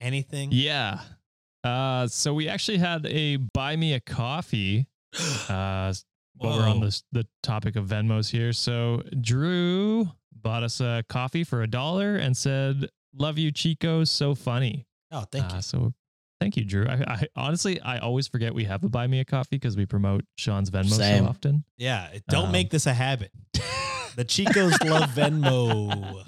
anything? 0.00 0.48
Yeah. 0.50 1.00
Uh, 1.62 2.06
so 2.08 2.32
we 2.34 2.48
actually 2.48 2.78
had 2.78 3.06
a 3.06 3.36
buy 3.36 3.76
me 3.76 3.92
a 3.92 4.00
coffee. 4.00 4.86
Uh, 5.48 5.92
while 6.40 6.58
we're 6.58 6.68
on 6.68 6.78
Whoa. 6.80 6.86
this 6.86 7.04
the 7.12 7.26
topic 7.42 7.76
of 7.76 7.86
Venmos 7.86 8.30
here. 8.30 8.52
So 8.52 9.02
Drew 9.20 10.08
bought 10.32 10.62
us 10.62 10.80
a 10.80 11.04
coffee 11.08 11.44
for 11.44 11.62
a 11.62 11.66
dollar 11.66 12.16
and 12.16 12.36
said, 12.36 12.88
"Love 13.14 13.38
you, 13.38 13.50
Chico. 13.52 14.04
So 14.04 14.34
funny." 14.34 14.86
Oh, 15.12 15.24
thank 15.30 15.52
Uh, 15.52 15.56
you. 15.56 15.62
So 15.62 15.92
thank 16.40 16.56
you, 16.56 16.64
Drew. 16.64 16.86
I, 16.88 17.04
I 17.06 17.26
honestly 17.36 17.80
I 17.80 17.98
always 17.98 18.26
forget 18.26 18.54
we 18.54 18.64
have 18.64 18.82
a 18.84 18.88
buy 18.88 19.06
me 19.06 19.20
a 19.20 19.24
coffee 19.24 19.56
because 19.56 19.76
we 19.76 19.84
promote 19.86 20.24
Sean's 20.36 20.70
Venmo 20.70 20.88
Same. 20.90 21.24
so 21.24 21.28
often. 21.30 21.64
Yeah, 21.76 22.08
don't 22.28 22.46
Um, 22.46 22.52
make 22.52 22.70
this 22.70 22.86
a 22.86 22.94
habit. 22.94 23.32
The 24.16 24.24
Chicos 24.24 24.84
love 24.90 25.10
Venmo. 25.10 26.24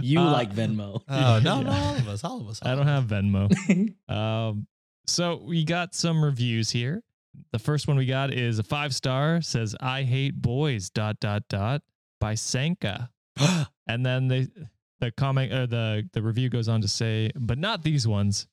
you 0.00 0.20
Uh, 0.20 0.32
like 0.32 0.52
Venmo. 0.54 1.02
Oh 1.08 1.40
no, 1.42 1.56
Yeah. 1.60 1.62
no, 1.62 1.70
all 1.70 1.94
of 1.96 2.08
us, 2.08 2.24
all 2.24 2.40
of 2.40 2.48
us. 2.48 2.60
all 2.62 2.70
I 2.70 2.74
don't 2.74 2.88
us. 2.88 3.02
have 3.02 3.04
Venmo. 3.06 3.94
Um, 4.08 4.66
so 5.06 5.42
we 5.44 5.64
got 5.64 5.94
some 5.94 6.24
reviews 6.24 6.70
here. 6.70 7.02
The 7.52 7.58
first 7.58 7.88
one 7.88 7.96
we 7.96 8.06
got 8.06 8.32
is 8.32 8.58
a 8.58 8.62
five 8.62 8.94
star. 8.94 9.40
Says 9.40 9.76
I 9.80 10.02
hate 10.02 10.40
boys. 10.40 10.90
Dot 10.90 11.20
dot 11.20 11.44
dot 11.48 11.82
by 12.20 12.34
Sanka. 12.34 13.10
and 13.86 14.04
then 14.04 14.28
they 14.28 14.48
the 15.00 15.10
comment 15.12 15.52
or 15.52 15.66
the 15.66 16.08
the 16.12 16.22
review 16.22 16.48
goes 16.48 16.68
on 16.68 16.80
to 16.82 16.88
say, 16.88 17.30
but 17.34 17.58
not 17.58 17.82
these 17.82 18.06
ones. 18.06 18.46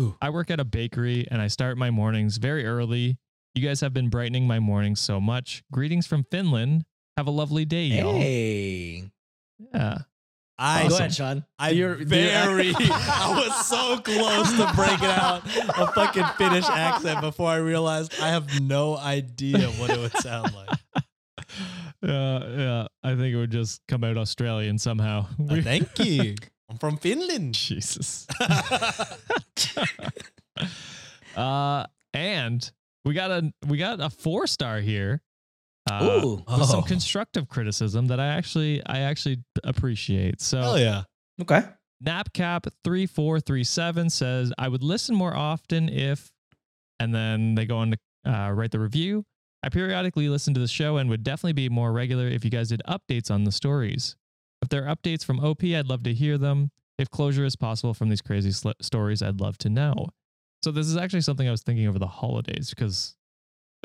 Ooh. 0.00 0.16
I 0.22 0.30
work 0.30 0.50
at 0.50 0.58
a 0.60 0.64
bakery 0.64 1.26
and 1.30 1.40
I 1.42 1.48
start 1.48 1.76
my 1.76 1.90
mornings 1.90 2.38
very 2.38 2.64
early. 2.64 3.18
You 3.54 3.66
guys 3.66 3.80
have 3.82 3.92
been 3.92 4.08
brightening 4.08 4.46
my 4.46 4.58
mornings 4.58 5.00
so 5.00 5.20
much. 5.20 5.62
Greetings 5.70 6.06
from 6.06 6.24
Finland. 6.30 6.84
Have 7.18 7.26
a 7.26 7.30
lovely 7.30 7.66
day, 7.66 7.84
y'all. 7.84 8.14
hey. 8.14 9.10
Yeah. 9.74 9.98
I 10.64 10.86
Go 10.88 10.96
ahead, 10.96 11.12
Sean. 11.12 11.44
I 11.58 11.70
You're- 11.70 12.04
very, 12.04 12.66
you're- 12.68 12.74
I 12.90 13.34
was 13.48 13.66
so 13.66 13.98
close 13.98 14.52
to 14.56 14.72
breaking 14.76 15.08
out 15.08 15.42
a 15.78 15.88
fucking 15.92 16.24
Finnish 16.38 16.68
accent 16.68 17.20
before 17.20 17.50
I 17.50 17.56
realized 17.56 18.14
I 18.20 18.28
have 18.28 18.60
no 18.60 18.96
idea 18.96 19.68
what 19.70 19.90
it 19.90 19.98
would 19.98 20.16
sound 20.18 20.54
like. 20.54 20.68
Uh, 22.04 22.40
yeah, 22.56 22.86
I 23.04 23.10
think 23.14 23.32
it 23.32 23.36
would 23.36 23.52
just 23.52 23.80
come 23.86 24.02
out 24.02 24.16
Australian 24.16 24.76
somehow. 24.76 25.26
Uh, 25.48 25.60
thank 25.62 25.86
you. 26.00 26.34
I'm 26.68 26.76
from 26.78 26.96
Finland. 26.96 27.54
Jesus. 27.54 28.26
uh, 31.36 31.84
and 32.12 32.72
we 33.04 33.14
got 33.14 33.30
a 33.30 33.52
we 33.68 33.78
got 33.78 34.00
a 34.00 34.10
four 34.10 34.46
star 34.46 34.80
here. 34.80 35.22
Uh, 35.90 36.20
Ooh. 36.24 36.44
with 36.56 36.66
some 36.66 36.80
Oh. 36.80 36.82
constructive 36.82 37.48
criticism 37.48 38.06
that 38.06 38.20
I 38.20 38.28
actually 38.28 38.84
I 38.86 39.00
actually 39.00 39.38
appreciate. 39.64 40.40
So 40.40 40.60
Hell 40.60 40.78
yeah. 40.78 41.02
Okay. 41.40 41.62
Napcap3437 42.04 44.10
says, 44.10 44.52
I 44.58 44.68
would 44.68 44.82
listen 44.82 45.14
more 45.14 45.34
often 45.36 45.88
if, 45.88 46.30
and 47.00 47.14
then 47.14 47.54
they 47.54 47.64
go 47.66 47.78
on 47.78 47.92
to 47.92 47.98
uh, 48.30 48.50
write 48.52 48.70
the 48.70 48.80
review. 48.80 49.24
I 49.62 49.68
periodically 49.68 50.28
listen 50.28 50.54
to 50.54 50.60
the 50.60 50.68
show 50.68 50.96
and 50.96 51.08
would 51.10 51.22
definitely 51.22 51.52
be 51.52 51.68
more 51.68 51.92
regular 51.92 52.26
if 52.26 52.44
you 52.44 52.50
guys 52.50 52.68
did 52.70 52.82
updates 52.88 53.30
on 53.30 53.44
the 53.44 53.52
stories. 53.52 54.16
If 54.60 54.68
there 54.68 54.86
are 54.86 54.94
updates 54.94 55.24
from 55.24 55.40
OP, 55.44 55.62
I'd 55.64 55.88
love 55.88 56.02
to 56.04 56.14
hear 56.14 56.38
them. 56.38 56.70
If 56.98 57.10
closure 57.10 57.44
is 57.44 57.56
possible 57.56 57.94
from 57.94 58.08
these 58.08 58.22
crazy 58.22 58.50
sl- 58.52 58.70
stories, 58.80 59.22
I'd 59.22 59.40
love 59.40 59.58
to 59.58 59.68
know. 59.68 60.08
So 60.64 60.70
this 60.70 60.86
is 60.86 60.96
actually 60.96 61.22
something 61.22 61.48
I 61.48 61.52
was 61.52 61.62
thinking 61.62 61.86
over 61.88 61.98
the 61.98 62.06
holidays 62.06 62.70
because 62.70 63.16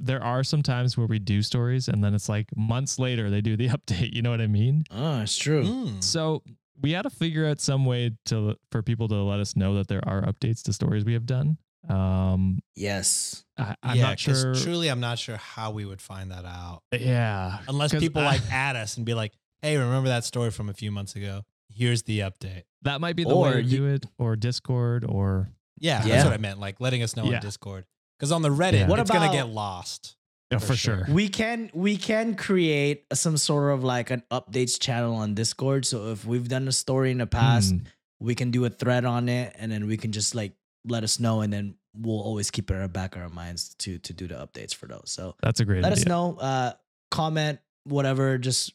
there 0.01 0.23
are 0.23 0.43
some 0.43 0.61
times 0.63 0.97
where 0.97 1.07
we 1.07 1.19
do 1.19 1.41
stories 1.41 1.87
and 1.87 2.03
then 2.03 2.13
it's 2.13 2.29
like 2.29 2.47
months 2.55 2.99
later 2.99 3.29
they 3.29 3.41
do 3.41 3.55
the 3.57 3.67
update. 3.77 4.13
You 4.13 4.21
know 4.21 4.31
what 4.31 4.41
I 4.41 4.47
mean? 4.47 4.83
Oh, 4.91 5.21
it's 5.21 5.37
true. 5.37 5.63
Mm. 5.63 6.03
So 6.03 6.43
we 6.81 6.91
had 6.91 7.03
to 7.03 7.09
figure 7.09 7.45
out 7.47 7.59
some 7.59 7.85
way 7.85 8.11
to 8.25 8.55
for 8.71 8.83
people 8.83 9.07
to 9.07 9.15
let 9.15 9.39
us 9.39 9.55
know 9.55 9.75
that 9.75 9.87
there 9.87 10.07
are 10.07 10.21
updates 10.23 10.61
to 10.63 10.73
stories 10.73 11.03
we 11.05 11.13
have 11.13 11.25
done. 11.25 11.57
Um, 11.89 12.59
Yes. 12.75 13.43
I, 13.57 13.75
I'm 13.81 13.95
yeah, 13.97 14.01
not 14.03 14.23
'cause 14.23 14.41
sure. 14.41 14.53
Truly, 14.55 14.89
I'm 14.89 14.99
not 14.99 15.17
sure 15.19 15.37
how 15.37 15.71
we 15.71 15.85
would 15.85 16.01
find 16.01 16.31
that 16.31 16.45
out 16.45 16.83
yeah, 16.91 17.59
unless 17.67 17.91
'cause 17.91 18.01
people 18.01 18.21
I- 18.21 18.25
like 18.33 18.41
add 18.51 18.75
us 18.75 18.97
and 18.97 19.05
be 19.05 19.13
like, 19.13 19.33
"Hey, 19.61 19.77
remember 19.77 20.09
that 20.09 20.23
story 20.25 20.51
from 20.51 20.69
a 20.69 20.73
few 20.73 20.91
months 20.91 21.15
ago? 21.15 21.41
Here's 21.69 22.03
the 22.03 22.19
update." 22.19 22.63
that 22.83 23.01
might 23.01 23.15
be 23.15 23.23
the 23.23 23.31
Or 23.33 23.43
way 23.45 23.53
to 23.53 23.63
you- 23.63 23.77
do 23.77 23.85
it, 23.87 24.05
or 24.19 24.35
Discord, 24.35 25.03
or 25.03 25.49
Yeah, 25.79 26.03
Yeah. 26.05 26.07
that's 26.15 26.23
what 26.25 26.33
I 26.33 26.37
meant. 26.37 26.59
Like 26.59 26.79
letting 26.81 27.01
us 27.03 27.15
know 27.15 27.23
Yeah. 27.25 27.35
on 27.37 27.41
Discord. 27.41 27.85
Because 28.17 28.31
on 28.31 28.41
the 28.41 28.49
Reddit, 28.49 28.79
Yeah. 28.79 28.87
What 28.87 28.99
it's 28.99 29.11
gonna 29.11 29.31
get 29.31 29.49
lost. 29.49 30.15
yeah, 30.51 30.57
For 30.59 30.67
for, 30.67 30.75
sure. 30.75 31.05
sure. 31.05 31.13
We 31.15 31.29
can 31.29 31.69
we 31.73 31.97
can 31.97 32.35
create 32.35 33.05
some 33.13 33.37
sort 33.37 33.73
of 33.73 33.83
like 33.83 34.09
an 34.11 34.23
updates 34.31 34.79
channel 34.79 35.15
on 35.15 35.33
Discord. 35.35 35.85
So 35.85 36.11
if 36.11 36.25
we've 36.25 36.47
done 36.47 36.67
a 36.67 36.71
story 36.71 37.11
in 37.11 37.19
the 37.19 37.27
past, 37.27 37.73
Mm, 37.75 37.85
we 38.19 38.33
can 38.33 38.49
do 38.51 38.65
a 38.65 38.69
thread 38.69 39.05
on 39.05 39.29
it, 39.29 39.55
and 39.59 39.71
then 39.71 39.85
we 39.87 39.97
can 39.97 40.11
just 40.11 40.33
like 40.35 40.53
let 40.85 41.03
us 41.03 41.19
know, 41.19 41.41
and 41.41 41.51
then 41.53 41.75
we'll 41.95 42.19
always 42.21 42.49
keep 42.51 42.71
it 42.71 42.73
in 42.75 42.81
our 42.81 42.87
back 42.87 43.15
of 43.15 43.21
our 43.21 43.29
minds 43.29 43.75
to 43.79 43.99
to 43.99 44.13
do 44.13 44.27
the 44.27 44.35
updates 44.35 44.73
for 44.73 44.87
those. 44.87 45.03
So 45.11 45.35
that's 45.43 45.59
a 45.59 45.65
great 45.65 45.83
let 45.83 45.91
idea. 45.91 46.01
us 46.03 46.07
know. 46.07 46.37
Uh, 46.39 46.71
comment 47.11 47.59
whatever. 47.83 48.37
Just 48.37 48.73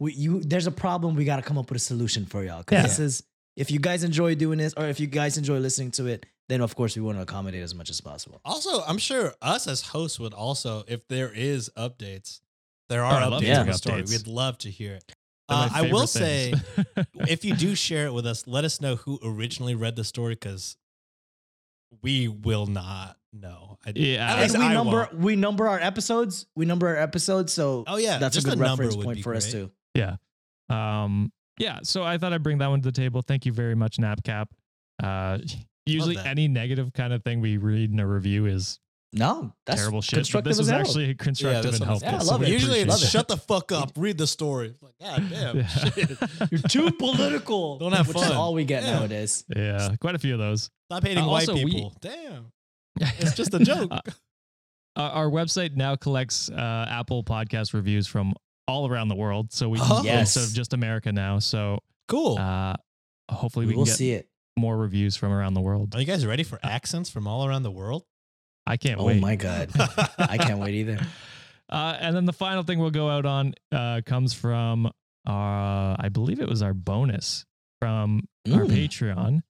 we 0.00 0.12
you. 0.14 0.40
There's 0.40 0.66
a 0.66 0.72
problem. 0.72 1.14
We 1.14 1.24
got 1.24 1.36
to 1.36 1.42
come 1.42 1.58
up 1.58 1.70
with 1.70 1.76
a 1.76 1.84
solution 1.84 2.26
for 2.26 2.42
y'all. 2.42 2.58
Because 2.58 2.76
Yeah. 2.78 2.82
this 2.82 2.98
is 2.98 3.22
if 3.54 3.70
you 3.70 3.78
guys 3.78 4.02
enjoy 4.02 4.34
doing 4.34 4.58
this, 4.58 4.72
or 4.76 4.86
if 4.86 4.98
you 4.98 5.06
guys 5.06 5.36
enjoy 5.38 5.58
listening 5.58 5.90
to 5.92 6.06
it, 6.06 6.26
then 6.48 6.60
of 6.60 6.74
course 6.76 6.96
we 6.96 7.02
want 7.02 7.18
to 7.18 7.22
accommodate 7.22 7.62
as 7.62 7.74
much 7.74 7.90
as 7.90 8.00
possible. 8.00 8.40
Also, 8.44 8.82
I'm 8.82 8.98
sure 8.98 9.34
us 9.42 9.66
as 9.66 9.82
hosts 9.82 10.18
would 10.20 10.34
also, 10.34 10.84
if 10.88 11.06
there 11.08 11.32
is 11.32 11.70
updates, 11.76 12.40
there 12.88 13.04
are 13.04 13.22
Oh, 13.22 13.30
updates 13.30 13.40
hearing 13.42 13.58
on 13.60 13.66
the 13.66 13.72
story. 13.74 14.02
updates. 14.02 14.10
We'd 14.10 14.26
love 14.26 14.58
to 14.58 14.70
hear 14.70 14.94
it. 14.94 15.12
Uh, 15.48 15.68
I 15.72 15.82
will 15.82 16.06
favorite 16.06 16.08
say, 16.08 16.54
if 17.28 17.44
you 17.44 17.54
do 17.54 17.74
share 17.74 18.06
it 18.06 18.12
with 18.14 18.26
us, 18.26 18.46
let 18.46 18.64
us 18.64 18.80
know 18.80 18.96
who 18.96 19.18
originally 19.24 19.74
read 19.74 19.96
the 19.96 20.04
story 20.04 20.34
because 20.34 20.76
we 22.02 22.26
will 22.28 22.66
not 22.66 23.16
know. 23.32 23.78
I, 23.84 23.92
Yeah. 23.94 24.32
at 24.34 24.40
least 24.42 24.58
we 24.58 24.64
I 24.64 24.72
number 24.74 25.08
won't. 25.10 25.14
we 25.14 25.36
number 25.36 25.68
our 25.68 25.78
episodes. 25.78 26.46
We 26.56 26.64
number 26.64 26.88
our 26.88 26.96
episodes, 26.96 27.52
so 27.52 27.84
Oh 27.86 27.96
yeah, 27.96 28.18
that's 28.18 28.34
just 28.34 28.46
a 28.46 28.50
good 28.50 28.58
number 28.60 28.84
reference 28.84 29.04
point 29.04 29.16
be 29.16 29.22
for 29.22 29.34
us 29.34 29.50
too. 29.50 29.70
Yeah. 29.94 30.16
Um, 30.70 31.32
yeah. 31.58 31.80
So 31.82 32.02
I 32.02 32.16
thought 32.18 32.32
I'd 32.32 32.42
bring 32.42 32.58
that 32.58 32.68
one 32.68 32.80
to 32.80 32.88
the 32.88 32.92
table. 32.92 33.20
Thank 33.22 33.44
you 33.44 33.52
very 33.52 33.74
much, 33.74 33.98
Napcap. 33.98 34.46
Uh, 35.02 35.38
usually 35.86 36.16
any 36.18 36.48
negative 36.48 36.92
kind 36.92 37.12
of 37.12 37.22
thing 37.24 37.40
we 37.40 37.56
read 37.56 37.90
in 37.92 37.98
a 38.00 38.06
review 38.06 38.46
is 38.46 38.78
No, 39.12 39.52
that's 39.66 39.80
terrible 39.80 40.00
shit. 40.02 40.12
But 40.32 40.44
Constructive 40.44 40.50
this 40.50 40.56
as 40.56 40.58
was 40.60 40.68
hell. 40.70 40.80
actually 40.80 41.14
constructive 41.14 41.62
that's 41.64 41.76
and 41.78 41.84
helpful. 41.86 42.08
Yeah, 42.12 42.18
I 42.18 42.22
love 42.22 42.40
we 42.40 42.46
it. 42.46 42.52
Usually 42.52 42.82
appreciate 42.82 42.94
it's 43.02 43.02
it. 43.04 43.10
shut 43.10 43.28
the 43.28 43.36
fuck 43.36 43.70
up, 43.72 43.92
read 43.96 44.16
the 44.18 44.26
story. 44.26 44.68
It's 44.68 44.82
like, 44.82 44.94
God 45.00 45.30
damn, 45.30 45.56
Yeah. 45.58 46.46
You're 46.50 46.60
too 46.62 46.90
political. 46.92 47.78
Don't 47.78 47.92
have 47.92 48.08
which 48.08 48.16
is 48.16 48.22
fun. 48.24 48.32
all 48.36 48.54
we 48.54 48.64
get 48.64 48.82
Yeah. 48.84 48.92
nowadays. 49.00 49.44
yeah, 49.54 49.94
quite 50.00 50.14
a 50.14 50.18
few 50.18 50.32
of 50.34 50.38
those. 50.38 50.70
Stop 50.90 51.02
hating 51.04 51.24
Uh, 51.24 51.28
white 51.28 51.48
also, 51.48 51.62
we- 51.62 51.72
people. 51.72 51.94
Damn, 52.00 52.52
it's 53.00 53.34
just 53.34 53.52
a 53.54 53.58
joke. 53.58 53.90
Uh, 53.92 54.00
Our 54.96 55.10
our 55.10 55.30
website 55.30 55.74
now 55.76 55.96
collects 55.96 56.50
uh, 56.50 56.86
Apple 56.88 57.24
podcast 57.24 57.72
reviews 57.74 58.06
from 58.06 58.34
all 58.68 58.88
around 58.88 59.08
the 59.08 59.16
world. 59.16 59.52
So 59.52 59.68
we 59.68 59.78
Oh. 59.80 60.02
Yes. 60.04 60.36
instead 60.36 60.44
of 60.50 60.54
just 60.54 60.72
America 60.74 61.10
now. 61.12 61.38
So 61.38 61.78
cool. 62.08 62.38
uh, 62.38 62.74
hopefully 63.30 63.66
We 63.66 63.72
we, 63.72 63.76
will 63.76 63.84
can 63.84 63.90
get 63.90 63.96
see 63.96 64.12
it. 64.12 64.28
More 64.56 64.76
reviews 64.76 65.16
from 65.16 65.32
around 65.32 65.54
the 65.54 65.60
world. 65.60 65.94
Are 65.94 66.00
you 66.00 66.06
guys 66.06 66.26
ready 66.26 66.42
for 66.42 66.58
accents 66.62 67.10
from 67.10 67.26
all 67.26 67.46
around 67.46 67.62
the 67.62 67.70
world? 67.70 68.04
I 68.66 68.76
can't 68.76 69.00
Oh 69.00 69.04
wait. 69.06 69.20
my 69.20 69.34
god, 69.36 69.70
I 70.18 70.38
can't 70.38 70.58
wait 70.60 70.74
either. 70.74 70.98
Uh, 71.70 71.96
and 72.00 72.14
then 72.14 72.26
the 72.26 72.34
final 72.34 72.62
thing 72.62 72.78
we'll 72.78 72.90
go 72.90 73.08
out 73.08 73.24
on 73.24 73.54
uh, 73.70 74.02
comes 74.04 74.34
from, 74.34 74.84
uh, 74.84 74.90
I 75.26 76.10
believe 76.12 76.38
it 76.38 76.46
was 76.48 76.60
our 76.60 76.74
bonus 76.74 77.46
from 77.80 78.28
our 78.52 78.66
Mm. 78.66 78.70
Patreon. 78.70 79.40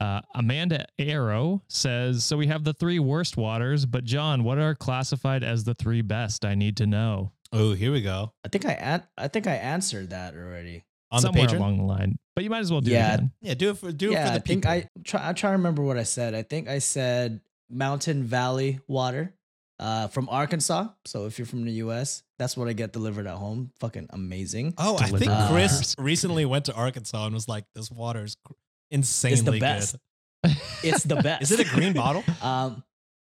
Uh, 0.00 0.22
Amanda 0.34 0.86
Arrow 0.98 1.62
says, 1.68 2.24
So 2.24 2.38
we 2.38 2.46
have 2.46 2.64
the 2.64 2.72
three 2.72 2.98
worst 2.98 3.36
waters, 3.36 3.84
but 3.84 4.04
John, 4.04 4.42
what 4.42 4.56
are 4.56 4.74
classified 4.74 5.44
as 5.44 5.64
the 5.64 5.74
three 5.74 6.00
best? 6.00 6.46
I 6.46 6.54
need 6.54 6.78
to 6.78 6.86
know. 6.86 7.32
Oh, 7.52 7.74
here 7.74 7.92
we 7.92 8.00
go. 8.00 8.32
I 8.42 8.48
think 8.48 8.64
I 8.64 8.72
an- 8.72 9.02
I 9.18 9.28
think 9.28 9.46
I 9.46 9.56
answered 9.56 10.08
that 10.10 10.32
already. 10.34 10.84
On 11.12 11.20
Somewhere 11.20 11.46
the 11.48 11.58
along 11.58 11.78
the 11.78 11.84
line. 11.84 12.18
But 12.36 12.44
you 12.44 12.50
might 12.50 12.60
as 12.60 12.70
well 12.70 12.80
do 12.80 12.90
Yeah. 12.92 13.12
it 13.12 13.14
again. 13.14 13.32
yeah, 13.42 13.54
do 13.54 13.70
it 13.70 13.78
for 13.78 13.90
do 13.92 14.12
it 14.12 14.16
for 14.16 14.22
the 14.22 14.32
I 14.32 14.38
think 14.38 14.62
people. 14.64 14.70
I 14.70 14.88
try. 15.04 15.28
I 15.28 15.32
try 15.32 15.50
to 15.50 15.56
remember 15.56 15.82
what 15.82 15.98
I 15.98 16.04
said. 16.04 16.34
I 16.34 16.42
think 16.42 16.68
I 16.68 16.78
said 16.78 17.40
Mountain 17.68 18.22
Valley 18.24 18.78
water, 18.86 19.34
uh, 19.80 20.06
from 20.08 20.28
Arkansas. 20.28 20.88
So 21.06 21.26
if 21.26 21.38
you're 21.38 21.46
from 21.46 21.64
the 21.64 21.72
U.S., 21.84 22.22
that's 22.38 22.56
what 22.56 22.68
I 22.68 22.72
get 22.74 22.92
delivered 22.92 23.26
at 23.26 23.34
home. 23.36 23.72
Fucking 23.80 24.06
amazing. 24.10 24.74
Oh, 24.78 24.96
I 24.98 25.06
think 25.08 25.24
Delivered. 25.24 25.48
Chris 25.52 25.94
recently 25.98 26.44
went 26.44 26.66
to 26.66 26.74
Arkansas 26.74 27.24
and 27.26 27.34
was 27.34 27.48
like, 27.48 27.64
"This 27.74 27.90
water 27.90 28.24
is 28.24 28.36
cr- 28.44 28.52
insanely 28.90 29.58
best. 29.58 29.96
good." 30.44 30.56
It's 30.84 31.02
the 31.04 31.16
best. 31.22 31.42
Is 31.42 31.50
it 31.52 31.60
a 31.66 31.68
green 31.74 31.92
bottle? 31.92 32.22
Um, 32.42 32.84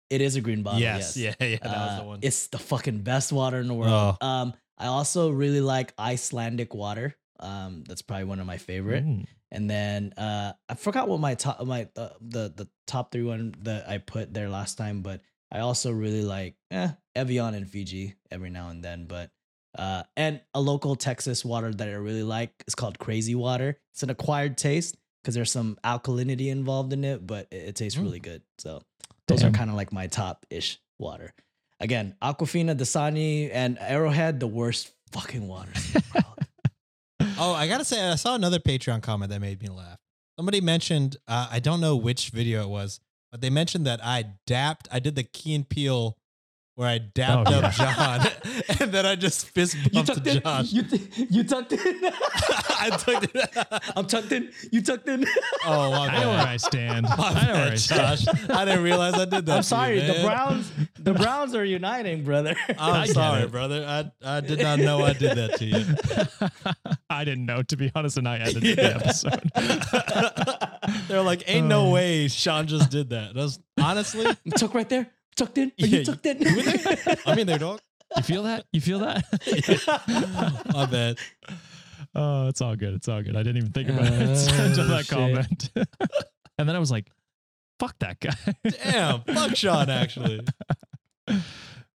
it 0.09 0.21
is 0.21 0.37
a 0.37 0.41
green 0.43 0.63
bottle. 0.63 0.81
yes. 0.81 1.17
Yes. 1.17 1.37
Yeah. 1.41 1.47
Yeah. 1.47 1.57
That 1.63 1.69
was 1.71 1.91
Uh, 1.91 2.01
the 2.01 2.07
one. 2.07 2.19
It's 2.23 2.47
the 2.49 2.59
fucking 2.59 2.99
best 3.03 3.33
water 3.33 3.59
in 3.61 3.67
the 3.67 3.75
world. 3.75 4.17
Oh. 4.21 4.27
Um, 4.27 4.55
I 4.79 4.87
also 4.87 5.31
really 5.31 5.61
like 5.63 5.95
Icelandic 5.99 6.75
water. 6.75 7.17
Um, 7.43 7.85
that's 7.87 8.03
probably 8.03 8.25
one 8.25 8.41
of 8.41 8.47
my 8.47 8.57
favorite. 8.59 9.05
Mm. 9.05 9.27
And 9.51 9.69
then 9.69 10.13
uh, 10.17 10.53
I 10.69 10.75
forgot 10.75 11.09
what 11.09 11.21
my 11.21 11.35
top 11.35 11.63
my 11.67 11.89
the, 11.95 12.13
the 12.21 12.53
the 12.57 12.69
top 12.87 13.13
three 13.13 13.23
one 13.25 13.55
that 13.63 13.89
I 13.89 13.99
put 13.99 14.33
there 14.33 14.49
last 14.49 14.79
time, 14.79 15.03
but 15.03 15.21
I 15.51 15.59
also 15.59 15.91
really 15.91 16.23
like 16.23 16.55
eh, 16.71 16.89
Evian 17.15 17.55
and 17.55 17.69
Fiji 17.69 18.15
every 18.31 18.49
now 18.49 18.69
and 18.71 18.83
then. 18.83 19.05
But 19.07 19.31
uh, 19.79 20.05
and 20.17 20.41
a 20.55 20.61
local 20.61 20.97
Texas 20.97 21.45
water 21.45 21.73
that 21.75 21.89
I 21.89 21.93
really 21.93 22.23
like 22.23 22.53
is 22.67 22.75
called 22.75 22.99
Crazy 22.99 23.35
Water. 23.35 23.79
It's 23.93 24.03
an 24.03 24.11
acquired 24.11 24.57
taste 24.57 24.97
because 25.23 25.35
there's 25.35 25.51
some 25.53 25.77
alkalinity 25.85 26.47
involved 26.49 26.93
in 26.93 27.05
it, 27.05 27.27
but 27.27 27.49
it, 27.51 27.57
it 27.69 27.77
tastes 27.77 27.99
Mm. 27.99 28.03
really 28.05 28.21
good. 28.21 28.43
So 28.59 28.81
those 29.29 29.41
Damn. 29.41 29.51
are 29.51 29.57
kind 29.57 29.69
of 29.71 29.77
like 29.77 29.93
my 29.93 30.07
top 30.07 30.47
ish 30.51 30.79
water. 30.99 31.35
Again, 31.81 32.15
Aquafina, 32.23 32.77
Dasani, 32.77 33.51
and 33.53 33.77
Arrowhead, 33.81 34.41
the 34.41 34.47
worst 34.47 34.93
fucking 35.11 35.47
waters. 35.49 35.97
oh, 37.43 37.55
I 37.55 37.67
gotta 37.67 37.85
say, 37.85 38.01
I 38.09 38.15
saw 38.15 38.35
another 38.35 38.59
Patreon 38.59 39.03
comment 39.03 39.31
that 39.31 39.41
made 39.41 39.61
me 39.61 39.69
laugh. 39.69 39.99
Somebody 40.37 40.61
mentioned, 40.61 41.17
uh, 41.27 41.49
I 41.51 41.59
don't 41.59 41.81
know 41.81 41.97
which 41.97 42.31
video 42.31 42.63
it 42.63 42.69
was, 42.69 43.01
but 43.31 43.41
they 43.41 43.51
mentioned 43.51 43.87
that 43.87 44.01
I 44.03 44.25
dapped. 44.47 44.89
I 44.93 44.99
did 44.99 45.17
the 45.17 45.25
Key 45.25 45.55
and 45.55 45.69
Peele 45.69 46.17
where 46.75 46.89
I 46.89 46.99
dapped 46.99 47.49
Oh, 47.49 47.55
up 47.59 47.77
yeah. 47.79 47.95
John, 47.95 48.63
and 48.81 48.93
then 48.93 49.05
I 49.05 49.15
just 49.15 49.49
fist 49.51 49.75
you 49.77 49.91
bumped 49.91 50.15
tucked 50.15 50.27
in. 50.27 50.41
Josh. 50.43 50.73
You, 50.73 50.83
you 51.31 51.45
tucked 51.45 51.73
in. 51.73 51.79
I 51.85 52.91
took 52.99 53.25
it. 53.25 53.93
I'm 53.97 54.07
tucked 54.07 54.33
in. 54.33 54.51
You 54.71 54.81
tucked 54.83 55.07
in. 55.09 55.27
Oh, 55.67 55.93
I 55.93 56.21
know 56.21 56.29
where. 56.31 56.39
I 56.41 56.57
stand. 56.57 57.03
My 57.03 57.15
I 57.19 57.47
know 57.47 57.53
where 57.53 57.73
I 57.73 57.75
stand. 57.75 58.21
Josh. 58.21 58.49
I 58.51 58.65
didn't 58.65 58.83
realize 58.85 59.15
I 59.15 59.27
did 59.27 59.45
that. 59.47 59.57
I'm 59.57 59.63
sorry. 59.63 60.01
you, 60.01 60.13
the. 60.15 60.23
Browns. 60.23 60.73
The 60.99 61.13
Browns 61.15 61.55
are 61.55 61.65
uniting, 61.65 62.25
brother. 62.25 62.57
I'm 62.79 63.07
sorry, 63.09 63.43
it. 63.43 63.51
brother. 63.53 63.85
I 63.87 64.37
I 64.37 64.41
did 64.41 64.61
not 64.61 64.79
know 64.79 65.03
I 65.05 65.13
did 65.13 65.37
that 65.37 65.57
to 65.59 65.65
you. 65.65 66.95
I 67.11 67.25
didn't 67.25 67.45
know, 67.47 67.63
to 67.65 67.77
be 67.77 67.91
honest, 67.95 68.17
and 68.17 68.27
I 68.29 68.39
edited 68.39 68.79
the 68.79 68.95
episode. 68.95 69.51
They're 71.09 71.23
like, 71.23 71.43
ain't 71.47 71.67
no 71.67 71.89
Uh. 71.89 71.91
way 71.91 72.29
Sean 72.29 72.67
just 72.67 72.91
did 72.91 73.11
that. 73.11 73.35
That's 73.35 73.59
honestly, 73.81 74.27
I'm 74.27 74.71
right 74.73 74.89
there. 74.89 75.11
Tucked 75.37 75.59
in. 75.59 75.69
Are 75.69 75.73
Yeah, 75.87 75.99
you 75.99 76.05
tucked 76.05 76.27
in? 76.27 76.41
you 76.43 76.59
in 76.61 76.65
there? 76.67 77.17
I'm 77.27 77.39
in 77.39 77.47
there, 77.47 77.59
dog. 77.59 77.81
You 78.17 78.23
feel 78.23 78.43
that? 78.43 78.67
You 78.73 78.81
feel 78.81 78.99
that? 79.01 79.25
My 80.75 80.87
bad. 80.87 81.19
Oh, 82.15 82.49
it's 82.49 82.61
all 82.61 82.77
good. 82.77 82.93
It's 82.95 83.09
all 83.09 83.23
good. 83.23 83.37
I 83.37 83.43
didn't 83.43 83.57
even 83.59 83.73
think 83.73 83.89
about 83.89 84.09
Oh, 84.09 84.15
it 84.15 84.53
until 84.61 84.89
that 84.89 85.07
shit. 85.07 85.09
comment. 85.09 85.71
and 86.59 86.69
then 86.69 86.77
I 86.77 86.79
was 86.79 86.91
like, 86.91 87.11
fuck 87.79 87.99
that 88.01 88.21
guy. 88.21 88.35
Damn, 88.85 89.23
fuck 89.23 89.57
Sean. 89.57 89.89
Actually. 89.89 90.45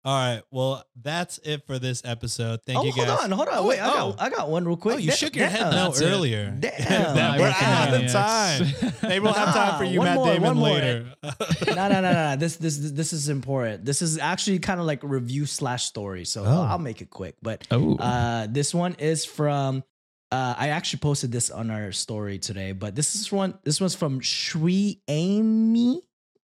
All 0.05 0.13
right. 0.15 0.43
Well, 0.51 0.85
that's 1.01 1.39
it 1.39 1.65
for 1.65 1.79
this 1.79 2.03
episode. 2.05 2.61
Thank 2.63 2.77
oh, 2.77 2.83
you 2.83 2.93
guys. 2.93 3.07
hold 3.07 3.19
on, 3.21 3.31
hold 3.31 3.47
on. 3.47 3.57
Oh, 3.57 3.65
Wait, 3.67 3.79
I 3.79 3.89
oh. 3.89 4.11
got, 4.11 4.21
I 4.21 4.29
got 4.29 4.49
one 4.49 4.63
real 4.63 4.77
quick. 4.77 4.95
Oh, 4.95 4.97
you 4.99 5.09
Da- 5.09 5.15
shook 5.15 5.35
your 5.35 5.47
head 5.47 5.71
damn. 5.71 5.91
no 5.91 5.93
earlier. 6.03 6.51
Damn. 6.51 6.71
That- 7.15 7.39
we're 7.39 7.47
out 7.47 7.93
of 8.03 8.11
time. 8.11 8.91
Maybe 9.01 9.19
we'll 9.23 9.33
have 9.33 9.55
time 9.55 9.79
for 9.79 9.83
you, 9.83 9.97
one 9.97 10.05
Matt 10.09 10.15
more, 10.17 10.25
Damon, 10.27 10.43
one 10.43 10.57
later. 10.59 11.07
no, 11.23 11.73
no, 11.73 12.01
no, 12.01 12.11
no. 12.13 12.35
This, 12.39 12.57
this, 12.57 12.77
this 12.91 13.13
is 13.13 13.29
important. 13.29 13.83
This 13.83 14.03
is 14.03 14.19
actually 14.19 14.59
kind 14.59 14.79
of 14.79 14.85
like 14.85 14.99
review 15.01 15.47
slash 15.47 15.85
story. 15.85 16.23
So 16.25 16.43
Oh. 16.45 16.61
I'll 16.69 16.77
make 16.77 17.01
it 17.01 17.09
quick. 17.09 17.35
But 17.41 17.65
oh, 17.71 17.95
Uh, 17.97 18.45
this 18.47 18.75
one 18.75 18.95
is 18.99 19.25
from. 19.25 19.83
Uh, 20.31 20.53
I 20.57 20.67
actually 20.69 20.99
posted 20.99 21.31
this 21.31 21.49
on 21.49 21.71
our 21.71 21.91
story 21.91 22.37
today, 22.39 22.73
but 22.73 22.93
this 22.95 23.15
is 23.15 23.31
one. 23.31 23.57
This 23.63 23.79
one's 23.81 23.95
from 23.95 24.19
Shree 24.19 25.01
Amy. 25.07 26.01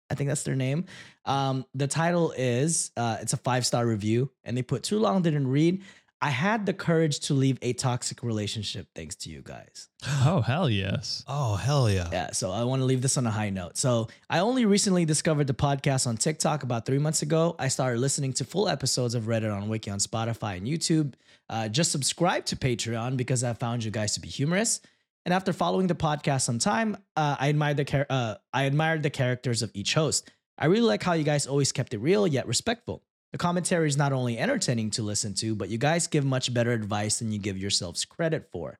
I 0.09 0.15
think 0.15 0.29
that's 0.29 0.43
their 0.43 0.55
name. 0.55 0.85
Um, 1.25 1.65
the 1.73 1.87
title 1.87 2.33
is 2.37 2.91
uh, 2.95 3.17
it's 3.21 3.33
a 3.33 3.37
five 3.37 3.65
star 3.65 3.85
review, 3.85 4.31
and 4.43 4.57
they 4.57 4.61
put 4.61 4.83
too 4.83 4.99
long 4.99 5.21
didn't 5.21 5.47
read. 5.47 5.83
I 6.19 6.31
had 6.31 6.65
the 6.65 6.73
courage 6.73 7.19
to 7.21 7.35
leave 7.35 7.59
a 7.61 7.73
toxic 7.73 8.23
relationship 8.23 8.87
thanks 8.95 9.15
to 9.17 9.29
you 9.29 9.41
guys. 9.43 9.87
Oh 10.25 10.41
hell 10.41 10.67
yes. 10.67 11.23
Oh 11.27 11.55
hell 11.55 11.89
yeah. 11.89 12.09
Yeah, 12.11 12.31
so 12.31 12.51
I 12.51 12.63
want 12.63 12.81
to 12.81 12.85
leave 12.85 13.03
this 13.03 13.17
on 13.17 13.27
a 13.27 13.31
high 13.31 13.51
note. 13.51 13.77
So 13.77 14.07
I 14.27 14.39
only 14.39 14.65
recently 14.65 15.05
discovered 15.05 15.45
the 15.45 15.53
podcast 15.53 16.07
on 16.07 16.17
TikTok 16.17 16.63
about 16.63 16.87
three 16.87 16.97
months 16.97 17.21
ago. 17.21 17.55
I 17.59 17.67
started 17.67 17.99
listening 17.99 18.33
to 18.33 18.45
full 18.45 18.67
episodes 18.67 19.13
of 19.13 19.23
Reddit 19.25 19.53
on 19.55 19.69
Wiki 19.69 19.91
on 19.91 19.99
Spotify 19.99 20.57
and 20.57 20.65
YouTube. 20.65 21.13
Uh, 21.49 21.67
just 21.67 21.91
subscribe 21.91 22.45
to 22.45 22.55
Patreon 22.55 23.15
because 23.15 23.43
I 23.43 23.53
found 23.53 23.83
you 23.83 23.91
guys 23.91 24.15
to 24.15 24.19
be 24.19 24.27
humorous. 24.27 24.81
And 25.27 25.33
after 25.33 25.51
following 25.51 25.87
the 25.87 25.93
podcast 25.93 26.43
some 26.43 26.57
time, 26.57 26.95
uh, 27.17 27.35
I 27.37 27.47
admired 27.47 27.75
the 27.75 27.83
char- 27.83 28.05
uh, 28.09 28.35
I 28.53 28.63
admired 28.63 29.03
the 29.03 29.09
characters 29.09 29.61
of 29.61 29.69
each 29.73 29.93
host. 29.93 30.31
I 30.57 30.67
really 30.67 30.87
like 30.87 31.03
how 31.03 31.11
you 31.11 31.25
guys 31.25 31.45
always 31.45 31.73
kept 31.73 31.93
it 31.93 31.97
real 31.97 32.25
yet 32.25 32.47
respectful. 32.47 33.03
The 33.33 33.37
commentary 33.37 33.89
is 33.89 33.97
not 33.97 34.13
only 34.13 34.39
entertaining 34.39 34.91
to 34.91 35.03
listen 35.03 35.33
to, 35.33 35.53
but 35.53 35.67
you 35.67 35.77
guys 35.77 36.07
give 36.07 36.23
much 36.23 36.53
better 36.53 36.71
advice 36.71 37.19
than 37.19 37.33
you 37.33 37.39
give 37.39 37.57
yourselves 37.57 38.05
credit 38.05 38.47
for. 38.53 38.79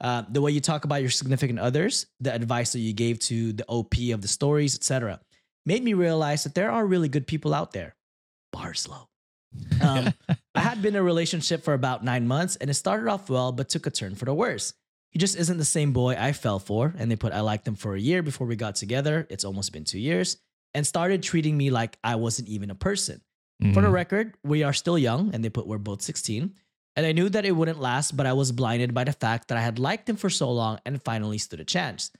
Uh, 0.00 0.24
the 0.28 0.40
way 0.40 0.50
you 0.50 0.60
talk 0.60 0.84
about 0.84 1.00
your 1.00 1.10
significant 1.10 1.60
others, 1.60 2.06
the 2.18 2.34
advice 2.34 2.72
that 2.72 2.80
you 2.80 2.92
gave 2.92 3.20
to 3.20 3.52
the 3.52 3.64
OP 3.68 3.94
of 4.12 4.20
the 4.20 4.26
stories, 4.26 4.74
etc., 4.74 5.20
made 5.64 5.84
me 5.84 5.94
realize 5.94 6.42
that 6.42 6.56
there 6.56 6.72
are 6.72 6.84
really 6.84 7.08
good 7.08 7.28
people 7.28 7.54
out 7.54 7.72
there. 7.72 7.94
Barslow. 8.52 9.06
Um, 9.80 10.12
I 10.56 10.60
had 10.60 10.82
been 10.82 10.96
in 10.96 11.00
a 11.00 11.04
relationship 11.04 11.62
for 11.62 11.74
about 11.74 12.02
nine 12.02 12.26
months, 12.26 12.56
and 12.56 12.68
it 12.68 12.74
started 12.74 13.08
off 13.08 13.30
well, 13.30 13.52
but 13.52 13.68
took 13.68 13.86
a 13.86 13.90
turn 13.90 14.16
for 14.16 14.24
the 14.24 14.34
worse. 14.34 14.74
He 15.14 15.18
just 15.20 15.36
isn't 15.36 15.58
the 15.58 15.64
same 15.64 15.92
boy 15.92 16.16
I 16.18 16.32
fell 16.32 16.58
for, 16.58 16.92
and 16.98 17.08
they 17.08 17.14
put 17.16 17.32
I 17.32 17.40
liked 17.40 17.66
him 17.68 17.76
for 17.76 17.94
a 17.94 18.00
year 18.00 18.20
before 18.20 18.48
we 18.48 18.56
got 18.56 18.74
together. 18.74 19.26
It's 19.30 19.44
almost 19.44 19.72
been 19.72 19.84
two 19.84 20.00
years, 20.00 20.38
and 20.74 20.84
started 20.84 21.22
treating 21.22 21.56
me 21.56 21.70
like 21.70 21.96
I 22.02 22.16
wasn't 22.16 22.48
even 22.48 22.68
a 22.70 22.74
person. 22.74 23.22
For 23.72 23.80
the 23.80 23.88
Mm. 23.88 23.92
record, 23.92 24.34
we 24.42 24.64
are 24.64 24.72
still 24.72 24.98
young, 24.98 25.32
and 25.32 25.42
they 25.44 25.48
put 25.48 25.68
we're 25.68 25.78
both 25.78 26.02
16. 26.02 26.54
And 26.96 27.06
I 27.06 27.12
knew 27.12 27.28
that 27.28 27.44
it 27.44 27.52
wouldn't 27.52 27.80
last, 27.80 28.16
but 28.16 28.26
I 28.26 28.32
was 28.32 28.50
blinded 28.50 28.92
by 28.92 29.04
the 29.04 29.12
fact 29.12 29.46
that 29.48 29.56
I 29.56 29.60
had 29.62 29.78
liked 29.78 30.08
him 30.08 30.16
for 30.16 30.28
so 30.28 30.50
long 30.50 30.80
and 30.84 31.00
finally 31.00 31.38
stood 31.38 31.60
a 31.60 31.64
chance. 31.64 32.10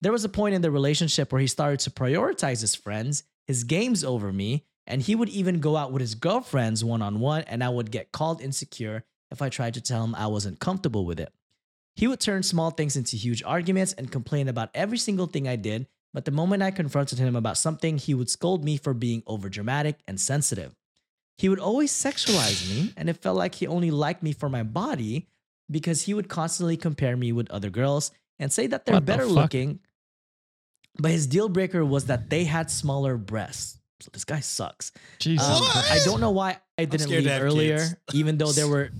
There 0.00 0.12
was 0.12 0.24
a 0.24 0.28
point 0.28 0.54
in 0.54 0.62
the 0.62 0.70
relationship 0.70 1.32
where 1.32 1.40
he 1.40 1.48
started 1.48 1.80
to 1.80 1.90
prioritize 1.90 2.60
his 2.60 2.76
friends, 2.76 3.24
his 3.48 3.64
games 3.64 4.04
over 4.04 4.32
me, 4.32 4.64
and 4.86 5.02
he 5.02 5.16
would 5.16 5.28
even 5.28 5.58
go 5.58 5.76
out 5.76 5.90
with 5.92 6.00
his 6.00 6.14
girlfriends 6.14 6.84
one 6.84 7.02
on 7.02 7.18
one, 7.18 7.42
and 7.48 7.64
I 7.64 7.68
would 7.68 7.90
get 7.90 8.12
called 8.12 8.40
insecure 8.40 9.04
if 9.32 9.42
I 9.42 9.48
tried 9.48 9.74
to 9.74 9.80
tell 9.80 10.04
him 10.04 10.14
I 10.14 10.28
wasn't 10.28 10.60
comfortable 10.60 11.04
with 11.04 11.18
it. 11.18 11.32
He 11.98 12.06
would 12.06 12.20
turn 12.20 12.44
small 12.44 12.70
things 12.70 12.94
into 12.96 13.16
huge 13.16 13.42
arguments 13.42 13.92
and 13.92 14.08
complain 14.08 14.46
about 14.46 14.70
every 14.72 14.98
single 14.98 15.26
thing 15.26 15.48
I 15.48 15.56
did, 15.56 15.88
but 16.14 16.24
the 16.24 16.30
moment 16.30 16.62
I 16.62 16.70
confronted 16.70 17.18
him 17.18 17.34
about 17.34 17.58
something, 17.58 17.98
he 17.98 18.14
would 18.14 18.30
scold 18.30 18.64
me 18.64 18.76
for 18.76 18.94
being 18.94 19.22
overdramatic 19.22 19.96
and 20.06 20.20
sensitive. 20.20 20.76
He 21.38 21.48
would 21.48 21.58
always 21.58 21.90
sexualize 21.90 22.70
me, 22.70 22.92
and 22.96 23.10
it 23.10 23.16
felt 23.16 23.36
like 23.36 23.56
he 23.56 23.66
only 23.66 23.90
liked 23.90 24.22
me 24.22 24.30
for 24.32 24.48
my 24.48 24.62
body 24.62 25.26
because 25.68 26.02
he 26.02 26.14
would 26.14 26.28
constantly 26.28 26.76
compare 26.76 27.16
me 27.16 27.32
with 27.32 27.50
other 27.50 27.68
girls 27.68 28.12
and 28.38 28.52
say 28.52 28.68
that 28.68 28.86
they're 28.86 28.94
What 28.94 29.04
better 29.04 29.26
fuck? 29.26 29.34
looking. 29.34 29.80
But 31.00 31.10
his 31.10 31.26
deal 31.26 31.48
breaker 31.48 31.84
was 31.84 32.04
that 32.04 32.30
they 32.30 32.44
had 32.44 32.70
smaller 32.70 33.16
breasts. 33.16 33.80
So 33.98 34.10
this 34.12 34.24
guy 34.24 34.38
sucks. 34.38 34.92
Jesus. 35.18 35.44
Um, 35.44 35.64
I 35.64 35.98
don't 36.04 36.20
know 36.20 36.30
why 36.30 36.58
I 36.78 36.84
didn't 36.84 37.10
leave 37.10 37.26
earlier, 37.26 37.78
kids. 37.78 37.94
even 38.14 38.38
though 38.38 38.52
there 38.52 38.68
were 38.74 38.90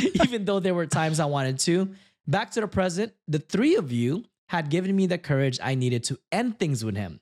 even 0.24 0.44
though 0.44 0.60
there 0.60 0.74
were 0.74 0.86
times 0.86 1.20
I 1.20 1.26
wanted 1.26 1.58
to. 1.60 1.90
Back 2.26 2.50
to 2.52 2.60
the 2.60 2.68
present, 2.68 3.12
the 3.26 3.38
three 3.38 3.76
of 3.76 3.90
you 3.90 4.24
had 4.48 4.70
given 4.70 4.94
me 4.94 5.06
the 5.06 5.18
courage 5.18 5.58
I 5.62 5.74
needed 5.74 6.04
to 6.04 6.18
end 6.32 6.58
things 6.58 6.84
with 6.84 6.96
him. 6.96 7.20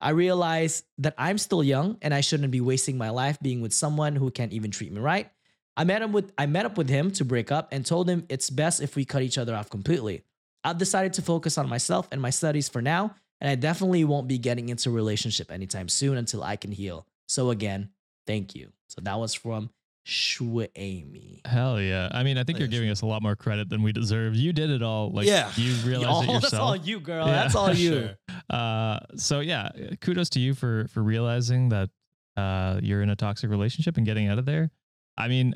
I 0.00 0.10
realized 0.10 0.84
that 0.98 1.14
I'm 1.16 1.38
still 1.38 1.64
young 1.64 1.96
and 2.02 2.12
I 2.12 2.20
shouldn't 2.20 2.50
be 2.50 2.60
wasting 2.60 2.98
my 2.98 3.10
life 3.10 3.38
being 3.40 3.60
with 3.60 3.72
someone 3.72 4.14
who 4.16 4.30
can't 4.30 4.52
even 4.52 4.70
treat 4.70 4.92
me 4.92 5.00
right. 5.00 5.30
I 5.76 5.84
met 5.84 6.02
him 6.02 6.12
with 6.12 6.32
I 6.38 6.46
met 6.46 6.66
up 6.66 6.78
with 6.78 6.88
him 6.88 7.10
to 7.12 7.24
break 7.24 7.52
up 7.52 7.68
and 7.70 7.84
told 7.84 8.08
him 8.08 8.24
it's 8.28 8.48
best 8.48 8.80
if 8.80 8.96
we 8.96 9.04
cut 9.04 9.22
each 9.22 9.38
other 9.38 9.54
off 9.54 9.68
completely. 9.70 10.22
I've 10.64 10.78
decided 10.78 11.12
to 11.14 11.22
focus 11.22 11.58
on 11.58 11.68
myself 11.68 12.08
and 12.10 12.20
my 12.20 12.30
studies 12.30 12.68
for 12.68 12.82
now, 12.82 13.14
and 13.40 13.50
I 13.50 13.54
definitely 13.54 14.04
won't 14.04 14.26
be 14.26 14.38
getting 14.38 14.68
into 14.68 14.88
a 14.88 14.92
relationship 14.92 15.50
anytime 15.50 15.88
soon 15.88 16.16
until 16.16 16.42
I 16.42 16.56
can 16.56 16.72
heal. 16.72 17.06
So 17.28 17.50
again, 17.50 17.90
thank 18.26 18.54
you. 18.54 18.72
So 18.88 19.00
that 19.02 19.18
was 19.18 19.34
from 19.34 19.70
Shwami. 20.06 21.46
Hell 21.46 21.80
yeah. 21.80 22.08
I 22.12 22.22
mean, 22.22 22.38
I 22.38 22.44
think 22.44 22.58
you're 22.58 22.68
giving 22.68 22.90
us 22.90 23.02
a 23.02 23.06
lot 23.06 23.22
more 23.22 23.36
credit 23.36 23.68
than 23.68 23.82
we 23.82 23.92
deserve. 23.92 24.34
You 24.34 24.52
did 24.52 24.70
it 24.70 24.82
all. 24.82 25.10
Like, 25.10 25.26
Yeah. 25.26 25.50
you 25.56 25.74
realized 25.88 26.08
Oh, 26.10 26.22
it 26.22 26.26
yourself. 26.34 26.42
that's 26.42 26.54
all 26.54 26.76
you, 26.76 27.00
girl. 27.00 27.26
Yeah. 27.26 27.32
That's 27.34 27.54
all 27.54 27.72
you. 27.74 27.90
Sure. 27.90 28.10
Uh, 28.48 29.00
so 29.16 29.40
yeah, 29.40 29.70
kudos 30.00 30.30
to 30.30 30.40
you 30.40 30.54
for 30.54 30.86
for 30.88 31.02
realizing 31.02 31.70
that 31.70 31.90
uh, 32.36 32.78
you're 32.82 33.02
in 33.02 33.10
a 33.10 33.16
toxic 33.16 33.50
relationship 33.50 33.96
and 33.96 34.06
getting 34.06 34.28
out 34.28 34.38
of 34.38 34.44
there. 34.46 34.70
I 35.18 35.28
mean, 35.28 35.54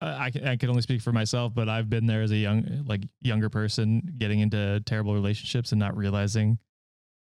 I 0.00 0.30
I 0.44 0.56
can, 0.56 0.68
only 0.70 0.82
speak 0.82 1.00
for 1.00 1.12
myself, 1.12 1.52
but 1.54 1.68
I've 1.68 1.90
been 1.90 2.06
there 2.06 2.22
as 2.22 2.30
a 2.30 2.36
young 2.36 2.84
like 2.86 3.02
younger 3.20 3.48
person 3.48 4.14
getting 4.18 4.38
into 4.40 4.80
terrible 4.86 5.14
relationships 5.14 5.72
and 5.72 5.78
not 5.80 5.96
realizing 5.96 6.58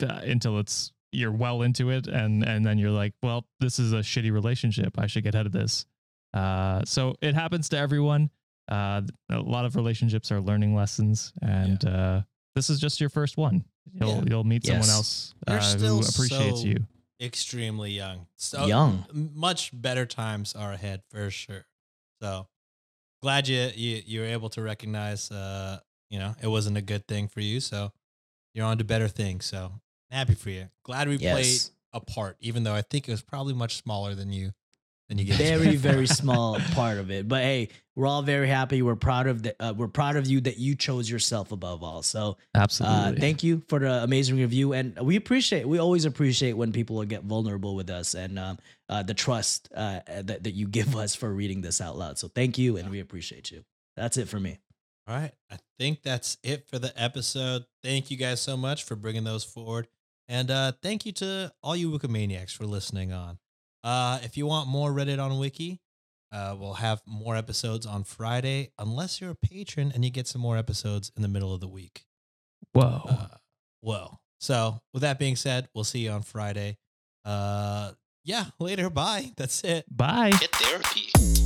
uh, 0.01 0.21
until 0.23 0.57
it's 0.59 0.91
you're 1.11 1.31
well 1.31 1.61
into 1.61 1.91
it 1.91 2.07
and 2.07 2.43
and 2.43 2.65
then 2.65 2.79
you're 2.79 2.89
like, 2.89 3.13
well, 3.21 3.45
this 3.59 3.77
is 3.77 3.93
a 3.93 3.97
shitty 3.97 4.31
relationship. 4.31 4.97
I 4.97 5.05
should 5.05 5.23
get 5.23 5.35
out 5.35 5.45
of 5.45 5.51
this. 5.51 5.85
Uh, 6.34 6.84
so 6.85 7.15
it 7.22 7.35
happens 7.35 7.69
to 7.69 7.77
everyone. 7.77 8.30
Uh, 8.69 9.01
a 9.30 9.39
lot 9.39 9.65
of 9.65 9.76
relationships 9.76 10.31
are 10.31 10.39
learning 10.41 10.73
lessons, 10.76 11.34
and 11.41 11.84
uh, 11.85 12.22
this 12.55 12.69
is 12.69 12.80
just 12.80 12.99
your 12.99 13.10
first 13.10 13.38
one. 13.38 13.64
You'll 13.93 14.10
Yeah. 14.18 14.23
you'll 14.27 14.43
meet 14.43 14.65
someone 14.65 14.81
Yes. 14.88 14.89
else 14.95 15.34
You're 15.47 15.57
uh, 15.57 15.61
still 15.61 15.97
who 16.01 16.07
appreciates 16.07 16.61
so- 16.61 16.68
you. 16.68 16.88
Extremely 17.22 17.91
young. 17.91 18.27
So 18.38 18.65
Young. 18.65 19.05
much 19.14 19.69
better 19.73 20.05
times 20.05 20.55
are 20.55 20.73
ahead 20.73 21.03
for 21.10 21.30
sure. 21.30 21.65
So 22.22 22.47
glad 23.22 23.47
you 23.47 23.69
you 23.76 24.01
you 24.05 24.19
were 24.22 24.26
able 24.26 24.49
to 24.49 24.61
recognize 24.61 25.31
uh 25.31 25.80
you 26.10 26.19
know 26.19 26.35
it 26.41 26.47
wasn't 26.47 26.76
a 26.77 26.81
good 26.81 27.07
thing 27.07 27.27
for 27.30 27.39
you. 27.41 27.60
So 27.60 27.91
you're 28.53 28.65
on 28.65 28.77
to 28.80 28.84
better 28.84 29.07
things. 29.07 29.45
So 29.45 29.72
happy 30.10 30.34
for 30.35 30.49
you. 30.49 30.69
Glad 30.84 31.07
we 31.07 31.18
played 31.18 31.61
a 31.93 31.99
part, 32.01 32.35
even 32.39 32.64
though 32.64 32.73
I 32.73 32.81
think 32.81 33.07
it 33.07 33.11
was 33.11 33.22
probably 33.22 33.53
much 33.53 33.77
smaller 33.77 34.15
than 34.15 34.31
you 34.34 34.51
than 35.14 35.26
you 35.26 35.31
get. 35.31 35.38
Very, 35.38 35.76
very 35.76 36.07
small 36.22 36.60
part 36.73 36.98
of 36.98 37.11
it. 37.11 37.27
But 37.27 37.44
hey, 37.44 37.69
we're 37.95 38.07
all 38.07 38.23
very 38.23 38.48
happy. 38.48 38.81
We're 38.81 38.95
proud 38.95 39.27
of 39.27 39.44
the, 39.44 39.56
uh, 39.64 39.73
we're 39.73 39.88
proud 39.88 40.15
of 40.15 40.27
you 40.27 40.41
that 40.41 40.57
you 40.57 40.76
chose 40.76 41.10
yourself 41.10 41.52
above 41.52 41.84
all. 41.84 42.02
So 42.02 42.38
Absolutely. 42.56 42.98
Uh, 42.98 43.14
thank 43.19 43.44
you 43.44 43.61
for 43.68 43.80
the 43.80 44.03
amazing 44.03 44.38
review, 44.38 44.73
and 44.73 44.98
we 44.99 45.15
appreciate. 45.15 45.68
We 45.68 45.77
always 45.77 46.06
appreciate 46.06 46.53
when 46.53 46.72
people 46.72 47.03
get 47.06 47.23
vulnerable 47.23 47.76
with 47.76 47.90
us, 47.90 48.15
and 48.15 48.40
um, 48.40 48.57
uh, 48.90 49.03
the 49.03 49.14
trust 49.14 49.69
uh, 49.76 49.99
that 50.07 50.44
that 50.44 50.53
you 50.53 50.68
give 50.68 50.95
us 50.95 51.15
for 51.15 51.31
reading 51.31 51.61
this 51.61 51.81
out 51.81 51.98
loud. 51.98 52.18
So 52.18 52.27
thank 52.27 52.57
you, 52.57 52.77
and 52.77 52.90
we 52.90 52.99
appreciate 52.99 53.52
you. 53.52 53.64
That's 53.95 54.18
it 54.18 54.27
for 54.27 54.40
me. 54.40 54.60
All 55.07 55.15
right. 55.15 55.34
I 55.52 55.57
think 55.77 56.02
that's 56.02 56.38
it 56.44 56.65
for 56.68 56.80
the 56.80 56.94
episode. 57.02 57.65
Thank 57.84 58.10
you 58.10 58.18
guys 58.18 58.41
so 58.41 58.56
much 58.56 58.84
for 58.84 58.95
bringing 58.95 59.26
those 59.26 59.44
forward. 59.44 59.88
And 60.30 60.49
uh, 60.49 60.72
thank 60.81 61.06
you 61.06 61.11
to 61.14 61.53
all 61.61 61.76
you 61.76 61.91
Wikimaniacs 61.91 62.56
for 62.56 62.65
listening 62.65 63.11
on. 63.11 63.38
Uh, 63.84 64.19
if 64.23 64.38
you 64.38 64.45
want 64.45 64.68
more 64.68 64.91
Reddit 64.91 65.23
on 65.23 65.38
Wiki, 65.39 65.81
uh, 66.31 66.55
we'll 66.60 66.73
have 66.73 67.01
more 67.05 67.35
episodes 67.35 67.85
on 67.85 68.03
Friday, 68.03 68.72
unless 68.80 69.22
you're 69.22 69.31
a 69.31 69.35
patron 69.35 69.91
and 69.93 70.03
you 70.03 70.11
get 70.11 70.27
some 70.27 70.41
more 70.41 70.57
episodes 70.57 71.11
in 71.15 71.22
the 71.22 71.27
middle 71.27 71.53
of 71.53 71.60
the 71.60 71.68
week. 71.68 72.05
Whoa. 72.72 73.01
Uh, 73.07 73.27
whoa. 73.81 74.19
So, 74.39 74.81
with 74.93 75.03
that 75.03 75.19
being 75.19 75.35
said, 75.35 75.68
we'll 75.76 75.84
see 75.84 75.99
you 75.99 76.11
on 76.11 76.23
Friday. 76.23 76.77
Uh, 77.23 77.91
yeah, 78.26 78.45
later. 78.60 78.89
Bye. 78.89 79.31
That's 79.38 79.64
it. 79.64 79.85
Bye. 79.95 80.31
Get 80.31 80.51
therapy. 80.51 81.43